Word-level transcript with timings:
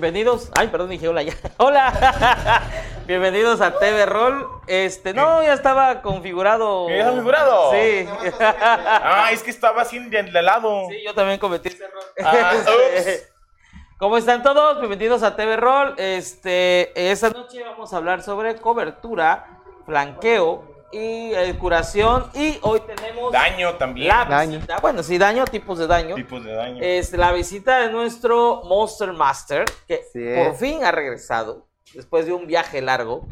Bienvenidos. 0.00 0.50
Ay, 0.58 0.68
perdón, 0.68 0.88
dije 0.88 1.06
hola 1.08 1.22
ya. 1.22 1.34
Hola. 1.58 2.62
bienvenidos 3.06 3.60
a 3.60 3.78
TV 3.78 4.06
Roll. 4.06 4.48
Este, 4.66 5.12
no, 5.12 5.42
ya 5.42 5.52
estaba 5.52 6.00
configurado. 6.00 6.88
¿Ya 6.88 7.00
está 7.00 7.10
configurado? 7.10 7.70
Sí. 7.70 8.08
Ah, 8.40 9.28
es 9.30 9.42
que 9.42 9.50
estaba 9.50 9.82
así 9.82 9.98
de 9.98 10.42
lado. 10.42 10.86
sí, 10.88 11.02
yo 11.04 11.12
también 11.12 11.38
cometí 11.38 11.68
ese 11.68 11.84
error. 11.84 12.02
Ah, 12.24 12.52
ups. 12.56 13.28
¿Cómo 13.98 14.16
están 14.16 14.42
todos? 14.42 14.78
Bienvenidos 14.78 15.22
a 15.22 15.36
TV 15.36 15.58
Roll. 15.58 15.92
Este, 15.98 17.10
esta 17.10 17.28
noche 17.28 17.62
vamos 17.62 17.92
a 17.92 17.98
hablar 17.98 18.22
sobre 18.22 18.56
cobertura, 18.56 19.60
flanqueo 19.84 20.64
y 20.92 21.32
eh, 21.34 21.56
curación. 21.58 22.30
Y 22.34 22.58
hoy 22.62 22.80
tenemos 22.80 23.32
Daño 23.32 23.74
también. 23.74 24.08
la 24.08 24.24
Daño. 24.24 24.56
visita. 24.58 24.78
Bueno, 24.80 25.02
sí, 25.02 25.18
daño, 25.18 25.44
tipos 25.46 25.78
de 25.78 25.86
daño. 25.86 26.14
Tipos 26.14 26.44
de 26.44 26.52
daño. 26.54 26.78
Este, 26.82 27.16
la 27.16 27.32
visita 27.32 27.80
de 27.80 27.90
nuestro 27.92 28.62
Monster 28.64 29.12
Master, 29.12 29.64
que 29.86 30.02
es. 30.14 30.44
por 30.46 30.56
fin 30.56 30.84
ha 30.84 30.90
regresado 30.92 31.66
después 31.94 32.24
de 32.24 32.32
un 32.32 32.46
viaje 32.46 32.80
largo. 32.80 33.26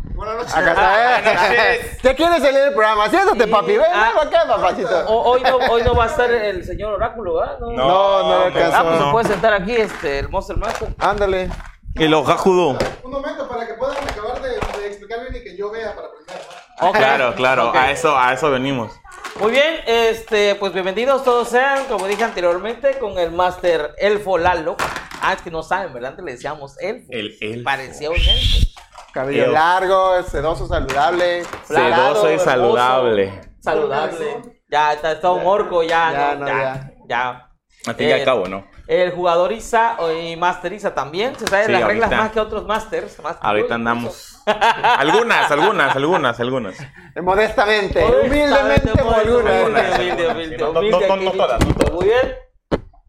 Acá 0.53 0.75
Ah, 0.77 1.19
está. 1.19 1.33
noches. 1.49 2.03
¿Te 2.03 2.15
quieres 2.17 2.43
salir 2.43 2.59
del 2.61 2.73
programa? 2.75 3.09
Siéntate, 3.09 3.45
Sí. 3.45 3.51
papi. 3.51 3.77
Ven, 3.77 3.83
Ah. 3.95 4.13
ven 4.19 4.29
acá, 4.29 4.47
papacito. 4.49 5.07
Hoy, 5.09 5.43
no, 5.43 5.57
hoy 5.71 5.83
no 5.85 5.95
va 5.95 6.05
a 6.05 6.07
estar 6.09 6.29
el 6.31 6.65
señor 6.65 6.95
Oráculo, 6.95 7.35
¿verdad? 7.37 7.59
No, 7.61 7.71
No, 7.71 8.23
no 8.25 8.43
alcanzó. 8.47 8.77
Ah, 8.77 8.83
pues 8.85 8.99
se 8.99 9.05
no. 9.05 9.13
puede 9.13 9.29
sentar 9.29 9.53
aquí 9.55 9.77
este, 9.77 10.19
el 10.19 10.29
Monster 10.29 10.57
Master. 10.57 10.89
Ándale. 10.99 11.51
El 11.95 12.15
ojajudo. 12.15 12.79
Un 13.05 13.11
momento 13.11 13.49
para 13.49 13.67
que 13.67 13.75
puedan 13.75 13.97
acabar 14.09 14.41
de, 14.43 14.51
de 14.51 14.87
explicar 14.89 15.21
bien 15.21 15.37
y 15.37 15.45
que 15.45 15.57
yo 15.57 15.71
vea 15.71 15.95
para 15.95 16.09
aprender. 16.09 16.37
Claro, 16.79 17.35
claro, 17.35 17.73
a 17.75 17.91
eso, 17.91 18.17
a 18.17 18.33
eso 18.33 18.51
venimos. 18.51 18.93
Muy 19.41 19.51
bien, 19.53 19.81
este, 19.87 20.55
pues 20.55 20.73
bienvenidos 20.73 21.25
todos 21.25 21.49
sean, 21.49 21.85
como 21.87 22.07
dije 22.07 22.23
anteriormente, 22.25 22.99
con 22.99 23.19
el 23.19 23.33
Master 23.33 23.95
Elfo 23.99 24.39
Lalo. 24.39 24.77
Ah, 25.21 25.33
es 25.33 25.43
que 25.43 25.51
no 25.51 25.63
saben, 25.65 25.93
¿verdad? 25.93 26.11
Antes 26.11 26.25
le 26.25 26.33
decíamos 26.33 26.79
Elfo. 26.81 27.07
El 27.11 27.37
elfo. 27.41 27.65
Parecía 27.65 28.11
un 28.11 28.17
elfo. 28.17 28.69
Cabello 29.13 29.47
Ew. 29.47 29.53
largo, 29.53 30.23
sedoso, 30.23 30.69
saludable. 30.69 31.45
Sedoso 31.65 32.29
y 32.29 32.33
hermoso, 32.33 32.45
saludable. 32.45 33.41
Saludable. 33.61 34.43
Ya 34.71 34.93
está, 34.93 35.13
está 35.13 35.31
un 35.33 35.45
orco, 35.47 35.83
ya, 35.83 36.13
Ya, 36.13 36.35
no, 36.35 36.41
no, 36.41 36.47
ya, 36.47 36.55
ya. 36.55 36.93
ya. 37.09 37.45
A 37.91 37.95
ti 37.95 38.07
ya 38.07 38.19
Eh, 38.19 38.23
acabo, 38.23 38.47
¿no? 38.47 38.67
El 38.87 39.13
jugador 39.13 39.53
Isa 39.53 39.97
y 40.23 40.37
Master 40.37 40.73
Isa 40.73 40.95
también. 40.95 41.37
Se 41.39 41.47
saben 41.47 41.67
Sí, 41.67 41.73
las 41.73 41.83
reglas 41.85 42.11
más 42.11 42.31
que 42.33 42.41
otros 42.41 42.65
Masters. 42.67 43.17
Ahorita 43.41 43.77
incluso. 43.77 44.38
Algunas, 44.49 45.51
algunas, 45.51 45.95
algunas, 45.97 46.41
algunas. 46.41 46.77
Modestamente. 47.23 48.05
Humildemente, 48.05 48.93
Humildemente, 48.93 50.65
humilde, 50.65 51.07
algunas. 51.07 51.59
no. 51.87 51.93
Muy 51.93 52.05
bien. 52.07 52.37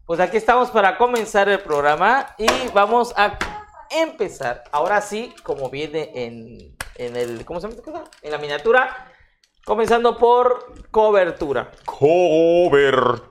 Pues 0.04 0.20
aquí 0.20 0.36
estamos 0.36 0.70
para 0.70 0.96
comenzar 0.98 1.48
el 1.48 1.60
programa 1.60 2.34
y 2.36 2.48
vamos 2.74 3.14
a 3.16 3.38
empezar. 3.90 4.64
Ahora 4.72 5.00
sí, 5.00 5.34
como 5.42 5.70
viene 5.70 6.10
en, 6.14 6.76
en 6.96 7.16
el. 7.16 7.44
¿Cómo 7.44 7.60
se 7.60 7.68
llama 7.68 7.78
esta 7.78 7.92
cosa? 7.92 8.04
En 8.22 8.32
la 8.32 8.38
miniatura. 8.38 9.06
Comenzando 9.64 10.16
por 10.18 10.74
cobertura. 10.90 11.70
Cobertura. 11.84 13.30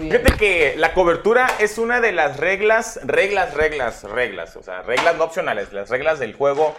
Fíjate 0.00 0.36
que 0.36 0.74
la 0.76 0.92
cobertura 0.92 1.46
es 1.58 1.78
una 1.78 2.00
de 2.00 2.12
las 2.12 2.36
reglas, 2.38 3.00
reglas, 3.04 3.54
reglas, 3.54 4.04
reglas, 4.04 4.56
o 4.56 4.62
sea, 4.62 4.82
reglas 4.82 5.16
no 5.16 5.24
opcionales, 5.24 5.72
las 5.72 5.88
reglas 5.88 6.18
del 6.18 6.34
juego 6.34 6.74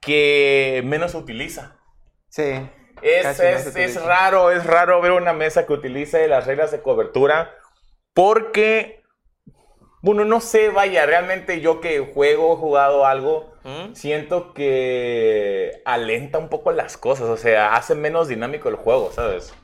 que 0.00 0.82
menos 0.84 1.12
se 1.12 1.16
utiliza. 1.16 1.76
Sí. 2.28 2.68
Es, 3.02 3.24
no 3.38 3.44
es, 3.44 4.02
raro, 4.02 4.50
es 4.50 4.64
raro 4.64 5.00
ver 5.00 5.12
una 5.12 5.32
mesa 5.32 5.66
que 5.66 5.72
utilice 5.72 6.26
las 6.28 6.46
reglas 6.46 6.70
de 6.70 6.80
cobertura 6.80 7.54
porque, 8.14 9.03
bueno, 10.04 10.24
no 10.26 10.40
sé, 10.40 10.68
vaya, 10.68 11.06
realmente 11.06 11.60
yo 11.62 11.80
que 11.80 11.98
juego, 12.00 12.52
he 12.52 12.56
jugado 12.56 13.06
algo, 13.06 13.54
¿Mm? 13.64 13.94
siento 13.94 14.52
que 14.52 15.80
alenta 15.86 16.36
un 16.38 16.48
poco 16.50 16.72
las 16.72 16.98
cosas, 16.98 17.26
o 17.28 17.36
sea, 17.38 17.74
hace 17.74 17.94
menos 17.94 18.28
dinámico 18.28 18.68
el 18.68 18.76
juego, 18.76 19.10
¿sabes? 19.12 19.54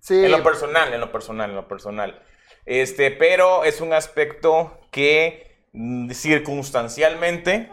Sí. 0.00 0.24
En 0.24 0.32
lo 0.32 0.42
personal, 0.42 0.92
en 0.92 1.00
lo 1.00 1.12
personal, 1.12 1.50
en 1.50 1.56
lo 1.56 1.68
personal. 1.68 2.20
Este, 2.66 3.12
pero 3.12 3.62
es 3.64 3.80
un 3.80 3.92
aspecto 3.92 4.80
que 4.90 5.64
mm, 5.72 6.10
circunstancialmente 6.10 7.70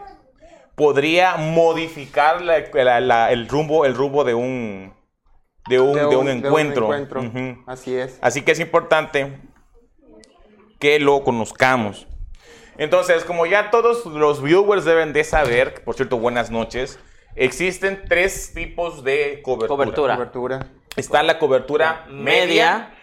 podría 0.76 1.34
modificar 1.36 2.42
la- 2.42 2.64
la- 2.72 3.00
la- 3.00 3.32
el 3.32 3.48
rumbo, 3.48 3.84
el 3.86 3.96
rumbo 3.96 4.22
de 4.22 4.34
un, 4.34 4.94
de 5.68 5.80
un, 5.80 5.94
de 5.94 6.16
un 6.16 6.28
encuentro. 6.28 6.84
encuentro. 6.84 7.20
Ujú. 7.22 7.64
Así 7.66 7.96
es. 7.96 8.18
Así 8.22 8.42
que 8.42 8.52
es 8.52 8.60
importante 8.60 9.32
que 10.78 10.98
lo 10.98 11.22
conozcamos. 11.24 12.06
Entonces, 12.76 13.24
como 13.24 13.46
ya 13.46 13.70
todos 13.70 14.06
los 14.06 14.42
viewers 14.42 14.84
deben 14.84 15.12
de 15.12 15.24
saber, 15.24 15.82
por 15.84 15.96
cierto, 15.96 16.18
buenas 16.18 16.50
noches, 16.50 16.98
existen 17.34 18.04
tres 18.08 18.52
tipos 18.54 19.02
de 19.02 19.40
cobertura. 19.42 19.68
Cobertura. 19.68 20.14
Cobertura. 20.14 20.66
Está 20.96 21.22
la 21.22 21.38
cobertura 21.38 22.06
media, 22.08 22.94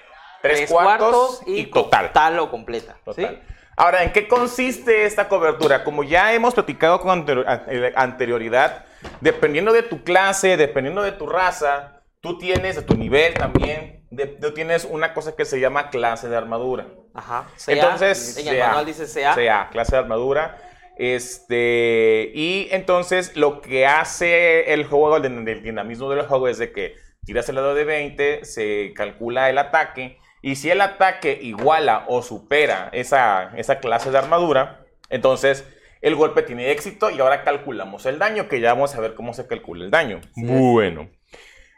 tres, 0.41 0.69
cuartos, 0.69 1.41
y, 1.45 1.65
total. 1.65 2.07
Total 2.07 2.39
o 2.39 2.49
completa. 2.49 2.97
Total. 3.03 3.41
¿sí? 3.41 3.55
Ahora, 3.77 4.03
¿en 4.03 4.13
qué 4.13 4.27
consiste 4.27 5.03
esta 5.03 5.27
cobertura? 5.27 5.83
Como 5.83 6.03
ya 6.03 6.33
hemos 6.33 6.53
platicado 6.53 7.01
con 7.01 7.25
eh, 7.27 7.91
anterioridad, 7.95 8.85
dependiendo 9.19 9.73
de 9.73 9.83
tu 9.83 10.03
clase, 10.03 10.55
dependiendo 10.55 11.01
de 11.01 11.11
tu 11.11 11.27
raza, 11.27 12.01
tú 12.21 12.37
tienes, 12.37 12.77
de 12.77 12.81
tu 12.83 12.95
nivel 12.95 13.33
también, 13.33 13.94
de- 14.11 14.27
tienes 14.51 14.85
una 14.85 15.13
cosa 15.13 15.35
que 15.35 15.45
se 15.45 15.59
llama 15.59 15.89
clase 15.89 16.29
de 16.29 16.35
armadura. 16.37 16.87
Ajá. 17.13 17.47
CA, 17.57 17.71
Entonces, 17.73 18.37
en 18.37 18.47
el 18.47 18.57
CA. 18.57 18.67
manual 18.67 18.85
dice 18.85 19.05
CA. 19.07 19.35
CA, 19.35 19.69
clase 19.71 19.93
de 19.95 19.97
armadura. 19.99 20.57
Este, 20.97 22.31
y 22.33 22.67
entonces 22.71 23.35
lo 23.35 23.61
que 23.61 23.85
hace 23.85 24.73
el 24.73 24.85
juego, 24.85 25.17
el, 25.17 25.25
el 25.47 25.63
dinamismo 25.63 26.09
del 26.09 26.25
juego 26.25 26.47
es 26.47 26.57
de 26.57 26.71
que 26.71 26.95
tiras 27.25 27.47
el 27.49 27.55
lado 27.55 27.73
de 27.75 27.83
20, 27.85 28.45
se 28.45 28.93
calcula 28.95 29.49
el 29.49 29.57
ataque, 29.57 30.19
y 30.41 30.55
si 30.57 30.69
el 30.69 30.79
ataque 30.81 31.37
iguala 31.41 32.05
o 32.07 32.21
supera 32.21 32.89
esa, 32.93 33.51
esa 33.57 33.79
clase 33.79 34.11
de 34.11 34.17
armadura, 34.19 34.85
entonces 35.09 35.65
el 36.01 36.15
golpe 36.15 36.43
tiene 36.43 36.69
éxito 36.71 37.09
y 37.09 37.19
ahora 37.19 37.43
calculamos 37.43 38.05
el 38.05 38.19
daño, 38.19 38.47
que 38.47 38.59
ya 38.59 38.73
vamos 38.73 38.93
a 38.95 39.01
ver 39.01 39.15
cómo 39.15 39.33
se 39.33 39.47
calcula 39.47 39.83
el 39.85 39.91
daño. 39.91 40.21
Bueno, 40.35 41.09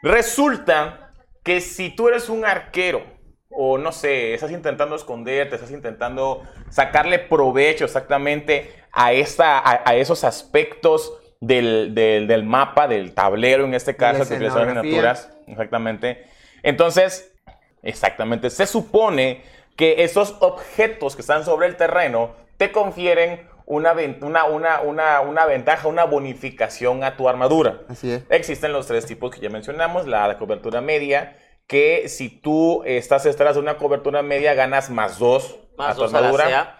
resulta 0.02 1.07
que 1.48 1.62
si 1.62 1.88
tú 1.88 2.08
eres 2.08 2.28
un 2.28 2.44
arquero, 2.44 3.02
o 3.48 3.78
no 3.78 3.90
sé, 3.90 4.34
estás 4.34 4.50
intentando 4.50 4.94
esconderte, 4.96 5.54
estás 5.54 5.70
intentando 5.70 6.42
sacarle 6.68 7.18
provecho 7.18 7.86
exactamente 7.86 8.70
a, 8.92 9.14
esta, 9.14 9.58
a, 9.58 9.80
a 9.88 9.94
esos 9.96 10.24
aspectos 10.24 11.10
del, 11.40 11.94
del- 11.94 12.26
del 12.26 12.44
mapa, 12.44 12.86
del 12.86 13.14
tablero 13.14 13.64
en 13.64 13.72
este 13.72 13.96
caso, 13.96 14.18
que 14.28 14.34
utilizan 14.34 14.66
las 14.66 14.76
miniaturas, 14.84 15.30
exactamente. 15.46 16.26
Entonces, 16.62 17.34
exactamente, 17.82 18.50
se 18.50 18.66
supone 18.66 19.40
que 19.74 20.04
esos 20.04 20.36
objetos 20.40 21.16
que 21.16 21.22
están 21.22 21.46
sobre 21.46 21.66
el 21.66 21.76
terreno 21.76 22.34
te 22.58 22.70
confieren 22.72 23.47
una, 23.70 23.92
una, 24.22 24.44
una, 24.46 24.80
una, 24.80 25.20
una 25.20 25.44
ventaja, 25.46 25.88
una 25.88 26.04
bonificación 26.04 27.04
a 27.04 27.16
tu 27.16 27.28
armadura. 27.28 27.80
Así 27.88 28.10
es. 28.12 28.22
Existen 28.30 28.72
los 28.72 28.86
tres 28.86 29.04
tipos 29.06 29.30
que 29.34 29.40
ya 29.40 29.50
mencionamos, 29.50 30.06
la, 30.06 30.26
la 30.26 30.38
cobertura 30.38 30.80
media, 30.80 31.36
que 31.66 32.08
si 32.08 32.30
tú 32.30 32.82
estás 32.86 33.24
detrás 33.24 33.54
de 33.56 33.60
una 33.60 33.76
cobertura 33.76 34.22
media 34.22 34.54
ganas 34.54 34.88
más 34.88 35.18
dos 35.18 35.58
Más 35.76 35.90
a 35.90 35.94
tu 35.94 36.00
dos 36.02 36.14
a 36.14 36.20
la 36.20 36.28
armadura. 36.28 36.48
CA. 36.48 36.74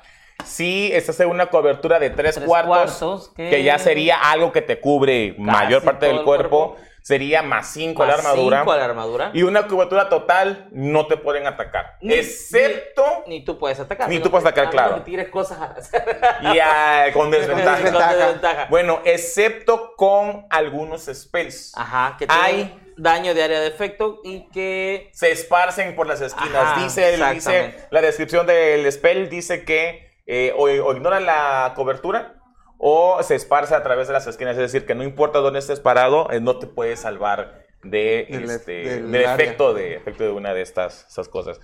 Si 0.47 0.91
estás 0.95 1.19
en 1.21 1.29
una 1.29 1.47
cobertura 1.47 1.99
de 1.99 2.11
tres, 2.11 2.37
Tres 2.37 2.47
cuartos, 2.47 2.97
cuartos, 2.97 3.29
que- 3.37 3.51
que... 3.51 3.63
ya 3.65 3.79
sería 3.79 4.17
algo 4.31 4.53
que 4.53 4.63
te 4.63 4.81
cubre 4.81 5.35
mayor 5.37 5.83
parte 5.83 6.07
del 6.07 6.19
el 6.19 6.25
cuerpo, 6.25 6.75
cuerpo. 6.77 6.88
Sería 7.09 7.41
más 7.41 7.69
cinco 7.73 8.03
a 8.03 8.07
la 8.07 8.15
armadura. 8.15 8.59
cinco 8.59 8.73
a 8.73 8.77
la 8.77 8.85
armadura. 8.85 9.31
Y 9.33 9.43
una 9.43 9.67
cobertura 9.67 10.11
total 10.11 10.69
no 10.73 11.07
te 11.07 11.17
pueden 11.17 11.47
atacar. 11.47 11.97
Ni- 12.03 12.13
excepto 12.13 13.03
Ni 13.27 13.43
tú 13.47 13.59
puedes 13.59 13.81
atacar. 13.81 14.11
Ni 14.11 14.19
tú 14.21 14.31
puedes 14.31 14.45
atacar, 14.47 14.69
claro. 14.69 14.97
que 14.97 15.01
tires 15.01 15.29
cosas 15.31 15.91
y 16.43 16.59
ah, 16.63 17.07
con 17.15 17.31
desventaja. 17.31 17.77
desventaja. 17.77 18.09
Con 18.11 18.19
desventaja. 18.19 18.67
Bueno, 18.69 19.01
excepto 19.07 19.95
con 19.97 20.47
algunos 20.51 21.07
spells. 21.07 21.73
Ajá, 21.75 22.17
que 22.19 22.27
Hay- 22.29 22.79
daño 22.99 23.33
de 23.33 23.43
área 23.43 23.61
de 23.61 23.69
efecto 23.69 24.21
y 24.23 24.51
que 24.51 25.09
se 25.15 25.31
esparcen 25.31 25.97
por 25.97 26.07
las 26.07 26.21
esquinas. 26.21 26.57
Ajá, 26.63 26.83
dice, 26.83 27.17
dice 27.33 27.75
la 27.91 28.03
descripción 28.03 28.47
del 28.47 28.91
spell 28.93 29.31
dice 29.31 29.65
que 29.65 30.11
eh, 30.27 30.53
o, 30.55 30.65
o 30.65 30.93
ignora 30.93 31.21
la 31.21 31.73
cobertura 31.75 32.35
o 32.79 33.23
se 33.23 33.35
esparce 33.35 33.75
a 33.75 33.83
través 33.83 34.07
de 34.07 34.13
las 34.15 34.27
esquinas. 34.27 34.57
Es 34.57 34.63
decir, 34.73 34.87
que 34.87 34.95
no 34.95 35.03
importa 35.03 35.41
dónde 35.41 35.59
estés 35.59 35.81
parado, 35.81 36.31
eh, 36.31 36.41
no 36.41 36.59
te 36.59 36.67
puedes 36.67 37.01
salvar 37.01 37.67
de, 37.83 38.27
Del- 38.31 38.51
este, 38.51 38.73
del 38.73 39.11
del, 39.13 39.27
área. 39.27 39.35
efecto, 39.45 39.75
de, 39.75 39.97
efecto 39.97 40.25
de 40.25 40.31
una 40.31 40.55
de 40.55 40.63
estas, 40.63 41.07
cosas. 41.31 41.61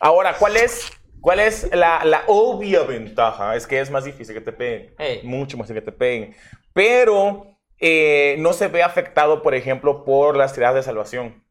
Ahora, 0.00 0.34
¿cuál 0.38 0.56
es, 0.56 0.90
cuál 1.20 1.40
es 1.40 1.70
la, 1.74 2.04
la 2.04 2.22
obvia 2.26 2.82
ventaja? 2.82 3.56
Es 3.56 3.66
que 3.66 3.80
es 3.80 3.90
más 3.90 4.04
difícil 4.04 4.34
que 4.34 4.40
te 4.40 4.52
peguen. 4.52 4.94
Ey. 4.98 5.20
Mucho 5.24 5.56
más 5.56 5.68
difícil 5.68 5.84
que 5.84 5.90
te 5.92 5.96
peguen. 5.96 6.36
Pero 6.72 7.56
eh, 7.78 8.36
no 8.38 8.52
se 8.52 8.68
ve 8.68 8.82
afectado, 8.82 9.42
por 9.42 9.54
ejemplo, 9.54 10.04
por 10.04 10.36
las 10.36 10.52
tiradas 10.52 10.76
de 10.76 10.82
salvación. 10.82 11.42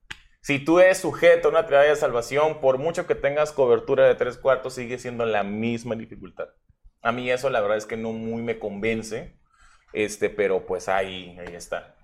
Si 0.42 0.60
tú 0.64 0.80
eres 0.80 1.00
sujeto 1.00 1.48
a 1.48 1.52
una 1.52 1.66
tirada 1.66 1.86
de 1.86 1.96
salvación, 1.96 2.60
por 2.62 2.78
mucho 2.78 3.08
que 3.08 3.16
tengas 3.16 3.52
cobertura 3.52 4.06
de 4.06 4.14
tres 4.14 4.38
cuartos, 4.38 4.76
sigue 4.76 5.00
siendo 5.00 5.26
la 5.26 5.42
misma 5.44 5.96
dificultad. 5.96 6.50
A 7.06 7.12
mí 7.12 7.30
eso 7.30 7.52
la 7.52 7.62
verdad 7.62 7.78
es 7.78 7.86
que 7.86 7.98
no 7.98 8.12
muy 8.14 8.42
me 8.42 8.58
convence, 8.58 9.32
este, 9.94 10.28
pero 10.32 10.66
pues 10.66 10.90
ahí, 10.90 11.38
ahí 11.40 11.54
está. 11.54 11.96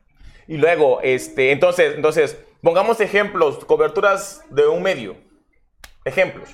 Y 0.48 0.58
luego, 0.58 1.02
este, 1.02 1.52
entonces, 1.52 1.96
entonces, 1.96 2.38
pongamos 2.62 3.02
ejemplos, 3.02 3.66
coberturas 3.66 4.44
de 4.52 4.68
un 4.68 4.84
medio. 4.84 5.16
Ejemplos. 6.06 6.50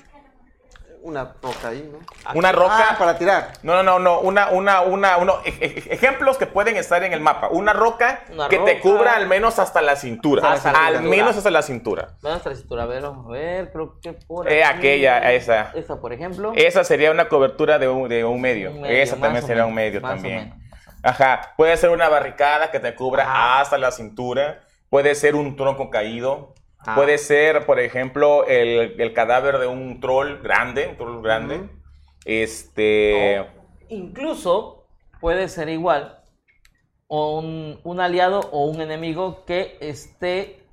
Una 1.03 1.23
roca 1.41 1.69
ahí, 1.69 1.89
¿no? 1.91 1.99
Una 2.37 2.51
roca. 2.51 2.87
Ah, 2.91 2.95
para 2.99 3.17
tirar. 3.17 3.53
No, 3.63 3.75
no, 3.75 3.83
no, 3.83 3.99
no, 3.99 4.19
una, 4.19 4.49
una, 4.49 4.81
una, 4.81 5.17
uno, 5.17 5.35
ej- 5.45 5.57
ej- 5.61 5.87
ejemplos 5.89 6.37
que 6.37 6.47
pueden 6.47 6.75
estar 6.75 7.01
en 7.03 7.13
el 7.13 7.21
mapa. 7.21 7.47
Una 7.49 7.71
roca 7.71 8.23
Una 8.33 8.49
que 8.49 8.57
te 8.59 8.79
cubra 8.81 9.15
al 9.15 9.25
menos 9.27 9.57
hasta 9.59 9.81
la 9.81 9.95
cintura. 9.95 10.51
Hasta 10.51 10.73
la 10.73 10.79
al 10.87 10.93
cintura. 10.95 11.09
menos 11.15 11.37
hasta 11.37 11.49
la 11.51 11.61
cintura. 11.61 12.07
Vean 12.21 12.33
nuestra 12.33 12.55
cintura, 12.55 12.83
a 12.83 12.85
ver, 12.87 13.03
vamos 13.03 13.25
a 13.27 13.29
ver, 13.31 13.71
creo 13.71 13.99
que 14.01 14.13
por 14.13 14.51
Eh, 14.51 14.63
aquí. 14.65 14.79
aquella, 14.79 15.31
esa. 15.31 15.71
Esta, 15.75 15.95
por 16.01 16.11
ejemplo. 16.11 16.51
Esa 16.55 16.83
sería 16.83 17.11
una 17.11 17.29
cobertura 17.29 17.79
de 17.79 17.87
un, 17.87 18.09
de 18.09 18.25
un 18.25 18.41
medio. 18.41 18.71
Un 18.71 18.81
medio, 18.81 18.97
Esa 19.01 19.15
también 19.15 19.41
sería 19.45 19.63
menos, 19.63 19.69
un 19.69 19.75
medio 19.75 20.01
más 20.01 20.11
o 20.11 20.15
también. 20.15 20.35
menos. 20.49 20.57
Ajá. 21.03 21.53
Puede 21.55 21.77
ser 21.77 21.91
una 21.91 22.09
barricada 22.09 22.69
que 22.69 22.79
te 22.81 22.93
cubra 22.95 23.23
Ajá. 23.23 23.61
hasta 23.61 23.77
la 23.77 23.91
cintura. 23.91 24.59
Puede 24.89 25.15
ser 25.15 25.35
un 25.35 25.55
tronco 25.55 25.89
caído. 25.89 26.53
Ajá. 26.87 26.95
Puede 26.95 27.17
ser, 27.17 27.65
por 27.65 27.79
ejemplo, 27.79 28.45
el, 28.47 28.99
el 28.99 29.13
cadáver 29.13 29.59
de 29.59 29.67
un 29.67 29.99
troll 29.99 30.41
grande. 30.41 30.87
Un 30.87 30.97
troll 30.97 31.21
grande. 31.21 31.69
Este. 32.25 33.39
O 33.41 33.47
incluso 33.89 34.87
puede 35.21 35.47
ser 35.49 35.69
igual 35.69 36.23
o 37.07 37.39
un, 37.39 37.79
un 37.83 37.99
aliado 38.01 38.39
o 38.51 38.65
un 38.65 38.81
enemigo 38.81 39.45
que 39.45 39.77
esté 39.79 40.63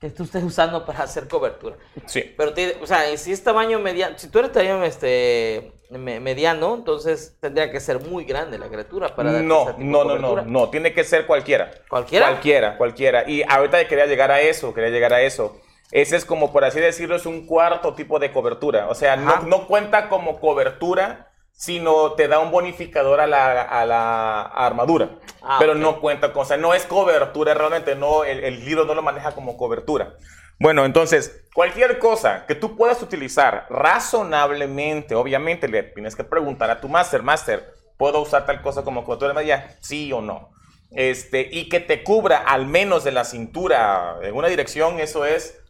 que 0.00 0.10
tú 0.10 0.22
estés 0.22 0.44
usando 0.44 0.84
para 0.84 1.02
hacer 1.04 1.26
cobertura. 1.26 1.76
Sí. 2.06 2.22
Pero, 2.36 2.52
te- 2.54 2.76
o 2.80 2.86
sea, 2.86 3.16
si 3.16 3.32
es 3.32 3.42
tamaño 3.42 3.80
mediano, 3.80 4.16
si 4.16 4.28
tú 4.30 4.38
eres 4.38 4.52
tamaño 4.52 4.84
este, 4.84 5.72
mediano, 5.90 6.74
entonces 6.74 7.36
tendría 7.40 7.70
que 7.70 7.80
ser 7.80 8.00
muy 8.00 8.24
grande 8.24 8.58
la 8.58 8.68
criatura 8.68 9.14
para 9.14 9.32
No, 9.42 9.62
ese 9.62 9.72
tipo 9.74 9.78
de 9.78 9.84
no, 9.84 10.04
no, 10.04 10.18
no, 10.18 10.42
no, 10.42 10.70
tiene 10.70 10.92
que 10.92 11.04
ser 11.04 11.26
cualquiera. 11.26 11.70
¿Cualquiera? 11.88 12.26
Cualquiera, 12.26 12.76
cualquiera. 12.76 13.28
Y 13.28 13.42
ahorita 13.42 13.86
quería 13.88 14.06
llegar 14.06 14.30
a 14.30 14.40
eso, 14.40 14.74
quería 14.74 14.90
llegar 14.90 15.12
a 15.12 15.22
eso. 15.22 15.60
Ese 15.90 16.16
es 16.16 16.24
como, 16.24 16.52
por 16.52 16.64
así 16.64 16.80
decirlo, 16.80 17.16
es 17.16 17.24
un 17.24 17.46
cuarto 17.46 17.94
tipo 17.94 18.18
de 18.18 18.30
cobertura. 18.30 18.88
O 18.88 18.94
sea, 18.94 19.16
no, 19.16 19.42
no 19.42 19.66
cuenta 19.66 20.10
como 20.10 20.38
cobertura, 20.38 21.30
sino 21.52 22.12
te 22.12 22.28
da 22.28 22.38
un 22.40 22.50
bonificador 22.50 23.20
a 23.20 23.26
la, 23.26 23.62
a 23.62 23.86
la 23.86 24.42
armadura. 24.42 25.18
Ah, 25.42 25.56
pero 25.58 25.74
no 25.74 26.00
cuenta 26.00 26.32
con, 26.32 26.42
o 26.42 26.44
sea, 26.44 26.58
no 26.58 26.74
es 26.74 26.84
cobertura 26.84 27.54
realmente, 27.54 27.96
no, 27.96 28.24
el, 28.24 28.44
el 28.44 28.64
libro 28.64 28.84
no 28.84 28.94
lo 28.94 29.02
maneja 29.02 29.32
como 29.32 29.56
cobertura. 29.56 30.14
Bueno, 30.60 30.84
entonces, 30.84 31.44
cualquier 31.54 31.98
cosa 31.98 32.44
que 32.46 32.56
tú 32.56 32.76
puedas 32.76 33.00
utilizar 33.00 33.66
razonablemente, 33.70 35.14
obviamente 35.14 35.68
le 35.68 35.84
tienes 35.84 36.16
que 36.16 36.24
preguntar 36.24 36.68
a 36.70 36.80
tu 36.80 36.88
master, 36.88 37.22
master, 37.22 37.74
¿puedo 37.96 38.20
usar 38.20 38.44
tal 38.44 38.60
cosa 38.60 38.82
como 38.82 39.04
cobertura 39.04 39.34
media? 39.34 39.76
Sí 39.80 40.12
o 40.12 40.20
no. 40.20 40.50
Este, 40.90 41.48
y 41.52 41.68
que 41.68 41.80
te 41.80 42.02
cubra 42.02 42.38
al 42.38 42.66
menos 42.66 43.04
de 43.04 43.12
la 43.12 43.24
cintura 43.24 44.16
en 44.22 44.34
una 44.34 44.48
dirección, 44.48 44.98
eso 44.98 45.24
es 45.24 45.60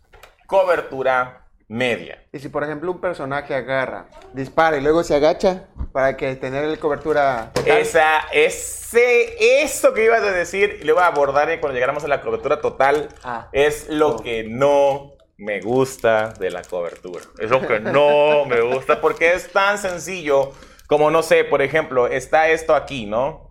cobertura 0.46 1.48
media. 1.68 2.24
Y 2.32 2.38
si, 2.38 2.48
por 2.48 2.64
ejemplo, 2.64 2.90
un 2.90 3.00
personaje 3.00 3.54
agarra, 3.54 4.08
dispara 4.32 4.78
y 4.78 4.80
luego 4.80 5.02
se 5.04 5.14
agacha 5.14 5.66
para 5.92 6.16
que 6.16 6.34
tener 6.36 6.78
cobertura 6.78 7.50
total. 7.54 7.78
Esa, 7.78 8.20
ese, 8.32 9.62
eso 9.62 9.92
que 9.94 10.04
ibas 10.04 10.22
a 10.22 10.32
decir, 10.32 10.80
lo 10.84 10.94
voy 10.94 11.02
a 11.02 11.06
abordar 11.08 11.48
cuando 11.60 11.74
llegáramos 11.74 12.04
a 12.04 12.08
la 12.08 12.20
cobertura 12.20 12.60
total, 12.60 13.08
Ah. 13.24 13.48
es 13.52 13.88
lo 13.88 14.16
Oh. 14.16 14.22
que 14.22 14.44
no 14.44 15.12
me 15.36 15.60
gusta 15.60 16.28
de 16.38 16.50
la 16.50 16.62
cobertura. 16.62 17.22
Es 17.38 17.50
lo 17.50 17.66
que 17.66 17.80
no 17.80 18.44
me 18.46 18.60
gusta 18.60 19.00
porque 19.00 19.32
es 19.34 19.52
tan 19.52 19.78
sencillo 19.78 20.52
como, 20.88 21.10
no 21.10 21.22
sé, 21.22 21.44
por 21.44 21.62
ejemplo, 21.62 22.06
está 22.08 22.48
esto 22.48 22.74
aquí, 22.74 23.06
¿no? 23.06 23.50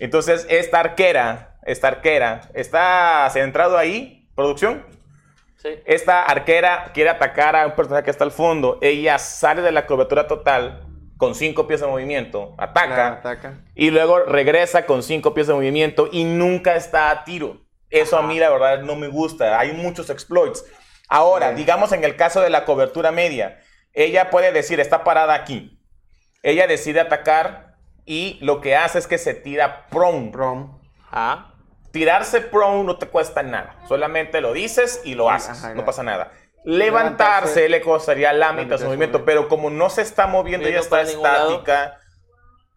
Entonces, 0.00 0.46
esta 0.48 0.80
arquera, 0.80 1.58
esta 1.64 1.88
arquera, 1.88 2.48
está 2.54 3.28
centrado 3.32 3.76
ahí, 3.76 4.28
producción. 4.34 4.84
Sí. 5.56 5.70
Esta 5.86 6.22
arquera 6.22 6.92
quiere 6.94 7.10
atacar 7.10 7.56
a 7.56 7.66
un 7.66 7.72
personaje 7.74 8.04
que 8.04 8.10
está 8.12 8.22
al 8.24 8.30
fondo. 8.30 8.78
Ella 8.80 9.18
sale 9.18 9.60
de 9.60 9.72
la 9.72 9.86
cobertura 9.86 10.26
total 10.28 10.87
con 11.18 11.34
cinco 11.34 11.66
pies 11.66 11.80
de 11.82 11.86
movimiento, 11.86 12.54
ataca, 12.56 12.94
Claro, 12.94 13.14
ataca. 13.16 13.54
y 13.74 13.90
luego 13.90 14.20
regresa 14.20 14.86
con 14.86 15.02
cinco 15.02 15.34
pies 15.34 15.48
de 15.48 15.52
movimiento 15.54 16.08
y 16.10 16.24
nunca 16.24 16.74
está 16.76 17.10
a 17.10 17.24
tiro. 17.24 17.60
Eso 17.90 18.16
a 18.16 18.22
mí 18.22 18.38
la 18.38 18.48
verdad 18.50 18.80
no 18.82 18.96
me 18.96 19.08
gusta. 19.08 19.58
Hay 19.60 19.72
muchos 19.72 20.08
exploits. 20.10 20.64
Ahora, 21.08 21.50
Sí. 21.50 21.56
digamos 21.56 21.92
en 21.92 22.04
el 22.04 22.16
caso 22.16 22.40
de 22.40 22.50
la 22.50 22.64
cobertura 22.64 23.12
media, 23.12 23.60
ella 23.92 24.30
puede 24.30 24.52
decir, 24.52 24.78
está 24.80 25.04
parada 25.04 25.34
aquí. 25.34 25.80
Ella 26.42 26.66
decide 26.66 27.00
atacar 27.00 27.74
y 28.04 28.38
lo 28.40 28.60
que 28.60 28.76
hace 28.76 28.98
es 28.98 29.06
que 29.06 29.18
se 29.18 29.34
tira 29.34 29.86
prone. 29.88 30.30
Prom. 30.30 30.78
Ah. 31.10 31.54
Tirarse 31.90 32.40
prone 32.42 32.84
no 32.84 32.96
te 32.98 33.08
cuesta 33.08 33.42
nada. 33.42 33.74
Solamente 33.88 34.40
lo 34.40 34.52
dices 34.52 35.00
y 35.04 35.14
lo 35.14 35.30
haces. 35.30 35.64
Ajá, 35.64 35.74
no 35.74 35.84
pasa 35.84 36.02
nada. 36.02 36.30
Levantarse, 36.68 37.60
Levantarse, 37.62 37.68
le 37.70 37.80
costaría 37.80 38.32
la 38.34 38.52
mitad 38.52 38.72
de 38.76 38.78
su 38.78 38.84
movimiento, 38.84 39.24
pero 39.24 39.48
como 39.48 39.70
no 39.70 39.88
se 39.88 40.02
está 40.02 40.26
moviendo, 40.26 40.68
Y 40.68 40.72
ya 40.72 40.78
no 40.78 40.82
está 40.82 41.00
estática, 41.00 41.98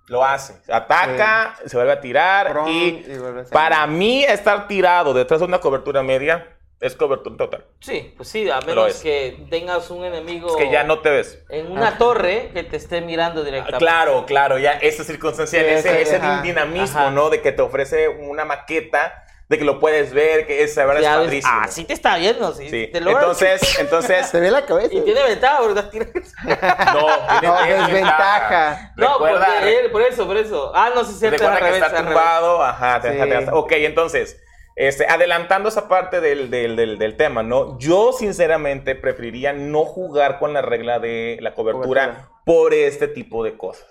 lo 0.08 0.24
hace. 0.24 0.56
Ataca, 0.72 1.56
se 1.66 1.76
vuelve 1.76 1.92
a 1.92 2.00
tirar 2.00 2.52
Prone 2.52 2.72
y, 2.72 3.06
y 3.06 3.16
a 3.16 3.44
para 3.52 3.86
mí 3.88 4.24
estar 4.24 4.68
tirado 4.68 5.14
detrás 5.14 5.42
de 5.42 5.46
una 5.46 5.60
cobertura 5.60 6.04
media 6.04 6.48
es 6.80 6.96
cobertura 6.96 7.36
total. 7.38 7.66
Sí, 7.80 8.14
pues 8.18 8.30
sí, 8.30 8.50
a 8.50 8.60
menos 8.62 8.88
es. 8.88 9.02
que 9.02 9.46
tengas 9.52 9.92
un 9.92 10.04
enemigo 10.06 10.48
Es 10.50 10.56
que 10.56 10.72
ya 10.72 10.84
no 10.84 11.00
te 11.00 11.10
ves. 11.12 11.44
en 11.50 11.70
una 11.72 11.98
torre 11.98 12.50
que 12.54 12.64
te 12.64 12.78
esté 12.78 13.02
mirando 13.02 13.42
Ah, 13.42 13.44
directamente. 13.44 13.78
Claro, 13.86 14.26
claro, 14.26 14.58
ya 14.58 14.72
esa 14.72 15.04
circunstancia, 15.04 15.60
Sí, 15.60 15.66
ese, 15.68 15.90
ese, 15.90 16.02
ese 16.02 16.16
ajá. 16.16 16.42
dinamismo, 16.42 17.00
Ajá. 17.02 17.12
¿no? 17.12 17.30
De 17.30 17.42
que 17.42 17.52
te 17.52 17.62
ofrece 17.62 18.08
una 18.08 18.46
maqueta, 18.46 19.26
de 19.52 19.58
que 19.60 19.66
lo 19.66 19.80
puedes 19.80 20.14
ver, 20.14 20.48
que 20.48 20.64
es, 20.64 20.76
la 20.78 20.86
verdad, 20.86 21.02
es 21.02 21.04
Ya 21.04 21.18
ves, 21.18 21.26
padrísimo. 21.26 21.54
ah, 21.54 21.68
sí 21.68 21.84
te 21.84 21.94
está 21.94 22.16
viendo, 22.18 22.54
sí. 22.54 22.70
Sí. 22.70 22.88
Te 22.92 23.00
Entonces, 23.00 23.62
entonces, 23.80 24.26
Se 24.28 24.40
ve 24.40 24.50
la 24.50 24.66
cabeza. 24.66 24.96
Y 24.96 25.02
tiene 25.02 25.22
ventaja, 25.24 25.62
¿verdad? 25.62 25.90
Tira- 25.92 26.08
no, 26.16 27.40
tiene 27.40 27.54
No, 27.78 27.86
desventaja. 27.86 28.94
No, 28.96 29.12
Recuerda, 29.14 29.46
porque 29.58 29.80
él, 29.80 29.92
por 29.92 30.02
eso, 30.04 30.26
por 30.26 30.38
eso. 30.38 30.72
Ah, 30.74 30.92
no, 30.96 31.04
sí, 31.04 31.12
es 31.14 31.20
cierto. 31.20 31.38
recuerda 31.38 31.60
que 31.60 31.66
revés, 31.66 31.84
está 31.84 31.98
tumbado, 32.04 32.64
ajá, 32.64 33.02
te 33.02 33.10
Sí. 33.10 33.14
deja- 33.16 33.26
te 33.28 33.36
deja- 33.42 33.54
Ok, 33.56 33.72
entonces, 33.74 34.42
este, 34.78 35.06
adelantando 35.06 35.68
esa 35.68 35.90
parte 35.90 36.22
del, 36.22 36.50
del, 36.50 36.78
del, 36.78 36.98
del 36.98 37.18
tema, 37.18 37.44
¿no? 37.44 37.78
Yo, 37.78 38.14
sinceramente, 38.14 38.96
preferiría 38.96 39.52
no 39.52 39.84
jugar 39.84 40.40
con 40.40 40.54
la 40.54 40.62
regla 40.62 41.00
de 41.00 41.38
la 41.42 41.54
cobertura, 41.54 42.06
Cobertura. 42.06 42.30
por 42.46 42.74
este 42.74 43.10
tipo 43.10 43.44
de 43.44 43.58
cosas. 43.58 43.86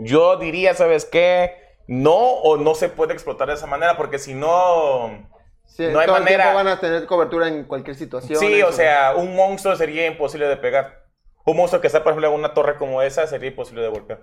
Yo 0.00 0.36
diría, 0.38 0.72
¿sabes 0.74 1.04
qué? 1.04 1.62
No, 1.86 2.14
o 2.14 2.56
no 2.56 2.74
se 2.74 2.88
puede 2.88 3.12
explotar 3.12 3.48
de 3.48 3.54
esa 3.54 3.66
manera, 3.66 3.96
porque 3.96 4.18
si 4.18 4.34
no... 4.34 5.28
Sí, 5.66 5.86
no 5.90 5.98
hay 5.98 6.06
todo 6.06 6.18
manera. 6.18 6.54
van 6.54 6.68
a 6.68 6.78
tener 6.78 7.06
cobertura 7.06 7.48
en 7.48 7.64
cualquier 7.64 7.96
situación. 7.96 8.38
Sí, 8.38 8.62
o 8.62 8.72
sea, 8.72 9.14
un 9.16 9.34
monstruo 9.34 9.74
sería 9.76 10.06
imposible 10.06 10.46
de 10.46 10.56
pegar. 10.56 11.04
Un 11.44 11.56
monstruo 11.56 11.80
que 11.80 11.88
está, 11.88 12.02
por 12.02 12.12
ejemplo, 12.12 12.28
en 12.28 12.34
una 12.34 12.54
torre 12.54 12.76
como 12.76 13.02
esa 13.02 13.26
sería 13.26 13.50
imposible 13.50 13.82
de 13.82 13.88
golpear. 13.88 14.20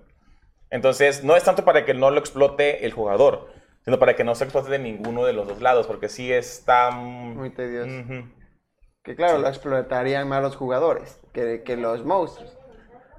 Entonces, 0.70 1.24
no 1.24 1.36
es 1.36 1.44
tanto 1.44 1.66
para 1.66 1.86
que 1.86 1.94
no 1.94 2.10
lo 2.12 2.20
explote 2.20 2.86
el 2.86 2.94
jugador, 2.94 3.50
sino 3.84 4.00
para 4.00 4.16
que 4.16 4.24
no 4.24 4.34
se 4.36 4.46
explote 4.46 4.70
de 4.70 4.80
ninguno 4.80 5.26
de 5.26 5.34
los 5.34 5.48
dos 5.48 5.62
lados, 5.62 5.88
porque 5.88 6.10
sí 6.10 6.32
está... 6.32 6.92
mm, 6.92 7.36
Muy 7.38 7.50
tedioso. 7.50 7.92
Que 9.04 9.16
claro, 9.16 9.40
lo 9.40 9.48
explotarían 9.48 10.28
más 10.30 10.42
los 10.42 10.56
jugadores 10.56 11.20
que, 11.34 11.64
que 11.64 11.76
los 11.76 12.06
monstruos. 12.06 12.58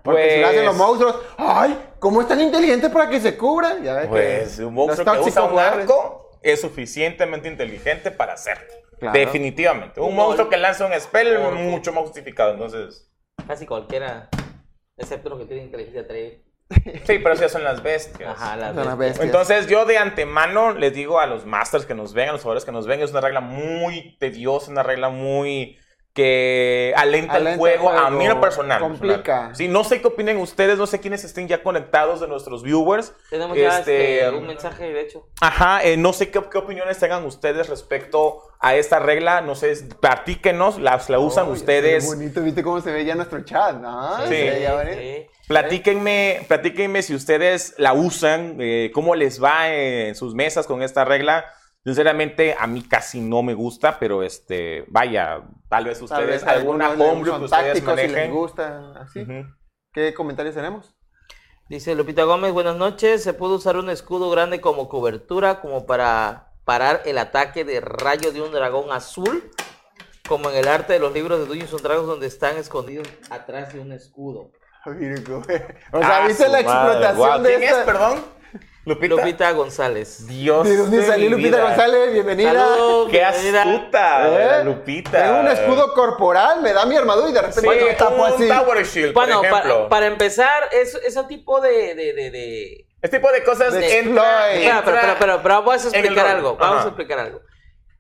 Porque 0.03 0.31
si 0.35 0.41
lo 0.41 0.47
hacen 0.49 0.65
los 0.65 0.77
Pues- 0.77 0.87
monstruos, 0.87 1.17
¡ay! 1.39 1.79
¿Cómo 1.99 2.21
es 2.21 2.29
tan 2.29 2.41
inteligente 2.41 2.91
para 2.91 3.09
que 3.09 3.21
se 3.21 3.37
cubran? 3.37 3.83
Ya 3.85 3.95
ves 3.95 4.03
que 4.05 4.09
Pues 4.09 4.59
un 4.59 4.75
monstruo 4.75 5.13
que 5.15 5.21
usa 5.21 5.43
un 5.45 5.59
arco 5.59 6.31
es 6.43 6.61
suficientemente 6.61 7.49
inteligente 7.49 8.11
para 8.11 8.33
hacerlo. 8.35 8.67
Claro. 8.99 9.19
Definitivamente. 9.19 10.01
Un 10.01 10.09
Un 10.11 10.17
monstruo 10.17 10.47
gol. 10.47 10.51
que 10.51 10.57
lanza 10.59 10.87
un 10.87 11.01
spell 11.01 11.37
Orco. 11.37 11.55
mucho 11.57 11.93
más 11.93 12.03
justificado. 12.05 12.53
Entonces, 12.53 13.09
Casi 13.47 13.67
cualquiera, 13.67 14.29
excepto 14.97 15.31
los 15.31 15.39
que 15.41 15.45
tienen 15.47 15.67
inteligencia 15.67 16.07
3. 16.07 16.41
sí, 17.07 17.19
pero 17.19 17.33
esas 17.33 17.51
son 17.53 17.65
las 17.65 17.83
bestias. 17.83 18.31
Ajá, 18.31 18.57
las 18.57 18.75
Son 18.75 18.85
las 18.87 18.97
bestias. 18.99 19.19
bestias. 19.19 19.25
Entonces 19.27 19.67
yo 19.67 19.85
de 19.85 19.99
antemano 19.99 20.73
les 20.73 20.95
digo 20.95 21.19
a 21.21 21.27
los 21.27 21.45
masters 21.47 21.85
que 21.87 21.95
nos 21.95 22.13
ven, 22.15 22.29
a 22.29 22.33
los 22.33 22.43
jugadores 22.43 22.65
que 22.65 22.73
nos 22.73 22.87
ven, 22.87 23.01
es 23.01 23.11
una 23.11 23.21
regla 23.21 23.41
muy 23.41 24.17
tediosa, 24.19 24.71
una 24.71 24.83
regla 24.83 25.09
muy 25.11 25.79
que 26.15 26.93
alenta, 26.97 27.39
el 27.39 27.57
juego, 27.57 27.89
a 27.91 28.11
mí 28.11 28.25
en 28.25 28.31
lo 28.31 28.41
personal. 28.41 28.81
complica. 28.81 29.23
personal. 29.23 29.57
Sí, 29.57 29.69
no 29.69 29.83
sé 29.83 30.01
qué 30.01 30.09
opinen 30.09 30.37
ustedes, 30.37 30.77
no 30.77 30.87
sé 30.87 31.01
quiénes 31.01 31.25
estén 31.25 31.49
ya 31.49 31.63
conectados 31.63 32.21
de 32.21 32.29
nuestros 32.29 32.63
viewers. 32.63 33.15
Tenemos 33.31 33.57
ya 33.57 33.79
Este, 33.79 34.25
este, 34.25 34.37
un 34.37 34.47
mensaje, 34.47 34.93
de 34.93 35.01
hecho. 35.01 35.27
Ajá, 35.41 35.83
eh, 35.83 35.97
no 35.97 36.13
sé 36.13 36.31
qué, 36.31 36.43
qué 36.51 36.59
opiniones 36.59 36.99
tengan 36.99 37.25
ustedes 37.25 37.69
respecto 37.71 38.43
a 38.61 38.77
esta 38.77 38.99
regla, 38.99 39.41
no 39.41 39.55
sé, 39.55 39.75
platíquenos, 40.01 40.79
las 40.79 41.09
la 41.09 41.19
usan 41.19 41.49
ustedes. 41.49 42.05
Qué 42.05 42.15
bonito, 42.15 42.43
¿viste 42.43 42.63
cómo 42.63 42.81
se 42.81 42.93
ve 42.93 43.05
ya 43.05 43.15
nuestro 43.15 43.43
chat? 43.45 43.77
¿no? 43.77 44.19
Sí. 44.29 44.37
Bonito. 44.37 44.93
sí. 44.93 45.27
Platíquenme, 45.49 46.45
platíquenme 46.47 47.03
si 47.03 47.15
ustedes 47.15 47.75
la 47.79 47.93
usan, 47.95 48.57
eh, 48.61 48.91
cómo 48.95 49.15
les 49.15 49.43
va 49.43 49.71
en 49.71 50.15
sus 50.15 50.35
mesas 50.35 50.67
con 50.67 50.83
esta 50.83 51.05
regla. 51.05 51.45
Sinceramente, 51.85 52.55
a 52.59 52.67
mí 52.69 52.83
casi 52.83 53.21
no 53.21 53.43
me 53.43 53.55
gusta, 53.55 53.99
pero 53.99 54.23
este, 54.23 54.85
vaya, 54.87 55.43
tal 55.73 55.85
vez 55.87 55.97
Tal 55.99 56.05
ustedes, 56.05 56.27
vez 56.29 56.45
alguna 56.45 56.91
homebrew 56.91 57.39
que 57.39 57.45
ustedes 57.47 57.83
y 57.83 58.09
les 58.09 58.31
gusta 58.31 58.93
así. 59.01 59.27
¿Qué 59.93 60.13
comentarios 60.13 60.55
tenemos? 60.55 60.95
Dice 61.71 61.95
Lupita 61.95 62.25
Gómez, 62.25 62.53
buenas 62.53 62.77
noches. 62.77 63.23
¿Se 63.23 63.33
puede 63.33 63.55
usar 63.55 63.79
un 63.79 63.89
escudo 63.89 64.29
grande 64.31 64.61
como 64.61 64.91
cobertura, 64.91 65.63
como 65.63 65.87
para 65.87 66.53
parar 66.67 67.01
el 67.07 67.17
ataque 67.17 67.65
de 67.65 67.81
rayo 67.81 68.33
de 68.33 68.43
un 68.43 68.53
dragón 68.53 68.93
azul? 68.93 69.51
Como 70.29 70.51
en 70.51 70.57
el 70.57 70.69
arte 70.69 70.93
de 70.93 70.99
los 70.99 71.13
libros 71.15 71.39
de 71.41 71.47
Dungeons 71.47 71.73
and 71.73 71.83
Dragons, 71.83 72.07
donde 72.07 72.27
están 72.27 72.59
escondidos 72.59 73.09
atrás 73.31 73.73
de 73.73 73.81
un 73.81 73.93
escudo. 73.93 74.51
O 74.85 75.43
sea, 75.45 75.69
Ah, 75.93 76.27
¿viste 76.27 76.49
la 76.49 76.61
madre. 76.63 77.07
explotación 77.09 77.43
de 77.45 77.49
¿Quién 77.51 77.63
esta? 77.63 77.79
es, 77.81 77.87
perdón? 77.87 78.25
Lupita. 78.85 79.15
Lupita 79.15 79.53
González. 79.53 80.27
Dios 80.27 80.69
¿De 80.69 80.77
dónde 80.77 80.99
de 80.99 81.07
salió 81.07 81.31
Lupita 81.31 81.49
vida. 81.57 81.63
González? 81.69 82.13
Bienvenida. 82.13 82.53
Saludos, 82.53 83.11
Qué 83.11 83.19
bienvenida. 83.19 83.63
astuta, 83.63 84.61
¿Eh? 84.61 84.65
Lupita. 84.65 85.11
Tengo 85.23 85.41
un 85.41 85.49
escudo 85.49 85.95
corporal, 85.95 86.63
me 86.63 86.73
da 86.73 86.85
mi 86.87 86.97
armadura 86.97 87.31
y 87.31 87.33
de 87.33 87.43
repente 87.43 87.61
Sí, 87.61 87.67
lo 87.91 87.97
tapo 87.97 88.25
un 88.25 88.33
así. 88.33 88.49
Tower 88.49 88.85
Shield, 88.85 89.15
Bueno, 89.15 89.37
por 89.39 89.47
ejemplo. 89.47 89.75
para, 89.75 89.89
para 89.89 90.07
empezar, 90.07 90.65
es, 90.73 90.95
ese 90.97 91.23
tipo 91.25 91.61
de, 91.61 91.95
de, 91.95 92.13
de, 92.13 92.31
de- 92.33 92.87
Este 93.01 93.19
tipo 93.19 93.31
de 93.31 93.45
cosas 93.45 93.73
De 93.73 93.99
entra. 94.01 94.53
Espera, 94.53 94.83
pero, 94.85 94.97
pero, 95.01 95.15
pero, 95.19 95.43
pero 95.43 95.55
vamos 95.63 95.85
a 95.85 95.89
explicar 95.89 96.27
algo. 96.27 96.57
Vamos 96.57 96.77
Ajá. 96.79 96.85
a 96.85 96.89
explicar 96.89 97.19
algo. 97.21 97.41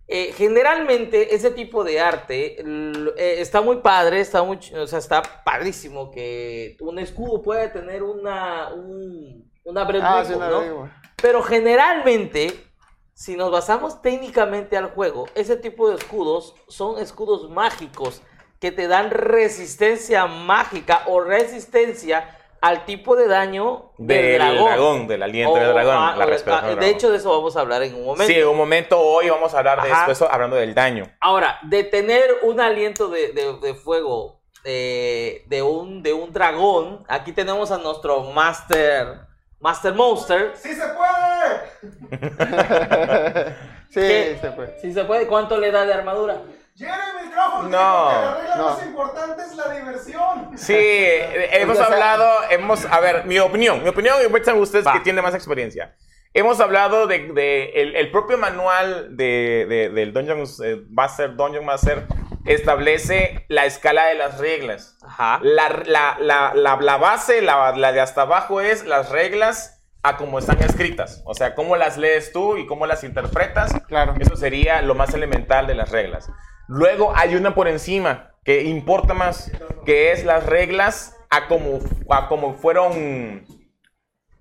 Eh, 0.09 0.35
generalmente 0.37 1.35
ese 1.35 1.53
tipo 1.53 1.85
de 1.85 2.01
arte 2.01 2.57
eh, 2.61 3.37
está 3.39 3.61
muy 3.61 3.77
padre, 3.79 4.21
está 4.21 4.43
muy, 4.43 4.59
o 4.77 4.87
sea, 4.89 4.99
está 4.99 5.23
padrísimo 5.45 6.11
que 6.11 6.77
un 6.81 6.99
escudo 6.99 7.41
puede 7.41 7.69
tener 7.69 8.03
una 8.03 8.75
un, 8.75 9.42
una 9.64 9.85
Breath 9.85 10.02
Ah, 10.04 10.25
sí, 10.26 10.35
no. 10.38 10.90
Pero 11.21 11.42
generalmente, 11.42 12.66
si 13.14 13.37
nos 13.37 13.50
basamos 13.50 14.02
técnicamente 14.02 14.76
al 14.76 14.90
juego, 14.90 15.26
ese 15.35 15.57
tipo 15.57 15.88
de 15.88 15.97
escudos 15.97 16.54
son 16.69 16.99
escudos 16.99 17.49
mágicos 17.50 18.23
que 18.59 18.73
te 18.73 18.88
dan 18.88 19.11
resistencia 19.11 20.26
mágica 20.26 21.02
o 21.07 21.21
resistencia 21.21 22.38
al 22.61 22.85
tipo 22.85 23.16
de 23.16 23.26
daño 23.26 23.90
del, 23.99 24.23
del 24.23 24.38
dragón. 24.38 24.64
dragón. 24.64 25.07
del 25.09 25.23
aliento 25.25 25.52
O- 25.52 25.59
del 25.59 25.73
dragón. 25.73 26.19
la 26.19 26.26
respiración 26.26 26.71
de 26.71 26.76
dragón. 26.76 26.95
hecho, 26.97 27.11
de 27.11 27.16
eso 27.16 27.31
vamos 27.31 27.57
a 27.57 27.61
hablar 27.61 27.83
en 27.83 27.95
un 27.97 28.04
momento. 28.04 28.33
Sí, 28.33 28.38
en 28.38 28.47
un 28.47 28.57
momento 28.57 29.00
hoy 29.00 29.28
vamos 29.31 29.52
a 29.54 29.59
hablar 29.59 29.83
de 29.83 29.90
Ajá. 29.90 30.11
eso, 30.11 30.28
hablando 30.31 30.54
del 30.57 30.73
daño. 30.75 31.11
Ahora, 31.21 31.59
de 31.62 31.83
tener 31.85 32.38
un 32.42 32.61
aliento 32.61 33.09
de, 33.09 33.33
de- 33.33 33.59
de 33.59 33.75
fuego 33.75 34.40
eh, 34.64 35.42
de, 35.47 35.61
un, 35.62 36.04
de 36.04 36.12
un 36.12 36.33
dragón, 36.33 37.04
aquí 37.09 37.33
tenemos 37.33 37.73
a 37.73 37.78
nuestro 37.78 38.23
Master, 38.31 39.23
Master 39.62 39.95
Monster. 39.95 40.52
¡Sí 40.57 40.75
se 40.75 40.83
puede! 40.88 42.12
sí, 43.88 44.00
¿Qué? 44.00 44.38
se 44.40 44.52
fue. 44.52 44.76
Si 44.83 44.92
se 44.92 45.04
puede, 45.04 45.26
¿cuánto 45.26 45.57
le 45.59 45.71
da 45.71 45.87
de 45.87 45.95
armadura? 45.95 46.42
Jeremy 46.76 47.31
Crawford 47.33 47.69
No, 47.69 48.09
que 48.09 48.14
la 48.14 48.35
regla 48.40 48.57
no. 48.57 48.64
más 48.71 48.83
importante 48.87 49.42
es 49.42 49.54
la 49.57 49.69
diversión. 49.75 50.50
Sí, 50.57 50.75
eh, 50.75 51.49
hemos 51.61 51.78
hablado, 51.78 52.28
hemos, 52.50 52.85
a 52.87 52.99
ver, 53.00 53.25
mi 53.26 53.38
opinión, 53.38 53.83
mi 53.83 53.88
opinión, 53.90 54.16
y 54.25 54.28
muestran 54.28 54.59
ustedes 54.59 54.87
Va. 54.87 54.95
que 54.95 55.00
tienen 55.00 55.23
más 55.23 55.35
experiencia. 55.35 55.95
Hemos 56.35 56.61
hablado 56.61 57.07
de, 57.07 57.31
de 57.35 57.73
el, 57.75 57.95
el 57.95 58.11
propio 58.11 58.38
manual 58.38 59.16
de, 59.19 59.66
de- 59.69 59.88
del 59.90 60.14
Dungeon 60.14 60.45
eh, 60.64 60.83
Master, 60.88 61.37
Dungeon 61.37 61.64
Master 61.64 62.07
establece 62.45 63.45
la 63.49 63.67
escala 63.67 64.07
de 64.07 64.15
las 64.15 64.39
reglas. 64.39 64.99
Ajá. 65.03 65.41
La, 65.43 65.69
la- 65.87 66.17
la- 66.21 66.53
la- 66.55 66.77
la 66.77 66.97
base, 66.97 67.43
la, 67.43 67.73
la 67.77 67.93
de 67.93 68.01
hasta 68.01 68.23
abajo 68.23 68.61
es 68.61 68.85
las 68.85 69.11
reglas 69.11 69.83
a 70.03 70.17
como 70.17 70.39
están 70.39 70.61
escritas. 70.63 71.23
O 71.25 71.35
sea, 71.35 71.55
cómo 71.55 71.77
las 71.77 71.97
lees 71.97 72.33
tú 72.33 72.57
y 72.57 72.67
cómo 72.67 72.87
las 72.87 73.05
interpretas. 73.05 73.73
Claro. 73.87 74.15
Eso 74.19 74.37
sería 74.37 74.83
lo 74.83 74.95
más 74.95 75.15
elemental 75.15 75.67
de 75.67 75.75
las 75.75 75.91
reglas. 75.91 76.29
Luego 76.69 77.13
hay 77.15 77.35
una 77.37 77.55
por 77.55 77.69
encima 77.69 78.31
que 78.45 78.63
importa 78.65 79.15
más, 79.15 79.53
que 79.87 80.11
es 80.13 80.25
las 80.25 80.45
reglas 80.47 81.17
a 81.31 81.47
como, 81.47 81.79
a 82.11 82.27
como 82.29 82.55
fueron... 82.55 83.47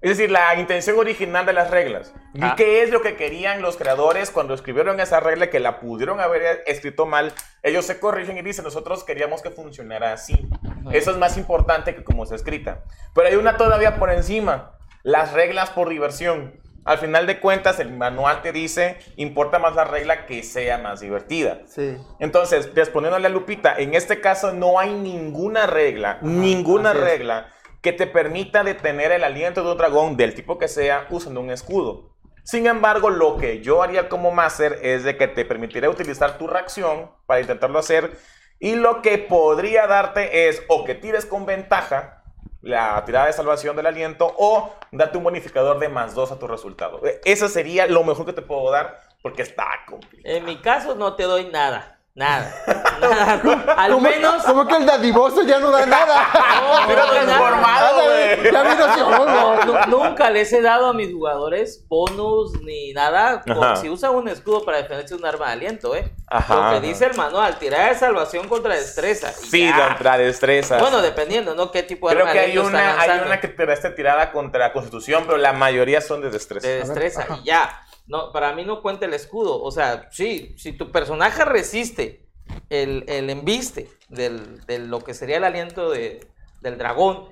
Es 0.01 0.17
decir, 0.17 0.31
la 0.31 0.55
intención 0.55 0.97
original 0.97 1.45
de 1.45 1.53
las 1.53 1.69
reglas. 1.69 2.11
¿Y 2.33 2.43
Ah. 2.43 2.55
qué 2.57 2.81
es 2.81 2.89
lo 2.89 3.01
que 3.03 3.15
querían 3.15 3.61
los 3.61 3.77
creadores 3.77 4.31
cuando 4.31 4.55
escribieron 4.55 4.99
esa 4.99 5.19
regla 5.19 5.51
que 5.51 5.59
la 5.59 5.79
pudieron 5.79 6.19
haber 6.19 6.63
escrito 6.65 7.05
mal? 7.05 7.33
Ellos 7.61 7.85
se 7.85 7.99
corrigen 7.99 8.35
y 8.37 8.41
dicen, 8.41 8.63
nosotros 8.65 9.03
queríamos 9.03 9.43
que 9.43 9.51
funcionara 9.51 10.11
así. 10.13 10.49
Eso 10.91 11.11
es 11.11 11.17
más 11.17 11.37
importante 11.37 11.93
que 11.93 12.03
como 12.03 12.23
está 12.23 12.35
escrita. 12.35 12.83
Pero 13.13 13.27
hay 13.27 13.35
una 13.35 13.57
todavía 13.57 13.97
por 13.97 14.09
encima, 14.11 14.71
las 15.03 15.33
reglas 15.33 15.69
por 15.69 15.89
diversión. 15.89 16.59
Al 16.83 16.97
final 16.97 17.27
de 17.27 17.39
cuentas, 17.39 17.79
el 17.79 17.91
manual 17.91 18.41
te 18.41 18.51
dice, 18.51 18.97
importa 19.17 19.59
más 19.59 19.75
la 19.75 19.83
regla 19.83 20.25
que 20.25 20.41
sea 20.41 20.79
más 20.79 20.99
divertida. 21.01 21.59
Sí. 21.67 21.95
Entonces, 22.19 22.71
respondiéndole 22.73 23.27
a 23.27 23.29
Lupita, 23.29 23.75
en 23.77 23.93
este 23.93 24.19
caso 24.19 24.51
no 24.51 24.79
hay 24.79 24.91
ninguna 24.91 25.67
regla, 25.67 26.17
ninguna 26.23 26.93
regla 26.93 27.49
que 27.81 27.93
te 27.93 28.07
permita 28.07 28.63
detener 28.63 29.11
el 29.11 29.23
aliento 29.23 29.63
de 29.63 29.71
un 29.71 29.77
dragón 29.77 30.17
del 30.17 30.33
tipo 30.35 30.57
que 30.57 30.67
sea 30.67 31.07
usando 31.09 31.39
un 31.41 31.49
escudo. 31.51 32.11
Sin 32.43 32.65
embargo, 32.67 33.09
lo 33.09 33.37
que 33.37 33.61
yo 33.61 33.83
haría 33.83 34.09
como 34.09 34.31
máster 34.31 34.79
es 34.81 35.03
de 35.03 35.15
que 35.17 35.27
te 35.27 35.45
permitiría 35.45 35.89
utilizar 35.89 36.37
tu 36.37 36.47
reacción 36.47 37.11
para 37.25 37.41
intentarlo 37.41 37.79
hacer 37.79 38.17
y 38.59 38.75
lo 38.75 39.01
que 39.01 39.17
podría 39.17 39.87
darte 39.87 40.47
es 40.49 40.63
o 40.67 40.83
que 40.85 40.95
tires 40.95 41.25
con 41.25 41.45
ventaja 41.45 42.23
la 42.61 43.03
tirada 43.05 43.25
de 43.27 43.33
salvación 43.33 43.75
del 43.75 43.87
aliento 43.87 44.31
o 44.37 44.73
darte 44.91 45.17
un 45.17 45.23
bonificador 45.23 45.79
de 45.79 45.89
más 45.89 46.13
dos 46.13 46.31
a 46.31 46.37
tu 46.37 46.47
resultado. 46.47 47.03
E- 47.05 47.19
Eso 47.25 47.47
sería 47.47 47.87
lo 47.87 48.03
mejor 48.03 48.25
que 48.27 48.33
te 48.33 48.41
puedo 48.43 48.69
dar 48.71 48.99
porque 49.23 49.41
está 49.41 49.65
complicado. 49.87 50.35
En 50.35 50.45
mi 50.45 50.57
caso 50.61 50.95
no 50.95 51.15
te 51.15 51.23
doy 51.23 51.45
nada. 51.45 52.00
Nada. 52.13 52.53
Nada. 53.01 53.33
Al 53.77 53.91
¿Cómo- 53.93 54.01
menos. 54.01 54.43
Como 54.43 54.67
que 54.67 54.75
el 54.75 54.85
dadivoso 54.85 55.43
ya 55.43 55.59
no 55.59 55.71
da 55.71 55.85
nada. 55.85 56.27
No, 56.61 56.87
Mira 56.87 57.05
no 57.05 57.11
transformado, 57.11 58.03
güey. 58.03 58.51
ya 58.51 58.63
vino 58.63 58.85
así, 58.85 58.99
no. 58.99 59.65
Nu- 59.65 59.85
Nunca 59.87 60.29
les 60.29 60.51
he 60.53 60.61
dado 60.61 60.87
a 60.87 60.93
mis 60.93 61.11
jugadores 61.11 61.85
bonus 61.87 62.53
ni 62.61 62.93
nada 62.93 63.43
si 63.81 63.89
usan 63.89 64.15
un 64.15 64.27
escudo 64.27 64.63
para 64.63 64.77
defenderse 64.77 65.15
de 65.15 65.19
un 65.21 65.25
arma 65.25 65.47
de 65.47 65.51
aliento, 65.53 65.95
¿eh? 65.95 66.13
Ajá, 66.27 66.53
Lo 66.55 66.61
que 66.61 66.67
ajá. 66.67 66.79
dice 66.79 67.05
el 67.05 67.15
manual, 67.17 67.57
tirar 67.59 67.93
de 67.93 67.99
salvación 67.99 68.47
contra 68.47 68.75
destreza. 68.75 69.31
Sí, 69.33 69.67
ya. 69.67 69.87
contra 69.89 70.17
destreza. 70.17 70.77
Bueno, 70.79 71.01
dependiendo, 71.01 71.55
¿no? 71.55 71.71
¿Qué 71.71 71.83
tipo 71.83 72.07
de 72.09 72.15
Creo 72.15 72.25
arma 72.27 72.33
que 72.33 72.39
de 72.47 72.51
hay 72.51 72.57
una, 72.57 73.01
hay 73.01 73.19
una 73.25 73.39
que 73.39 73.47
te 73.47 73.65
da 73.65 73.73
esta 73.73 73.95
tirada 73.95 74.31
contra 74.31 74.71
Constitución, 74.73 75.23
pero 75.25 75.37
la 75.37 75.53
mayoría 75.53 76.01
son 76.01 76.21
de 76.21 76.29
destreza. 76.29 76.67
de 76.67 76.79
destreza 76.79 77.25
y 77.41 77.45
ya. 77.45 77.81
No, 78.07 78.31
para 78.31 78.53
mí 78.53 78.65
no 78.65 78.81
cuenta 78.81 79.05
el 79.05 79.13
escudo. 79.13 79.61
O 79.61 79.71
sea, 79.71 80.07
sí, 80.11 80.53
si 80.57 80.73
tu 80.73 80.91
personaje 80.91 81.45
resiste 81.45 82.27
el, 82.69 83.05
el 83.07 83.29
embiste 83.29 83.89
del, 84.09 84.65
de 84.65 84.79
lo 84.79 84.99
que 84.99 85.13
sería 85.13 85.37
el 85.37 85.43
aliento 85.45 85.89
de- 85.89 86.27
del 86.61 86.77
dragón, 86.77 87.29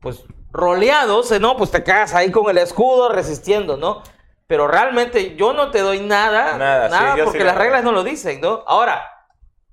pues 0.00 0.22
roleados, 0.52 1.30
¿eh? 1.32 1.40
¿no? 1.40 1.56
Pues 1.56 1.70
te 1.70 1.82
quedas 1.82 2.14
ahí 2.14 2.30
con 2.30 2.48
el 2.48 2.58
escudo 2.58 3.08
resistiendo, 3.08 3.76
¿no? 3.76 4.02
Pero 4.46 4.68
realmente 4.68 5.34
yo 5.34 5.52
no 5.52 5.70
te 5.72 5.80
doy 5.80 6.00
nada, 6.00 6.56
Nada, 6.56 6.88
nada, 6.88 7.14
sí, 7.16 7.20
porque 7.24 7.38
sí 7.40 7.44
las 7.44 7.56
la- 7.56 7.60
reglas 7.62 7.82
no 7.84 7.90
lo 7.92 8.04
dicen, 8.04 8.40
¿no? 8.40 8.62
Ahora, 8.66 9.04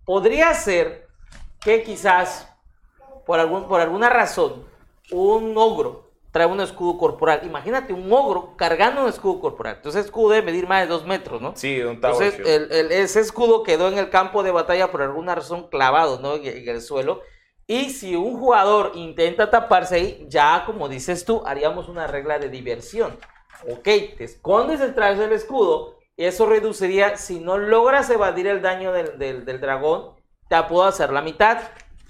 podría 0.06 0.54
ser 0.56 1.08
que 1.62 1.84
quizás 1.84 2.50
por, 3.26 3.40
algún, 3.40 3.68
por 3.68 3.80
alguna 3.80 4.10
razón 4.10 4.66
un 5.12 5.54
ogro 5.56 6.03
trae 6.34 6.48
un 6.48 6.60
escudo 6.60 6.98
corporal. 6.98 7.42
Imagínate 7.46 7.94
un 7.94 8.12
ogro 8.12 8.56
cargando 8.58 9.04
un 9.04 9.10
escudo 9.10 9.40
corporal. 9.40 9.76
Entonces, 9.78 10.00
ese 10.02 10.08
escudo 10.08 10.32
debe 10.32 10.48
medir 10.48 10.68
más 10.68 10.82
de 10.82 10.88
dos 10.88 11.06
metros, 11.06 11.42
¿no? 11.42 11.54
Sí, 11.56 11.80
un 11.82 12.02
Tower 12.02 12.22
Entonces, 12.22 12.40
el- 12.46 12.72
el- 12.72 12.92
ese 12.92 13.20
escudo 13.22 13.64
quedó 13.64 13.88
en 13.88 13.98
el 14.00 14.10
campo 14.10 14.44
de 14.44 14.52
batalla 14.52 14.92
por 14.92 15.04
alguna 15.04 15.36
razón 15.36 15.70
clavado, 15.70 16.20
¿no? 16.20 16.36
En, 16.36 16.46
en 16.46 16.68
el 16.68 16.82
suelo. 16.82 17.22
Y 17.68 17.92
si 17.92 18.16
un 18.16 18.38
jugador 18.40 18.92
intenta 18.96 19.50
taparse 19.50 19.96
ahí, 19.96 20.26
ya 20.28 20.64
como 20.66 20.90
dices 20.90 21.24
tú, 21.24 21.44
haríamos 21.46 21.88
una 21.88 22.08
regla 22.08 22.40
de 22.40 22.50
diversión. 22.50 23.16
Ok, 23.72 23.84
te 24.18 24.24
escondes 24.26 24.80
detrás 24.80 25.18
del 25.20 25.32
escudo. 25.32 25.96
Eso 26.18 26.46
reduciría, 26.48 27.16
si 27.16 27.40
no 27.40 27.58
logras 27.58 28.10
evadir 28.10 28.48
el 28.48 28.62
daño 28.62 28.92
del, 28.92 29.18
del- 29.20 29.46
del 29.46 29.62
dragón, 29.62 30.16
te 30.50 30.62
puedo 30.64 30.84
hacer 30.84 31.14
la 31.14 31.22
mitad. 31.22 31.60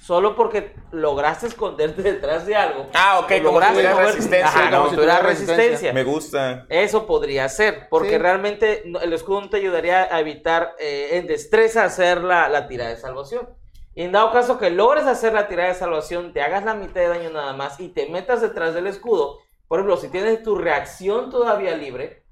Solo 0.03 0.36
porque 0.36 0.75
lograste 0.91 1.48
esconderte 1.48 2.01
detrás 2.12 2.45
de 2.45 2.55
algo. 2.57 2.88
Ah, 2.93 3.19
ok, 3.19 3.31
como 3.38 3.43
lograste 3.53 3.75
tuviera 3.75 3.95
mover- 3.95 4.05
resistencia, 4.07 4.48
Ajá, 4.48 4.69
¿no? 4.69 4.77
como 4.79 4.89
si 4.89 4.95
tuviera 4.95 5.19
resistencia. 5.19 5.55
resistencia. 5.55 5.93
Me 5.93 6.03
gusta. 6.03 6.65
Eso 6.67 7.05
podría 7.05 7.48
ser, 7.48 7.88
porque 7.89 8.10
Sí. 8.10 8.17
realmente 8.17 8.83
no- 8.86 9.00
el 9.00 9.13
escudo 9.13 9.41
no 9.41 9.50
te 9.50 9.57
ayudaría 9.57 10.13
a 10.13 10.19
evitar 10.19 10.75
eh, 10.79 11.12
en 11.13 11.27
destreza 11.27 11.86
hacer 11.86 12.22
la, 12.22 12.50
la 12.50 12.67
tirada 12.67 12.89
de 12.89 12.98
salvación. 12.98 13.48
Y 13.95 14.03
en 14.03 14.12
dado 14.12 14.31
caso 14.31 14.57
que 14.57 14.72
logres 14.72 15.05
hacer 15.05 15.33
la 15.33 15.48
tirada 15.48 15.69
de 15.69 15.75
salvación, 15.75 16.33
te 16.33 16.41
hagas 16.41 16.65
la 16.65 16.74
mitad 16.74 17.00
de 17.00 17.07
daño 17.07 17.29
nada 17.29 17.53
más 17.53 17.79
y 17.79 17.88
te 17.89 18.10
metas 18.10 18.41
detrás 18.41 18.74
del 18.74 18.88
escudo, 18.88 19.39
por 19.69 19.79
ejemplo, 19.79 19.95
si 19.98 20.10
tienes 20.10 20.43
tu 20.43 20.57
reacción 20.57 21.29
todavía 21.29 21.77
libre, 21.77 22.22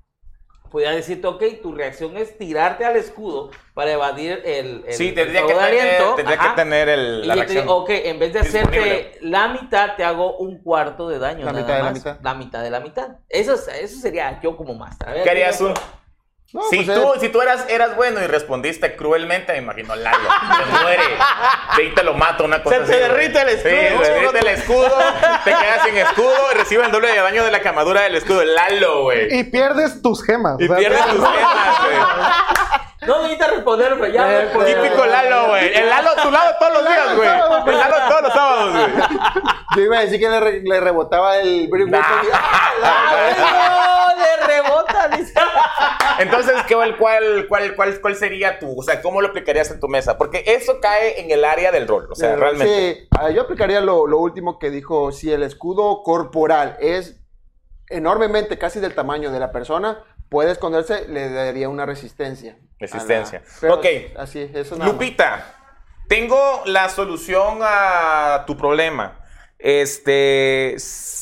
podría 0.72 0.92
decirte, 0.92 1.28
ok, 1.28 1.44
tu 1.62 1.74
reacción 1.76 2.18
es 2.18 2.38
tirarte 2.38 2.86
al 2.86 2.96
escudo 2.96 3.52
para 3.74 3.92
evadir 3.92 4.42
el, 4.46 4.84
el 4.88 4.94
Sí, 4.94 5.12
tendría 5.12 5.42
el 5.42 5.48
que 5.48 5.54
de 5.54 5.60
tener, 5.60 5.80
aliento. 5.82 6.16
tendría 6.16 6.38
que 6.40 6.48
tener 6.56 6.90
el, 6.90 7.22
Y 7.24 7.28
la 7.28 7.36
yo 7.36 7.42
te 7.42 7.46
reacción. 7.48 7.64
digo, 7.66 7.76
ok, 7.78 7.90
en 7.92 8.20
vez 8.20 8.34
de 8.34 8.40
hacerte 8.40 8.78
Disponible. 8.80 9.12
la 9.22 9.48
mitad, 9.50 9.96
te 9.96 10.04
hago 10.04 10.38
un 10.38 10.62
cuarto 10.64 11.10
de 11.10 11.20
daño. 11.20 11.46
La 11.46 11.52
nada 11.52 11.62
mitad 11.64 11.78
de 11.78 11.84
la 11.84 11.92
mitad. 11.92 12.18
La 12.24 12.34
mitad 12.34 12.64
de 12.64 12.70
la 12.70 12.80
mitad. 12.80 13.08
Eso, 13.30 13.54
es- 13.54 13.68
eso 13.68 14.00
sería 14.00 14.40
yo 14.42 14.56
como 14.58 14.74
máster. 14.74 15.22
¿Qué 15.24 15.30
harías 15.30 15.58
tú? 15.58 15.72
No, 16.54 16.62
si, 16.70 16.84
pues, 16.84 17.00
tú, 17.00 17.14
eh, 17.14 17.18
si 17.22 17.30
tú 17.30 17.42
eras, 17.42 17.66
eras 17.70 17.96
bueno 17.96 18.22
y 18.22 18.28
respondiste 18.28 18.96
cruelmente, 18.98 19.54
me 19.54 19.60
imagino 19.60 19.96
Lalo. 19.96 20.18
Se 20.58 20.66
muere. 20.84 21.04
De 21.78 21.84
ahí 21.84 21.94
te 21.96 22.04
lo 22.04 22.14
mato, 22.14 22.44
una 22.44 22.62
cosa 22.62 22.76
Se 22.78 22.82
te 22.84 22.92
así, 22.92 23.00
güey. 23.00 23.10
derrite 23.32 23.42
el 23.42 23.50
escudo. 23.50 23.72
Sí, 23.72 24.04
se 24.06 24.12
derrite 24.12 24.40
el 24.40 24.48
escudo. 24.48 24.98
Te 25.46 25.52
quedas 25.52 25.84
sin 25.86 25.98
escudo 25.98 26.34
y 26.52 26.58
recibe 26.58 26.86
el 26.86 26.92
doble 26.92 27.08
de 27.14 27.22
daño 27.22 27.44
de 27.46 27.52
la 27.52 27.62
camadura 27.62 28.02
del 28.02 28.16
escudo. 28.16 28.44
Lalo, 28.44 29.04
güey. 29.04 29.34
Y 29.40 29.44
pierdes 29.46 30.02
tus 30.02 30.24
gemas. 30.26 30.58
Y 30.60 30.66
o 30.66 30.68
sea, 30.68 30.76
pierdes 30.78 31.06
tus 31.06 31.26
gemas, 31.26 31.80
güey. 31.86 31.98
No 33.08 33.18
necesitas 33.24 33.50
responder, 33.50 33.94
pero 34.00 34.08
ya 34.14 34.30
Eh, 34.32 34.42
respondí. 34.42 34.74
Típico 34.76 35.06
Lalo, 35.06 35.48
güey. 35.48 35.74
El 35.76 35.90
Lalo, 35.90 36.12
tu 36.22 36.30
lado 36.32 36.54
todos 36.60 36.74
los 36.74 36.88
días, 36.88 37.16
güey. 37.16 37.30
El 37.30 37.80
Lalo 37.80 37.96
todos 38.10 38.22
los 38.24 38.34
sábados, 38.34 38.72
güey. 38.74 38.86
Yo 39.76 39.82
iba 39.84 39.98
a 39.98 40.02
decir 40.02 40.20
que 40.20 40.30
le, 40.30 40.40
re- 40.40 40.62
le 40.64 40.80
rebotaba 40.82 41.38
el 41.38 41.68
Brick 41.70 41.88
Nah. 41.88 42.00
¡Ah, 42.34 42.72
la- 42.82 42.90
¡Ah, 43.40 44.14
no! 44.16 44.22
Le 44.22 44.46
rebota, 44.46 45.08
dice. 45.18 45.34
Entonces, 46.20 46.41
¿qué, 46.68 46.74
cuál, 46.76 46.98
cuál, 46.98 47.46
cuál, 47.48 47.76
cuál, 47.76 48.02
¿cuál 48.02 48.16
sería 48.16 48.60
tu, 48.60 48.80
o 48.80 48.84
sea, 48.84 49.02
cómo 49.02 49.22
lo 49.22 49.30
aplicarías 49.30 49.70
en 49.72 49.80
tu 49.80 49.88
mesa? 49.88 50.18
Porque 50.18 50.44
eso 50.48 50.80
cae 50.82 51.22
en 51.22 51.32
el 51.32 51.44
área 51.46 51.72
del 51.72 51.88
rol, 51.88 52.08
o 52.12 52.16
sea, 52.16 52.34
Eh, 52.34 52.36
realmente. 52.36 52.94
Sí, 52.96 53.08
ah, 53.12 53.30
yo 53.30 53.42
aplicaría 53.44 53.82
lo, 53.82 54.08
lo 54.08 54.18
último 54.20 54.60
que 54.60 54.70
dijo, 54.70 55.12
si 55.12 55.32
el 55.32 55.44
escudo 55.44 56.04
corporal 56.04 56.78
es 56.80 57.20
enormemente 57.90 58.58
casi 58.58 58.80
del 58.80 58.96
tamaño 58.96 59.32
de 59.32 59.40
la 59.40 59.52
persona, 59.52 60.04
puede 60.30 60.52
esconderse, 60.52 61.08
le 61.08 61.30
daría 61.30 61.68
una 61.70 61.86
resistencia. 61.86 62.58
Resistencia. 62.80 63.44
La- 63.62 63.76
Ok. 63.76 63.86
Así, 64.18 64.50
eso 64.54 64.76
nada 64.76 64.86
más. 64.86 64.94
Lupita, 64.94 65.56
tengo 66.08 66.62
la 66.66 66.90
solución 66.90 67.60
a 67.62 68.44
tu 68.48 68.56
problema. 68.58 69.18
Este, 69.60 70.76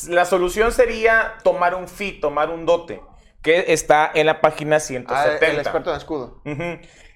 la 0.08 0.24
solución 0.24 0.72
sería 0.72 1.34
tomar 1.44 1.74
un 1.74 1.86
fee, 1.88 2.20
tomar 2.20 2.48
un 2.50 2.64
dote, 2.64 3.02
que 3.42 3.72
está 3.72 4.10
en 4.14 4.26
la 4.26 4.40
página 4.40 4.76
Ah, 4.76 4.80
170. 4.80 5.46
el 5.46 5.58
experto 5.58 5.90
en 5.90 5.96
escudo. 5.96 6.42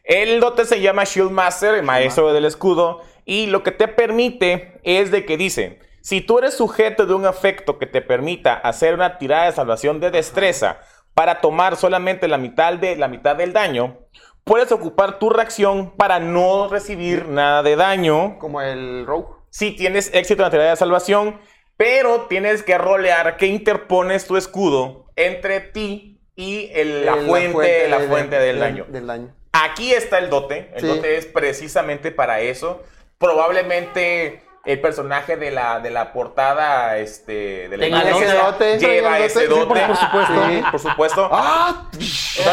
El 0.05 0.41
dote 0.41 0.65
se 0.67 0.81
llama 0.81 1.05
Shield 1.05 1.31
Master, 1.31 1.75
el 1.75 1.83
maestro 1.83 2.33
del 2.33 2.45
escudo, 2.45 3.03
y 3.25 3.47
lo 3.47 3.63
que 3.63 3.71
te 3.71 3.89
permite 3.89 4.81
es 4.83 5.11
de 5.11 5.25
que 5.25 5.37
dice, 5.37 5.79
si 6.03 6.21
tú 6.21 6.39
eres 6.39 6.55
sujeto 6.55 7.07
de 7.07 7.15
un 7.15 7.27
efecto 7.27 7.79
que 7.79 7.87
te 7.87 8.03
permita 8.03 8.55
hacer 8.55 8.93
una 8.95 9.17
tirada 9.17 9.47
de 9.47 9.53
salvación 9.53 10.01
de 10.01 10.11
destreza 10.11 10.79
para 11.15 11.41
tomar 11.41 11.77
solamente 11.77 12.29
la 12.29 12.37
mitad, 12.37 12.75
de, 12.75 12.97
la 12.97 13.09
mitad 13.09 13.37
del 13.37 13.55
daño, 13.55 13.99
puedes 14.45 14.71
ocupar 14.73 15.19
tu 15.19 15.31
reacción 15.31 15.97
para 15.97 16.19
no 16.21 16.69
recibir 16.69 17.29
nada 17.29 17.63
de 17.63 17.77
daño 17.77 18.39
Como 18.39 18.61
el 18.61 19.07
Rogue. 19.07 19.29
si 19.49 19.71
tienes 19.73 20.13
éxito 20.13 20.43
en 20.43 20.47
la 20.47 20.51
tirada 20.51 20.71
de 20.71 20.77
salvación, 20.77 21.41
pero 21.79 22.27
tienes 22.29 22.63
que 22.63 22.77
rolear 22.77 23.39
que 23.39 23.47
interpones 23.47 24.27
tu 24.27 24.37
escudo 24.37 25.07
entre 25.17 25.61
ti 25.61 26.14
y 26.37 26.71
el- 26.75 27.05
la, 27.07 27.15
El- 27.15 27.27
fuente, 27.27 27.89
la 27.89 28.01
fuente 28.01 28.37
del 28.39 28.57
de- 28.57 28.61
daño. 28.61 28.87
Del 28.89 29.07
daño. 29.07 29.35
Aquí 29.53 29.93
está 29.93 30.19
el 30.19 30.31
dote. 30.31 30.71
El 30.75 30.81
Sí. 30.81 30.87
dote 30.87 31.17
es 31.17 31.27
precisamente 31.27 32.11
para 32.11 32.41
eso. 32.41 32.83
Probablemente 33.19 34.43
el 34.65 34.81
personaje 34.81 35.37
de 35.37 35.51
la, 35.51 35.81
de 35.81 35.91
la 35.91 36.13
portada 36.13 36.97
este, 36.99 37.69
de 37.69 37.77
la 37.77 37.85
Tenga 37.85 38.01
imagen 38.03 38.23
ese 38.29 38.37
dote. 38.37 38.79
lleva 38.79 39.19
ese 39.19 39.47
dote. 39.47 39.75
Sí, 39.81 39.87
por 39.87 39.97
supuesto. 39.97 40.47
Sí, 40.49 40.63
por 40.71 40.81
supuesto. 40.81 41.29
¡Ah! 41.33 41.91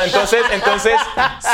Entonces, 0.06 0.44
entonces, 0.54 0.94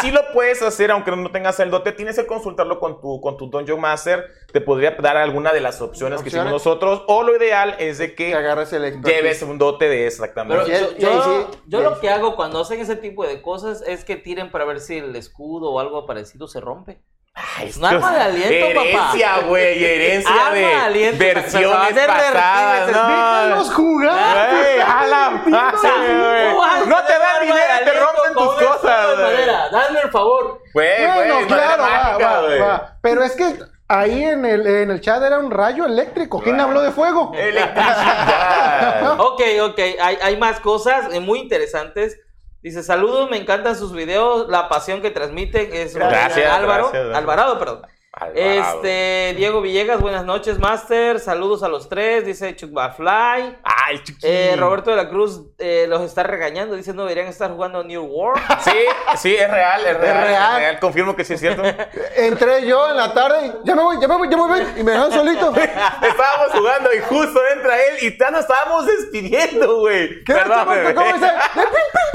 sí 0.02 0.12
lo 0.12 0.22
puedes 0.34 0.62
hacer, 0.62 0.92
aunque 0.92 1.12
no 1.16 1.32
tengas 1.32 1.60
el 1.60 1.70
dote. 1.70 1.92
Tienes 1.92 2.16
que 2.16 2.26
consultarlo 2.26 2.80
con 2.80 3.00
tu, 3.00 3.22
con 3.22 3.38
tu 3.38 3.50
Dungeon 3.50 3.80
Master. 3.80 4.26
Te 4.52 4.62
podría 4.62 4.92
dar 4.92 5.18
alguna 5.18 5.52
de 5.54 5.62
las 5.62 5.82
opciones, 5.82 6.22
que 6.22 6.30
hicimos 6.30 6.50
nosotros. 6.50 7.04
O 7.08 7.24
lo 7.24 7.36
ideal 7.36 7.76
es 7.80 7.98
de 8.00 8.16
que 8.16 8.28
Que 8.30 8.36
agarres 8.36 8.74
el 8.74 9.02
lleves 9.04 9.42
un 9.44 9.58
dote 9.58 9.88
de 9.90 10.08
exactamente. 10.08 10.64
Pero 10.66 10.78
Sí, 10.78 10.84
yo, 10.84 10.90
sí, 10.90 10.96
yo- 11.00 11.24
sí. 11.52 11.58
yo 11.68 11.78
Sí. 11.80 11.84
lo 11.84 12.00
que 12.00 12.10
hago 12.10 12.36
cuando 12.36 12.62
hacen 12.62 12.80
ese 12.80 12.96
tipo 12.96 13.26
de 13.26 13.42
cosas 13.42 13.84
es 13.86 14.04
que 14.04 14.16
tiren 14.16 14.52
para 14.52 14.66
ver 14.66 14.80
si 14.80 14.98
el 14.98 15.16
escudo 15.16 15.72
o 15.72 15.80
algo 15.80 16.06
parecido 16.06 16.48
se 16.48 16.60
rompe. 16.60 17.00
Ay, 17.40 17.72
un 17.78 17.86
arma 17.86 18.12
de 18.16 18.22
aliento, 18.24 18.68
papá. 18.74 18.88
herencia, 18.88 19.40
güey, 19.46 19.86
herencia 19.86 20.32
Arma 20.32 20.52
de 20.56 20.60
de 20.60 20.74
aliento, 20.74 21.18
versiones 21.20 22.08
pasadas. 22.08 22.92
No, 22.92 23.08
¡Déjalos 23.08 23.74
jugar! 23.76 24.50
Güey, 24.56 24.80
a 24.82 25.08
la 25.08 25.30
güey. 25.30 26.50
¿Cómo 26.50 26.58
vas 26.62 26.82
a 26.82 26.86
No 26.88 27.04
te 27.04 27.14
dan 27.14 27.42
dinero, 27.42 27.74
te 27.86 27.92
rompen 27.94 28.34
tus 28.34 28.44
escudo 28.62 28.70
cosas, 28.82 29.18
madera? 29.20 29.70
Dame 29.72 30.00
el 30.02 30.10
favor. 30.12 30.62
Güey, 30.74 31.06
Bueno, 31.14 31.36
claro, 31.48 31.84
va, 31.84 31.90
mágica, 31.90 32.28
va, 32.32 32.42
güey. 32.42 32.60
va. 32.60 32.98
Pero 33.02 33.24
es 33.24 33.36
que 33.36 33.60
ahí 33.88 34.24
en 34.24 34.44
el, 34.44 34.66
en 34.66 34.90
el 34.90 35.00
chat 35.02 35.22
era 35.22 35.38
un 35.38 35.52
rayo 35.52 35.86
eléctrico. 35.86 36.42
¿Quién 36.42 36.60
habló 36.60 36.82
de 36.82 36.92
fuego? 36.92 37.34
Electricidad. 37.36 39.16
Ok, 39.20 39.42
ok, 39.62 39.80
hay, 40.02 40.18
hay 40.22 40.38
más 40.38 40.60
cosas 40.60 41.14
eh, 41.14 41.20
muy 41.20 41.40
interesantes. 41.40 42.20
Dice, 42.68 42.84
saludos, 42.84 43.30
me 43.30 43.38
encantan 43.38 43.78
sus 43.78 43.94
videos, 43.94 44.50
la 44.50 44.68
pasión 44.68 45.02
que 45.02 45.10
transmiten 45.10 45.70
es 45.72 45.96
Gracias, 45.96 46.52
Álvaro, 46.52 46.90
gracias. 46.92 47.16
Alvarado, 47.16 47.58
perdón. 47.58 47.88
Alvarado. 48.20 48.82
Este, 48.84 49.36
Diego 49.38 49.62
Villegas, 49.62 50.02
buenas 50.02 50.26
noches, 50.26 50.58
Master, 50.58 51.20
saludos 51.20 51.62
a 51.62 51.68
los 51.68 51.88
tres, 51.88 52.26
dice 52.26 52.56
Chuck 52.56 52.72
Fly. 52.96 53.58
Ay, 53.64 54.04
chiqui. 54.04 54.20
Eh, 54.24 54.56
Roberto 54.58 54.90
de 54.90 54.96
la 54.96 55.08
Cruz 55.08 55.42
eh, 55.60 55.86
los 55.88 56.02
está 56.02 56.24
regañando, 56.24 56.76
dice 56.76 56.96
no 56.96 57.04
deberían 57.04 57.28
estar 57.28 57.52
jugando 57.52 57.84
New 57.84 58.04
World. 58.04 58.42
Sí, 58.68 58.72
sí, 59.18 59.36
es 59.36 59.50
real, 59.50 59.86
es 59.86 59.98
real, 59.98 60.18
es 60.18 60.28
real. 60.28 60.58
real. 60.58 60.80
Confirmo 60.80 61.16
que 61.16 61.24
sí 61.24 61.34
es 61.36 61.40
cierto. 61.40 61.62
Entré 62.16 62.66
yo 62.66 62.90
en 62.90 62.98
la 62.98 63.14
tarde 63.14 63.46
y 63.64 63.68
ya 63.68 63.76
me 63.76 63.84
voy, 63.84 63.98
ya 64.02 64.08
me 64.08 64.18
voy, 64.18 64.30
ya 64.30 64.36
me 64.38 64.48
voy. 64.48 64.64
Y 64.78 64.84
me 64.84 64.92
dejan 64.92 65.12
solito. 65.12 65.54
Estábamos 65.56 66.52
jugando 66.54 66.90
y 66.94 67.00
justo 67.02 67.40
entra 67.54 67.78
él 67.78 67.98
y 68.02 68.18
ya 68.18 68.32
nos 68.32 68.42
estábamos 68.42 68.88
despidiendo, 68.88 69.80
güey. 69.80 70.24
¿Qué 70.24 70.34
Perdón, 70.34 70.58
chamaco? 70.58 70.82
güey. 70.82 70.96
¿Cómo 70.96 71.14
dice? 71.14 71.32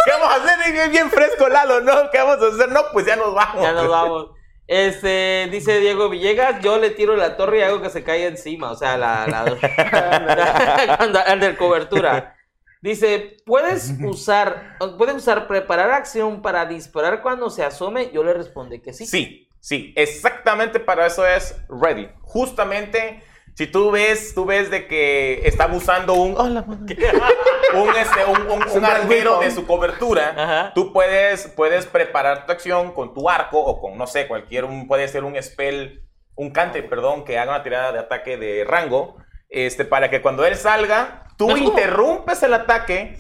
¿Qué 0.05 0.11
vamos 0.11 0.29
a 0.29 0.35
hacer? 0.35 0.73
Bien, 0.73 0.91
bien 0.91 1.11
fresco, 1.11 1.49
Lalo, 1.49 1.81
¿no? 1.81 2.11
¿Qué 2.11 2.19
vamos 2.19 2.43
a 2.43 2.55
hacer? 2.55 2.69
No, 2.71 2.81
pues 2.93 3.07
ya 3.07 3.15
nos 3.15 3.33
vamos. 3.33 3.63
Ya 3.63 3.73
nos 3.73 3.89
vamos. 3.89 4.42
Este, 4.73 5.49
dice 5.53 5.81
Diego 5.81 6.09
Villegas, 6.09 6.63
yo 6.63 6.79
le 6.79 6.89
tiro 6.89 7.15
la 7.15 7.37
torre 7.37 7.59
y 7.59 7.61
hago 7.61 7.83
que 7.83 7.91
se 7.91 8.03
caiga 8.03 8.27
encima, 8.27 8.71
o 8.71 8.75
sea, 8.75 8.97
la, 8.97 9.27
la, 9.27 9.45
de 11.37 11.57
cobertura. 11.59 12.39
Dice, 12.81 13.37
¿puedes 13.45 13.93
usar, 14.03 14.79
puedes 14.97 15.17
usar 15.17 15.47
preparar 15.47 15.91
acción 15.91 16.41
para 16.41 16.65
disparar 16.65 17.21
cuando 17.21 17.51
se 17.51 17.63
asome? 17.63 18.13
Yo 18.15 18.25
le 18.25 18.33
respondí 18.33 18.81
que 18.81 18.95
sí. 18.95 19.05
Sí, 19.05 19.47
sí, 19.61 19.93
exactamente 19.95 20.81
para 20.81 21.05
eso 21.05 21.27
es 21.27 21.55
ready. 21.69 22.09
Justamente, 22.23 23.23
si 23.55 23.67
tú 23.67 23.91
ves, 23.91 24.35
tú 24.35 24.45
ves 24.45 24.71
de 24.71 24.87
que 24.87 25.43
están 25.47 25.73
usando 25.75 26.15
un, 26.15 26.35
hola, 26.39 26.65
un, 26.69 27.89
este, 27.97 28.25
un, 28.27 28.41
un- 28.51 28.63
un 28.63 28.69
Siempre 28.69 28.93
es 28.93 28.99
arquero 29.01 29.39
de 29.41 29.51
su 29.51 29.67
cobertura, 29.67 30.35
Ajá. 30.37 30.73
tú 30.75 30.93
puedes, 30.93 31.49
puedes 31.49 31.87
preparar 31.87 32.47
tu 32.47 32.53
acción 32.53 32.93
con 32.93 33.13
tu 33.15 33.29
arco 33.29 33.59
o 33.59 33.81
con, 33.81 33.97
no 33.99 34.07
sé, 34.07 34.27
cualquier, 34.27 34.65
un, 34.65 34.87
puede 34.89 35.07
ser 35.09 35.25
un 35.25 35.41
spell, 35.43 36.03
un 36.35 36.51
cante, 36.51 36.83
perdón, 36.83 37.25
que 37.25 37.39
haga 37.39 37.53
una 37.53 37.63
tirada 37.63 37.93
de 37.93 37.99
ataque 37.99 38.37
de 38.37 38.65
rango, 38.65 39.17
este, 39.51 39.85
para 39.85 40.09
que 40.09 40.23
cuando 40.23 40.47
él 40.47 40.57
salga, 40.57 41.27
tú 41.37 41.49
No 41.49 41.57
es 41.57 41.63
como- 41.63 41.75
interrumpes 41.79 42.43
el 42.43 42.55
ataque 42.55 43.17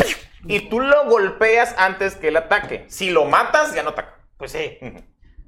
y 0.46 0.68
tú 0.70 0.80
lo 0.80 1.04
golpeas 1.10 1.74
antes 1.76 2.16
que 2.16 2.28
él 2.28 2.36
ataque. 2.38 2.84
Si 2.88 3.10
lo 3.10 3.26
matas, 3.26 3.74
ya 3.74 3.82
no 3.82 3.90
ataca. 3.90 4.16
Pues 4.38 4.52
sí. 4.52 4.78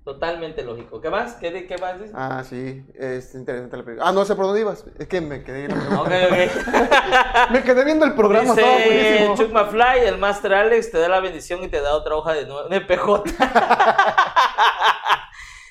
Totalmente 0.04 0.62
lógico. 0.62 1.00
¿Qué 1.00 1.08
más? 1.10 1.34
¿Qué, 1.34 1.50
de- 1.50 1.66
qué 1.66 1.78
más 1.78 1.98
dice? 1.98 2.12
Ah, 2.14 2.42
sí, 2.48 2.84
es 2.94 3.34
interesante 3.34 3.76
la 3.78 3.84
película. 3.84 4.08
Ah, 4.08 4.12
no 4.12 4.24
sé 4.24 4.34
por 4.36 4.44
dónde 4.46 4.60
ibas. 4.60 4.84
Es 4.98 5.08
que 5.08 5.20
me 5.20 5.42
quedé. 5.42 5.66
Ok, 5.66 6.08
ok. 6.08 7.50
Me 7.50 7.62
quedé 7.62 7.84
viendo 7.84 8.04
el 8.04 8.14
programa, 8.14 8.50
estaba 8.54 8.76
Dice 8.76 8.86
buenísimo. 8.88 9.36
Chuck 9.36 9.50
McFly, 9.52 10.06
el 10.06 10.18
Master 10.18 10.54
Alex 10.54 10.90
te 10.90 10.98
da 10.98 11.08
la 11.08 11.20
bendición 11.20 11.62
y 11.62 11.68
te 11.68 11.80
da 11.80 11.94
otra 11.94 12.14
hoja 12.16 12.32
de, 12.34 12.44
de 12.44 12.80
PJ. 12.80 13.22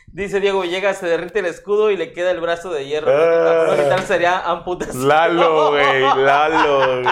Dice 0.08 0.40
Diego 0.40 0.62
Villegas, 0.62 0.98
se 1.00 1.08
derrite 1.08 1.40
el 1.40 1.48
escudo 1.48 1.90
y 1.90 1.98
le 1.98 2.14
queda 2.14 2.30
el 2.32 2.40
brazo 2.40 2.70
de 2.72 2.86
hierro. 2.86 3.10
Ah. 3.12 3.74
La 3.76 3.90
tal 3.90 4.02
sería 4.06 4.40
amputación. 4.40 5.08
Lalo, 5.08 5.72
güey, 5.72 6.02
Lalo. 6.24 7.10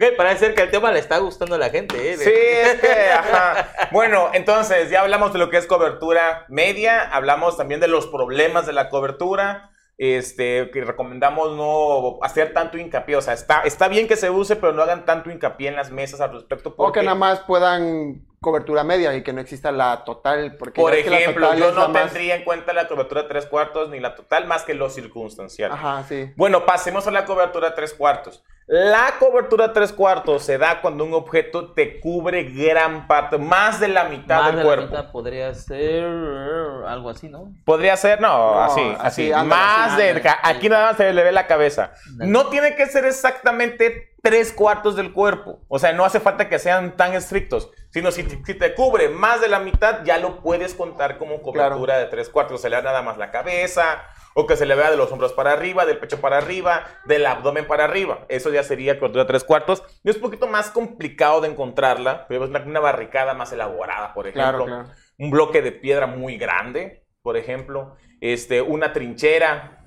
Ok, 0.00 0.16
parece 0.16 0.46
ser 0.46 0.54
que 0.54 0.62
el 0.62 0.70
tema 0.70 0.92
le 0.92 1.00
está 1.00 1.18
gustando 1.18 1.56
a 1.56 1.58
la 1.58 1.70
gente, 1.70 2.12
¿eh? 2.12 2.16
Sí, 2.16 2.30
es 2.30 2.80
que, 2.80 3.10
ajá. 3.18 3.88
Bueno, 3.90 4.30
entonces, 4.32 4.90
ya 4.90 5.00
hablamos 5.00 5.32
de 5.32 5.40
lo 5.40 5.50
que 5.50 5.56
es 5.56 5.66
cobertura 5.66 6.44
media, 6.48 7.00
hablamos 7.00 7.56
también 7.56 7.80
de 7.80 7.88
los 7.88 8.06
problemas 8.06 8.64
de 8.64 8.74
la 8.74 8.90
cobertura, 8.90 9.72
este, 9.96 10.70
que 10.70 10.84
recomendamos 10.84 11.56
no 11.56 12.22
hacer 12.22 12.52
tanto 12.52 12.78
hincapié, 12.78 13.16
o 13.16 13.20
sea, 13.20 13.34
está, 13.34 13.62
está 13.62 13.88
bien 13.88 14.06
que 14.06 14.14
se 14.14 14.30
use, 14.30 14.54
pero 14.54 14.72
no 14.72 14.82
hagan 14.82 15.04
tanto 15.04 15.32
hincapié 15.32 15.66
en 15.66 15.74
las 15.74 15.90
mesas 15.90 16.20
al 16.20 16.32
respecto, 16.32 16.68
O 16.68 16.72
que 16.72 16.76
porque, 16.76 17.02
nada 17.02 17.16
más 17.16 17.40
puedan 17.40 18.24
cobertura 18.40 18.84
media 18.84 19.14
y 19.14 19.22
que 19.22 19.32
no 19.32 19.40
exista 19.40 19.72
la 19.72 20.04
total. 20.04 20.56
Porque 20.56 20.80
por 20.80 20.94
ya 20.94 21.02
que 21.02 21.10
la 21.10 21.18
ejemplo, 21.18 21.46
total 21.46 21.60
yo 21.60 21.72
no 21.72 21.88
más- 21.88 22.04
tendría 22.04 22.36
en 22.36 22.44
cuenta 22.44 22.72
la 22.72 22.86
cobertura 22.88 23.26
tres 23.28 23.46
cuartos 23.46 23.90
ni 23.90 24.00
la 24.00 24.14
total, 24.14 24.46
más 24.46 24.62
que 24.64 24.74
lo 24.74 24.90
circunstancial. 24.90 25.72
Ajá, 25.72 26.04
sí. 26.08 26.32
Bueno, 26.36 26.64
pasemos 26.66 27.06
a 27.06 27.10
la 27.10 27.24
cobertura 27.24 27.74
tres 27.74 27.92
cuartos. 27.94 28.44
La 28.70 29.14
cobertura 29.18 29.72
tres 29.72 29.92
cuartos 29.94 30.42
se 30.42 30.58
da 30.58 30.82
cuando 30.82 31.02
un 31.02 31.14
objeto 31.14 31.72
te 31.72 32.00
cubre 32.00 32.44
gran 32.44 33.06
parte, 33.08 33.38
más 33.38 33.80
de 33.80 33.88
la 33.88 34.04
mitad 34.04 34.40
Más 34.42 34.46
del 34.48 34.56
de 34.56 34.60
la 34.62 34.66
cuerpo. 34.66 34.86
mitad 34.88 35.10
podría 35.10 35.54
ser 35.54 36.04
algo 36.04 37.08
así, 37.08 37.30
¿no? 37.30 37.50
Podría 37.64 37.96
ser, 37.96 38.20
no, 38.20 38.28
No, 38.56 38.62
así, 38.62 38.80
así, 38.82 38.96
así. 39.00 39.32
ándale, 39.32 39.48
más 39.48 39.96
de. 39.96 40.10
ándale. 40.10 40.30
Aquí 40.42 40.68
nada 40.68 40.88
más 40.88 40.96
se 40.98 41.10
le 41.14 41.24
ve 41.24 41.32
la 41.32 41.46
cabeza. 41.46 41.92
Ándale. 42.08 42.30
No 42.30 42.46
tiene 42.48 42.76
que 42.76 42.84
ser 42.84 43.06
exactamente 43.06 44.14
tres 44.22 44.52
cuartos 44.52 44.96
del 44.96 45.14
cuerpo. 45.14 45.60
O 45.68 45.78
sea, 45.78 45.92
no 45.92 46.04
hace 46.04 46.20
falta 46.20 46.50
que 46.50 46.58
sean 46.58 46.94
tan 46.96 47.14
estrictos. 47.14 47.70
Sino 47.98 48.12
si, 48.12 48.22
si 48.22 48.54
te 48.54 48.74
cubre 48.76 49.08
más 49.08 49.40
de 49.40 49.48
la 49.48 49.58
mitad, 49.58 50.04
ya 50.04 50.18
lo 50.18 50.40
puedes 50.40 50.72
contar 50.72 51.18
como 51.18 51.42
cobertura 51.42 51.98
de 51.98 52.06
tres 52.06 52.28
cuartos. 52.28 52.60
Se 52.60 52.70
le 52.70 52.76
da 52.76 52.82
nada 52.82 53.02
más 53.02 53.18
la 53.18 53.32
cabeza. 53.32 54.04
O 54.34 54.46
que 54.46 54.56
se 54.56 54.66
le 54.66 54.76
vea 54.76 54.88
de 54.92 54.96
los 54.96 55.10
hombros 55.10 55.32
para 55.32 55.50
arriba, 55.50 55.84
del 55.84 55.98
pecho 55.98 56.20
para 56.20 56.38
arriba, 56.38 56.84
del 57.06 57.26
abdomen 57.26 57.66
para 57.66 57.82
arriba. 57.82 58.24
Eso 58.28 58.50
ya 58.50 58.62
sería 58.62 59.00
cobertura 59.00 59.24
de 59.24 59.28
tres 59.28 59.42
cuartos. 59.42 59.82
Y 60.04 60.10
es 60.10 60.14
un 60.14 60.22
poquito 60.22 60.46
más 60.46 60.70
complicado 60.70 61.40
de 61.40 61.48
encontrarla, 61.48 62.26
pero 62.28 62.44
es 62.44 62.50
una, 62.50 62.60
una 62.60 62.78
barricada 62.78 63.34
más 63.34 63.50
elaborada, 63.52 64.14
por 64.14 64.28
ejemplo 64.28 64.64
Claro, 64.64 64.64
claro. 64.64 64.88
un 65.18 65.30
bloque 65.32 65.60
de 65.60 65.72
piedra 65.72 66.06
muy 66.06 66.36
grande, 66.38 67.04
por 67.20 67.36
ejemplo, 67.36 67.96
este, 68.20 68.62
una 68.62 68.92
trinchera, 68.92 69.84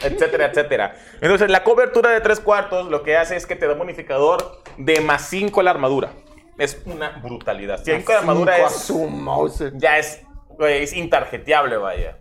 etcétera, 0.00 0.46
etcétera. 0.46 0.94
Entonces, 1.20 1.50
la 1.50 1.62
cobertura 1.62 2.08
de 2.12 2.22
tres 2.22 2.40
cuartos 2.40 2.88
lo 2.88 3.02
que 3.02 3.18
hace 3.18 3.36
es 3.36 3.44
que 3.44 3.56
te 3.56 3.66
da 3.66 3.74
un 3.74 3.80
bonificador 3.80 4.62
de 4.78 5.02
más 5.02 5.28
5 5.28 5.60
a 5.60 5.64
la 5.64 5.70
armadura. 5.70 6.12
Es 6.58 6.80
una 6.86 7.10
brutalidad. 7.22 7.80
5 7.82 8.12
de 8.12 8.18
armadura 8.18 8.58
es, 8.58 8.92
ya 9.74 9.98
es, 9.98 10.22
güey, 10.50 10.82
es 10.82 10.92
intarjeteable, 10.92 11.76
vaya. 11.76 12.18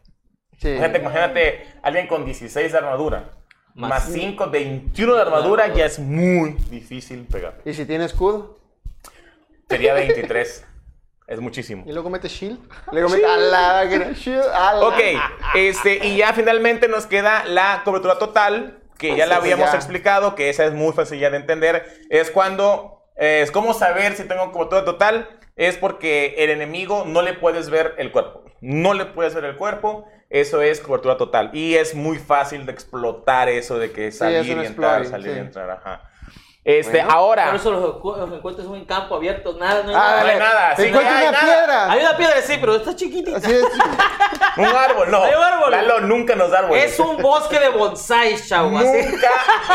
Sí. 0.58 0.70
Imagínate, 0.70 1.00
imagínate 1.00 1.66
alguien 1.84 2.08
con 2.08 2.26
16 2.26 2.72
de 2.72 2.78
armadura. 2.78 3.32
Más 3.74 3.90
Más 3.90 4.10
5, 4.12 4.50
21 4.50 5.16
de 5.16 5.22
armadura, 5.22 5.68
ya 5.74 5.86
es 5.86 5.98
muy 6.00 6.52
difícil 6.70 7.26
pegar. 7.26 7.60
¿Y 7.66 7.74
si 7.74 7.86
tiene 7.86 8.06
escudo? 8.06 8.58
Sería 9.70 9.94
23. 9.94 10.66
es 11.28 11.40
muchísimo. 11.40 11.84
Y 11.88 11.94
luego 11.94 12.10
mete 12.10 12.28
shield. 12.28 12.60
Le 12.92 13.02
digo, 13.02 13.14
a 13.26 13.38
la 13.38 13.86
shield, 14.14 14.44
a 14.54 14.74
la- 14.74 14.86
Ok, 14.88 15.00
este, 15.56 16.06
y 16.06 16.18
ya 16.18 16.34
finalmente 16.34 16.90
nos 16.90 17.06
queda 17.06 17.46
la 17.46 17.82
cobertura 17.86 18.20
total, 18.20 18.82
que 18.98 19.16
ya 19.16 19.26
la 19.26 19.36
Pues 19.38 19.44
habíamos 19.54 19.72
ya. 19.72 19.78
explicado, 19.78 20.36
que 20.36 20.50
esa 20.50 20.66
es 20.66 20.74
muy 20.74 20.92
sencilla 20.94 21.30
de 21.30 21.38
entender. 21.38 21.86
Es 22.10 22.30
cuando, 22.32 23.01
es 23.16 23.52
como 23.52 23.74
saber 23.74 24.16
si 24.16 24.24
tengo 24.24 24.52
cobertura 24.52 24.86
total, 24.86 25.30
es 25.56 25.78
porque 25.78 26.36
el 26.40 26.50
enemigo 26.50 27.06
no 27.06 27.22
le 27.22 27.34
puedes 27.34 27.70
ver 27.70 27.96
el 27.98 28.12
cuerpo. 28.12 28.44
No 28.62 28.94
le 28.94 29.06
puedes 29.06 29.36
ver 29.36 29.46
el 29.46 29.56
cuerpo, 29.56 30.08
eso 30.30 30.62
es 30.62 30.80
cobertura 30.80 31.18
total. 31.18 31.50
Y 31.54 31.76
es 31.76 31.96
muy 31.96 32.18
fácil 32.18 32.66
de 32.66 32.72
explotar 32.72 33.50
eso 33.50 33.80
de 33.80 33.92
que 33.92 34.12
salir 34.12 34.58
y 34.58 34.66
entrar, 34.66 35.06
salir 35.06 35.36
y 35.36 35.40
entrar, 35.40 35.70
ajá. 35.70 36.11
Este, 36.64 37.00
Bueno, 37.00 37.12
ahora... 37.12 37.46
Por 37.48 37.56
eso 37.56 37.72
los, 37.72 38.18
los 38.20 38.32
encuentros 38.38 38.68
son 38.68 38.76
en 38.76 38.86
campo 38.86 39.16
abierto, 39.16 39.54
nada, 39.60 39.82
no 39.82 39.90
hay 39.90 39.96
Ah, 39.96 40.00
nada. 40.00 40.22
no 40.24 40.30
hay 40.30 40.38
nada, 40.40 40.76
sí, 40.76 40.92
no 40.92 41.00
hay 41.00 41.06
una 41.06 41.32
nada. 41.32 41.40
piedra. 41.42 41.92
Hay 41.92 42.00
una 42.02 42.18
piedra, 42.18 42.42
sí, 42.44 42.58
pero 42.60 42.76
está 42.76 42.96
chiquitita. 42.96 43.38
Así 43.38 43.52
es. 43.52 43.64
Un 44.58 44.66
árbol, 44.66 45.10
no. 45.10 45.24
Hay 45.24 45.34
un 45.34 45.42
árbol. 45.44 45.72
Lalo 45.72 46.02
nunca 46.02 46.36
nos 46.36 46.52
da 46.52 46.60
árboles. 46.60 46.84
Es 46.92 47.00
un 47.00 47.18
bosque 47.22 47.58
de 47.58 47.70
bonsai, 47.70 48.36
chavo. 48.36 48.78
así. 48.78 48.86
Nunca 49.10 49.30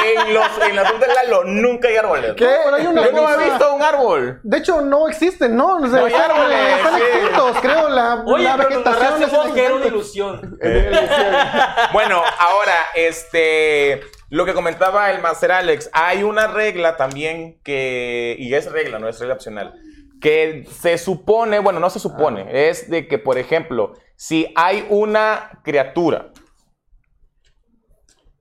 en 0.05 0.35
los 0.35 0.47
en 0.69 0.77
la 0.77 0.85
ruta 0.85 1.07
de 1.07 1.15
Lalo 1.15 1.45
nunca 1.45 1.89
hay 1.89 1.97
árboles. 1.97 2.35
¿Qué? 2.37 2.47
Pero 2.65 2.77
hay 2.77 2.87
una 2.87 3.05
Yo 3.07 3.13
no 3.13 3.33
he 3.33 3.45
visto 3.45 3.73
un 3.73 3.83
árbol. 3.83 4.41
De 4.43 4.59
hecho, 4.59 4.83
no 4.83 5.09
existen, 5.09 5.57
¿no? 5.57 5.77
O 5.79 5.81
sea, 5.81 5.89
No 6.01 6.05
hay 6.07 6.13
están, 6.13 6.31
árboles, 6.31 6.59
están 6.77 6.95
sí. 6.95 7.03
extintos, 7.03 7.57
creo. 7.63 7.89
La, 7.89 8.23
Oye, 8.27 8.45
la 8.45 8.57
pero 8.59 8.69
vegetación 8.69 9.03
narraste 9.03 9.25
es 9.25 9.33
vos 9.33 9.49
que 9.55 9.65
era 9.65 9.75
una 9.75 9.87
ilusión. 9.87 10.59
Bueno, 11.93 12.23
ahora, 12.39 12.75
este, 12.95 14.03
lo 14.29 14.45
que 14.45 14.55
comentaba 14.55 15.11
el 15.11 15.23
Master 15.23 15.53
Alex, 15.53 15.91
hay 15.93 16.23
una 16.23 16.49
regla 16.49 16.97
también 16.97 17.61
que, 17.63 18.37
y 18.39 18.55
es 18.55 18.71
regla, 18.71 18.99
no 18.99 19.09
es 19.09 19.19
regla 19.21 19.35
opcional, 19.35 19.75
que 20.21 20.67
se 20.71 20.99
supone, 20.99 21.59
bueno, 21.61 21.79
no 21.79 21.91
se 21.91 22.01
supone, 22.01 22.69
es 22.69 22.91
de 22.91 23.07
que, 23.07 23.19
por 23.19 23.39
ejemplo, 23.39 23.95
si 24.17 24.53
hay 24.57 24.87
una 24.89 25.61
criatura 25.63 26.33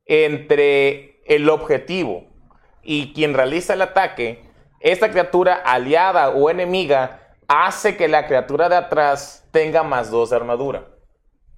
entre 0.06 1.22
el 1.26 1.50
objetivo 1.50 2.28
y 2.82 3.14
quien 3.14 3.34
realiza 3.34 3.74
el 3.74 3.82
ataque, 3.82 4.44
esta 4.80 5.10
criatura 5.10 5.56
aliada 5.56 6.30
o 6.30 6.50
enemiga 6.50 7.34
hace 7.48 7.98
que 7.98 8.08
la 8.08 8.28
criatura 8.28 8.70
de 8.70 8.76
atrás 8.76 9.48
tenga 9.52 9.84
más 9.84 10.10
dos 10.10 10.30
de 10.30 10.36
armadura. 10.36 10.95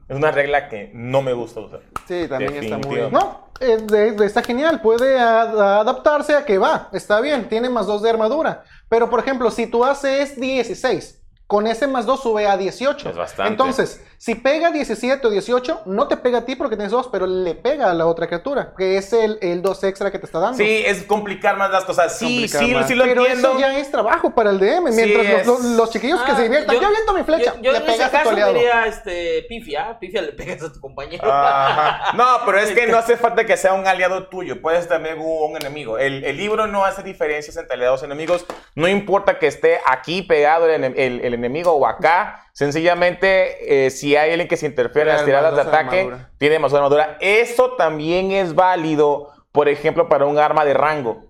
Es 0.07 0.15
una 0.15 0.31
regla 0.31 0.69
que 0.69 0.91
no 0.93 1.21
me 1.21 1.33
gusta 1.33 1.59
usar. 1.59 1.81
Sí, 2.07 2.27
también 2.29 2.55
está 2.63 2.77
muy. 2.77 2.95
Definitivamente. 2.95 3.11
No, 3.11 3.49
eh, 3.59 3.77
de- 3.81 4.11
de- 4.13 4.25
está 4.25 4.41
genial. 4.41 4.81
Puede 4.81 5.19
a- 5.19 5.79
adaptarse 5.81 6.33
a 6.35 6.45
que 6.45 6.57
va. 6.57 6.89
Está 6.93 7.19
bien, 7.19 7.49
tiene 7.49 7.69
más 7.69 7.87
2 7.87 8.01
de 8.01 8.09
armadura. 8.09 8.63
Pero, 8.87 9.09
por 9.09 9.19
ejemplo, 9.19 9.51
si 9.51 9.67
tú 9.67 9.83
haces 9.83 10.39
16, 10.39 11.21
con 11.45 11.67
ese 11.67 11.87
más 11.87 12.05
2 12.05 12.21
sube 12.23 12.47
a 12.47 12.55
18. 12.55 13.09
Es 13.09 13.17
bastante. 13.17 13.51
Entonces, 13.51 14.01
si 14.17 14.33
pega 14.35 14.71
17 14.71 15.27
o 15.27 15.29
18, 15.29 15.81
no 15.85 16.07
te 16.07 16.17
pega 16.17 16.39
a 16.39 16.45
ti 16.45 16.55
porque 16.55 16.75
tienes 16.75 16.91
2, 16.91 17.09
pero 17.11 17.27
le 17.27 17.53
pega 17.55 17.91
a 17.91 17.93
la 17.93 18.07
otra 18.07 18.25
criatura, 18.27 18.73
que 18.77 18.97
es 18.97 19.13
el, 19.13 19.37
el 19.41 19.61
2 19.61 19.83
extra 19.83 20.11
que 20.11 20.17
te 20.19 20.25
está 20.25 20.39
dando. 20.39 20.57
Sí, 20.57 20.83
es 20.85 21.03
complicar 21.03 21.55
más 21.57 21.69
las 21.71 21.85
cosas. 21.85 22.17
Sí, 22.17 22.47
sí, 22.47 22.73
más. 22.73 22.87
sí 22.87 22.95
lo 22.95 23.03
pero 23.05 23.21
entiendo. 23.25 23.49
eso 23.51 23.59
ya 23.59 23.77
es 23.77 23.91
trabajo 23.91 24.33
para 24.33 24.49
el 24.49 24.59
DM. 24.59 24.91
Mientras 24.91 25.45
los, 25.45 25.59
los- 25.61 25.77
los 25.77 25.89
chiquillos 25.91 26.19
que 26.23 26.31
Ah, 26.31 26.35
se 26.35 26.43
diviertan, 26.43 26.75
yo, 26.79 26.87
aviento 26.87 27.13
mi 27.13 27.23
flecha, 27.23 27.53
Yo, 27.57 27.61
yo 27.61 27.71
le 27.71 27.77
en 27.77 27.83
ese 27.83 27.91
pegas 27.93 28.07
a 28.07 28.09
tu 28.11 28.17
caso 28.17 28.29
aliado. 28.31 28.53
diría 28.53 28.85
este, 28.87 29.45
pifia. 29.47 29.97
Pifia 29.99 30.21
le 30.23 30.33
pegas 30.33 30.63
a 30.63 30.73
tu 30.73 30.79
compañero. 30.81 31.23
Ajá. 31.31 32.13
No, 32.17 32.25
pero 32.45 32.59
es 32.59 32.71
que 32.71 32.87
no 32.87 32.97
hace 32.97 33.17
falta 33.17 33.45
que 33.45 33.55
sea 33.55 33.73
un 33.73 33.85
aliado 33.87 34.27
tuyo. 34.29 34.61
Puedes 34.61 34.87
también 34.87 35.17
un 35.19 35.55
enemigo. 35.57 35.97
El, 35.99 36.23
el 36.23 36.37
libro 36.37 36.65
no 36.67 36.83
hace 36.85 37.03
diferencias 37.03 37.55
entre 37.57 37.75
aliados 37.75 38.01
y 38.01 38.05
enemigos. 38.05 38.45
No 38.75 38.87
importa 38.87 39.37
que 39.39 39.47
esté 39.47 39.79
aquí 39.85 40.23
pegado 40.23 40.65
el- 40.67 40.83
el 40.97 41.33
enemigo 41.33 41.71
o 41.73 41.85
acá. 41.85 42.43
Sencillamente, 42.53 43.85
eh, 43.85 43.89
si 43.91 44.06
hay 44.15 44.31
alguien 44.31 44.47
que 44.47 44.57
se 44.57 44.65
interfiere 44.65 45.09
en 45.11 45.15
las 45.17 45.25
tiradas 45.25 45.55
de 45.55 45.61
ataque, 45.61 45.99
armadura. 46.01 46.31
tiene 46.37 46.59
más 46.59 46.73
armadura. 46.73 47.17
Eso 47.19 47.71
también 47.73 48.31
es 48.31 48.55
válido, 48.55 49.31
por 49.51 49.67
ejemplo, 49.69 50.07
para 50.09 50.25
un 50.25 50.37
arma 50.37 50.63
de 50.65 50.73
rango. 50.73 51.25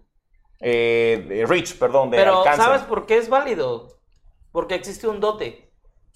Eh, 0.60 1.26
de 1.28 1.46
reach, 1.46 1.78
perdón, 1.78 2.10
de 2.10 2.18
Pero, 2.18 2.40
alcance. 2.40 2.62
¿sabes 2.62 2.82
por 2.82 3.06
qué 3.06 3.18
es 3.18 3.30
válido? 3.30 3.88
Porque 4.52 4.76
existe 4.76 5.08
un 5.08 5.20
dote 5.20 5.72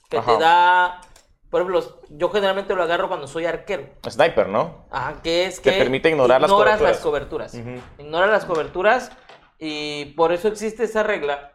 que 0.10 0.18
Ajá. 0.18 0.34
te 0.38 0.44
da. 0.44 1.02
Por 1.50 1.62
ejemplo, 1.62 2.00
yo 2.10 2.30
generalmente 2.30 2.74
lo 2.74 2.82
agarro 2.82 3.08
cuando 3.08 3.28
soy 3.28 3.46
arquero. 3.46 3.84
Sniper, 4.10 4.48
¿no? 4.48 4.86
Ajá, 4.90 5.22
que 5.22 5.46
es 5.46 5.62
Te 5.62 5.72
que. 5.74 5.78
permite 5.78 6.10
ignorar 6.10 6.42
las 6.42 6.50
ignoras 6.50 6.78
coberturas. 6.80 6.96
las 6.96 7.04
coberturas. 7.04 7.54
Ujú. 7.54 7.82
Ignora 8.04 8.28
las 8.28 8.46
coberturas 8.46 9.12
y 9.60 10.06
por 10.16 10.32
eso 10.32 10.48
existe 10.48 10.86
esa 10.86 11.04
regla. 11.04 11.52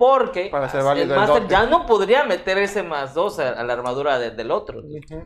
Porque 0.00 0.48
Para 0.50 0.64
hacer 0.64 0.80
el 0.96 1.08
dote. 1.10 1.46
ya 1.48 1.66
no 1.66 1.84
podría 1.84 2.24
meter 2.24 2.56
ese 2.56 2.82
más 2.82 3.12
dos 3.12 3.38
a, 3.38 3.50
a 3.50 3.62
la 3.64 3.74
armadura 3.74 4.18
de- 4.18 4.30
del 4.30 4.50
otro. 4.50 4.80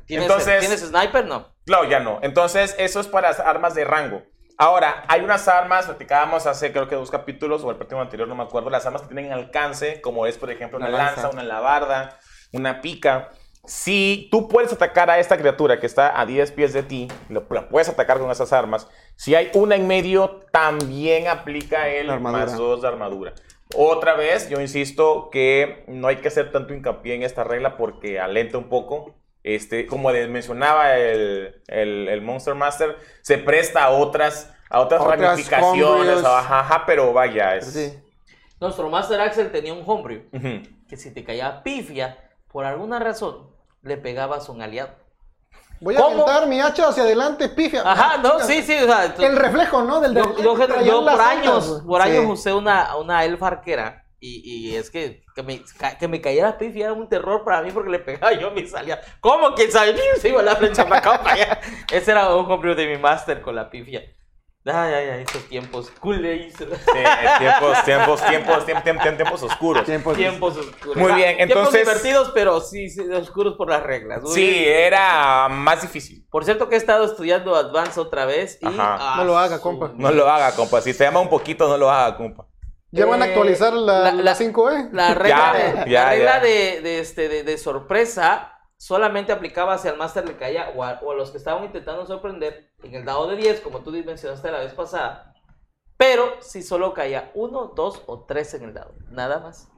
¿Tienes, 0.04 0.26
Entonces- 0.26 0.58
¿Tienes 0.58 0.80
sniper? 0.80 1.26
No. 1.26 1.46
No, 1.66 1.84
ya 1.84 2.00
no. 2.00 2.18
Entonces, 2.22 2.74
eso 2.76 2.98
es 2.98 3.06
para 3.06 3.28
las 3.28 3.38
armas 3.38 3.76
de 3.76 3.84
rango. 3.84 4.22
Ahora, 4.58 5.04
hay 5.06 5.20
unas 5.20 5.46
armas, 5.46 5.87
platicábamos 5.87 6.46
hace 6.48 6.72
creo 6.72 6.88
que 6.88 6.96
dos 6.96 7.12
capítulos, 7.12 7.62
o 7.62 7.70
el 7.70 7.76
próximo 7.76 8.00
anterior, 8.02 8.26
no 8.26 8.34
me 8.34 8.42
acuerdo, 8.42 8.68
las 8.68 8.84
armas 8.84 9.02
que 9.02 9.08
tienen 9.14 9.32
alcance, 9.32 10.00
como 10.00 10.26
es, 10.26 10.38
por 10.38 10.50
ejemplo, 10.50 10.78
una, 10.78 10.88
Una 10.88 10.98
lanza, 10.98 11.22
lanza. 11.22 11.30
una 11.30 11.42
alabarda, 11.42 12.18
una 12.52 12.80
pica. 12.80 13.30
Si 13.64 14.28
tú 14.32 14.48
puedes 14.48 14.72
atacar 14.72 15.08
a 15.08 15.20
esta 15.20 15.37
criatura 15.38 15.78
que 15.78 15.87
está 15.87 16.20
a 16.20 16.26
10 16.26 16.50
pies 16.50 16.72
de 16.72 16.82
ti, 16.82 17.06
lo, 17.28 17.44
la 17.50 17.68
puedes 17.68 17.88
atacar 17.88 18.18
con 18.18 18.28
esas 18.32 18.52
armas. 18.52 18.88
Si 19.14 19.37
hay 19.37 19.50
una 19.54 19.76
en 19.76 19.87
medio, 19.87 20.40
también 20.50 21.28
aplica 21.28 21.88
el 21.88 22.18
más 22.18 22.56
2 22.56 22.82
de 22.82 22.88
armadura. 22.88 23.32
Otra 23.76 24.14
vez, 24.14 24.48
yo 24.48 24.60
insisto 24.60 25.30
que 25.30 25.84
no 25.88 26.08
hay 26.08 26.16
que 26.16 26.28
hacer 26.28 26.52
tanto 26.52 26.74
hincapié 26.74 27.14
en 27.14 27.22
esta 27.22 27.44
regla 27.44 27.76
porque 27.76 28.20
alenta 28.20 28.58
un 28.58 28.68
poco. 28.68 29.14
Este, 29.42 29.87
como 29.87 30.10
les 30.10 30.28
mencionaba 30.28 30.96
el, 30.96 31.62
el- 31.66 32.08
el 32.08 32.20
Monster 32.22 32.54
Master, 32.54 32.96
se 33.20 33.37
presta 33.37 33.84
a 33.84 33.90
otras, 33.90 34.54
a 34.70 34.80
otras, 34.80 35.02
Otras 35.02 35.20
ramificaciones, 35.20 36.24
ajá, 36.24 36.60
ajá, 36.60 36.84
pero 36.87 37.12
vaya, 37.12 37.56
es... 37.56 37.66
Sí. 37.66 37.98
Nuestro 38.60 38.88
Master 38.88 39.20
Axel 39.20 39.52
tenía 39.52 39.74
un 39.74 39.82
homebrew 39.84 40.22
Ujú. 40.32 40.62
que 40.88 40.96
si 40.96 41.12
te 41.12 41.24
caía 41.24 41.62
pifia, 41.62 42.30
por 42.50 42.64
alguna 42.64 42.98
razón, 43.00 43.50
le 43.82 43.98
pegabas 43.98 44.48
a 44.48 44.52
un 44.52 44.62
aliado. 44.62 44.94
Voy 45.84 45.96
a 45.96 46.00
aventar 46.00 46.46
mi 46.46 46.60
hacha 46.60 46.88
hacia 46.88 47.02
adelante, 47.02 47.48
pifia. 47.50 47.82
Ajá, 47.84 48.16
no, 48.18 48.40
sí, 48.40 48.62
sí. 48.62 48.74
O 48.74 48.86
sea, 48.86 49.14
El 49.18 49.36
reflejo, 49.36 49.82
¿no? 49.82 50.00
Del 50.00 50.14
yo, 50.14 50.34
yo, 50.38 50.82
yo 50.82 51.02
las 51.02 51.14
por 51.16 51.24
años, 51.24 51.82
por 51.86 52.00
años 52.02 52.24
Sí. 52.24 52.30
usé 52.30 52.52
una, 52.54 52.96
una 52.96 53.24
elfa 53.24 53.48
arquera. 53.48 54.00
Y, 54.18 54.40
y 54.70 54.76
es 54.76 54.90
que, 54.90 55.22
que, 55.34 55.42
me, 55.42 55.62
que 56.00 56.08
me 56.08 56.22
cayera 56.22 56.56
pifia 56.56 56.86
era 56.86 56.94
un 56.94 57.06
terror 57.10 57.44
para 57.44 57.60
mí 57.60 57.70
porque 57.70 57.90
le 57.90 57.98
pegaba 57.98 58.32
yo 58.32 58.50
me 58.50 58.66
salía. 58.66 58.98
¿Cómo? 59.20 59.54
¿Quién 59.54 59.70
sabe? 59.70 59.94
Se 60.18 60.30
iba 60.30 60.42
la 60.42 60.56
flecha 60.56 60.84
para 60.88 61.00
acá 61.00 61.22
para 61.22 61.34
allá. 61.34 61.60
Ese 61.92 62.10
era 62.12 62.34
un 62.34 62.46
homebrew 62.50 62.74
de 62.74 62.86
mi 62.86 62.96
master 62.96 63.42
con 63.42 63.54
la 63.54 63.68
pifia. 63.68 64.00
Ay, 64.66 64.94
ay, 64.94 65.09
ay, 65.11 65.24
esos 65.29 65.42
tiempos 65.46 65.90
culés. 66.00 66.55
Sí, 66.57 66.64
tiempos, 67.38 67.85
tiempos, 67.85 68.24
tiempos, 68.24 68.64
tiempos, 68.64 68.85
tiempos, 68.85 69.16
tiempos 69.16 69.42
oscuros. 69.42 69.85
Tiempos. 69.85 70.16
Tiempos 70.16 70.57
oscuros. 70.57 70.96
Muy 70.96 71.12
bien, 71.12 71.37
entonces- 71.38 71.83
Tiempos 71.83 72.03
divertidos, 72.03 72.31
pero 72.35 72.61
sí, 72.61 72.88
sí, 72.88 73.03
oscuros 73.11 73.57
por 73.59 73.68
las 73.68 73.83
reglas. 73.83 74.22
Muy 74.22 74.33
Sí, 74.33 74.40
bien. 74.48 74.64
era 74.87 75.48
más 75.50 75.83
difícil. 75.83 76.27
Por 76.31 76.46
cierto 76.46 76.70
que 76.70 76.77
he 76.77 76.79
estado 76.79 77.05
estudiando 77.05 77.55
Advance 77.55 78.00
otra 78.00 78.24
vez 78.24 78.57
y... 78.62 78.66
Ajá. 78.66 78.96
ah, 78.98 79.14
No 79.18 79.24
lo 79.24 79.37
haga, 79.37 79.61
compa. 79.61 79.92
No 79.96 80.11
lo 80.11 80.31
haga, 80.31 80.53
compa. 80.57 80.81
Si 80.81 80.94
se 80.94 81.05
llama 81.05 81.20
un 81.20 81.29
poquito, 81.29 81.68
no 81.68 81.77
lo 81.77 81.90
haga, 81.90 82.16
compa. 82.16 82.46
Ya 82.90 83.05
van 83.07 83.20
a 83.22 83.27
Eh, 83.27 83.31
actualizar 83.31 83.72
la, 83.74 83.98
la- 83.98 84.12
la, 84.12 84.22
la- 84.22 84.35
5E. 84.35 84.88
La 84.92 85.12
regla, 85.14 85.29
Ya, 85.29 85.53
de, 85.85 85.90
ya, 85.90 86.05
la 86.05 86.11
regla 86.11 86.35
ya. 86.37 86.40
de, 86.40 86.81
de 86.81 86.98
este, 87.00 87.29
de, 87.29 87.42
de 87.42 87.59
sorpresa 87.59 88.53
solamente 88.76 89.32
aplicaba 89.32 89.78
si 89.78 89.88
al 89.88 89.96
máster 89.96 90.26
le 90.26 90.37
caía 90.37 90.72
o 90.74 90.84
a, 90.84 91.00
o 91.02 91.12
a 91.12 91.14
los 91.14 91.30
que 91.30 91.38
estaban 91.38 91.64
intentando 91.64 92.06
sorprender 92.06 92.72
en 92.82 92.94
el 92.94 93.04
dado 93.04 93.28
de 93.28 93.37
10, 93.37 93.60
como 93.60 93.80
tú 93.80 93.90
mencionaste 93.92 94.50
la 94.50 94.58
vez 94.58 94.74
pasada. 94.74 95.34
Pero 95.96 96.37
si 96.40 96.62
solo 96.62 96.92
caía 96.92 97.30
uno, 97.34 97.72
dos 97.74 98.02
o 98.06 98.24
tres 98.24 98.52
en 98.54 98.64
el 98.64 98.74
dado, 98.74 98.94
nada 99.10 99.38
más. 99.40 99.68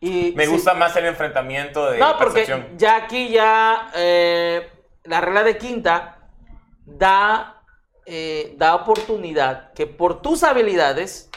Y 0.00 0.32
Me 0.36 0.46
gusta 0.46 0.74
más 0.74 0.94
el 0.96 1.06
enfrentamiento 1.06 1.90
de 1.90 1.98
no, 1.98 2.18
porque 2.18 2.44
percepción. 2.44 2.76
ya 2.76 2.96
aquí 2.96 3.30
ya 3.30 3.90
eh, 3.94 4.70
la 5.04 5.20
regla 5.20 5.44
de 5.44 5.56
quinta 5.56 6.28
da, 6.84 7.62
eh, 8.04 8.54
da 8.58 8.74
oportunidad 8.74 9.72
que 9.72 9.86
por 9.86 10.20
tus 10.20 10.42
habilidades 10.42 11.30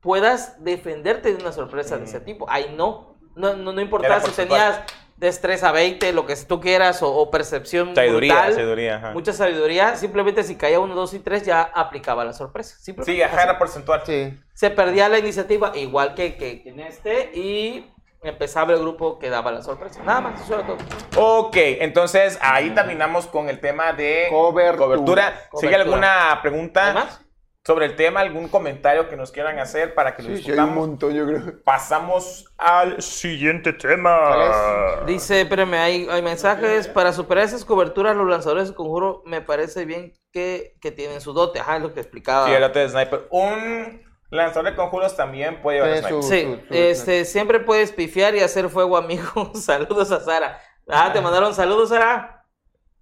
puedas 0.00 0.62
defenderte 0.62 1.34
de 1.34 1.40
una 1.40 1.52
sorpresa 1.52 1.96
de 1.96 2.04
ese 2.04 2.20
tipo. 2.20 2.44
Ahí 2.50 2.74
no. 2.76 3.16
No, 3.36 3.56
no, 3.56 3.72
no 3.72 3.80
importa 3.80 4.06
Era 4.08 4.20
si 4.20 4.30
tenías 4.32 4.82
destreza 5.16 5.70
20, 5.72 6.12
lo 6.12 6.26
que 6.26 6.34
tú 6.36 6.60
quieras, 6.60 7.02
o, 7.02 7.12
o 7.14 7.30
percepción 7.30 7.94
Sabiduría, 7.94 8.34
brutal, 8.34 8.54
sabiduría, 8.54 8.96
ajá. 8.96 9.10
mucha 9.12 9.32
sabiduría. 9.32 9.96
Simplemente 9.96 10.42
si 10.42 10.56
caía 10.56 10.80
1, 10.80 10.94
2 10.94 11.14
y 11.14 11.18
3 11.20 11.42
ya 11.44 11.62
aplicaba 11.62 12.24
la 12.24 12.32
sorpresa. 12.32 12.76
Sí, 12.80 13.22
ajá, 13.22 13.42
era 13.42 13.58
porcentual. 13.58 14.02
Sí. 14.04 14.38
Se 14.54 14.70
perdía 14.70 15.08
la 15.08 15.18
iniciativa 15.18 15.72
igual 15.76 16.14
que, 16.14 16.36
que- 16.36 16.62
que 16.62 16.68
en 16.70 16.80
este 16.80 17.30
y 17.34 17.90
empezaba 18.22 18.72
el 18.72 18.80
grupo 18.80 19.18
que 19.18 19.28
daba 19.30 19.52
la 19.52 19.62
sorpresa. 19.62 20.02
Nada 20.02 20.20
más, 20.22 20.40
eso 20.40 20.54
era 20.54 20.66
todo. 20.66 20.78
Ok, 21.16 21.56
entonces 21.56 22.38
ahí 22.40 22.70
terminamos 22.70 23.26
con 23.26 23.48
el 23.50 23.60
tema 23.60 23.92
de 23.92 24.26
Cobertura. 24.30 25.30
¿Sigue 25.30 25.48
Cobertura. 25.50 25.80
alguna 25.82 26.38
pregunta 26.42 26.88
¿Hay 26.88 26.94
más? 26.94 27.20
Sobre 27.66 27.86
el 27.86 27.96
tema? 27.96 28.20
¿Algún 28.20 28.48
comentario 28.48 29.08
que 29.08 29.16
nos 29.16 29.32
quieran 29.32 29.58
hacer 29.58 29.94
para 29.94 30.14
que 30.14 30.22
lo 30.22 30.28
Sí, 30.28 30.36
sí, 30.36 30.42
hay 30.50 30.58
un 30.58 30.64
discutamos? 30.66 30.88
montón, 30.88 31.14
yo 31.14 31.26
creo. 31.26 31.62
Pasamos 31.64 32.52
al 32.58 33.00
siguiente 33.00 33.72
tema. 33.72 35.00
Dice, 35.06 35.40
espérame, 35.42 35.74
hay, 35.74 36.08
hay 36.10 36.22
mensajes. 36.22 36.88
Para 36.88 37.12
superar 37.12 37.44
esas 37.44 37.64
coberturas, 37.64 38.14
los 38.16 38.28
lanzadores 38.28 38.68
de 38.68 38.74
conjuro 38.74 39.22
me 39.24 39.40
parece 39.40 39.84
bien 39.86 40.12
que, 40.32 40.76
que 40.80 40.90
tienen 40.92 41.20
su 41.20 41.32
dote. 41.32 41.60
Ajá, 41.60 41.76
es 41.76 41.82
lo 41.82 41.94
que 41.94 42.00
explicaba. 42.00 42.46
Sí, 42.46 42.52
el 42.52 42.62
otro 42.62 42.82
de 42.82 42.88
sniper. 42.90 43.28
Un 43.30 44.02
lanzador 44.30 44.70
de 44.70 44.76
conjuros 44.76 45.16
también 45.16 45.62
puede 45.62 45.78
llevar 45.78 45.98
sniper. 46.00 46.22
su- 46.22 46.28
Sí, 46.28 46.42
su- 46.42 46.66
su- 46.68 46.74
este, 46.74 47.24
siempre 47.24 47.60
puedes 47.60 47.92
pifiar 47.92 48.34
y 48.34 48.40
hacer 48.40 48.68
fuego, 48.68 48.96
amigo. 48.98 49.52
saludos 49.54 50.10
a 50.12 50.20
Sara. 50.20 50.60
Ah, 50.86 51.10
te 51.14 51.20
mandaron 51.22 51.54
saludos, 51.54 51.88
Sara. 51.88 52.44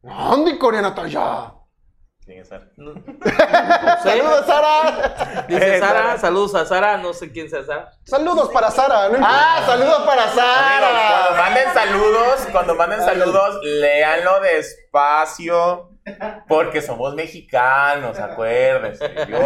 ¿Dónde 0.03 0.57
Corea 0.59 0.83
Natalia? 0.83 1.53
No. 2.77 2.95
¡Saludos, 4.03 4.47
Sara! 4.47 5.45
Dice 5.49 5.77
Eh, 5.77 5.81
Sara, 5.81 6.03
Sara. 6.03 6.19
saludos 6.19 6.55
a 6.55 6.65
Sara, 6.67 6.97
no 6.99 7.13
sé 7.13 7.31
quién 7.33 7.49
sea 7.49 7.63
Sara. 7.65 7.93
Saludos 8.05 8.51
para 8.53 8.71
Sara. 8.71 9.09
¿no? 9.09 9.19
¡Ah, 9.23 9.63
saludos 9.67 10.03
para 10.03 10.23
Amigo, 10.25 10.35
cuando 10.37 11.29
Sara! 11.29 11.43
manden 11.43 11.75
saludos, 11.75 12.49
cuando 12.53 12.75
manden 12.75 13.01
saludos, 13.01 13.59
léanlo 13.63 14.41
despacio. 14.41 15.89
Porque 16.49 16.83
somos 16.83 17.15
mexicanos, 17.15 18.19
acuérdense. 18.19 19.09
Yo, 19.29 19.39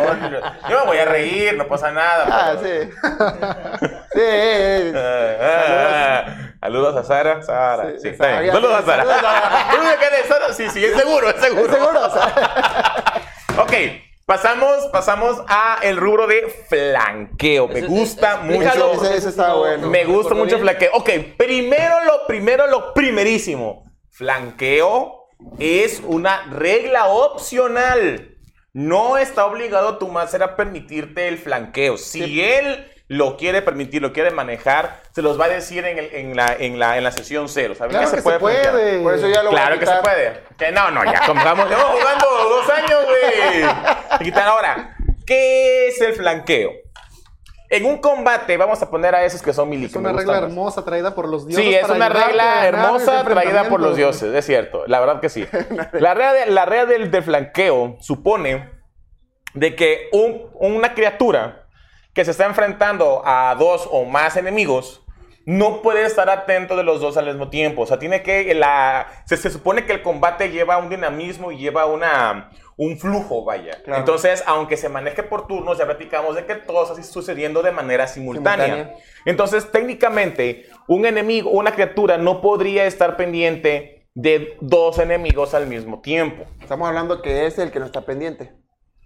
yo 0.70 0.81
me 0.81 0.87
voy 0.87 0.96
a 0.99 1.05
reír, 1.05 1.55
no 1.55 1.68
pasa 1.68 1.90
nada. 1.90 2.27
Ah, 2.31 2.55
pero- 2.61 2.85
sí. 2.85 2.90
Sí. 4.16 4.92
Saludos 6.66 6.96
a 6.96 7.05
Sara. 7.05 7.42
Sara. 7.42 7.90
Sí, 7.98 8.11
Sí. 8.11 8.16
Sara. 8.16 8.46
Saludos 8.52 8.74
a 8.74 8.83
Sara. 8.83 9.05
Saludos 9.05 9.24
a- 9.24 9.70
Tú 9.70 9.76
me 9.83 9.96
quedas, 9.96 10.26
Sara. 10.29 10.52
Sí, 10.52 10.68
sí, 10.70 10.85
es 10.85 10.96
seguro, 10.96 11.31
es 11.31 11.37
seguro. 11.37 11.72
¿Seguro? 11.72 12.11
Sara? 12.11 13.22
Ok, 13.59 13.72
pasamos, 14.26 14.87
pasamos 14.92 15.42
a 15.48 15.79
el 15.83 15.96
rubro 15.96 16.26
de 16.26 16.42
flanqueo. 16.68 17.68
Me 17.68 17.83
gusta 17.83 18.38
mucho. 18.38 18.92
Ese- 18.92 19.16
ese 19.16 19.29
está 19.31 19.48
no- 19.48 19.59
bueno. 19.61 19.83
no 19.85 19.88
Me 19.90 20.05
gusta 20.05 20.35
mucho 20.35 20.57
el 20.57 20.62
bien. 20.62 20.76
flanqueo. 20.76 20.90
Ok, 20.94 21.11
primero 21.38 22.05
lo 22.05 22.26
primero, 22.26 22.66
lo 22.66 22.92
primerísimo. 22.92 23.85
Flanqueo 24.11 25.29
es 25.59 26.02
una 26.05 26.42
regla 26.50 27.07
opcional. 27.07 28.37
No 28.74 29.16
está 29.16 29.46
obligado 29.46 29.96
tu 29.96 30.09
máster 30.09 30.42
a 30.42 30.55
permitirte 30.57 31.29
el 31.29 31.38
flanqueo. 31.38 31.96
Si 31.96 32.42
él 32.44 32.90
lo 33.09 33.37
quiere 33.37 33.62
permitir, 33.62 34.03
lo 34.03 34.12
quiere 34.12 34.31
manejar, 34.33 35.01
se 35.14 35.23
los 35.23 35.38
va 35.40 35.45
a 35.45 35.49
decir 35.49 35.85
en, 35.85 35.99
el- 35.99 36.12
en 36.14 36.37
la, 36.37 36.55
en, 36.59 36.79
la, 36.79 36.99
en 36.99 37.05
la 37.05 37.12
sesión 37.12 37.49
cero. 37.49 37.75
¿Saben 37.77 37.90
Claro 37.97 38.11
que 38.11 38.16
se 38.16 38.38
puede. 38.38 39.01
Por 39.01 39.14
eso 39.14 39.29
ya 39.29 39.42
lo 39.42 39.51
voy 39.51 39.59
a 39.59 39.62
Claro 39.62 39.79
que 39.81 39.87
se 39.87 39.97
puede. 40.03 40.40
Que 40.59 40.73
no, 40.73 40.90
no, 40.90 41.05
ya 41.05 41.21
comenzamos. 41.27 41.69
Llevamos 41.69 42.01
jugando 42.01 42.27
dos 42.27 42.71
años, 42.71 42.99
güey. 43.05 44.19
Quitar 44.25 44.49
ahora. 44.49 44.97
¿Qué 45.25 45.88
es 45.88 46.01
el 46.01 46.14
flanqueo? 46.14 46.71
En 47.69 47.85
un 47.85 47.99
combate, 47.99 48.57
vamos 48.57 48.81
a 48.81 48.88
poner 48.90 49.12
a 49.16 49.25
esos 49.25 49.42
que 49.42 49.53
son 49.53 49.69
mili. 49.69 49.87
Es 49.87 49.95
una 49.97 50.12
regla 50.12 50.38
hermosa 50.38 50.85
traída 50.85 51.14
por 51.16 51.29
los 51.29 51.47
dioses. 51.49 51.64
Sí, 51.64 51.75
es 51.75 51.83
para 51.83 51.95
una 51.95 52.09
regla 52.09 52.66
hermosa 52.66 53.25
traída 53.25 53.64
por 53.69 53.81
los 53.81 53.97
dioses, 53.97 54.33
es 54.33 54.47
cierto, 54.47 54.85
la 54.87 55.01
verdad 55.01 55.21
que 55.21 55.29
sí. 55.29 55.45
La 55.92 56.14
regla, 56.14 56.33
de- 56.33 56.47
la 56.47 56.64
regla 56.64 56.87
del, 56.87 57.11
del 57.11 57.23
flanqueo 57.25 57.97
supone 58.01 58.71
de 59.55 59.75
que 59.75 60.09
un- 60.12 60.49
una 60.55 60.95
criatura 60.95 61.65
que 62.16 62.24
se 62.24 62.31
está 62.31 62.46
enfrentando 62.46 63.20
a 63.26 63.55
dos 63.59 63.87
o 63.92 64.07
más 64.07 64.38
enemigos 64.38 65.02
no 65.44 65.83
puede 65.83 66.05
estar 66.05 66.29
atento 66.31 66.74
de 66.74 66.83
los 66.83 67.00
dos 67.00 67.16
al 67.18 67.26
mismo 67.26 67.50
tiempo. 67.50 67.83
O 67.83 67.87
sea, 67.87 67.98
tiene 67.98 68.22
que 68.22 68.52
la 68.55 69.07
se, 69.26 69.37
se 69.37 69.50
supone 69.50 69.85
que 69.85 69.92
el 69.92 70.02
combate 70.02 70.50
lleva 70.50 70.79
un 70.79 70.88
dinamismo 70.88 71.52
y 71.52 71.59
lleva 71.59 71.85
una 71.85 72.50
un 72.76 72.98
flujo, 72.98 73.44
vaya. 73.44 73.83
Claro. 73.85 74.00
Entonces, 74.00 74.42
aunque 74.46 74.79
se 74.79 74.88
maneje 74.88 75.22
por 75.22 75.46
turnos, 75.46 75.76
ya 75.76 75.85
platicamos 75.85 76.37
de 76.37 76.46
que 76.46 76.55
todo 76.55 76.85
está 76.85 77.02
sucediendo 77.02 77.62
de 77.62 77.70
manera 77.70 78.07
simultánea. 78.07 78.66
Simultánea. 78.66 78.96
Entonces, 79.26 79.70
técnicamente, 79.70 80.70
un 80.88 81.05
enemigo, 81.05 81.50
una 81.50 81.72
criatura 81.72 82.16
no 82.16 82.40
podría 82.40 82.87
estar 82.87 83.16
pendiente 83.16 84.09
de 84.14 84.57
dos 84.62 84.98
enemigos 84.98 85.52
al 85.52 85.66
mismo 85.66 86.00
tiempo. 86.00 86.44
Estamos 86.62 86.88
hablando 86.88 87.20
que 87.20 87.46
es 87.46 87.59
el 87.59 87.70
que 87.70 87.79
no 87.79 87.85
está 87.85 88.00
pendiente. 88.00 88.52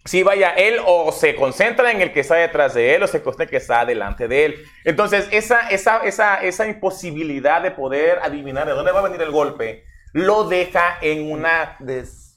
Sí, 0.04 0.22
vaya, 0.22 0.50
él 0.54 0.78
o 0.86 1.12
se 1.12 1.36
concentra 1.36 1.90
en 1.90 2.00
el 2.00 2.12
que 2.12 2.20
está 2.20 2.36
detrás 2.36 2.72
de 2.74 2.94
él 2.94 3.02
o 3.02 3.06
se 3.06 3.22
concentra 3.22 3.44
en 3.44 3.48
el 3.48 3.50
que 3.50 3.56
está 3.58 3.84
delante 3.84 4.28
de 4.28 4.44
él. 4.46 4.64
Entonces, 4.84 5.28
esa, 5.30 5.68
esa, 5.68 5.98
esa, 5.98 6.36
esa 6.36 6.66
imposibilidad 6.66 7.60
de 7.60 7.70
poder 7.70 8.18
adivinar 8.22 8.66
de 8.66 8.72
dónde 8.72 8.92
va 8.92 9.00
a 9.00 9.02
venir 9.02 9.20
el 9.20 9.30
golpe 9.30 9.84
lo 10.12 10.44
deja 10.44 10.96
en 11.02 11.30
una, 11.30 11.76
Des- 11.78 12.34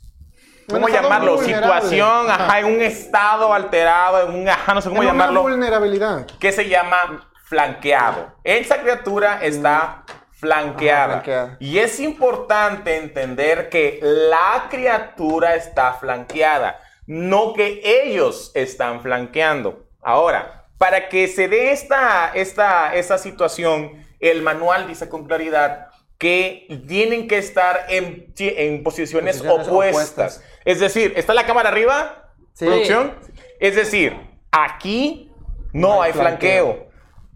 ¿cómo 0.70 0.90
llamarlo? 0.90 1.38
Situación, 1.40 2.30
ajá, 2.30 2.46
Ajá. 2.46 2.60
en 2.60 2.66
un 2.66 2.82
estado 2.82 3.52
alterado, 3.54 4.30
en 4.30 4.36
un, 4.42 4.50
ajá, 4.50 4.74
no 4.76 4.82
sé 4.82 4.90
cómo 4.90 5.02
En 5.02 5.08
una 5.10 5.14
llamarlo, 5.14 5.42
vulnerabilidad. 5.42 6.28
que 6.40 6.52
se 6.52 6.68
llama 6.70 7.30
flanqueado. 7.46 8.36
Esa 8.44 8.80
criatura 8.82 9.40
está 9.42 10.04
flanqueada. 10.34 11.04
Ajá, 11.06 11.12
flanqueada. 11.24 11.58
Y 11.60 11.80
es 11.80 12.00
importante 12.00 12.98
entender 12.98 13.70
que 13.70 14.00
la 14.02 14.68
criatura 14.70 15.56
está 15.56 15.94
flanqueada, 15.94 16.80
no 17.08 17.54
que 17.54 17.82
ellos 17.84 18.52
están 18.56 19.02
flanqueando. 19.02 19.86
Ahora, 20.02 20.66
para 20.78 21.10
que 21.10 21.28
se 21.28 21.48
dé 21.48 21.72
esta, 21.72 22.32
esta, 22.34 22.94
esta 22.96 23.18
situación, 23.18 24.06
el 24.20 24.42
manual 24.42 24.88
dice 24.88 25.10
con 25.10 25.26
claridad 25.26 25.88
que 26.18 26.68
tienen 26.88 27.28
que 27.28 27.38
estar 27.38 27.86
en, 27.90 28.34
en 28.38 28.84
posiciones, 28.84 29.38
Posiciones 29.38 29.68
opuestas. 29.68 29.94
opuestas. 29.94 30.44
Es 30.66 30.80
decir, 30.80 31.14
¿está 31.18 31.34
la 31.34 31.46
cámara 31.46 31.70
arriba? 31.70 32.32
Sí. 32.54 32.66
¿Producción? 32.66 33.14
Es 33.60 33.76
decir, 33.76 34.16
aquí 34.52 35.32
no, 35.74 35.96
No 35.96 36.02
hay 36.02 36.12
hay 36.12 36.20
flanqueo. 36.20 36.88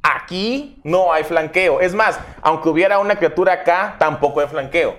Aquí 0.04 0.80
no 0.84 1.12
hay 1.12 1.24
flanqueo. 1.24 1.82
Es 1.82 1.94
más, 1.94 2.20
aunque 2.42 2.70
hubiera 2.70 3.00
una 3.00 3.18
criatura 3.18 3.54
acá, 3.54 3.96
tampoco 4.00 4.40
hay 4.40 4.48
flanqueo. 4.48 4.96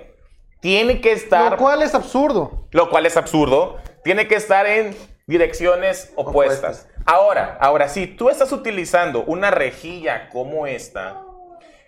Tiene 0.59 1.01
que 1.01 1.11
estar, 1.13 1.51
Lo 1.53 1.57
cual 1.57 1.81
es 1.81 1.95
absurdo. 1.95 2.67
lo 2.71 2.89
cual 2.89 3.05
es 3.05 3.15
absurdo, 3.17 3.77
tiene 4.03 4.27
que 4.27 4.35
estar 4.35 4.65
en 4.65 4.95
direcciones 5.27 6.11
opuestas. 6.15 6.81
Opuestas. 6.85 6.87
Ahora, 7.05 7.57
ahora, 7.59 7.87
si 7.89 8.07
tú 8.07 8.29
estás 8.29 8.51
utilizando 8.51 9.23
una 9.23 9.51
rejilla 9.51 10.29
como 10.29 10.67
esta, 10.67 11.21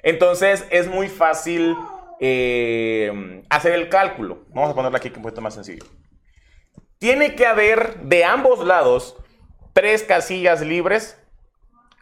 entonces 0.04 0.65
es 0.69 0.88
muy 0.88 1.10
fácil 1.10 1.76
eh, 2.19 3.43
hacer 3.50 3.74
el 3.74 3.89
cálculo. 3.89 4.43
Vamos 4.50 4.71
a 4.71 4.76
ponerla 4.76 4.97
aquí 4.97 5.10
que 5.10 5.13
es 5.13 5.17
un 5.17 5.24
poquito 5.24 5.41
más 5.41 5.54
sencillo. 5.54 5.86
Tiene 7.00 7.36
que 7.36 7.47
haber 7.47 8.00
de 8.02 8.24
ambos 8.24 8.65
lados 8.65 9.17
tres 9.74 10.04
casillas 10.04 10.62
libres. 10.62 11.17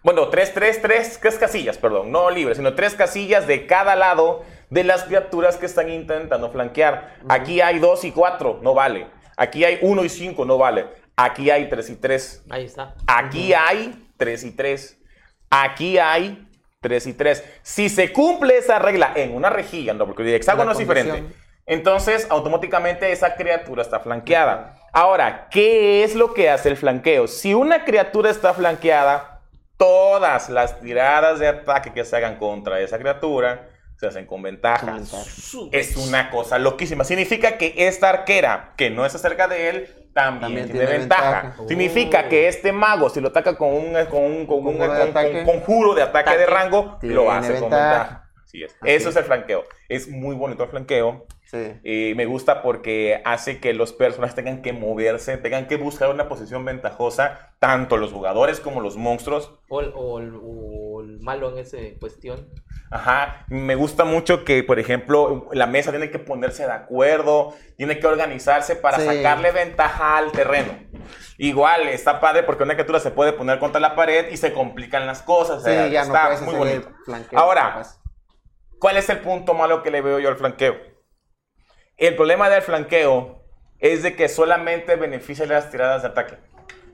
Bueno, 0.03 0.29
tres, 0.29 0.53
tres, 0.53 0.81
tres, 0.81 1.19
tres 1.21 1.37
casillas, 1.37 1.77
perdón, 1.77 2.11
no 2.11 2.29
libres, 2.29 2.57
sino 2.57 2.73
tres 2.73 2.95
casillas 2.95 3.47
de 3.47 3.65
cada 3.65 3.95
lado 3.95 4.43
de 4.69 4.83
las 4.83 5.03
criaturas 5.03 5.57
que 5.57 5.65
están 5.65 5.89
intentando 5.89 6.49
flanquear. 6.51 7.17
Aquí 7.27 7.59
hay 7.61 7.79
dos 7.79 8.03
y 8.03 8.11
cuatro, 8.11 8.59
no 8.61 8.73
vale. 8.73 9.07
Aquí 9.39 9.63
hay 9.63 9.79
uno 9.81 10.03
y 10.03 10.09
cinco, 10.09 10.43
no 10.43 10.57
vale. 10.57 10.85
Aquí 11.15 11.49
hay 11.49 11.69
3 11.69 11.89
y 11.91 11.95
3. 11.95 12.43
Ahí 12.49 12.65
está. 12.65 12.93
Aquí 13.07 13.53
hay 13.53 14.09
3 14.17 14.43
y 14.43 14.51
3. 14.51 14.97
Aquí 15.49 15.97
hay 15.97 16.45
3 16.81 17.07
y 17.07 17.13
3. 17.13 17.43
Si 17.61 17.87
se 17.87 18.11
cumple 18.11 18.57
esa 18.57 18.79
regla 18.79 19.13
en 19.15 19.33
una 19.33 19.49
rejilla, 19.49 19.93
no, 19.93 20.05
porque 20.05 20.23
el 20.23 20.33
hexágono 20.33 20.73
es 20.73 20.77
diferente. 20.77 21.23
Entonces, 21.65 22.27
automáticamente 22.29 23.13
esa 23.13 23.35
criatura 23.35 23.81
está 23.81 24.01
flanqueada. 24.01 24.75
Ahora, 24.91 25.47
¿qué 25.49 26.03
es 26.03 26.15
lo 26.15 26.33
que 26.33 26.49
hace 26.49 26.67
el 26.67 26.75
flanqueo? 26.75 27.27
Si 27.27 27.53
una 27.53 27.85
criatura 27.85 28.29
está 28.29 28.53
flanqueada, 28.53 29.41
todas 29.77 30.49
las 30.49 30.81
tiradas 30.81 31.39
de 31.39 31.47
ataque 31.47 31.93
que 31.93 32.03
se 32.03 32.17
hagan 32.17 32.35
contra 32.35 32.81
esa 32.81 32.97
criatura 32.97 33.69
se 33.99 34.07
hacen 34.07 34.25
con 34.25 34.41
ventaja. 34.41 34.97
Es 35.71 35.97
una 35.97 36.29
cosa 36.29 36.57
loquísima. 36.57 37.03
Significa 37.03 37.57
que 37.57 37.73
esta 37.75 38.09
arquera, 38.09 38.73
que 38.77 38.89
no 38.89 39.05
está 39.05 39.19
cerca 39.19 39.47
de 39.49 39.69
él, 39.69 39.87
también, 40.13 40.41
También 40.41 40.65
tiene, 40.67 40.79
tiene 40.85 40.99
ventaja. 40.99 41.41
ventaja. 41.41 41.67
Significa 41.67 42.23
Oh. 42.25 42.29
que 42.29 42.47
este 42.47 42.71
mago, 42.71 43.09
si 43.09 43.19
lo 43.19 43.27
ataca 43.27 43.57
con 43.57 43.69
un, 43.73 43.93
con 44.09 44.23
un, 44.23 44.45
con 44.47 44.65
un- 44.65 44.77
Conjuro 44.77 44.79
de 44.79 44.87
con- 44.87 44.97
con- 44.97 45.09
ataque. 45.09 45.43
conjuro 45.43 45.93
de 45.95 46.01
ataque 46.01 46.29
de 46.37 46.43
Ataque. 46.43 46.51
rango, 46.59 46.97
Tiene 47.01 47.15
lo 47.15 47.31
hace 47.31 47.51
con 47.53 47.61
ventaja. 47.63 47.99
ventaja. 47.99 48.25
Así 48.43 48.63
es. 48.63 48.71
Así 48.81 48.91
Eso 48.91 49.09
es. 49.09 49.15
es 49.15 49.21
el 49.21 49.23
flanqueo. 49.25 49.65
Es 49.89 50.07
muy 50.07 50.35
bonito 50.35 50.63
el 50.63 50.69
flanqueo. 50.69 51.27
Sí. 51.49 51.79
Y 51.83 52.13
me 52.15 52.27
gusta 52.27 52.61
porque 52.61 53.21
hace 53.25 53.59
que 53.59 53.73
los 53.73 53.91
personajes 53.91 54.35
tengan 54.35 54.61
que 54.61 54.71
moverse, 54.71 55.35
tengan 55.37 55.65
que 55.65 55.77
buscar 55.77 56.09
una 56.11 56.29
posición 56.29 56.63
ventajosa, 56.63 57.55
tanto 57.57 57.97
los 57.97 58.11
jugadores 58.11 58.59
como 58.59 58.81
los 58.81 58.97
monstruos. 58.97 59.51
O, 59.67 59.81
el- 59.81 59.91
o 59.95 60.19
el- 60.19 60.39
o 60.39 61.01
el 61.01 61.19
malo 61.21 61.49
en 61.51 61.57
esa 61.57 61.77
cuestión. 61.99 62.47
Ajá, 62.91 63.45
me 63.49 63.73
gusta 63.73 64.05
mucho 64.05 64.43
que, 64.45 64.63
por 64.63 64.79
ejemplo, 64.79 65.47
la 65.51 65.65
mesa 65.65 65.89
tiene 65.89 66.11
que 66.11 66.19
ponerse 66.19 66.65
de 66.67 66.71
acuerdo, 66.71 67.55
tiene 67.77 67.97
que 67.99 68.05
organizarse 68.05 68.75
para 68.75 68.99
Sí. 68.99 69.05
sacarle 69.05 69.51
ventaja 69.51 70.17
al 70.17 70.31
terreno. 70.31 70.73
Igual, 71.39 71.87
está 71.87 72.19
padre 72.19 72.43
porque 72.43 72.63
una 72.63 72.73
criatura 72.75 72.99
se 72.99 73.09
puede 73.11 73.33
poner 73.33 73.57
contra 73.57 73.79
la 73.79 73.95
pared 73.95 74.29
y 74.31 74.37
se 74.37 74.53
complican 74.53 75.07
las 75.07 75.23
cosas. 75.23 75.57
o 75.57 75.59
Sí, 75.61 75.71
sea, 75.71 75.87
ya 75.87 76.01
no 76.01 76.07
está 76.13 76.25
puedes 76.25 76.41
muy 76.43 76.55
bonito. 76.55 76.89
Ahora, 77.33 77.61
capaz. 77.73 77.99
¿Cuál 78.79 78.97
es 78.97 79.09
el 79.09 79.19
punto 79.19 79.53
malo 79.53 79.83
que 79.83 79.91
le 79.91 80.01
veo 80.01 80.19
yo 80.19 80.29
al 80.29 80.37
flanqueo? 80.37 80.75
El 81.99 82.15
problema 82.15 82.49
del 82.49 82.61
flanqueo 82.61 83.43
es 83.77 84.03
de 84.03 84.15
que 84.15 84.29
solamente 84.29 84.95
beneficia 84.95 85.45
las 85.45 85.69
tiradas 85.69 86.01
de 86.01 86.07
ataque. 86.07 86.37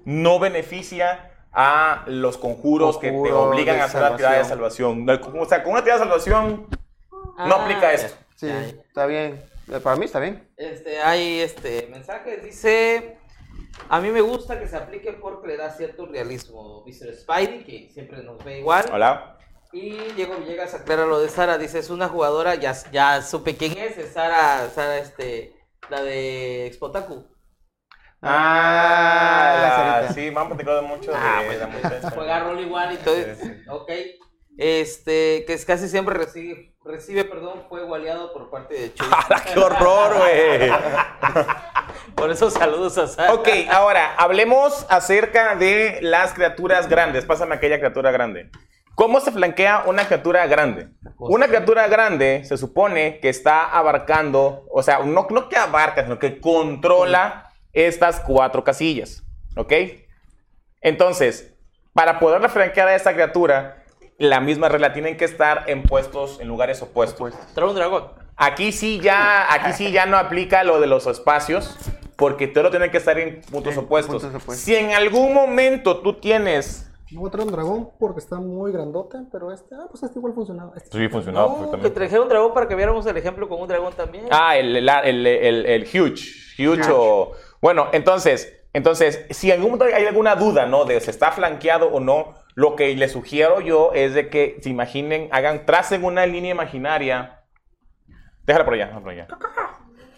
No 0.03 0.39
beneficia 0.39 1.31
a 1.53 2.03
los 2.07 2.37
conjuros 2.37 2.97
que 2.97 3.11
te 3.11 3.31
obligan 3.31 3.79
a 3.79 3.85
hacer 3.85 4.01
la 4.01 4.15
tirada 4.17 4.39
de 4.39 4.45
salvación. 4.45 5.07
O 5.39 5.45
sea, 5.45 5.63
con 5.63 5.73
una 5.73 5.83
tirada 5.83 5.99
de 5.99 6.05
salvación 6.05 6.67
no 7.11 7.55
Ah, 7.55 7.63
aplica 7.63 7.93
esto. 7.93 8.15
Sí, 8.35 8.49
está 8.49 9.05
bien. 9.05 9.43
Eh, 9.71 9.79
Para 9.79 9.95
mí 9.95 10.05
está 10.05 10.19
bien. 10.19 10.47
Este, 10.57 10.99
hay 10.99 11.39
este 11.41 11.87
mensaje, 11.91 12.37
dice, 12.37 13.17
a 13.89 13.99
mí 13.99 14.09
me 14.09 14.21
gusta 14.21 14.59
que 14.59 14.67
se 14.67 14.75
aplique 14.75 15.13
porque 15.13 15.49
le 15.49 15.57
da 15.57 15.69
cierto 15.69 16.07
realismo. 16.07 16.83
Mr. 16.87 17.13
Spidey, 17.15 17.63
que 17.63 17.89
siempre 17.93 18.23
nos 18.23 18.43
ve 18.43 18.59
igual. 18.59 18.85
Hola. 18.91 19.34
Y 19.75 19.89
Diego 20.15 20.35
Villegas 20.37 20.73
aclara 20.73 21.05
lo 21.05 21.19
de 21.19 21.27
Sara, 21.27 21.57
dice, 21.57 21.79
es 21.79 21.89
una 21.89 22.07
jugadora, 22.07 22.55
ya, 22.55 22.73
ya 22.93 23.21
supe 23.21 23.57
quién 23.57 23.77
es, 23.77 23.97
es 23.97 24.13
Sara, 24.13 24.69
Sara, 24.73 24.99
este, 24.99 25.53
la 25.89 26.01
de 26.01 26.65
Expotaku. 26.65 27.27
Ah, 28.21 29.99
Sarita. 30.07 30.13
sí, 30.13 30.31
me 30.31 30.39
han 30.39 30.47
platicado 30.47 30.81
mucho 30.83 31.11
Ah, 31.13 31.41
de 31.41 31.45
bueno, 31.47 31.59
la 31.59 31.67
muchacha. 31.67 32.11
Juega 32.11 32.39
rol 32.39 32.59
igual 32.61 32.93
y 32.93 32.97
todo. 32.97 33.15
Sí, 33.15 33.23
sí. 33.41 33.53
Ok. 33.69 33.91
Este, 34.57 35.43
que 35.45 35.51
es 35.53 35.65
casi 35.65 35.89
siempre 35.89 36.15
recibe, 36.15 36.73
recibe, 36.85 37.25
perdón, 37.25 37.65
fuego 37.67 37.95
aliado 37.95 38.31
por 38.31 38.49
parte 38.49 38.75
de 38.75 38.93
Chuy. 38.93 39.07
¡Hala, 39.11 39.43
¡Qué 39.53 39.59
horror, 39.59 40.17
güey! 40.17 40.71
Por 42.15 42.31
eso 42.31 42.49
saludos 42.49 42.97
a 42.97 43.07
Sara. 43.07 43.33
Ok, 43.33 43.49
ahora 43.69 44.15
hablemos 44.15 44.85
acerca 44.89 45.55
de 45.55 45.99
las 46.01 46.33
criaturas 46.33 46.87
grandes. 46.87 47.25
Pásame 47.25 47.55
aquella 47.55 47.77
criatura 47.79 48.11
grande. 48.11 48.49
¿Cómo 48.95 49.19
se 49.19 49.31
flanquea 49.31 49.83
una 49.85 50.05
criatura 50.05 50.47
grande? 50.47 50.87
Una 51.17 51.47
criatura 51.47 51.87
grande 51.87 52.43
se 52.45 52.57
supone 52.57 53.19
que 53.19 53.29
está 53.29 53.65
abarcando, 53.65 54.65
o 54.71 54.81
sea, 54.83 54.99
no, 54.99 55.27
no 55.29 55.49
que 55.49 55.57
abarca, 55.57 56.03
sino 56.03 56.17
que 56.17 56.39
controla 56.39 57.51
estas 57.73 58.21
cuatro 58.21 58.63
casillas. 58.63 59.23
¿Ok? 59.57 59.73
Entonces, 60.81 61.53
para 61.93 62.19
poder 62.19 62.47
flanquear 62.49 62.87
a 62.87 62.95
esta 62.95 63.13
criatura, 63.13 63.83
la 64.17 64.39
misma 64.39 64.69
regla 64.69 64.93
tienen 64.93 65.17
que 65.17 65.25
estar 65.25 65.63
en 65.67 65.83
puestos, 65.83 66.39
en 66.39 66.47
lugares 66.47 66.81
opuestos. 66.81 67.33
Trae 67.53 67.67
un 67.67 67.75
dragón. 67.75 68.11
Aquí 68.37 68.71
sí 68.71 68.99
ya, 69.01 69.53
aquí 69.53 69.73
sí 69.73 69.91
ya 69.91 70.05
no 70.05 70.17
aplica 70.17 70.63
lo 70.63 70.79
de 70.79 70.87
los 70.87 71.07
espacios, 71.07 71.77
porque 72.15 72.47
todo 72.47 72.69
tiene 72.69 72.91
que 72.91 72.97
estar 72.97 73.17
en 73.19 73.41
puntos 73.41 73.73
En 73.73 73.79
opuestos. 73.79 74.21
puntos 74.21 74.41
opuestos. 74.41 74.63
Si 74.65 74.75
en 74.75 74.91
algún 74.93 75.33
momento 75.33 76.01
tú 76.01 76.13
tienes... 76.13 76.89
No 77.15 77.21
voy 77.21 77.29
a 77.29 77.31
traer 77.31 77.47
un 77.47 77.53
dragón 77.53 77.89
porque 77.97 78.19
está 78.19 78.35
muy 78.41 78.73
grandote, 78.73 79.17
pero 79.31 79.49
este, 79.53 79.73
ah, 79.73 79.87
pues 79.89 80.03
este 80.03 80.19
igual 80.19 80.33
funcionaba. 80.33 80.73
Este- 80.75 80.97
Sí, 80.97 81.07
funcionaba 81.07 81.47
No, 81.47 81.71
que 81.81 81.89
trajera 81.89 82.21
un 82.21 82.27
dragón 82.27 82.53
para 82.53 82.67
que 82.67 82.75
viéramos 82.75 83.05
el 83.05 83.15
ejemplo 83.15 83.47
con 83.47 83.61
un 83.61 83.67
dragón 83.69 83.93
también. 83.93 84.25
Ah, 84.31 84.57
el, 84.57 84.75
el, 84.75 84.89
el, 84.89 85.25
el- 85.27 85.65
el 85.65 85.81
huge. 85.83 86.25
Huge 86.59 86.91
o... 86.91 87.31
Bueno, 87.61 87.87
entonces, 87.93 88.53
entonces, 88.73 89.25
si 89.29 89.47
en 89.49 89.59
algún 89.61 89.71
momento 89.77 89.95
hay 89.95 90.05
alguna 90.05 90.35
duda, 90.35 90.65
¿no? 90.65 90.83
De 90.83 90.99
si 90.99 91.09
está 91.09 91.31
flanqueado 91.31 91.87
o 91.87 92.01
no, 92.01 92.33
lo 92.53 92.75
que 92.75 92.93
les 92.97 93.13
sugiero 93.13 93.61
yo 93.61 93.91
es 93.93 94.13
de 94.13 94.29
que 94.29 94.57
se 94.61 94.69
imaginen, 94.69 95.29
hagan, 95.31 95.65
tracen 95.65 96.03
una 96.03 96.25
línea 96.25 96.51
imaginaria. 96.51 97.43
Déjala 98.45 98.65
por 98.65 98.73
allá, 98.73 98.85
déjala 98.87 99.01
por 99.03 99.11
allá. 99.13 99.27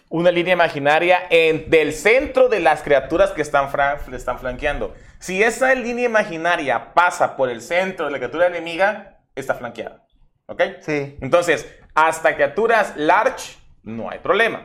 Una 0.10 0.32
línea 0.32 0.54
imaginaria 0.54 1.20
en, 1.30 1.70
del 1.70 1.94
centro 1.94 2.48
de 2.50 2.60
las 2.60 2.82
criaturas 2.82 3.32
que 3.32 3.42
están, 3.44 3.70
fran- 3.70 4.00
están 4.14 4.40
flanqueando. 4.40 4.94
Si 5.20 5.42
esa 5.42 5.74
línea 5.74 6.06
imaginaria 6.06 6.94
pasa 6.94 7.36
por 7.36 7.50
el 7.50 7.62
centro 7.62 8.06
de 8.06 8.12
la 8.12 8.18
criatura 8.18 8.48
enemiga, 8.48 9.20
está 9.36 9.56
flanqueada. 9.56 10.06
¿Ok? 10.48 10.62
Sí. 10.82 11.18
Entonces, 11.22 11.68
hasta 11.94 12.36
criaturas 12.36 12.94
large, 12.96 13.58
no 13.84 14.10
hay 14.10 14.20
problema. 14.20 14.62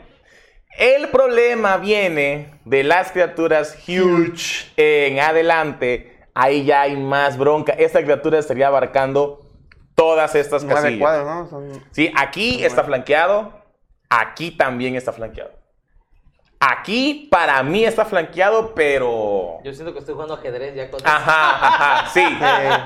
El 0.79 1.09
problema 1.09 1.77
viene 1.77 2.61
de 2.65 2.83
las 2.83 3.13
criaturas 3.13 3.77
huge 3.87 4.71
en 4.77 5.21
adelante. 5.21 6.19
Ahí 6.35 6.65
ya 6.65 6.83
hay 6.83 6.97
más 6.97 7.37
bronca. 7.37 7.73
Esta 7.73 8.03
criatura 8.03 8.39
estaría 8.39 8.69
abarcando 8.69 9.51
todas 9.95 10.35
estas 10.35 10.65
casillas. 10.65 10.99
cuadros, 11.01 11.27
¿no? 11.27 11.47
Son... 11.49 11.85
Sí, 11.91 12.13
aquí 12.17 12.65
está 12.65 12.85
flanqueado. 12.85 13.63
Aquí 14.09 14.51
también 14.51 14.97
está 14.97 15.13
flanqueado. 15.13 15.62
Aquí 16.65 17.27
para 17.29 17.61
mí 17.65 17.85
está 17.85 18.05
flanqueado, 18.05 18.73
pero... 18.73 19.59
Yo 19.65 19.75
siento 19.75 19.93
que 19.93 19.99
estoy 19.99 20.15
jugando 20.15 20.35
ajedrez 20.35 20.77
ya 20.77 20.89
con 20.93 21.01
Ajá, 21.05 21.67
ajá, 21.67 22.09
sí. 22.15 22.25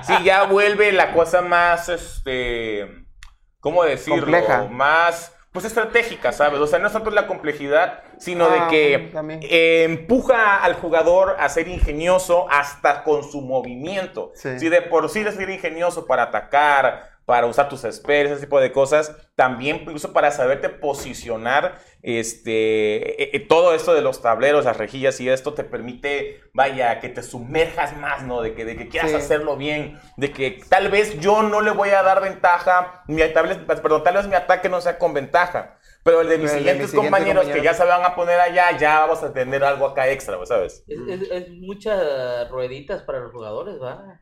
Sí, 0.03 0.25
ya 0.25 0.45
vuelve 0.45 0.93
la 0.93 1.13
cosa 1.13 1.43
más, 1.43 1.91
este, 1.91 2.87
¿cómo 3.61 3.85
decirlo? 3.85 4.23
Compleja. 4.23 4.65
Más, 4.71 5.37
pues 5.53 5.67
estratégica, 5.67 6.33
¿sabes? 6.33 6.59
O 6.59 6.67
sea, 6.67 6.79
no 6.79 6.87
es 6.87 6.93
tanto 6.95 7.11
la 7.11 7.27
complejidad, 7.27 8.03
sino 8.19 8.49
de 8.49 8.59
Ah, 8.61 8.69
que 8.71 9.11
también. 9.13 9.41
eh, 9.43 9.85
empuja 9.85 10.63
al 10.65 10.73
jugador 10.75 11.37
a 11.39 11.47
ser 11.51 11.69
ingenioso 11.69 12.47
hasta 12.51 13.03
con 13.05 13.25
su 13.31 13.43
movimiento. 13.43 14.33
Sí. 14.35 14.59
Si 14.59 14.71
de 14.71 14.81
por 14.81 15.11
sí 15.11 15.21
es 15.21 15.35
ser 15.35 15.51
ingenioso 15.51 16.07
para 16.07 16.23
atacar, 16.25 17.11
para 17.27 17.47
usar 17.47 17.69
tus 17.69 17.83
spells, 17.83 18.31
ese 18.31 18.43
tipo 18.43 18.61
de 18.61 18.73
cosas, 18.73 19.15
también 19.35 19.81
incluso 19.83 20.13
para 20.13 20.31
saberte 20.31 20.69
posicionar, 20.69 21.79
este, 22.03 23.23
eh, 23.25 23.31
eh, 23.35 23.41
todo 23.41 23.75
esto 23.75 23.93
de 23.95 24.01
los 24.01 24.23
tableros, 24.23 24.65
las 24.65 24.77
rejillas 24.77 25.21
y 25.21 25.29
esto 25.29 25.53
te 25.53 25.65
permite, 25.65 26.41
vaya, 26.55 27.01
que 27.01 27.09
te 27.09 27.25
sumerjas 27.25 27.97
más, 27.97 28.23
¿no? 28.23 28.43
De 28.43 28.55
que, 28.55 28.65
de 28.65 28.77
que 28.77 28.89
quieras 28.89 29.11
Sí. 29.11 29.17
hacerlo 29.17 29.57
bien, 29.57 29.99
de 30.17 30.33
que 30.33 30.61
tal 30.69 30.89
vez 30.89 31.19
yo 31.21 31.43
no 31.43 31.61
le 31.61 31.73
voy 31.73 31.91
a 31.91 32.03
dar 32.03 32.23
ventaja, 32.23 33.03
mi, 33.09 33.23
tal 33.33 33.49
vez, 33.49 33.59
perdón, 33.59 34.05
tal 34.05 34.15
vez 34.15 34.27
mi 34.29 34.35
ataque 34.35 34.69
no 34.69 34.81
sea 34.81 34.97
con 34.97 35.13
ventaja. 35.13 35.79
Pero 36.05 36.21
el 36.21 36.29
de 36.29 36.39
mis 36.39 36.53
Pero 36.53 36.59
el 36.59 36.65
de 36.65 36.71
siguientes 36.87 36.95
compañeros, 36.95 37.47
que 37.47 37.63
ya 37.65 37.75
se 37.75 37.85
van 37.85 38.05
a 38.05 38.15
poner 38.15 38.39
allá, 38.39 38.79
ya 38.79 39.01
vamos 39.01 39.25
a 39.25 39.33
tener 39.33 39.65
algo 39.65 39.87
acá 39.89 40.09
extra, 40.09 40.39
¿sabes? 40.47 40.85
Es, 40.87 40.99
es, 41.09 41.31
es 41.31 41.51
muchas 41.51 42.49
rueditas 42.51 43.03
para 43.03 43.19
los 43.19 43.33
jugadores, 43.33 43.83
¿va? 43.83 44.21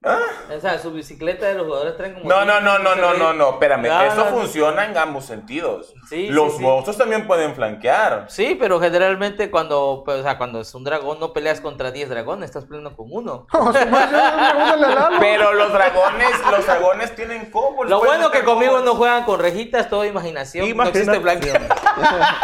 O 0.00 0.60
sea, 0.60 0.78
su 0.78 0.92
bicicleta 0.92 1.46
de 1.46 1.54
los 1.54 1.66
jugadores 1.66 1.96
traen 1.96 2.14
como... 2.14 2.30
Ah. 2.32 2.44
No, 2.44 2.60
no, 2.60 2.60
no, 2.60 2.78
no, 2.78 2.94
no, 2.94 3.14
no, 3.14 3.32
no, 3.32 3.50
espérame. 3.50 3.88
No, 3.88 4.02
Eso 4.02 4.14
no, 4.16 4.24
no. 4.26 4.30
funciona 4.30 4.84
en 4.84 4.96
ambos 4.96 5.26
sentidos. 5.26 5.92
Sí, 6.08 6.28
Los 6.28 6.52
sí, 6.52 6.58
sí. 6.58 6.62
monstruos 6.62 6.96
también 6.96 7.26
pueden 7.26 7.54
flanquear. 7.56 8.26
Sí, 8.28 8.56
pero 8.58 8.78
generalmente 8.80 9.50
cuando, 9.50 10.02
pues, 10.04 10.20
o 10.20 10.22
sea, 10.22 10.38
cuando 10.38 10.60
es 10.60 10.72
un 10.74 10.84
dragón 10.84 11.18
no 11.18 11.32
peleas 11.32 11.60
contra 11.60 11.90
10 11.90 12.10
dragones, 12.10 12.46
estás 12.48 12.64
peleando 12.66 12.96
con 12.96 13.08
uno. 13.10 13.48
Pero 15.20 15.52
los 15.54 15.72
dragones, 15.72 16.30
los 16.50 16.64
dragones 16.64 17.14
tienen 17.16 17.50
combos. 17.50 17.88
Lo 17.88 17.98
bueno 17.98 18.30
que 18.30 18.44
conmigo 18.44 18.74
combos. 18.74 18.92
no 18.92 18.96
juegan 18.98 19.24
con 19.24 19.40
rejitas, 19.40 19.90
todo 19.90 20.04
imaginación. 20.04 20.64
No 20.76 20.84
existe 20.84 21.16
Imaginación. 21.16 21.66
blanqueo. 21.66 21.76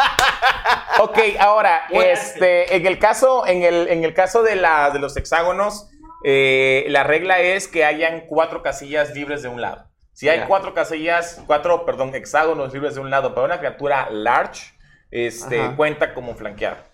Ok, 1.00 1.18
ahora, 1.40 1.82
Bueno. 1.90 2.08
este, 2.08 2.76
en 2.76 2.86
el 2.86 3.00
caso, 3.00 3.44
en 3.48 3.64
el, 3.64 3.88
en 3.88 4.04
el 4.04 4.14
caso 4.14 4.44
de, 4.44 4.54
la, 4.54 4.90
de 4.90 5.00
los 5.00 5.16
hexágonos, 5.16 5.88
eh, 6.24 6.86
la 6.88 7.04
regla 7.04 7.38
es 7.40 7.68
que 7.68 7.84
hayan 7.84 8.22
cuatro 8.26 8.62
casillas 8.62 9.14
libres 9.14 9.42
de 9.42 9.48
un 9.48 9.60
lado. 9.60 9.86
Si 10.14 10.28
hay 10.28 10.40
cuatro 10.46 10.72
casillas, 10.74 11.42
cuatro, 11.46 11.84
perdón, 11.84 12.14
hexágonos 12.14 12.72
libres 12.72 12.94
de 12.94 13.00
un 13.00 13.10
lado 13.10 13.34
para 13.34 13.46
una 13.46 13.58
criatura 13.58 14.08
large, 14.10 14.72
este, 15.10 15.60
Ajá. 15.60 15.76
cuenta 15.76 16.14
como 16.14 16.34
flanqueada. 16.34 16.86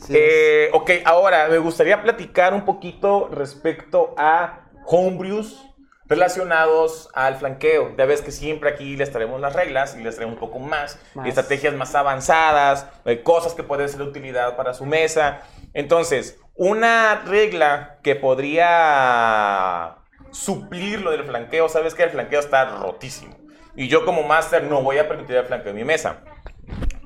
Sí, 0.00 0.14
Eh, 0.16 0.70
ok, 0.72 0.90
ahora 1.04 1.48
me 1.48 1.58
gustaría 1.58 2.00
platicar 2.02 2.54
un 2.54 2.64
poquito 2.64 3.28
respecto 3.30 4.14
a 4.16 4.60
homebrews 4.86 5.67
relacionados 6.08 7.08
al 7.14 7.36
flanqueo. 7.36 7.94
Ya 7.96 8.06
ves 8.06 8.22
que 8.22 8.30
siempre 8.32 8.70
aquí 8.70 8.96
les 8.96 9.10
traemos 9.12 9.40
las 9.40 9.52
reglas 9.54 9.96
y 9.98 10.02
les 10.02 10.16
traemos 10.16 10.34
un 10.34 10.40
poco 10.40 10.58
más, 10.58 10.98
Más. 11.14 11.28
estrategias 11.28 11.74
más 11.74 11.94
avanzadas, 11.94 12.86
eh, 13.04 13.22
cosas 13.22 13.54
que 13.54 13.62
pueden 13.62 13.88
ser 13.88 13.98
de 13.98 14.04
utilidad 14.04 14.56
para 14.56 14.74
su 14.74 14.86
mesa. 14.86 15.42
Entonces, 15.74 16.40
una 16.54 17.22
regla 17.26 17.98
que 18.02 18.16
podría 18.16 19.96
suplir 20.30 21.00
lo 21.00 21.10
del 21.10 21.24
flanqueo, 21.24 21.68
sabes 21.68 21.94
que 21.94 22.02
el 22.04 22.10
flanqueo 22.10 22.40
está 22.40 22.64
rotísimo. 22.78 23.36
Y 23.76 23.88
yo 23.88 24.04
como 24.04 24.22
máster 24.24 24.64
no 24.64 24.82
voy 24.82 24.98
a 24.98 25.06
permitir 25.06 25.36
el 25.36 25.44
flanqueo 25.44 25.70
en 25.70 25.76
mi 25.76 25.84
mesa 25.84 26.22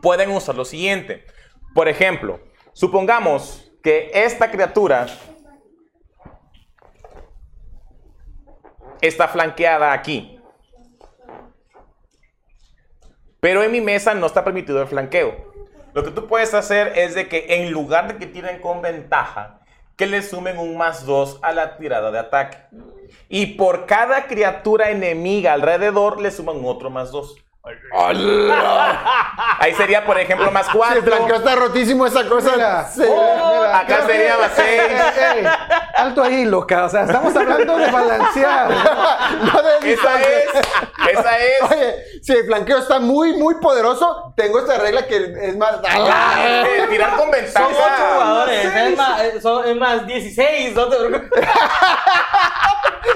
pueden 0.03 0.31
usar 0.33 0.57
lo 0.57 0.67
siguiente. 0.67 1.25
Por 1.75 1.89
ejemplo, 1.89 2.41
supongamos 2.75 3.73
que 3.83 4.11
esta 4.13 4.51
criatura 4.51 5.07
está 9.03 9.29
flanqueada 9.29 9.93
aquí. 9.93 10.39
Pero 13.41 13.63
en 13.63 13.73
mi 13.73 13.81
mesa 13.81 14.15
no 14.15 14.27
está 14.27 14.45
permitido 14.45 14.81
el 14.81 14.89
flanqueo. 14.89 15.53
Lo 15.93 16.05
que 16.05 16.13
tú 16.13 16.27
puedes 16.27 16.55
hacer 16.55 16.97
es 16.97 17.15
de 17.15 17.29
que 17.29 17.47
en 17.57 17.73
lugar 17.73 18.09
de 18.09 18.17
que 18.17 18.27
tiren 18.27 18.61
con 18.61 18.81
ventaja, 18.81 19.61
que 19.97 20.07
le 20.07 20.23
sumen 20.23 20.59
un 20.59 20.77
más 20.77 21.05
2 21.05 21.41
a 21.43 21.53
la 21.53 21.77
tirada 21.77 22.11
de 22.11 22.19
ataque. 22.21 22.59
Y 23.29 23.55
por 23.57 23.87
cada 23.87 24.27
criatura 24.27 24.91
enemiga 24.91 25.53
alrededor 25.53 26.21
le 26.21 26.31
suman 26.31 26.65
otro 26.65 26.89
más 26.89 27.11
2. 27.11 27.37
Ahí 29.59 29.73
sería, 29.75 30.05
por 30.05 30.19
ejemplo, 30.19 30.51
más 30.51 30.67
Si 30.67 30.73
el 30.73 30.79
4. 30.79 31.03
flanqueo 31.03 31.37
está 31.37 31.55
rotísimo, 31.55 32.07
esa 32.07 32.29
cosa. 32.29 32.53
Mira. 32.55 32.85
se- 32.89 33.07
Oh, 33.09 33.61
mira, 33.63 33.79
acá 33.79 33.97
creo 33.99 34.07
sería 34.09 34.37
más 34.39 34.51
seis. 34.57 34.83
Alto 35.97 36.23
ahí, 36.25 36.45
loca. 36.45 36.85
O 36.85 36.89
sea, 36.89 37.03
estamos 37.05 37.35
hablando 37.37 37.77
de 37.77 37.91
balancear. 37.91 38.69
no 39.55 39.63
de 39.63 39.93
Esa 39.93 40.21
es, 40.21 40.49
esa 41.13 41.39
es. 41.39 41.63
Oye, 41.71 41.95
si 42.23 42.33
el 42.33 42.47
flanqueo 42.47 42.79
está 42.79 42.99
muy, 42.99 43.35
muy 43.37 43.55
poderoso, 43.61 44.33
tengo 44.37 44.59
esta 44.59 44.79
regla 44.79 45.07
que 45.07 45.17
es 45.43 45.57
más. 45.57 45.75
Ah, 45.89 46.35
eh, 46.67 46.87
tirar 46.91 47.17
con 47.17 47.31
ventaja. 47.31 47.65
Son 47.67 47.75
ocho 47.75 48.05
jugadores, 48.15 48.65
es 48.75 48.97
más, 48.97 49.21
eh, 49.21 49.41
son, 49.41 49.69
es 49.69 49.77
más 49.77 50.07
16, 50.07 50.75
no 50.75 50.89
te 50.89 50.97
preocupes. 50.97 51.49